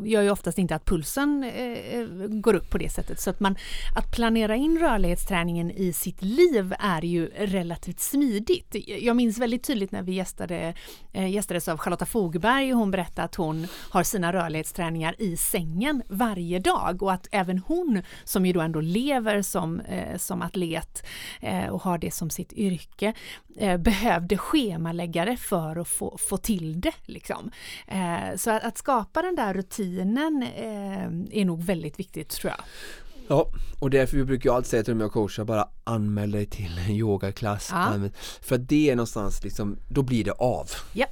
gör 0.06 0.22
ju 0.22 0.30
oftast 0.30 0.58
inte 0.58 0.76
att 0.76 0.86
pulsen 0.86 1.44
eh, 1.44 2.00
eh, 2.00 2.08
går 2.28 2.54
upp 2.54 2.70
på 2.70 2.78
det 2.78 2.90
sättet. 2.90 3.20
Så 3.20 3.30
att, 3.30 3.40
man, 3.40 3.56
att 3.96 4.12
planera 4.12 4.56
in 4.56 4.80
rörlighetsträningen 4.80 5.72
i 5.72 5.94
sitt 5.94 6.22
liv 6.22 6.74
är 6.80 7.02
ju 7.02 7.30
relativt 7.38 8.00
smidigt. 8.00 8.76
Jag 8.98 9.16
minns 9.16 9.38
väldigt 9.38 9.64
tydligt 9.64 9.92
när 9.92 10.04
vi 10.04 10.12
gästade, 10.12 10.74
eh, 11.14 11.30
gästades 11.30 11.68
av 11.68 11.78
Charlotta 11.78 12.06
Fogberg 12.06 12.74
och 12.74 12.80
hon 12.80 12.92
berättade 12.92 13.26
att 13.26 13.36
hon 13.36 13.68
har 13.90 14.04
sina 14.04 14.34
rörlighetsträningar 14.34 15.16
i 15.20 15.38
sängen 15.38 16.04
varje 16.10 16.60
dag 16.60 17.04
och 17.04 17.14
att 17.14 17.28
även 17.32 17.60
hon 17.60 18.02
som 18.24 18.46
ju 18.46 18.54
då 18.54 18.62
ändå 18.62 18.82
lever 18.82 19.42
som, 19.42 19.80
eh, 19.80 20.18
som 20.18 20.42
atlet 20.42 21.06
eh, 21.42 21.68
och 21.68 21.82
har 21.82 21.98
det 21.98 22.12
som 22.12 22.30
sitt 22.30 22.54
yrke 22.54 23.14
eh, 23.58 23.78
behövde 23.78 24.38
schemaläggare 24.38 25.38
för 25.38 25.76
att 25.76 25.88
få, 25.88 26.18
få 26.18 26.38
till 26.38 26.82
det. 26.82 26.96
Liksom. 27.06 27.52
Eh, 27.88 28.36
så 28.36 28.52
att, 28.52 28.64
att 28.64 28.78
skapa 28.78 29.22
den 29.22 29.36
där 29.36 29.54
rutinen 29.54 30.44
eh, 30.56 31.40
är 31.40 31.46
nog 31.46 31.64
väldigt 31.64 32.00
viktigt 32.00 32.30
tror 32.30 32.54
jag. 32.58 32.66
Ja, 33.30 33.52
och 33.80 33.90
därför 33.90 34.24
brukar 34.24 34.50
jag 34.50 34.56
alltid 34.56 34.70
säga 34.70 34.84
till 34.84 34.94
dem 34.94 35.02
jag 35.02 35.12
coachar 35.12 35.44
bara 35.44 35.68
anmäl 35.84 36.32
dig 36.32 36.46
till 36.46 36.78
en 36.78 36.96
yogaklass. 36.96 37.70
Ja. 37.72 37.94
För 38.42 38.58
det 38.58 38.90
är 38.90 38.96
någonstans 38.96 39.44
liksom, 39.44 39.78
då 39.88 40.02
blir 40.02 40.24
det 40.24 40.32
av. 40.32 40.70
Ja. 40.94 41.06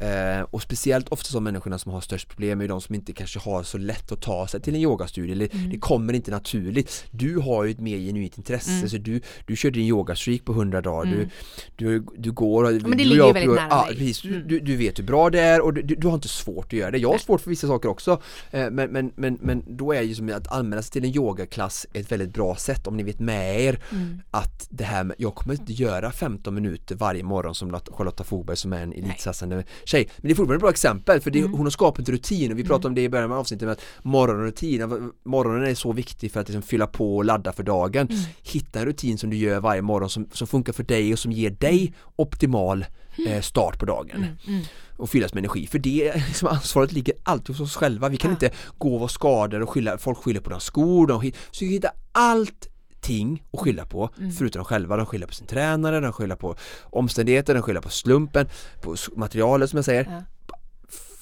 Eh, 0.00 0.40
och 0.50 0.62
speciellt 0.62 1.08
ofta 1.08 1.32
de 1.34 1.44
människorna 1.44 1.78
som 1.78 1.92
har 1.92 2.00
störst 2.00 2.28
problem 2.28 2.60
är 2.60 2.68
de 2.68 2.80
som 2.80 2.94
inte 2.94 3.12
kanske 3.12 3.38
har 3.38 3.62
så 3.62 3.78
lätt 3.78 4.12
att 4.12 4.20
ta 4.22 4.46
sig 4.46 4.60
till 4.60 4.74
en 4.74 4.80
yogastudie 4.80 5.32
eller 5.32 5.48
Mm. 5.54 5.70
det 5.70 5.78
kommer 5.78 6.12
inte 6.12 6.30
naturligt. 6.30 7.04
Du 7.10 7.36
har 7.38 7.64
ju 7.64 7.70
ett 7.70 7.80
mer 7.80 7.98
genuint 7.98 8.38
intresse 8.38 8.70
Mm. 8.70 8.88
så 8.88 8.96
du, 8.96 9.20
du 9.46 9.56
kör 9.56 9.70
din 9.70 9.86
yogastreak 9.86 10.44
på 10.44 10.52
100 10.52 10.80
dagar, 10.80 11.12
Mm. 11.12 11.28
du, 11.76 11.98
du, 11.98 12.06
du 12.18 12.32
går 12.32 12.64
och 12.64 12.72
men 12.72 12.82
det 12.82 12.88
du 12.90 12.96
ligger 12.96 13.12
ju 13.14 13.18
jag- 13.18 13.32
väldigt 13.34 13.54
nära 13.56 13.66
ja, 13.70 13.86
dig. 13.86 13.96
precis, 13.96 14.22
du, 14.22 14.34
Mm. 14.36 14.48
du, 14.48 14.60
du 14.60 14.76
vet 14.76 14.98
hur 14.98 15.04
bra 15.04 15.30
det 15.30 15.40
är 15.40 15.60
och 15.60 15.74
du, 15.74 15.82
du, 15.82 16.06
har 16.06 16.14
inte 16.14 16.28
svårt 16.28 16.64
att 16.66 16.72
göra 16.72 16.90
det. 16.90 16.98
Jag 16.98 17.10
har 17.10 17.18
svårt 17.18 17.40
för 17.40 17.50
vissa 17.50 17.66
saker 17.66 17.88
också 17.88 18.22
eh, 18.50 18.70
men, 18.70 18.90
men, 18.90 19.12
men, 19.16 19.38
men 19.40 19.64
då 19.76 19.92
är 19.92 20.02
ju 20.02 20.14
som 20.14 20.28
att 20.34 20.52
anmäla 20.52 20.82
sig 20.82 20.92
till 20.92 21.04
en 21.04 21.16
yogaklass 21.16 21.86
ett 21.92 22.12
väldigt 22.12 22.34
bra 22.34 22.56
sätt 22.56 22.86
om 22.86 22.96
ni 22.96 23.02
vet 23.02 23.20
med 23.20 23.60
er 23.60 23.80
Mm. 23.92 24.20
att 24.30 24.66
det 24.70 24.84
här 24.84 25.04
med, 25.04 25.16
jag 25.18 25.34
kommer 25.34 25.54
inte 25.54 25.72
göra 25.72 26.12
15 26.12 26.54
minuter 26.54 26.94
varje 26.94 27.22
morgon 27.22 27.54
som 27.54 27.80
Charlotta 27.90 28.24
Fogberg 28.24 28.56
som 28.56 28.72
är 28.72 28.82
en 28.82 28.92
elitsatsande 28.92 29.64
tjej 29.90 30.08
men 30.16 30.28
det 30.28 30.32
är 30.32 30.34
fortfarande 30.34 30.54
ett 30.54 30.60
bra 30.60 30.70
exempel 30.70 31.20
för 31.20 31.30
det, 31.30 31.38
Mm. 31.38 31.52
hon 31.52 31.66
har 31.66 31.70
skapat 31.70 32.08
en 32.08 32.14
rutin 32.14 32.52
och 32.52 32.58
vi 32.58 32.64
pratade 32.64 32.88
om 32.88 32.94
det 32.94 33.02
i 33.02 33.08
början 33.08 33.32
av 33.32 33.38
avsnittet 33.38 33.66
med 33.66 33.72
att 33.72 33.82
morgonrutin, 34.02 35.10
morgonen 35.24 35.66
är 35.70 35.74
så 35.74 35.92
viktig 35.92 36.32
för 36.32 36.40
att 36.40 36.48
liksom 36.48 36.62
fylla 36.62 36.86
på 36.86 37.16
och 37.16 37.24
ladda 37.24 37.52
för 37.52 37.62
dagen 37.62 38.06
Mm. 38.10 38.20
hitta 38.42 38.78
en 38.80 38.84
rutin 38.86 39.18
som 39.18 39.30
du 39.30 39.36
gör 39.36 39.60
varje 39.60 39.82
morgon 39.82 40.10
som, 40.10 40.28
som 40.32 40.46
funkar 40.46 40.72
för 40.72 40.82
dig 40.82 41.12
och 41.12 41.18
som 41.18 41.32
ger 41.32 41.50
dig 41.50 41.92
optimal 42.16 42.84
eh, 43.28 43.40
start 43.40 43.78
på 43.78 43.86
dagen 43.86 44.16
Mm. 44.16 44.36
Mm. 44.46 44.62
och 44.96 45.10
fyllas 45.10 45.34
med 45.34 45.40
energi 45.44 45.66
för 45.66 45.78
det 45.78 46.14
liksom, 46.28 46.48
ansvaret 46.48 46.92
ligger 46.92 47.14
alltid 47.22 47.48
hos 47.56 47.60
oss 47.60 47.76
själva 47.76 48.08
vi 48.08 48.16
kan 48.16 48.30
Ja. 48.30 48.32
inte 48.34 48.50
gå 48.78 48.94
och 48.94 49.00
vara 49.00 49.08
skadade 49.08 49.62
och 49.64 49.70
skylla, 49.70 49.98
folk 49.98 50.18
skyller 50.18 50.40
på 50.40 50.50
deras 50.50 50.64
skor 50.64 51.06
de, 51.06 51.32
så 51.50 51.64
vi 51.64 51.70
hittar 51.70 51.90
allting 53.00 53.42
att 53.52 53.60
skylla 53.60 53.86
på 53.86 54.10
Mm. 54.18 54.32
förutom 54.32 54.60
de 54.60 54.64
själva, 54.64 54.96
de 54.96 55.06
skyller 55.06 55.26
på 55.26 55.34
sin 55.34 55.46
tränare, 55.46 56.00
de 56.00 56.12
skyller 56.12 56.36
på 56.36 56.56
omständigheter, 56.90 57.54
de 57.54 57.62
skyller 57.62 57.80
på 57.80 57.88
slumpen, 57.88 58.48
på 58.82 58.96
materialet 59.16 59.70
som 59.70 59.76
jag 59.76 59.84
säger 59.84 60.04
Ja. 60.04 60.22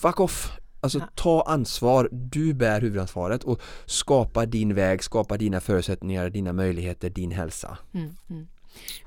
Fuck 0.01 0.21
off! 0.21 0.51
Alltså 0.81 0.99
Ja. 0.99 1.09
ta 1.15 1.43
ansvar, 1.43 2.09
du 2.13 2.55
bär 2.55 2.81
huvudansvaret 2.81 3.45
och 3.45 3.61
skapa 3.87 4.47
din 4.47 4.75
väg, 4.75 5.03
skapa 5.05 5.37
dina 5.37 5.61
förutsättningar, 5.61 6.31
dina 6.31 6.53
möjligheter, 6.53 7.11
din 7.11 7.31
hälsa 7.33 7.79
Mm. 7.95 8.17
Mm. 8.31 8.47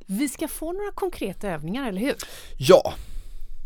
Vi 0.05 0.29
ska 0.29 0.47
få 0.47 0.71
några 0.73 0.91
konkreta 0.91 1.49
övningar, 1.49 1.87
eller 1.89 2.01
hur? 2.01 2.15
Ja! 2.57 2.93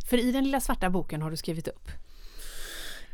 För 0.09 0.17
i 0.17 0.31
den 0.31 0.43
lilla 0.43 0.59
svarta 0.59 0.89
boken 0.89 1.21
har 1.21 1.31
du 1.31 1.37
skrivit 1.37 1.67
upp. 1.67 1.89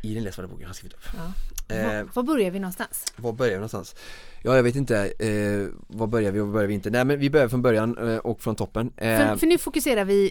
I 0.04 0.14
den 0.14 0.24
läsvärda 0.24 0.48
boken 0.48 0.64
har 0.66 0.70
jag 0.70 0.76
skrivit 0.76 0.94
upp 0.94 1.04
Ja. 1.18 1.34
Eh, 1.76 1.86
Var, 1.86 2.08
var 2.14 2.24
börjar 2.24 2.52
vi 2.52 2.60
någonstans? 2.60 3.14
Var 3.16 3.34
börjar 3.34 3.52
vi 3.52 3.58
någonstans? 3.58 3.96
Ja, 4.44 4.56
jag 4.56 4.64
vet 4.64 4.76
inte. 4.76 4.98
Eh, 5.20 5.68
var 5.88 6.08
börjar 6.08 6.32
vi 6.32 6.40
och 6.40 6.48
var 6.48 6.54
börjar 6.54 6.68
vi 6.68 6.74
inte? 6.74 6.90
Nej, 6.90 7.06
men 7.06 7.20
vi 7.20 7.30
börjar 7.30 7.48
från 7.48 7.62
början 7.62 7.98
eh, 8.12 8.18
och 8.18 8.42
från 8.42 8.56
toppen. 8.56 8.94
Eh, 8.98 9.18
För, 9.18 9.36
för 9.38 9.48
nu 9.48 9.58
fokuserar 9.58 10.06
vi, 10.06 10.26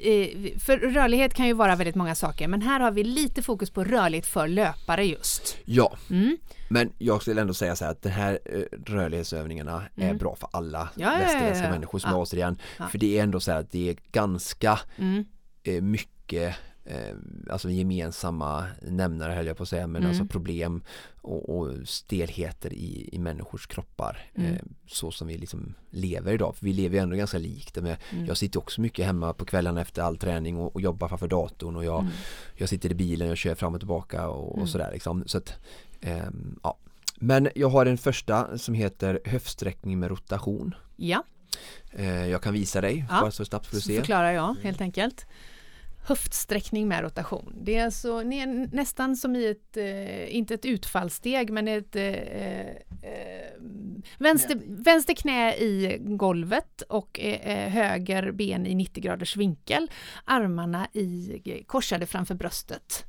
eh, 0.54 0.58
för 0.60 0.76
rörlighet 0.78 1.34
kan 1.34 1.46
ju 1.46 1.52
vara 1.52 1.76
väldigt 1.76 1.94
många 1.94 2.14
saker, 2.14 2.48
men 2.48 2.62
här 2.62 2.80
har 2.80 2.90
vi 2.90 3.04
lite 3.04 3.42
fokus 3.42 3.70
på 3.70 3.84
rörlighet 3.84 4.26
för 4.26 4.48
löpare 4.48 5.04
just. 5.06 5.56
Ja, 5.64 5.96
Mm. 6.10 6.36
men 6.68 6.92
jag 6.98 7.22
skulle 7.22 7.40
ändå 7.40 7.54
säga 7.54 7.76
så 7.76 7.84
här 7.84 7.92
att 7.92 8.02
den 8.02 8.12
här 8.12 8.38
eh, 8.44 8.60
rörlighetsövningarna 8.86 9.82
är 9.96 10.04
Mm. 10.04 10.18
bra 10.18 10.36
för 10.36 10.48
alla 10.52 10.88
Ja, 10.96 11.10
västerländska 11.18 11.64
ja, 11.64 11.70
människor 11.70 11.98
som 11.98 12.10
Ja. 12.10 12.16
är 12.16 12.20
återigen. 12.22 12.58
För 12.90 12.98
det 12.98 13.18
är 13.18 13.22
ändå 13.22 13.40
så 13.40 13.52
här 13.52 13.58
att 13.60 13.70
det 13.70 13.88
är 13.90 13.96
ganska 14.12 14.78
Mm. 14.98 15.24
mycket 15.90 16.54
alltså 17.50 17.70
gemensamma 17.70 18.66
nämnare 18.82 19.32
höll 19.32 19.46
jag 19.46 19.56
på 19.56 19.62
att 19.62 19.68
säga, 19.68 19.86
men 19.86 20.02
Mm. 20.02 20.08
alltså 20.10 20.24
problem 20.24 20.82
och, 21.22 21.58
och 21.58 21.88
stelheter 21.88 22.72
i, 22.72 23.08
i 23.12 23.18
människors 23.18 23.66
kroppar 23.66 24.30
Mm. 24.34 24.52
eh, 24.54 24.60
så 24.86 25.10
som 25.10 25.28
vi 25.28 25.38
liksom 25.38 25.74
lever 25.90 26.32
idag. 26.32 26.56
För 26.56 26.64
vi 26.64 26.72
lever 26.72 26.96
ju 26.96 27.02
ändå 27.02 27.16
ganska 27.16 27.38
likt. 27.38 27.76
Med, 27.76 27.96
Mm. 28.12 28.26
Jag 28.26 28.36
sitter 28.36 28.58
också 28.58 28.80
mycket 28.80 29.06
hemma 29.06 29.32
på 29.32 29.44
kvällarna 29.44 29.80
efter 29.80 30.02
all 30.02 30.16
träning 30.16 30.56
och, 30.58 30.74
och 30.74 30.80
jobbar 30.80 31.08
framför 31.08 31.28
datorn 31.28 31.76
och 31.76 31.84
jag, 31.84 32.00
Mm. 32.00 32.12
jag 32.56 32.68
sitter 32.68 32.90
i 32.90 32.94
bilen 32.94 33.30
och 33.30 33.36
kör 33.36 33.54
fram 33.54 33.74
och 33.74 33.80
tillbaka 33.80 34.28
och, 34.28 34.52
Mm. 34.54 34.62
och 34.62 34.68
sådär 34.68 34.90
liksom. 34.92 35.22
Så 35.26 35.38
att, 35.38 35.54
ehm, 36.00 36.58
ja. 36.62 36.76
Men 37.22 37.48
jag 37.54 37.68
har 37.68 37.86
en 37.86 37.98
första 37.98 38.58
som 38.58 38.74
heter 38.74 39.20
höftsträckning 39.24 39.98
med 39.98 40.08
rotation. 40.10 40.74
Ja, 40.96 41.22
Eh, 41.92 42.26
jag 42.26 42.42
kan 42.42 42.52
visa 42.52 42.80
dig, 42.80 43.06
Ja, 43.10 43.20
bara 43.20 43.30
så 43.30 43.44
snabbt 43.44 43.66
får 43.66 43.76
du 43.76 43.80
så 43.80 43.86
se. 43.88 43.96
förklarar 43.98 44.32
jag 44.32 44.56
helt 44.62 44.80
enkelt. 44.80 45.26
Höftsträckning 46.02 46.88
med 46.88 47.02
rotation. 47.02 47.52
Det 47.62 47.76
är 47.76 47.84
alltså 47.84 48.18
är 48.18 48.74
nästan 48.76 49.16
som 49.16 49.36
i 49.36 49.46
ett, 49.46 49.76
eh, 49.76 50.36
inte 50.36 50.54
ett 50.54 50.64
utfallssteg, 50.64 51.50
men 51.50 51.68
ett 51.68 51.96
eh, 51.96 52.04
eh, 52.04 52.76
vänster, 54.18 54.60
vänster 54.66 55.14
knä 55.14 55.54
i 55.54 55.98
golvet 56.00 56.82
och 56.82 57.20
eh, 57.20 57.68
höger 57.68 58.32
ben 58.32 58.66
i 58.66 58.74
90 58.74 59.02
graders 59.02 59.36
vinkel. 59.36 59.90
Armarna 60.24 60.88
i, 60.92 61.64
korsade 61.66 62.06
framför 62.06 62.34
bröstet. 62.34 63.04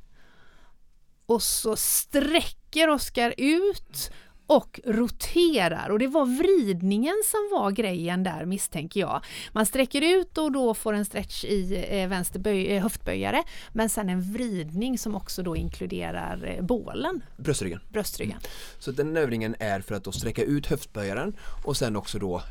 Och 1.26 1.42
så 1.42 1.76
sträcker 1.76 2.88
Oskar 2.88 3.34
ut 3.36 4.12
och 4.46 4.80
roterar 4.86 5.88
och 5.90 5.98
det 5.98 6.06
var 6.06 6.26
vridningen 6.26 7.14
som 7.26 7.58
var 7.60 7.70
grejen 7.70 8.22
där 8.22 8.44
misstänker 8.44 9.00
jag. 9.00 9.24
Man 9.52 9.66
sträcker 9.66 10.02
ut 10.20 10.38
och 10.38 10.52
då 10.52 10.74
får 10.74 10.92
en 10.92 11.04
stretch 11.04 11.44
i 11.44 11.86
eh, 11.90 12.08
vänster 12.08 12.38
böj, 12.40 12.66
eh, 12.76 12.82
höftböjare 12.82 13.42
men 13.72 13.88
sen 13.88 14.08
en 14.08 14.32
vridning 14.32 14.98
som 14.98 15.14
också 15.14 15.42
då 15.42 15.56
inkluderar 15.56 16.54
eh, 16.56 16.64
bålen, 16.64 17.22
Bröstryggen. 17.36 17.80
bröstryggen. 17.88 18.38
Så 18.78 18.90
den 18.92 19.16
övningen 19.16 19.56
är 19.58 19.80
för 19.80 19.94
att 19.94 20.04
då 20.04 20.12
sträcka 20.12 20.42
ut 20.42 20.66
höftböjaren 20.66 21.36
och 21.64 21.76
sen 21.76 21.96
också 21.96 22.18
då 22.18 22.42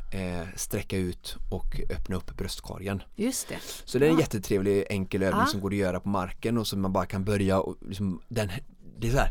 sträcka 0.55 0.97
ut 0.97 1.35
och 1.51 1.79
öppna 1.99 2.15
upp 2.15 2.37
bröstkorgen. 2.37 3.03
Just 3.15 3.47
det. 3.49 3.57
Så 3.85 3.99
det 3.99 4.05
är 4.05 4.09
en 4.09 4.15
Ja. 4.15 4.21
jättetrevlig 4.21 4.85
enkel 4.89 5.23
övning 5.23 5.39
Ja. 5.41 5.45
som 5.47 5.61
går 5.61 5.69
att 5.71 5.75
göra 5.77 5.99
på 5.99 6.09
marken 6.09 6.57
och 6.57 6.67
som 6.67 6.81
man 6.81 6.93
bara 6.93 7.05
kan 7.05 7.23
börja 7.23 7.59
och 7.59 7.77
liksom, 7.87 8.21
den, 8.27 8.49
det 8.99 9.07
är 9.07 9.11
så 9.11 9.17
här, 9.17 9.29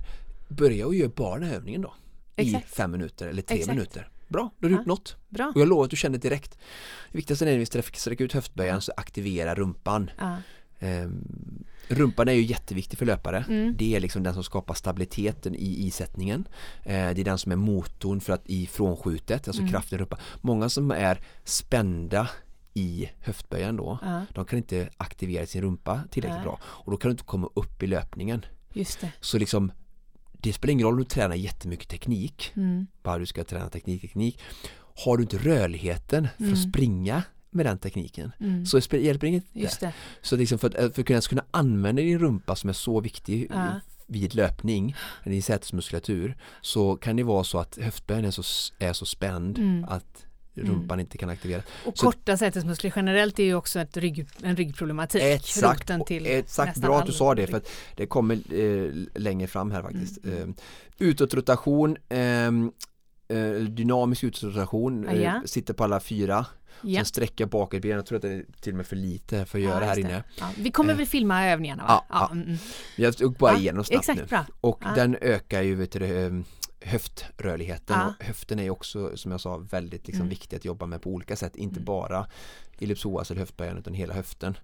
börja 0.48 0.86
och 0.86 0.94
gör 0.94 1.08
bara 1.08 1.38
den 1.38 1.48
här 1.48 1.56
övningen 1.56 1.82
då. 1.82 1.94
Exakt. 2.36 2.66
I 2.66 2.68
fem 2.68 2.90
minuter 2.90 3.26
eller 3.28 3.42
tre 3.42 3.56
Exakt. 3.56 3.74
minuter. 3.76 4.08
Bra, 4.28 4.50
då 4.58 4.64
har 4.66 4.68
du 4.70 4.74
Ja. 4.74 4.78
gjort 4.78 4.86
något. 4.86 5.16
Bra. 5.28 5.52
Och 5.54 5.60
jag 5.60 5.68
lovar 5.68 5.84
att 5.84 5.90
du 5.90 5.96
känner 5.96 6.18
det 6.18 6.28
direkt. 6.28 6.58
Det 7.12 7.18
viktigaste 7.18 7.44
är 7.44 7.50
när 7.50 7.58
vi 7.58 7.66
sträcker 7.98 8.24
ut 8.24 8.32
höftböjaren 8.32 8.80
så 8.80 8.92
aktivera 8.96 9.54
rumpan. 9.54 10.10
Ja. 10.18 10.36
Ehm, 10.78 11.64
rumpan 11.88 12.28
är 12.28 12.32
ju 12.32 12.42
jätteviktig 12.42 12.98
för 12.98 13.06
löpare. 13.06 13.44
Mm. 13.48 13.74
Det 13.78 13.96
är 13.96 14.00
liksom 14.00 14.22
den 14.22 14.34
som 14.34 14.44
skapar 14.44 14.74
stabiliteten 14.74 15.54
i 15.54 15.86
isättningen. 15.86 16.48
Eh, 16.82 16.92
det 17.14 17.20
är 17.20 17.24
den 17.24 17.38
som 17.38 17.52
är 17.52 17.56
motorn 17.56 18.20
för 18.20 18.32
att 18.32 18.46
i 18.46 18.66
frånskjutet, 18.66 19.48
alltså 19.48 19.62
Mm. 19.62 19.72
kraften 19.72 19.98
i 19.98 20.00
rumpan. 20.02 20.18
Många 20.40 20.68
som 20.68 20.90
är 20.90 21.20
spända 21.44 22.28
i 22.74 23.08
höftböjaren 23.20 23.76
då, 23.76 23.98
Ja. 24.02 24.22
de 24.34 24.44
kan 24.44 24.56
inte 24.58 24.88
aktivera 24.96 25.46
sin 25.46 25.62
rumpa 25.62 26.00
tillräckligt 26.10 26.42
bra 26.42 26.60
och 26.64 26.90
då 26.90 26.96
kan 26.96 27.08
du 27.08 27.12
inte 27.12 27.24
komma 27.24 27.50
upp 27.54 27.82
i 27.82 27.86
löpningen. 27.86 28.44
Just 28.72 29.00
det. 29.00 29.12
Så 29.20 29.38
liksom 29.38 29.72
det 30.42 30.52
spelar 30.52 30.72
ingen 30.72 30.84
roll 30.86 30.94
om 30.94 30.98
du 30.98 31.04
tränar 31.04 31.34
jättemycket 31.36 31.88
teknik, 31.88 32.52
Mm. 32.56 32.86
bara 33.02 33.18
du 33.18 33.26
ska 33.26 33.44
träna 33.44 33.68
teknik, 33.68 34.00
teknik. 34.00 34.40
Har 35.04 35.16
du 35.16 35.22
inte 35.22 35.38
rörligheten 35.38 36.28
för 36.36 36.42
Mm. 36.44 36.54
att 36.54 36.68
springa 36.70 37.22
med 37.50 37.66
den 37.66 37.78
tekniken 37.78 38.32
Mm. 38.40 38.66
så 38.66 38.78
spe- 38.78 38.96
hjälper 39.00 39.26
inget 39.26 39.44
Just 39.52 39.80
det. 39.80 39.92
så 40.22 40.36
liksom 40.36 40.58
för, 40.58 40.66
att, 40.66 40.94
för 40.94 41.02
att 41.02 41.06
kunna- 41.06 41.20
kunna 41.20 41.44
använda 41.50 42.02
din 42.02 42.18
rumpa 42.18 42.56
som 42.56 42.70
är 42.70 42.74
så 42.74 43.00
viktig 43.00 43.46
Ja. 43.50 43.80
vid 44.06 44.34
löpning, 44.34 44.94
din 45.24 45.42
sätesmuskulatur, 45.42 46.36
så 46.60 46.96
kan 46.96 47.16
det 47.16 47.22
vara 47.22 47.44
så 47.44 47.58
att 47.58 47.78
höftböjen 47.82 48.24
är 48.24 48.30
så, 48.30 48.42
är 48.78 48.92
så 48.92 49.06
spänd 49.06 49.58
Mm. 49.58 49.84
att 49.84 50.26
rumpan 50.54 51.00
inte 51.00 51.18
kan 51.18 51.28
aktiveras. 51.30 51.64
Och 51.86 51.98
Så- 51.98 52.06
korta 52.06 52.36
sätesmuskler 52.36 52.92
generellt 52.96 53.38
är 53.38 53.44
ju 53.44 53.54
också 53.54 53.84
rygg, 53.92 54.26
en 54.42 54.56
ryggproblematik. 54.56 55.22
Exakt, 55.22 55.90
exakt 56.22 56.78
bra 56.78 56.98
att 56.98 57.06
du 57.06 57.12
sa 57.12 57.34
det 57.34 57.46
för 57.46 57.60
det 57.96 58.06
kommer 58.06 58.34
eh, 58.54 58.90
längre 59.14 59.46
fram 59.48 59.70
här 59.70 59.82
faktiskt. 59.82 60.24
Mm, 60.24 60.38
Eh, 60.38 60.48
utåtrotation, 60.98 61.96
ehm, 62.08 62.72
eh, 63.28 63.50
dynamisk 63.52 64.24
utåtrotation, 64.24 65.08
Ah, 65.08 65.12
ja. 65.12 65.20
eh, 65.36 65.42
sitter 65.44 65.74
på 65.74 65.84
alla 65.84 66.00
fyra, 66.00 66.46
Ja. 66.82 66.98
sen 66.98 67.04
sträcker 67.04 67.46
bakåt 67.46 67.82
benen, 67.82 67.96
jag 67.96 68.06
tror 68.06 68.16
att 68.16 68.22
det 68.22 68.32
är 68.32 68.44
till 68.60 68.72
och 68.72 68.76
med 68.76 68.86
för 68.86 68.96
lite 68.96 69.44
för 69.44 69.58
att 69.58 69.64
göra 69.64 69.80
Ja, 69.80 69.86
här 69.88 69.98
inne. 69.98 70.22
Ja, 70.38 70.50
vi 70.58 70.70
kommer 70.70 70.92
Eh. 70.92 70.96
väl 70.98 71.06
filma 71.06 71.46
övningarna 71.46 71.82
va? 71.82 72.04
Ja, 72.08 72.16
ja. 72.20 72.28
mm, 72.32 72.44
mm. 72.46 72.58
Jag 72.96 73.16
tog 73.16 73.34
bara 73.36 73.56
igenom 73.56 73.84
snabbt 73.84 74.00
Exakt, 74.08 74.20
nu. 74.20 74.26
bra. 74.26 74.46
Och 74.60 74.82
den 74.94 75.16
ökar 75.20 75.62
ju 75.62 75.74
vet 75.74 75.92
du, 75.92 76.04
eh, 76.04 76.30
höftrörligheten 76.80 77.96
Ja. 77.98 78.14
och 78.18 78.24
höften 78.24 78.58
är 78.58 78.62
ju 78.62 78.70
också 78.70 79.16
som 79.16 79.30
jag 79.30 79.40
sa 79.40 79.56
väldigt 79.56 80.06
liksom, 80.06 80.20
Mm. 80.22 80.28
viktig 80.30 80.56
att 80.56 80.64
jobba 80.64 80.86
med 80.86 81.02
på 81.02 81.10
olika 81.10 81.36
sätt, 81.36 81.56
inte 81.56 81.76
Mm. 81.76 81.84
bara 81.84 82.26
ellipsoas 82.80 83.30
eller 83.30 83.40
höftböjaren 83.40 83.78
utan 83.78 83.94
hela 83.94 84.14
höften. 84.14 84.58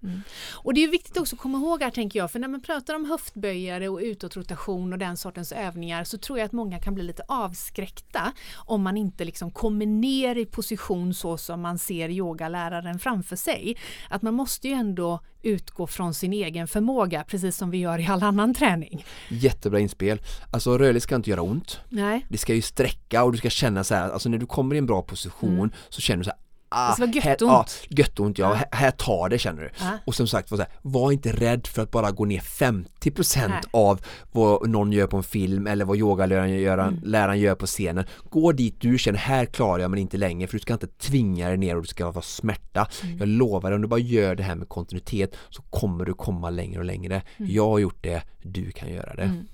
Och 0.53 0.73
det 0.73 0.83
är 0.83 0.87
viktigt 0.87 1.17
också 1.17 1.35
att 1.35 1.41
komma 1.41 1.57
ihåg 1.57 1.81
här 1.83 1.91
tänker 1.91 2.19
jag, 2.19 2.31
för 2.31 2.39
när 2.39 2.47
man 2.47 2.61
pratar 2.61 2.95
om 2.95 3.05
höftböjare 3.05 3.89
och 3.89 3.99
utåtrotation 3.99 4.93
och 4.93 4.99
den 4.99 5.17
sortens 5.17 5.51
övningar 5.51 6.03
så 6.03 6.17
tror 6.17 6.39
jag 6.39 6.45
att 6.45 6.51
många 6.51 6.79
kan 6.79 6.93
bli 6.93 7.03
lite 7.03 7.23
avskräckta 7.27 8.33
om 8.55 8.81
man 8.81 8.97
inte 8.97 9.25
liksom 9.25 9.51
kommer 9.51 9.85
ner 9.85 10.35
i 10.35 10.45
position 10.45 11.13
så 11.13 11.37
som 11.37 11.61
man 11.61 11.79
ser 11.79 12.09
yogaläraren 12.09 12.99
framför 12.99 13.35
sig. 13.35 13.77
Att 14.09 14.21
man 14.21 14.33
måste 14.33 14.67
ju 14.67 14.73
ändå 14.73 15.19
utgå 15.41 15.87
från 15.87 16.13
sin 16.13 16.33
egen 16.33 16.67
förmåga, 16.67 17.23
precis 17.23 17.57
som 17.57 17.69
vi 17.71 17.77
gör 17.77 17.99
i 17.99 18.07
all 18.07 18.23
annan 18.23 18.53
träning. 18.53 19.05
Jättebra 19.29 19.79
inspel. 19.79 20.21
Alltså 20.51 20.77
rörligt 20.77 21.03
ska 21.03 21.15
inte 21.15 21.29
göra 21.29 21.41
ont. 21.41 21.79
Nej, 21.89 22.25
Det 22.29 22.37
ska 22.37 22.53
ju 22.53 22.61
sträcka 22.61 23.23
och 23.23 23.31
du 23.31 23.37
ska 23.37 23.49
känna 23.49 23.83
så 23.83 23.95
här, 23.95 24.09
alltså 24.09 24.29
när 24.29 24.37
du 24.37 24.45
kommer 24.45 24.75
i 24.75 24.77
en 24.77 24.85
bra 24.85 25.01
position 25.01 25.71
så 25.89 26.01
känner 26.01 26.17
du 26.17 26.23
så 26.23 26.29
här 26.29 26.39
Ah, 26.69 26.87
Det 26.89 26.93
ska 26.93 27.05
vara 27.05 27.11
här, 27.21 27.29
göttont. 27.31 27.79
ja, 27.89 27.97
göttont 27.97 28.37
ja, 28.37 28.49
Ja. 28.49 28.53
här, 28.53 28.67
här 28.71 28.91
tar 28.91 29.29
det 29.29 29.37
känner 29.39 29.61
du. 29.61 29.69
Ja. 29.79 29.91
Och 30.05 30.15
som 30.15 30.27
sagt, 30.27 30.51
var, 30.51 30.57
så 30.57 30.63
här, 30.63 30.71
var 30.81 31.11
inte 31.11 31.31
rädd 31.31 31.67
för 31.67 31.81
att 31.81 31.91
bara 31.91 32.11
gå 32.11 32.25
ner 32.25 32.39
50% 32.39 33.47
Nej. 33.49 33.61
av 33.71 34.01
vad 34.31 34.69
någon 34.69 34.91
gör 34.91 35.07
på 35.07 35.17
en 35.17 35.23
film 35.23 35.67
eller 35.67 35.85
vad 35.85 35.97
yogaläraren 35.97 36.79
Mm. 36.79 36.99
läraren 37.03 37.39
gör 37.39 37.55
på 37.55 37.65
scenen. 37.65 38.05
Gå 38.29 38.51
dit 38.51 38.75
du 38.81 38.97
känner, 38.97 39.19
här 39.19 39.45
klarar 39.45 39.79
jag 39.81 39.91
men 39.91 39.99
inte 39.99 40.17
längre 40.17 40.47
för 40.47 40.53
du 40.53 40.59
ska 40.61 40.73
inte 40.73 40.87
tvinga 40.87 41.47
dig 41.47 41.57
ner 41.57 41.75
och 41.75 41.81
du 41.81 41.87
ska 41.87 42.11
vara 42.11 42.21
smärta. 42.21 42.87
Mm. 43.03 43.17
Jag 43.17 43.27
lovar 43.27 43.69
dig, 43.69 43.75
om 43.75 43.81
du 43.81 43.87
bara 43.87 43.99
gör 43.99 44.35
det 44.35 44.43
här 44.43 44.55
med 44.55 44.69
kontinuitet 44.69 45.35
så 45.49 45.61
kommer 45.61 46.05
du 46.05 46.13
komma 46.13 46.49
längre 46.49 46.79
och 46.79 46.85
längre. 46.85 47.21
Jag 47.37 47.69
har 47.69 47.79
gjort 47.79 48.03
det, 48.03 48.21
du 48.41 48.71
kan 48.71 48.89
göra 48.93 49.13
det. 49.15 49.23
Mm. 49.23 49.47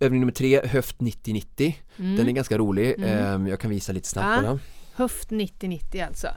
Övning 0.00 0.20
nummer 0.20 0.32
tre, 0.32 0.66
höft 0.66 0.98
90-90. 0.98 1.74
Den 1.96 2.28
är 2.28 2.32
ganska 2.32 2.58
rolig. 2.58 2.94
Ehm, 3.04 3.46
Jag 3.46 3.60
kan 3.60 3.70
visa 3.70 3.92
lite 3.92 4.08
snabbt 4.08 4.26
Mm. 4.26 4.40
På 4.44 4.46
den 4.50 4.60
höft 4.98 5.30
90-90 5.30 6.06
alltså. 6.06 6.28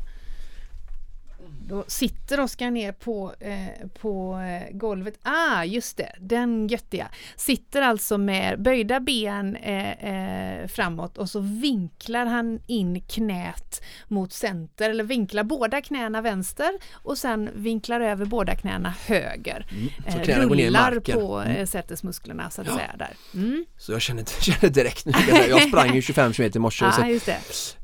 Då 1.72 1.84
sitter 1.88 2.40
Oskar 2.40 2.72
ner 2.72 2.92
på, 2.92 3.34
eh, 3.40 3.88
på 4.02 4.38
eh, 4.38 4.78
golvet. 4.78 5.14
Ah, 5.24 5.64
just 5.64 5.98
det, 5.98 6.12
den 6.20 6.68
göttiga. 6.68 7.08
Sitter 7.36 7.82
alltså 7.82 8.18
med 8.18 8.62
böjda 8.62 9.00
ben 9.00 9.56
eh, 9.56 9.92
eh, 9.92 10.68
framåt 10.68 11.18
och 11.18 11.30
så 11.30 11.40
vinklar 11.40 12.26
han 12.26 12.60
in 12.68 13.02
knät 13.02 13.82
mot 14.08 14.34
center, 14.34 14.90
eller 14.90 15.04
vinklar 15.04 15.44
båda 15.44 15.82
knäna 15.82 16.22
vänster 16.22 16.72
och 16.94 17.18
sen 17.18 17.50
vinklar 17.56 18.02
över 18.02 18.26
båda 18.26 18.56
knäna 18.56 18.94
höger. 19.08 19.66
Så 20.10 20.18
Eh, 20.18 20.24
knäna 20.24 20.44
rullar 20.46 21.00
på 21.00 21.38
Mm. 21.40 21.58
eh, 21.58 21.66
sätesmusklerna 21.66 22.50
så 22.50 22.62
att 22.62 22.68
säga 22.68 22.96
där. 23.00 23.14
Mm. 23.34 23.66
Så 23.78 23.92
jag 23.92 24.02
känner, 24.02 24.24
känner 24.42 24.74
direkt 24.74 25.06
nu, 25.06 25.14
jag 25.50 25.62
sprang 25.68 25.96
ju 25.96 26.02
25 26.02 26.34
km 26.34 26.52
i 26.56 26.60
morse 26.60 26.86
Ah. 26.92 27.06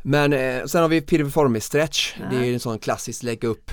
Men 0.01 0.31
sen 0.69 0.81
har 0.81 0.87
vi 0.89 1.01
piriformis 1.01 1.65
stretch. 1.65 2.15
Ja. 2.19 2.25
Det 2.37 2.47
är 2.47 2.53
en 2.53 2.59
sån 2.59 2.79
klassisk 2.79 3.23
lägga 3.23 3.47
upp 3.47 3.71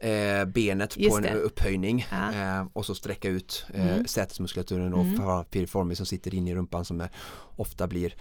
eh, 0.00 0.44
benet 0.44 0.96
Just 0.96 1.10
på 1.10 1.16
en 1.16 1.22
det. 1.22 1.34
upphöjning 1.34 2.06
Ja. 2.10 2.32
eh, 2.58 2.66
och 2.72 2.86
så 2.86 2.94
sträcka 2.94 3.28
ut 3.28 3.64
eh, 3.74 3.92
Mm. 3.92 4.06
sätesmuskulaturen 4.06 4.94
och 4.94 5.04
Mm. 5.04 5.20
mm. 5.20 5.44
piriformis 5.44 5.96
som 5.98 6.06
sitter 6.06 6.34
inne 6.34 6.50
i 6.50 6.54
rumpan 6.54 6.84
som 6.84 7.00
är, 7.00 7.10
ofta 7.56 7.86
blir 7.86 8.14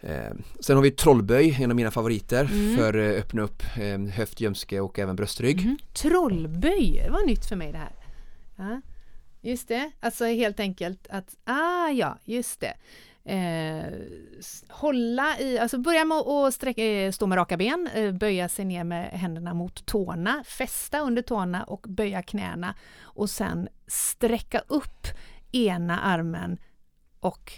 eh, 0.00 0.30
Sen 0.60 0.76
har 0.76 0.82
vi 0.82 0.90
trollböj, 0.90 1.56
en 1.60 1.70
av 1.70 1.76
mina 1.76 1.90
favoriter 1.90 2.44
Mm. 2.52 2.76
för 2.76 2.88
att 2.98 3.14
eh, 3.14 3.20
öppna 3.22 3.42
upp 3.42 3.62
eh, 3.76 3.98
höft, 3.98 4.40
ljumske 4.40 4.80
och 4.80 4.98
även 4.98 5.16
bröstrygg. 5.16 5.64
Mhm. 5.64 5.78
Trollböj, 5.92 7.00
det 7.04 7.10
var 7.10 7.26
nytt 7.26 7.46
för 7.46 7.56
mig 7.56 7.72
det 7.72 7.78
här. 7.78 7.92
Ja, 8.56 8.80
just 9.40 9.68
det, 9.68 9.90
alltså 10.00 10.24
helt 10.24 10.60
enkelt 10.60 11.06
att, 11.10 11.36
ah 11.44 11.88
ja, 11.90 12.18
just 12.24 12.60
det. 12.60 12.74
Eh, 13.28 13.92
hålla 14.68 15.38
i, 15.38 15.58
alltså 15.58 15.78
börja 15.78 16.04
med 16.04 16.16
att 16.16 16.54
sträcka, 16.54 16.82
eh, 16.82 17.12
stå 17.12 17.26
med 17.26 17.36
raka 17.36 17.56
ben, 17.56 17.88
eh, 17.94 18.12
böja 18.12 18.48
sig 18.48 18.64
ner 18.64 18.84
med 18.84 19.10
händerna 19.10 19.54
mot 19.54 19.86
tårna, 19.86 20.44
fästa 20.44 21.00
under 21.00 21.22
tårna 21.22 21.64
och 21.64 21.86
böja 21.88 22.22
knäna 22.22 22.74
och 23.00 23.30
sen 23.30 23.68
sträcka 23.86 24.62
upp 24.68 25.06
ena 25.52 26.00
armen 26.00 26.58
och 27.20 27.52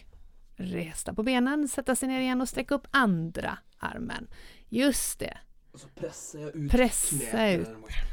resta 0.57 1.15
på 1.15 1.23
benen, 1.23 1.69
sätta 1.69 1.97
sig 1.97 2.09
ner 2.09 2.21
igen 2.21 2.41
och 2.41 2.49
sträcka 2.49 2.75
upp 2.75 2.87
andra 2.91 3.59
armen. 3.79 4.29
Just 4.69 5.19
det. 5.19 5.39
Och 5.73 5.81
så 5.81 5.87
pressar 6.01 6.39
jag 6.39 6.57
ut 6.57 6.71
Pressa 6.71 7.17
knät. 7.31 7.61
ut. 7.61 7.69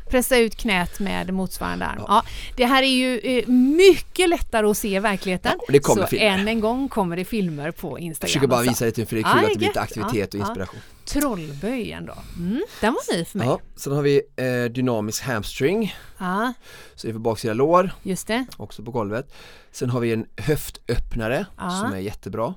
Pressa 0.09 0.37
ut 0.37 0.55
knät 0.55 0.99
med 0.99 1.33
motsvarande 1.33 1.85
arm. 1.85 1.95
Ja. 1.99 2.05
Ja. 2.07 2.23
det 2.57 2.65
här 2.65 2.83
är 2.83 2.87
ju 2.87 3.19
eh, 3.19 3.47
mycket 3.47 4.29
lättare 4.29 4.67
att 4.67 4.77
se 4.77 4.95
i 4.95 4.99
verkligheten. 4.99 5.51
Ja, 5.59 5.65
det 5.69 5.79
kommer 5.79 6.01
så 6.01 6.07
filmer. 6.07 6.25
än 6.25 6.47
en 6.47 6.59
gång 6.59 6.89
kommer 6.89 7.15
det 7.15 7.25
filmer 7.25 7.71
på 7.71 7.87
Jag 7.91 7.99
Instagram. 7.99 8.27
försöker 8.27 8.47
bara 8.47 8.59
också. 8.59 8.69
visa 8.69 8.85
det 8.85 8.91
till 8.91 9.05
för 9.07 9.15
det 9.15 9.21
är 9.21 9.23
Ja, 9.23 9.31
kul 9.33 9.41
det 9.41 9.45
att 9.47 9.53
det 9.53 9.57
blir 9.57 9.67
lite 9.67 9.81
aktivitet 9.81 10.33
och 10.33 10.39
Ja, 10.39 10.43
ja. 10.43 10.47
inspiration. 10.49 10.79
Trollböjen 11.05 12.05
då. 12.05 12.15
Mm, 12.37 12.63
den 12.81 12.93
var 12.93 13.15
ny 13.17 13.25
för 13.25 13.37
mig. 13.37 13.47
Ja, 13.47 13.59
sen 13.75 13.93
har 13.93 14.01
vi 14.01 14.21
eh, 14.35 14.71
dynamisk 14.71 15.23
hamstring, 15.23 15.95
Ja, 16.17 16.53
så 16.95 17.07
det 17.07 17.11
är 17.11 17.13
för 17.13 17.19
baksida 17.19 17.53
lår, 17.53 17.91
just 18.03 18.27
det. 18.27 18.45
också 18.57 18.83
på 18.83 18.91
golvet. 18.91 19.33
Sen 19.71 19.89
har 19.89 19.99
vi 19.99 20.13
en 20.13 20.25
höftöppnare 20.37 21.45
Ja. 21.57 21.69
som 21.69 21.93
är 21.93 21.97
jättebra. 21.99 22.53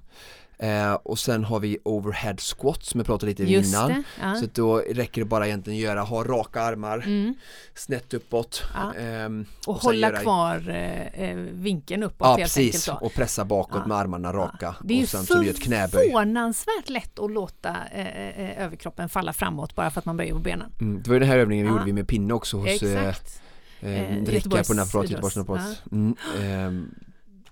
Eh, 0.62 0.93
och 0.93 1.19
sen 1.19 1.45
har 1.45 1.61
vi 1.61 1.78
overhead 1.85 2.37
squat 2.37 2.85
som 2.85 3.01
jag 3.01 3.07
pratade 3.07 3.31
lite 3.31 3.45
Just 3.45 3.74
innan. 3.74 3.89
det. 3.89 4.03
Ja. 4.20 4.35
Så 4.37 4.47
då 4.55 4.77
räcker 4.78 5.20
det 5.20 5.24
bara 5.24 5.47
egentligen 5.47 5.78
att 5.78 5.82
göra, 5.82 6.01
ha 6.01 6.24
raka 6.24 6.62
armar, 6.62 6.99
Mm. 7.07 7.35
snett 7.74 8.15
uppåt. 8.15 8.62
Ja. 8.74 8.95
ehm, 8.95 9.47
Och, 9.66 9.81
sen 9.81 9.87
hålla 9.89 10.09
göra- 10.11 10.20
kvar 10.20 10.69
eh, 10.69 11.23
eh, 11.31 11.37
vinkeln 11.37 12.03
uppåt 12.03 12.27
Ja 12.27 12.28
helt 12.28 12.43
precis, 12.43 12.89
enkelt. 12.89 13.01
Då. 13.01 13.07
och 13.07 13.15
pressa 13.15 13.45
bakåt 13.45 13.81
Ja. 13.82 13.87
med 13.89 13.97
armarna 13.97 14.32
raka. 14.32 14.74
Det 14.85 14.95
är 14.95 14.99
ju 14.99 15.03
och 15.03 15.09
sen 15.09 15.27
så 15.27 15.35
förvånansvärt 15.35 16.89
lätt 16.89 17.19
att 17.19 17.31
låta 17.31 17.77
eh, 17.93 18.07
eh, 18.41 18.65
överkroppen 18.65 19.09
falla 19.09 19.32
framåt 19.32 19.74
bara 19.74 19.91
för 19.91 19.99
att 19.99 20.05
man 20.05 20.16
böjer 20.16 20.32
på 20.32 20.39
benen. 20.39 20.73
Mm, 20.81 21.03
det 21.03 21.09
var 21.11 21.15
ju 21.15 21.20
den 21.20 21.28
här 21.28 21.39
övningen 21.39 21.66
vi 21.66 21.73
gjorde 21.73 21.85
vi 21.85 21.93
med 21.93 22.09
pinne 22.09 22.35
också 22.35 22.57
hos 22.57 22.66
eh, 22.82 23.07
Exakt. 23.09 23.43
eh, 23.81 23.91
Eh, 24.19 24.24
Rickard 24.27 24.66
på 24.66 24.74
Naprapat, 24.74 25.11
idrotts- 25.11 25.37
Göteborgs. 25.39 25.82
Mm, 25.93 26.15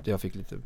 där 0.04 0.10
jag 0.12 0.20
fick 0.20 0.34
lite 0.34 0.56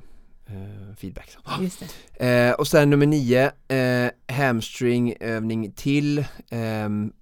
eh, 0.47 0.95
feedback. 0.97 1.31
Så. 1.31 1.63
Just 1.63 1.85
det. 2.19 2.49
Eh, 2.49 2.53
och 2.55 2.69
sen 2.69 2.91
nummer 2.91 3.07
nio, 3.07 3.51
eh, 3.69 4.11
hamstringövning 4.37 5.73
till 5.73 6.25
ehm, 6.51 7.13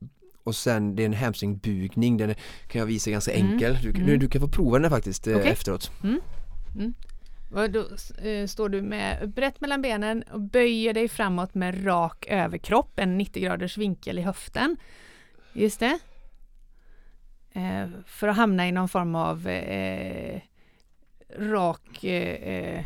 och 0.45 0.57
sen 0.57 0.97
det 0.97 1.03
är 1.03 1.07
en 1.07 1.15
hamstringbugning, 1.15 2.17
den 2.17 2.35
kan 2.69 2.79
jag 2.79 2.87
visa 2.87 3.11
ganska 3.11 3.33
Mm, 3.33 3.53
enkel. 3.53 3.79
Du, 3.83 3.91
mm. 3.91 4.07
du, 4.07 4.17
du 4.17 4.29
kan 4.29 4.41
få 4.41 4.49
prova 4.49 4.79
den 4.79 4.85
här 4.85 4.91
faktiskt 4.91 5.27
eh, 5.27 5.37
Okej. 5.37 5.51
efteråt. 5.51 5.91
Och 7.53 7.71
då 7.71 7.81
eh, 8.29 8.47
står 8.47 8.69
du 8.69 8.83
med 8.83 9.31
brett 9.31 9.61
mellan 9.61 9.83
benen 9.83 10.23
och 10.23 10.41
böjer 10.41 10.95
dig 10.95 11.09
framåt 11.09 11.55
med 11.55 11.87
rak 11.87 12.27
överkropp, 12.29 12.99
en 12.99 13.19
90 13.19 13.43
graders 13.43 13.79
vinkel 13.79 14.19
i 14.19 14.23
höften. 14.23 14.77
Just 15.53 15.81
det. 15.81 15.99
Eh, 17.53 17.89
för 18.07 18.29
att 18.29 18.37
hamna 18.37 18.69
i 18.69 18.73
någon 18.73 18.89
form 18.89 19.15
av 19.15 19.49
eh, 19.49 20.41
rak 21.39 22.05
eh, 22.05 22.85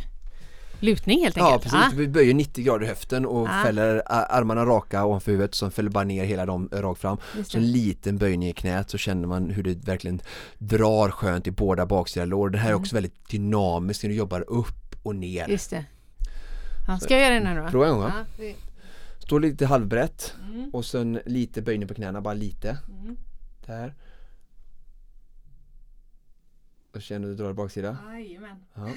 lutning 0.80 1.20
helt 1.22 1.36
Ja 1.36 1.52
enkelt. 1.54 1.72
precis, 1.72 1.98
vi 1.98 2.08
böjer 2.08 2.34
90 2.34 2.64
grader 2.64 2.84
i 2.84 2.88
höften 2.88 3.26
och 3.26 3.48
Ah. 3.48 3.62
fäller 3.64 4.02
armarna 4.06 4.64
raka 4.66 5.04
ovanför 5.04 5.32
huvudet 5.32 5.54
som 5.54 5.70
fäller 5.70 5.90
bara 5.90 6.04
ner 6.04 6.24
hela 6.24 6.46
dem 6.46 6.68
rakt 6.72 7.00
fram. 7.00 7.16
Så 7.46 7.58
en 7.58 7.72
liten 7.72 8.18
böjning 8.18 8.48
i 8.48 8.52
knät 8.52 8.90
så 8.90 8.98
känner 8.98 9.28
man 9.28 9.50
hur 9.50 9.62
det 9.62 9.74
verkligen 9.88 10.20
drar 10.58 11.10
skönt 11.10 11.46
i 11.46 11.50
båda 11.50 11.86
baksida 11.86 12.24
lår. 12.26 12.48
Det 12.50 12.58
här 12.58 12.66
är 12.68 12.72
Mm. 12.72 12.80
också 12.82 12.94
väldigt 12.94 13.28
dynamiskt 13.28 14.02
när 14.02 14.10
du 14.10 14.16
jobbar 14.16 14.40
upp 14.50 14.96
och 15.02 15.16
ner. 15.16 15.48
Just 15.48 15.70
det. 15.70 15.84
Ja, 16.88 16.98
ska 16.98 17.14
jag 17.14 17.22
göra 17.22 17.34
den 17.34 17.46
här 17.46 17.62
då? 17.62 17.68
Prova 17.68 17.86
en 17.86 17.92
gång? 17.94 18.02
Ja, 18.02 18.24
det- 18.36 18.54
Stå 19.18 19.38
lite 19.38 19.66
halvbrett 19.66 20.34
mm, 20.50 20.70
och 20.72 20.84
sen 20.84 21.20
lite 21.26 21.62
böjning 21.62 21.88
på 21.88 21.94
knäna, 21.94 22.20
bara 22.20 22.34
lite. 22.34 22.78
mm. 23.02 23.16
Där. 23.66 23.94
Och 26.94 27.02
känner 27.02 27.28
du 27.28 27.34
drar 27.34 27.52
baksida. 27.52 27.96
Jajamän. 28.10 28.56
Ja. 28.74 28.88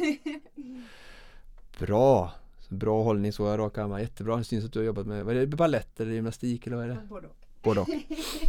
Bra! 1.79 2.31
Bra 2.69 3.03
hållning 3.03 3.33
så, 3.33 3.57
raka 3.57 3.83
armar, 3.83 3.99
jättebra. 3.99 4.37
Det 4.37 4.43
syns 4.43 4.65
att 4.65 4.73
du 4.73 4.79
har 4.79 4.85
jobbat 4.85 5.05
med, 5.07 5.25
vad 5.25 5.35
är 5.37 5.39
det, 5.45 5.47
balett 5.57 5.99
eller 5.99 6.11
gymnastik 6.11 6.67
eller 6.67 6.77
vad 6.77 6.85
är 6.85 6.89
det? 6.89 6.97
Både 7.09 7.27
och. 7.27 7.33
Både 7.63 7.79
och. 7.79 7.87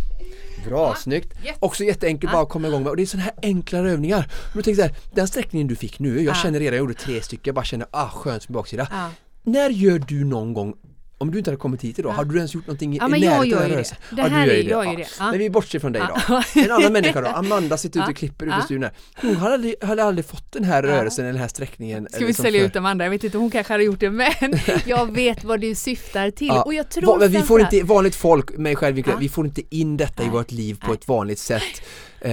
Bra, 0.68 0.94
snyggt! 0.94 1.32
Jätte- 1.44 1.59
Också 1.60 1.84
jätteenkelt 1.84 2.32
bara 2.32 2.42
att 2.42 2.48
komma 2.48 2.68
igång 2.68 2.82
med 2.82 2.90
och 2.90 2.96
det 2.96 3.02
är 3.02 3.06
sådana 3.06 3.24
här 3.24 3.34
enkla 3.42 3.78
övningar. 3.78 4.30
Då 4.55 4.62
tänker 4.62 4.82
jag 4.82 4.90
så 4.90 4.94
här, 4.96 5.14
den 5.14 5.28
sträckningen 5.28 5.68
du 5.68 5.76
fick 5.76 5.98
nu, 5.98 6.14
jag 6.16 6.24
Ja. 6.24 6.34
känner 6.34 6.59
redan, 6.59 6.74
jag 6.74 6.78
gjorde 6.82 6.94
tre 6.94 7.20
stycken, 7.22 7.42
jag 7.44 7.55
bara 7.55 7.64
känner 7.64 7.86
ah 7.90 8.09
skönt 8.09 8.48
med 8.48 8.55
baksida. 8.55 8.88
Ja. 8.90 9.10
När 9.42 9.70
gör 9.70 9.98
du 9.98 10.24
någon 10.24 10.55
gång 10.55 10.74
om 11.19 11.31
du 11.31 11.39
inte 11.39 11.51
hade 11.51 11.59
kommit 11.61 11.82
hit 11.85 11.99
idag, 11.99 12.11
Ja. 12.12 12.16
har 12.16 12.24
du 12.24 12.36
ens 12.36 12.55
gjort 12.55 12.66
någonting 12.66 12.95
Ja, 12.95 13.09
i 13.09 13.11
jag 13.11 13.11
närheten 13.20 13.55
av 13.59 13.61
den 13.62 13.70
rörelsen? 13.70 13.97
Det 14.11 14.16
ja, 14.23 14.28
här 14.28 14.47
du 14.47 14.53
är- 14.53 14.57
gör 14.57 14.62
ju 14.62 14.69
jag 14.70 14.82
det. 14.82 14.85
gör 14.85 14.85
ju 14.85 14.90
Ja. 14.90 14.97
det. 14.99 15.07
Ja. 15.19 15.31
Men 15.31 15.39
vi 15.39 15.51
bortser 15.51 15.78
från 15.78 15.93
dig 15.93 16.03
Ja. 16.09 16.20
då. 16.55 16.61
En 16.61 16.70
annan 16.70 16.93
människa 16.93 17.20
då, 17.20 17.28
Amanda 17.28 17.77
sitter 17.77 18.01
ute 18.01 18.07
Ja. 18.07 18.11
och 18.11 18.16
klipper 18.16 18.47
ute 18.47 18.55
Ja. 18.57 18.61
i 18.62 18.65
studion 18.65 18.82
här. 18.82 18.93
Hon 19.16 19.36
hade 19.36 19.55
aldrig, 19.55 19.74
hade 19.85 20.05
aldrig 20.05 20.24
fått 20.27 20.53
den 20.53 20.65
här 20.65 20.82
Ja. 20.82 20.89
rörelsen 20.89 21.24
den 21.24 21.36
här 21.36 21.49
sträckningen. 21.49 22.09
Ska 22.12 22.27
vi 22.27 22.35
som 22.35 22.45
sälja 22.45 22.61
för- 22.61 22.66
ut 22.66 22.77
Amanda? 22.77 23.05
Jag 23.05 23.11
vet 23.11 23.24
inte, 23.24 23.39
hon 23.39 23.51
kanske 23.51 23.73
hade 23.73 23.85
gjort 23.85 24.01
det 24.01 24.11
men 24.11 24.32
jag 24.86 25.12
vet 25.15 25.45
vad 25.45 25.61
du 25.61 25.74
syftar 25.74 26.31
till 26.31 26.47
Ja. 26.49 26.62
och 26.62 26.74
jag 26.74 26.90
tror 26.90 27.19
men 27.19 27.31
vi 27.31 27.39
får 27.43 27.61
inte, 27.61 27.82
vanligt 27.82 28.15
folk, 28.16 28.57
mig 28.59 28.77
själv 28.77 28.99
Ja. 28.99 29.16
vi 29.20 29.28
får 29.28 29.47
inte 29.47 29.62
in 29.77 29.97
detta 29.97 30.23
i 30.24 30.28
vårt 30.28 30.51
liv 30.51 30.77
på 30.81 30.93
ett 30.93 31.09
vanligt 31.09 31.39
sätt. 31.39 31.62
Eh, 32.20 32.32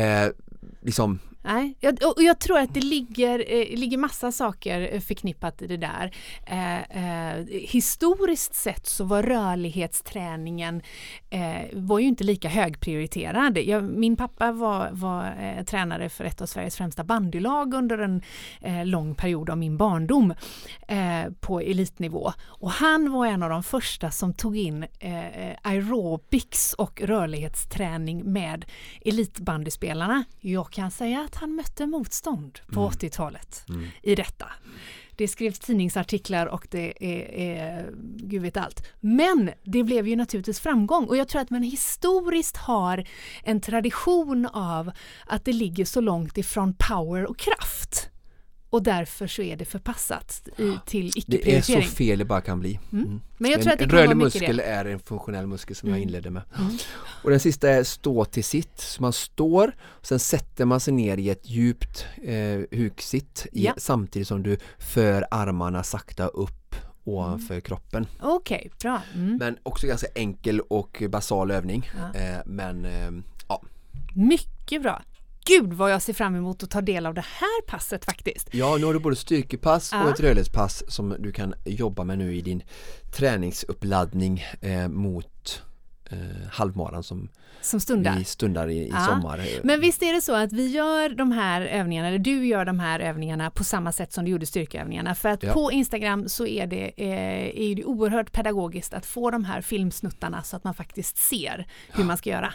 liksom, 0.84 1.20
Nej, 1.48 1.76
jag, 1.80 1.94
och 2.04 2.24
jag 2.24 2.40
tror 2.40 2.60
att 2.60 2.74
det 2.74 2.82
ligger, 2.82 3.40
eh, 3.40 3.78
ligger 3.78 3.98
massa 3.98 4.32
saker 4.32 4.90
eh, 4.94 5.00
förknippat 5.00 5.62
i 5.62 5.68
det 5.68 5.78
där. 5.78 6.12
Eh, 6.48 6.82
eh, 6.82 7.46
historiskt 7.48 8.56
sett 8.56 8.88
så 8.88 9.04
var 9.04 9.24
rörlighetsträningen 9.24 10.82
eh, 11.30 11.62
var 11.74 12.00
ju 12.00 12.06
inte 12.06 12.24
lika 12.24 12.50
högprioriterad. 12.50 13.58
Jag, 13.58 13.84
min 13.84 14.16
pappa 14.16 14.52
var, 14.52 14.90
var 14.92 15.36
eh, 15.40 15.64
tränare 15.64 16.10
för 16.10 16.24
ett 16.24 16.42
av 16.42 16.46
Sveriges 16.46 16.76
främsta 16.76 17.04
bandylag 17.04 17.74
under 17.74 17.98
en 17.98 18.22
eh, 18.62 18.86
lång 18.86 19.16
period 19.16 19.50
av 19.50 19.58
min 19.58 19.78
barndom 19.78 20.34
eh, 20.88 21.32
på 21.40 21.60
elitnivå. 21.60 22.32
Och 22.46 22.72
han 22.72 23.12
var 23.12 23.26
en 23.26 23.44
av 23.44 23.50
de 23.50 23.64
första 23.64 24.12
som 24.12 24.34
tog 24.34 24.58
in 24.58 24.86
eh, 25.00 25.56
aerobics 25.62 26.74
och 26.74 27.02
rörlighetsträning 27.02 28.34
med 28.34 28.66
elitbandyspelarna. 29.06 30.24
Jag 30.40 30.72
kan 30.72 30.92
säga 30.92 31.22
att 31.22 31.35
han 31.36 31.56
mötte 31.56 31.86
motstånd 31.86 32.60
på 32.68 32.90
80-talet 32.90 33.66
i 34.04 34.16
detta. 34.16 34.48
Det 35.18 35.28
skrevs 35.28 35.60
tidningsartiklar 35.60 36.46
och 36.46 36.68
det 36.72 36.94
är, 37.00 37.32
är 37.34 37.92
gud 38.18 38.42
vet 38.42 38.58
allt. 38.58 38.88
Men 39.00 39.52
det 39.64 39.84
blev 39.84 40.08
ju 40.08 40.16
naturligtvis 40.16 40.60
framgång 40.60 41.06
och 41.06 41.18
jag 41.18 41.28
tror 41.28 41.42
att 41.42 41.50
man 41.50 41.64
historiskt 41.64 42.58
har 42.58 43.08
en 43.44 43.62
tradition 43.62 44.46
av 44.46 44.92
att 45.28 45.46
det 45.46 45.54
ligger 45.54 45.86
så 45.86 46.02
långt 46.02 46.38
ifrån 46.38 46.76
power 46.90 47.26
och 47.26 47.38
kraft. 47.38 48.10
Och 48.76 48.84
därför 48.84 49.28
så 49.28 49.42
är 49.42 49.56
det 49.56 49.66
förpassat 49.66 50.48
i, 50.58 50.78
till 50.86 51.12
det 51.28 51.56
är 51.58 51.62
så 51.62 51.72
icke-prioritering. 51.72 51.88
fel 51.88 52.20
det 52.20 52.26
bara 52.26 52.42
kan 52.42 52.60
bli. 52.60 52.80
Mm. 52.92 53.22
Men 53.38 53.52
jag 53.52 53.58
en, 53.60 53.64
tror 53.64 53.74
att 53.74 53.80
det 53.80 53.84
en 53.86 53.90
kan 53.90 53.98
vara 53.98 54.06
rörlig 54.08 54.18
muskel 54.18 54.58
det. 54.58 54.64
är 54.64 54.86
en 54.86 55.00
funktionell 55.00 55.48
muskel 55.48 55.76
som 55.76 55.90
Mm. 55.90 56.00
jag 56.00 56.04
inledde 56.08 56.30
med. 56.30 56.42
Och 57.24 57.30
den 57.30 57.40
sista 57.40 57.70
är 57.70 57.84
stå 57.84 58.26
till 58.26 58.44
sitt. 58.44 58.80
Så 58.80 59.02
man 59.02 59.14
står, 59.14 59.76
och 59.84 60.06
sen 60.06 60.20
sätter 60.20 60.66
man 60.66 60.80
sig 60.80 60.94
ner 60.94 61.18
i 61.18 61.30
ett 61.30 61.50
djupt 61.50 62.06
eh, 62.24 62.78
huksitt 62.80 63.48
Ja. 63.52 63.74
samtidigt 63.78 64.28
som 64.28 64.44
du 64.44 64.58
för 64.80 65.26
armarna 65.32 65.84
sakta 65.84 66.28
upp 66.28 66.76
ovanför 67.04 67.54
Mm. 67.54 67.62
kroppen. 67.62 68.08
Okej, 68.22 68.72
bra. 68.82 69.02
Mm. 69.16 69.38
Men 69.38 69.58
också 69.64 69.88
ganska 69.88 70.08
enkel 70.16 70.60
och 70.60 71.04
basal 71.10 71.52
övning. 71.52 71.90
Ja. 72.14 72.20
Eh, 72.20 72.38
men 72.46 72.86
eh, 72.86 73.12
ja, 73.48 73.62
Mycket 74.16 74.82
bra. 74.82 75.02
Gud 75.48 75.74
vad 75.74 75.92
jag 75.92 76.02
ser 76.02 76.14
fram 76.14 76.36
emot 76.36 76.64
att 76.64 76.70
ta 76.70 76.82
del 76.82 77.06
av 77.06 77.14
det 77.14 77.26
här 77.40 77.62
passet 77.68 78.06
faktiskt. 78.06 78.50
Ja, 78.54 78.78
nu 78.80 78.86
har 78.86 78.94
du 78.94 79.00
både 79.00 79.16
styrkepass 79.16 79.90
Ja. 79.94 80.04
och 80.04 80.10
ett 80.10 80.20
rörlighetspass 80.20 80.84
som 80.88 81.16
du 81.20 81.32
kan 81.32 81.54
jobba 81.66 82.04
med 82.04 82.18
nu 82.18 82.36
i 82.36 82.42
din 82.42 82.64
träningsuppladdning 83.16 84.44
eh, 84.62 84.88
mot 84.88 85.64
eh, 86.10 86.18
halvmaran 86.52 87.04
som 87.04 87.30
Som 87.62 87.80
stundar. 87.80 88.18
vi 88.18 88.24
stundar 88.24 88.68
i, 88.68 88.78
i 88.78 88.90
Ja. 88.90 89.06
sommar. 89.06 89.46
Men 89.64 89.80
visst 89.82 90.02
är 90.04 90.14
det 90.14 90.22
så 90.22 90.36
att 90.36 90.54
vi 90.54 90.68
gör 90.68 91.10
de 91.10 91.32
här 91.32 91.62
övningarna, 91.62 92.08
eller 92.08 92.20
du 92.20 92.46
gör 92.48 92.66
de 92.66 92.80
här 92.80 93.00
övningarna 93.00 93.52
på 93.52 93.64
samma 93.64 93.92
sätt 93.92 94.14
som 94.14 94.26
du 94.26 94.32
gjorde 94.32 94.46
styrkeövningarna. 94.46 95.16
För 95.16 95.30
att 95.30 95.44
Ja. 95.44 95.54
på 95.54 95.72
Instagram 95.72 96.30
så 96.30 96.48
är 96.48 96.68
det, 96.68 96.92
eh, 96.98 97.72
är 97.72 97.76
det 97.76 97.84
oerhört 97.86 98.32
pedagogiskt 98.32 98.94
att 98.94 99.06
få 99.06 99.32
de 99.32 99.46
här 99.46 99.62
filmsnuttarna 99.62 100.44
så 100.44 100.56
att 100.56 100.64
man 100.64 100.74
faktiskt 100.74 101.18
ser 101.18 101.68
hur 101.90 102.04
man 102.04 102.18
ska 102.18 102.30
göra. 102.30 102.54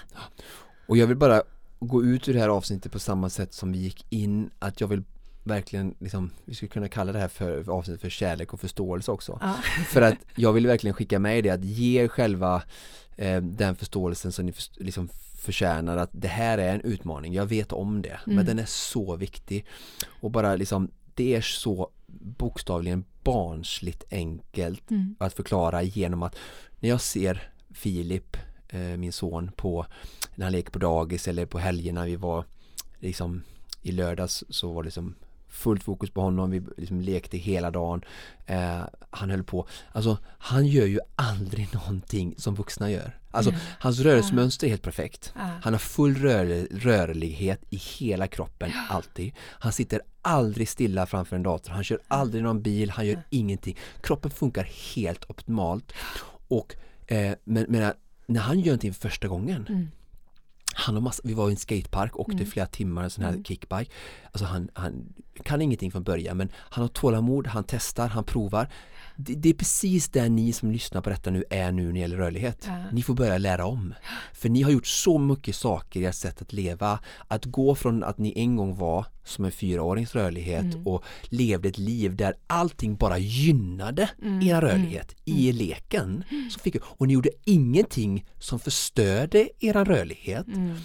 Och 0.89 0.97
jag 0.97 1.07
vill 1.07 1.17
bara 1.17 1.43
gå 1.81 2.05
ut 2.05 2.29
ur 2.29 2.35
det 2.35 2.41
här 2.41 2.49
avsnittet 2.49 2.93
på 2.93 2.99
samma 2.99 3.31
sätt 3.31 3.55
som 3.55 3.73
vi 3.73 3.79
gick 3.79 4.07
in, 4.11 4.51
att 4.59 4.81
jag 4.81 4.89
vill 4.89 5.03
verkligen, 5.45 5.95
liksom, 5.99 6.31
vi 6.45 6.55
skulle 6.55 6.69
kunna 6.69 6.89
kalla 6.89 7.13
det 7.13 7.19
här 7.19 7.29
för, 7.29 7.63
för 7.63 7.73
avsnittet 7.73 8.01
för 8.01 8.09
kärlek 8.09 8.53
och 8.53 8.61
förståelse 8.61 9.11
också. 9.11 9.39
Ja. 9.41 9.55
För 9.87 10.03
att 10.03 10.15
jag 10.37 10.53
vill 10.53 10.67
verkligen 10.67 10.95
skicka 10.95 11.19
med 11.19 11.45
det 11.45 11.51
att 11.51 11.65
ge 11.65 12.03
er 12.03 12.09
själva 12.09 12.63
eh, 13.17 13.43
den 13.43 13.77
förståelsen 13.77 14.33
som 14.33 14.47
ni 14.47 14.53
för, 14.53 14.85
liksom 14.85 15.09
förtjänar 15.35 15.97
att 15.97 16.11
det 16.13 16.29
här 16.29 16.59
är 16.59 16.75
en 16.75 16.81
utmaning, 16.81 17.35
jag 17.35 17.47
vet 17.47 17.73
om 17.73 18.03
det, 18.03 18.21
men 18.25 18.47
den 18.47 18.59
är 18.59 18.65
så 18.67 19.17
viktig 19.17 19.67
och 20.21 20.31
bara 20.31 20.57
liksom 20.57 20.91
det 21.15 21.35
är 21.35 21.41
så 21.41 21.91
bokstavligen 22.39 23.05
barnsligt 23.23 24.05
enkelt 24.11 24.91
Mm. 24.91 25.15
att 25.19 25.35
förklara 25.35 25.83
genom 25.83 26.23
att 26.23 26.37
när 26.81 26.89
jag 26.89 27.01
ser 27.01 27.53
Filip, 27.75 28.37
eh, 28.69 28.81
min 28.81 29.13
son, 29.13 29.51
på 29.57 29.87
när 30.41 30.47
han 30.47 30.53
leker 30.53 30.71
på 30.71 30.79
dagis 30.79 31.29
eller 31.29 31.47
på 31.47 31.59
helgerna 31.59 32.05
vi 32.05 32.17
var 32.17 32.45
liksom 32.99 33.43
i 33.83 33.93
lördags 33.93 34.45
så 34.49 34.73
var 34.73 34.83
det 34.83 34.87
liksom 34.87 35.15
fullt 35.49 35.83
fokus 35.83 36.11
på 36.11 36.21
honom, 36.21 36.51
vi 36.51 36.63
liksom 36.77 37.01
lekte 37.01 37.37
hela 37.37 37.71
dagen. 37.71 38.05
Eh, 38.47 38.83
han 39.11 39.31
höll 39.31 39.45
på, 39.45 39.67
alltså 39.93 40.19
han 40.39 40.67
gör 40.67 40.87
ju 40.87 40.99
aldrig 41.17 41.75
någonting 41.75 42.35
som 42.37 42.55
vuxna 42.55 42.91
gör. 42.91 43.19
Alltså 43.31 43.55
hans 43.81 44.01
rörelsemönster 44.01 44.67
är 44.67 44.71
helt 44.71 44.83
perfekt. 44.83 45.33
Ja. 45.37 45.51
Han 45.63 45.75
har 45.75 45.79
full 45.79 46.15
rör, 46.17 46.67
rörlighet 46.71 47.61
i 47.71 47.77
hela 47.77 48.27
kroppen, 48.27 48.73
alltid. 48.89 49.33
Han 49.39 49.73
sitter 49.73 50.01
aldrig 50.23 50.69
stilla 50.69 51.07
framför 51.07 51.37
en 51.37 51.43
dator, 51.43 51.73
han 51.73 51.85
kör 51.85 51.99
aldrig 52.09 52.43
någon 52.43 52.63
bil, 52.63 52.91
han 52.91 53.07
gör 53.07 53.23
ingenting. 53.31 53.77
Kroppen 54.03 54.31
funkar 54.31 54.69
helt 54.95 55.31
optimalt. 55.31 55.93
Och 56.49 56.77
eh, 57.07 57.33
men, 57.45 57.67
men 57.69 57.93
när 58.27 58.41
han 58.41 58.59
gör 58.61 58.67
någonting 58.67 58.95
för 58.95 59.09
första 59.09 59.29
gången 59.29 59.67
Mm. 59.69 59.89
Han 60.81 60.95
har 60.95 61.03
massa, 61.03 61.23
vi 61.25 61.35
var 61.35 61.49
i 61.49 61.51
en 61.53 61.57
skatepark, 61.57 62.17
åkte 62.17 62.47
flera 62.47 62.67
timmar 62.67 63.03
en 63.05 63.11
sån 63.11 63.25
Mm. 63.25 63.37
här 63.37 63.45
kickbike. 63.45 63.91
Alltså 64.33 64.45
han, 64.45 64.69
han 64.75 65.13
kan 65.45 65.63
ingenting 65.63 65.91
från 65.93 66.03
början 66.03 66.37
men 66.37 66.49
han 66.55 66.83
har 66.83 66.89
tålamod, 66.89 67.47
han 67.47 67.65
testar, 67.65 68.09
han 68.09 68.25
provar. 68.25 68.69
Det, 69.23 69.35
det 69.35 69.49
är 69.49 69.55
precis 69.55 70.09
där 70.09 70.29
ni 70.29 70.53
som 70.53 70.71
lyssnar 70.71 71.01
på 71.01 71.11
detta 71.11 71.31
nu 71.31 71.45
är 71.51 71.73
nu 71.73 71.87
när 71.87 71.93
det 71.93 71.99
gäller 71.99 72.17
rörlighet. 72.17 72.65
Ja. 72.67 72.85
Ni 72.93 73.03
får 73.03 73.15
börja 73.15 73.39
lära 73.39 73.67
om. 73.67 73.95
För 74.35 74.49
ni 74.49 74.63
har 74.63 74.71
gjort 74.71 74.87
så 74.87 75.19
mycket 75.19 75.57
saker 75.57 76.01
i 76.01 76.05
ert 76.05 76.15
sätt 76.15 76.43
att 76.43 76.53
leva. 76.53 76.99
Att 77.29 77.45
gå 77.45 77.75
från 77.75 78.05
att 78.05 78.19
ni 78.19 78.33
en 78.37 78.57
gång 78.57 78.77
var 78.77 79.07
som 79.25 79.45
en 79.45 79.53
fyraårings 79.53 80.15
rörlighet 80.15 80.61
Mm. 80.75 80.87
och 80.87 81.05
levde 81.25 81.69
ett 81.69 81.79
liv 81.79 82.17
där 82.17 82.35
allting 82.47 82.97
bara 82.97 83.19
gynnade 83.19 84.11
Mm. 84.23 84.43
er 84.49 84.61
rörlighet 84.61 85.15
i 85.25 85.53
leken. 85.53 86.25
Så 86.51 86.59
fick, 86.61 86.77
och 86.83 87.07
ni 87.07 87.13
gjorde 87.13 87.31
ingenting 87.45 88.27
som 88.39 88.59
förstörde 88.59 89.49
er 89.61 89.85
rörlighet. 89.85 90.47
Mm. 90.47 90.77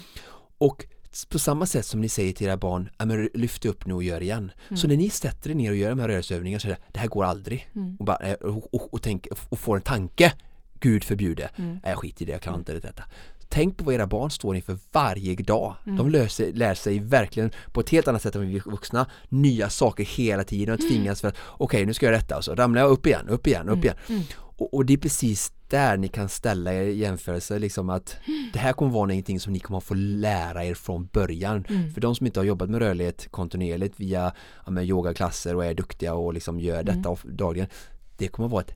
Och 0.58 0.84
på 1.24 1.38
samma 1.38 1.66
sätt 1.66 1.86
som 1.86 2.00
ni 2.00 2.08
säger 2.08 2.32
till 2.32 2.46
era 2.46 2.56
barn, 2.56 2.88
"Ja, 2.98 3.04
men 3.04 3.28
lyft 3.34 3.64
upp 3.64 3.86
nu 3.86 3.94
och 3.94 4.02
gör 4.02 4.22
igen. 4.22 4.52
Mm. 4.68 4.76
Så 4.76 4.88
när 4.88 4.96
ni 4.96 5.10
sätter 5.10 5.50
er 5.50 5.54
ner 5.54 5.70
och 5.70 5.76
gör 5.76 5.90
de 5.90 5.98
här 5.98 6.08
rörelseövningarna 6.08 6.60
så 6.60 6.68
är 6.68 6.70
det, 6.72 6.78
det 6.92 6.98
här 7.00 7.08
går 7.08 7.24
aldrig. 7.24 7.68
Mm. 7.74 7.96
Och, 7.98 8.04
bara, 8.04 8.16
eh, 8.18 8.32
och, 8.34 8.74
och, 8.74 8.94
och, 8.94 9.02
tänk, 9.02 9.26
och 9.48 9.58
får 9.58 9.76
en 9.76 9.82
tanke, 9.82 10.32
Gud 10.80 11.04
förbjude, 11.04 11.50
Mm. 11.56 11.78
Jag 11.84 11.98
skiter 11.98 12.22
i 12.22 12.26
det, 12.26 12.32
jag 12.32 12.40
klarar 12.42 12.58
inte 12.58 12.80
detta. 12.80 13.04
Tänk 13.48 13.76
på 13.78 13.84
vad 13.84 13.94
era 13.94 14.06
barn 14.06 14.30
står 14.30 14.56
inför 14.56 14.78
varje 14.92 15.34
dag. 15.36 15.74
Mm. 15.86 15.96
De 15.98 16.10
lär 16.10 16.28
sig, 16.28 16.52
lär 16.52 16.74
sig 16.74 16.98
verkligen 16.98 17.50
på 17.72 17.80
ett 17.80 17.90
helt 17.90 18.08
annat 18.08 18.22
sätt 18.22 18.34
än 18.36 18.48
vi 18.48 18.58
vuxna 18.58 19.06
nya 19.28 19.70
saker 19.70 20.04
hela 20.04 20.44
tiden 20.44 20.74
och 20.74 20.80
Mm. 20.80 20.92
tvingas 20.92 21.20
för 21.20 21.28
att 21.28 21.36
okej 21.46 21.86
nu 21.86 21.94
ska 21.94 22.06
jag 22.06 22.10
göra 22.12 22.20
detta 22.20 22.36
och 22.36 22.44
så 22.44 22.54
ramlar 22.54 22.80
jag 22.80 22.90
upp 22.90 23.06
igen, 23.06 23.28
upp 23.28 23.46
igen, 23.46 23.62
Mm. 23.68 23.78
upp 23.78 23.84
igen. 23.84 23.96
Och, 24.38 24.74
och 24.74 24.86
det 24.86 24.92
är 24.92 24.96
precis 24.98 25.52
där 25.68 25.96
ni 25.96 26.08
kan 26.08 26.28
ställa 26.28 26.72
er 26.74 26.82
jämförelse 26.82 27.58
liksom 27.58 27.90
att 27.90 28.16
det 28.52 28.58
här 28.58 28.72
kommer 28.72 28.92
vara 28.92 29.06
någonting 29.06 29.40
som 29.40 29.52
ni 29.52 29.58
kommer 29.58 29.78
att 29.78 29.84
få 29.84 29.94
lära 29.94 30.64
er 30.64 30.74
från 30.74 31.06
början. 31.12 31.64
Mm. 31.68 31.94
För 31.94 32.00
de 32.00 32.14
som 32.14 32.26
inte 32.26 32.40
har 32.40 32.44
jobbat 32.44 32.70
med 32.70 32.78
rörlighet 32.80 33.28
kontinuerligt 33.30 34.00
via 34.00 34.32
ja, 34.66 34.82
yogaklasser 34.82 35.56
och 35.56 35.64
är 35.64 35.74
duktiga 35.74 36.14
och 36.14 36.34
liksom 36.34 36.60
gör 36.60 36.80
Mm. 36.80 36.96
detta 36.96 37.08
of- 37.08 37.24
dagligen. 37.24 37.68
Det 38.16 38.28
kommer 38.28 38.46
att 38.46 38.52
vara 38.52 38.62
ett 38.62 38.74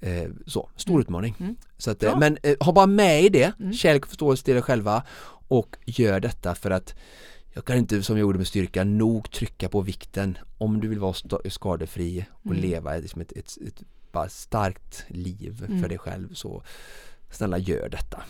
eh, 0.00 0.30
så, 0.46 0.70
stor 0.76 1.00
utmaning. 1.00 1.34
Mm. 1.40 1.56
Så 1.78 1.90
att, 1.90 2.02
eh, 2.02 2.18
men 2.18 2.38
eh, 2.42 2.56
ha 2.60 2.72
bara 2.72 2.86
med 2.86 3.22
i 3.22 3.28
det, 3.28 3.52
Mm. 3.60 3.72
kärlek 3.72 4.02
och 4.02 4.08
förståelse 4.08 4.44
till 4.44 4.56
er 4.56 4.60
själva 4.60 5.02
och 5.48 5.76
gör 5.86 6.20
detta 6.20 6.54
för 6.54 6.70
att 6.70 6.94
jag 7.54 7.64
kan 7.64 7.76
inte 7.76 8.02
som 8.02 8.16
jag 8.16 8.20
gjorde 8.22 8.38
med 8.38 8.46
styrka 8.46 8.84
nog 8.84 9.30
trycka 9.30 9.68
på 9.68 9.80
vikten 9.80 10.38
om 10.58 10.80
du 10.80 10.88
vill 10.88 10.98
vara 10.98 11.14
skadefri 11.50 12.24
och 12.32 12.50
Mm. 12.50 12.62
leva 12.62 12.96
liksom 12.96 13.20
ett, 13.20 13.32
ett, 13.32 13.58
ett 13.66 13.82
bara 14.12 14.28
starkt 14.28 15.04
liv 15.08 15.64
Mm. 15.68 15.82
för 15.82 15.88
dig 15.88 15.98
själv 15.98 16.34
så 16.34 16.62
snälla 17.30 17.58
gör 17.58 17.88
detta. 17.88 18.22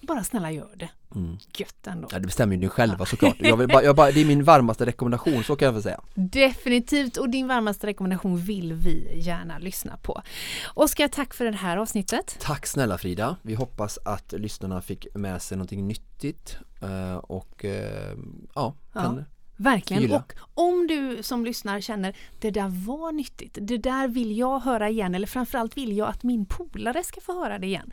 Bara 0.00 0.24
snälla 0.24 0.50
gör 0.50 0.70
det. 0.76 0.90
Mm. 1.14 1.36
Gött 1.58 1.86
ändå. 1.86 2.08
Ja, 2.12 2.18
det 2.18 2.26
bestämmer 2.26 2.54
ju 2.54 2.60
ni 2.60 2.68
själva 2.68 3.06
såklart. 3.06 3.36
Jag 3.38 3.68
bara, 3.68 3.82
jag 3.82 3.96
bara, 3.96 4.10
det 4.10 4.20
är 4.20 4.24
min 4.24 4.44
varmaste 4.44 4.86
rekommendation, 4.86 5.44
så 5.44 5.56
kan 5.56 5.66
jag 5.66 5.72
väl 5.72 5.82
säga. 5.82 6.00
Definitivt 6.14 7.16
och 7.16 7.30
din 7.30 7.48
varmaste 7.48 7.86
rekommendation 7.86 8.36
vill 8.36 8.72
vi 8.72 9.20
gärna 9.20 9.58
lyssna 9.58 9.96
på. 9.96 10.22
Oskar, 10.74 11.08
tack 11.08 11.34
för 11.34 11.44
det 11.44 11.56
här 11.56 11.76
avsnittet. 11.76 12.36
Tack 12.40 12.66
snälla 12.66 12.98
Frida. 12.98 13.36
Vi 13.42 13.54
hoppas 13.54 13.98
att 14.04 14.32
lyssnarna 14.32 14.80
fick 14.82 15.06
med 15.14 15.42
sig 15.42 15.56
någonting 15.56 15.88
nyttigt 15.88 16.56
eh, 16.82 17.16
och 17.16 17.64
eh, 17.64 18.16
ja, 18.54 18.74
kan, 18.92 19.24
Verkligen. 19.56 20.02
Gilla. 20.02 20.16
Och 20.16 20.32
om 20.54 20.86
du 20.86 21.22
som 21.22 21.44
lyssnar 21.44 21.80
känner 21.80 22.16
det 22.40 22.50
där 22.50 22.86
var 22.86 23.12
nyttigt, 23.12 23.58
det 23.60 23.78
där 23.78 24.08
vill 24.08 24.38
jag 24.38 24.60
höra 24.60 24.88
igen 24.88 25.14
eller 25.14 25.26
framförallt 25.26 25.76
vill 25.76 25.96
jag 25.96 26.08
att 26.08 26.22
min 26.22 26.46
polare 26.46 27.04
ska 27.04 27.20
få 27.20 27.44
höra 27.44 27.58
det 27.58 27.66
igen. 27.66 27.90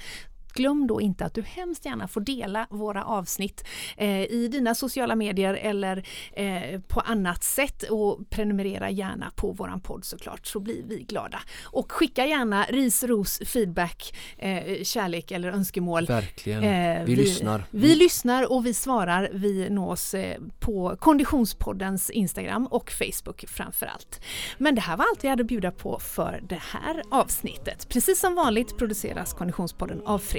Glöm 0.54 0.88
då 0.88 1.02
inte 1.02 1.26
att 1.26 1.34
du 1.34 1.42
hemskt 1.42 1.86
gärna 1.86 2.08
får 2.08 2.22
dela 2.22 2.68
våra 2.70 3.04
avsnitt 3.04 3.64
eh, 3.98 4.24
i 4.24 4.48
dina 4.52 4.76
sociala 4.76 5.16
medier 5.16 5.54
eller 5.54 6.08
eh, 6.34 6.80
på 6.88 7.00
annat 7.00 7.44
sätt 7.44 7.84
och 7.84 8.30
prenumerera 8.30 8.90
gärna 8.90 9.32
på 9.36 9.52
våran 9.52 9.82
podd 9.82 10.06
såklart 10.06 10.48
så 10.48 10.60
blir 10.60 10.84
vi 10.88 11.04
glada. 11.04 11.40
Och 11.64 11.92
skicka 11.92 12.26
gärna 12.26 12.64
ris, 12.64 13.04
ros, 13.04 13.42
feedback, 13.46 14.18
eh, 14.38 14.84
kärlek 14.84 15.32
eller 15.32 15.52
önskemål 15.52 16.06
verkligen. 16.06 16.64
Eh, 16.64 17.06
vi, 17.06 17.16
lyssnar. 17.16 17.64
Vi 17.72 17.96
lyssnar 17.96 18.52
och 18.52 18.66
vi 18.66 18.74
svarar. 18.74 19.30
Vi 19.34 19.70
nås 19.70 20.14
eh, 20.14 20.38
på 20.60 20.96
Konditionspoddens 21.00 22.10
Instagram 22.10 22.68
och 22.68 22.92
Facebook 22.92 23.46
framför 23.48 23.86
allt. 23.86 24.22
Men 24.58 24.76
det 24.76 24.82
här 24.82 24.98
var 24.98 25.06
allt 25.06 25.24
vi 25.24 25.28
hade 25.30 25.42
att 25.42 25.48
bjuda 25.48 25.72
på 25.72 26.00
för 26.00 26.42
det 26.50 26.62
här 26.62 27.04
avsnittet. 27.12 27.90
Precis 27.90 28.20
som 28.20 28.36
vanligt 28.36 28.78
produceras 28.78 29.34
Konditionspodden 29.34 30.02
av 30.06 30.20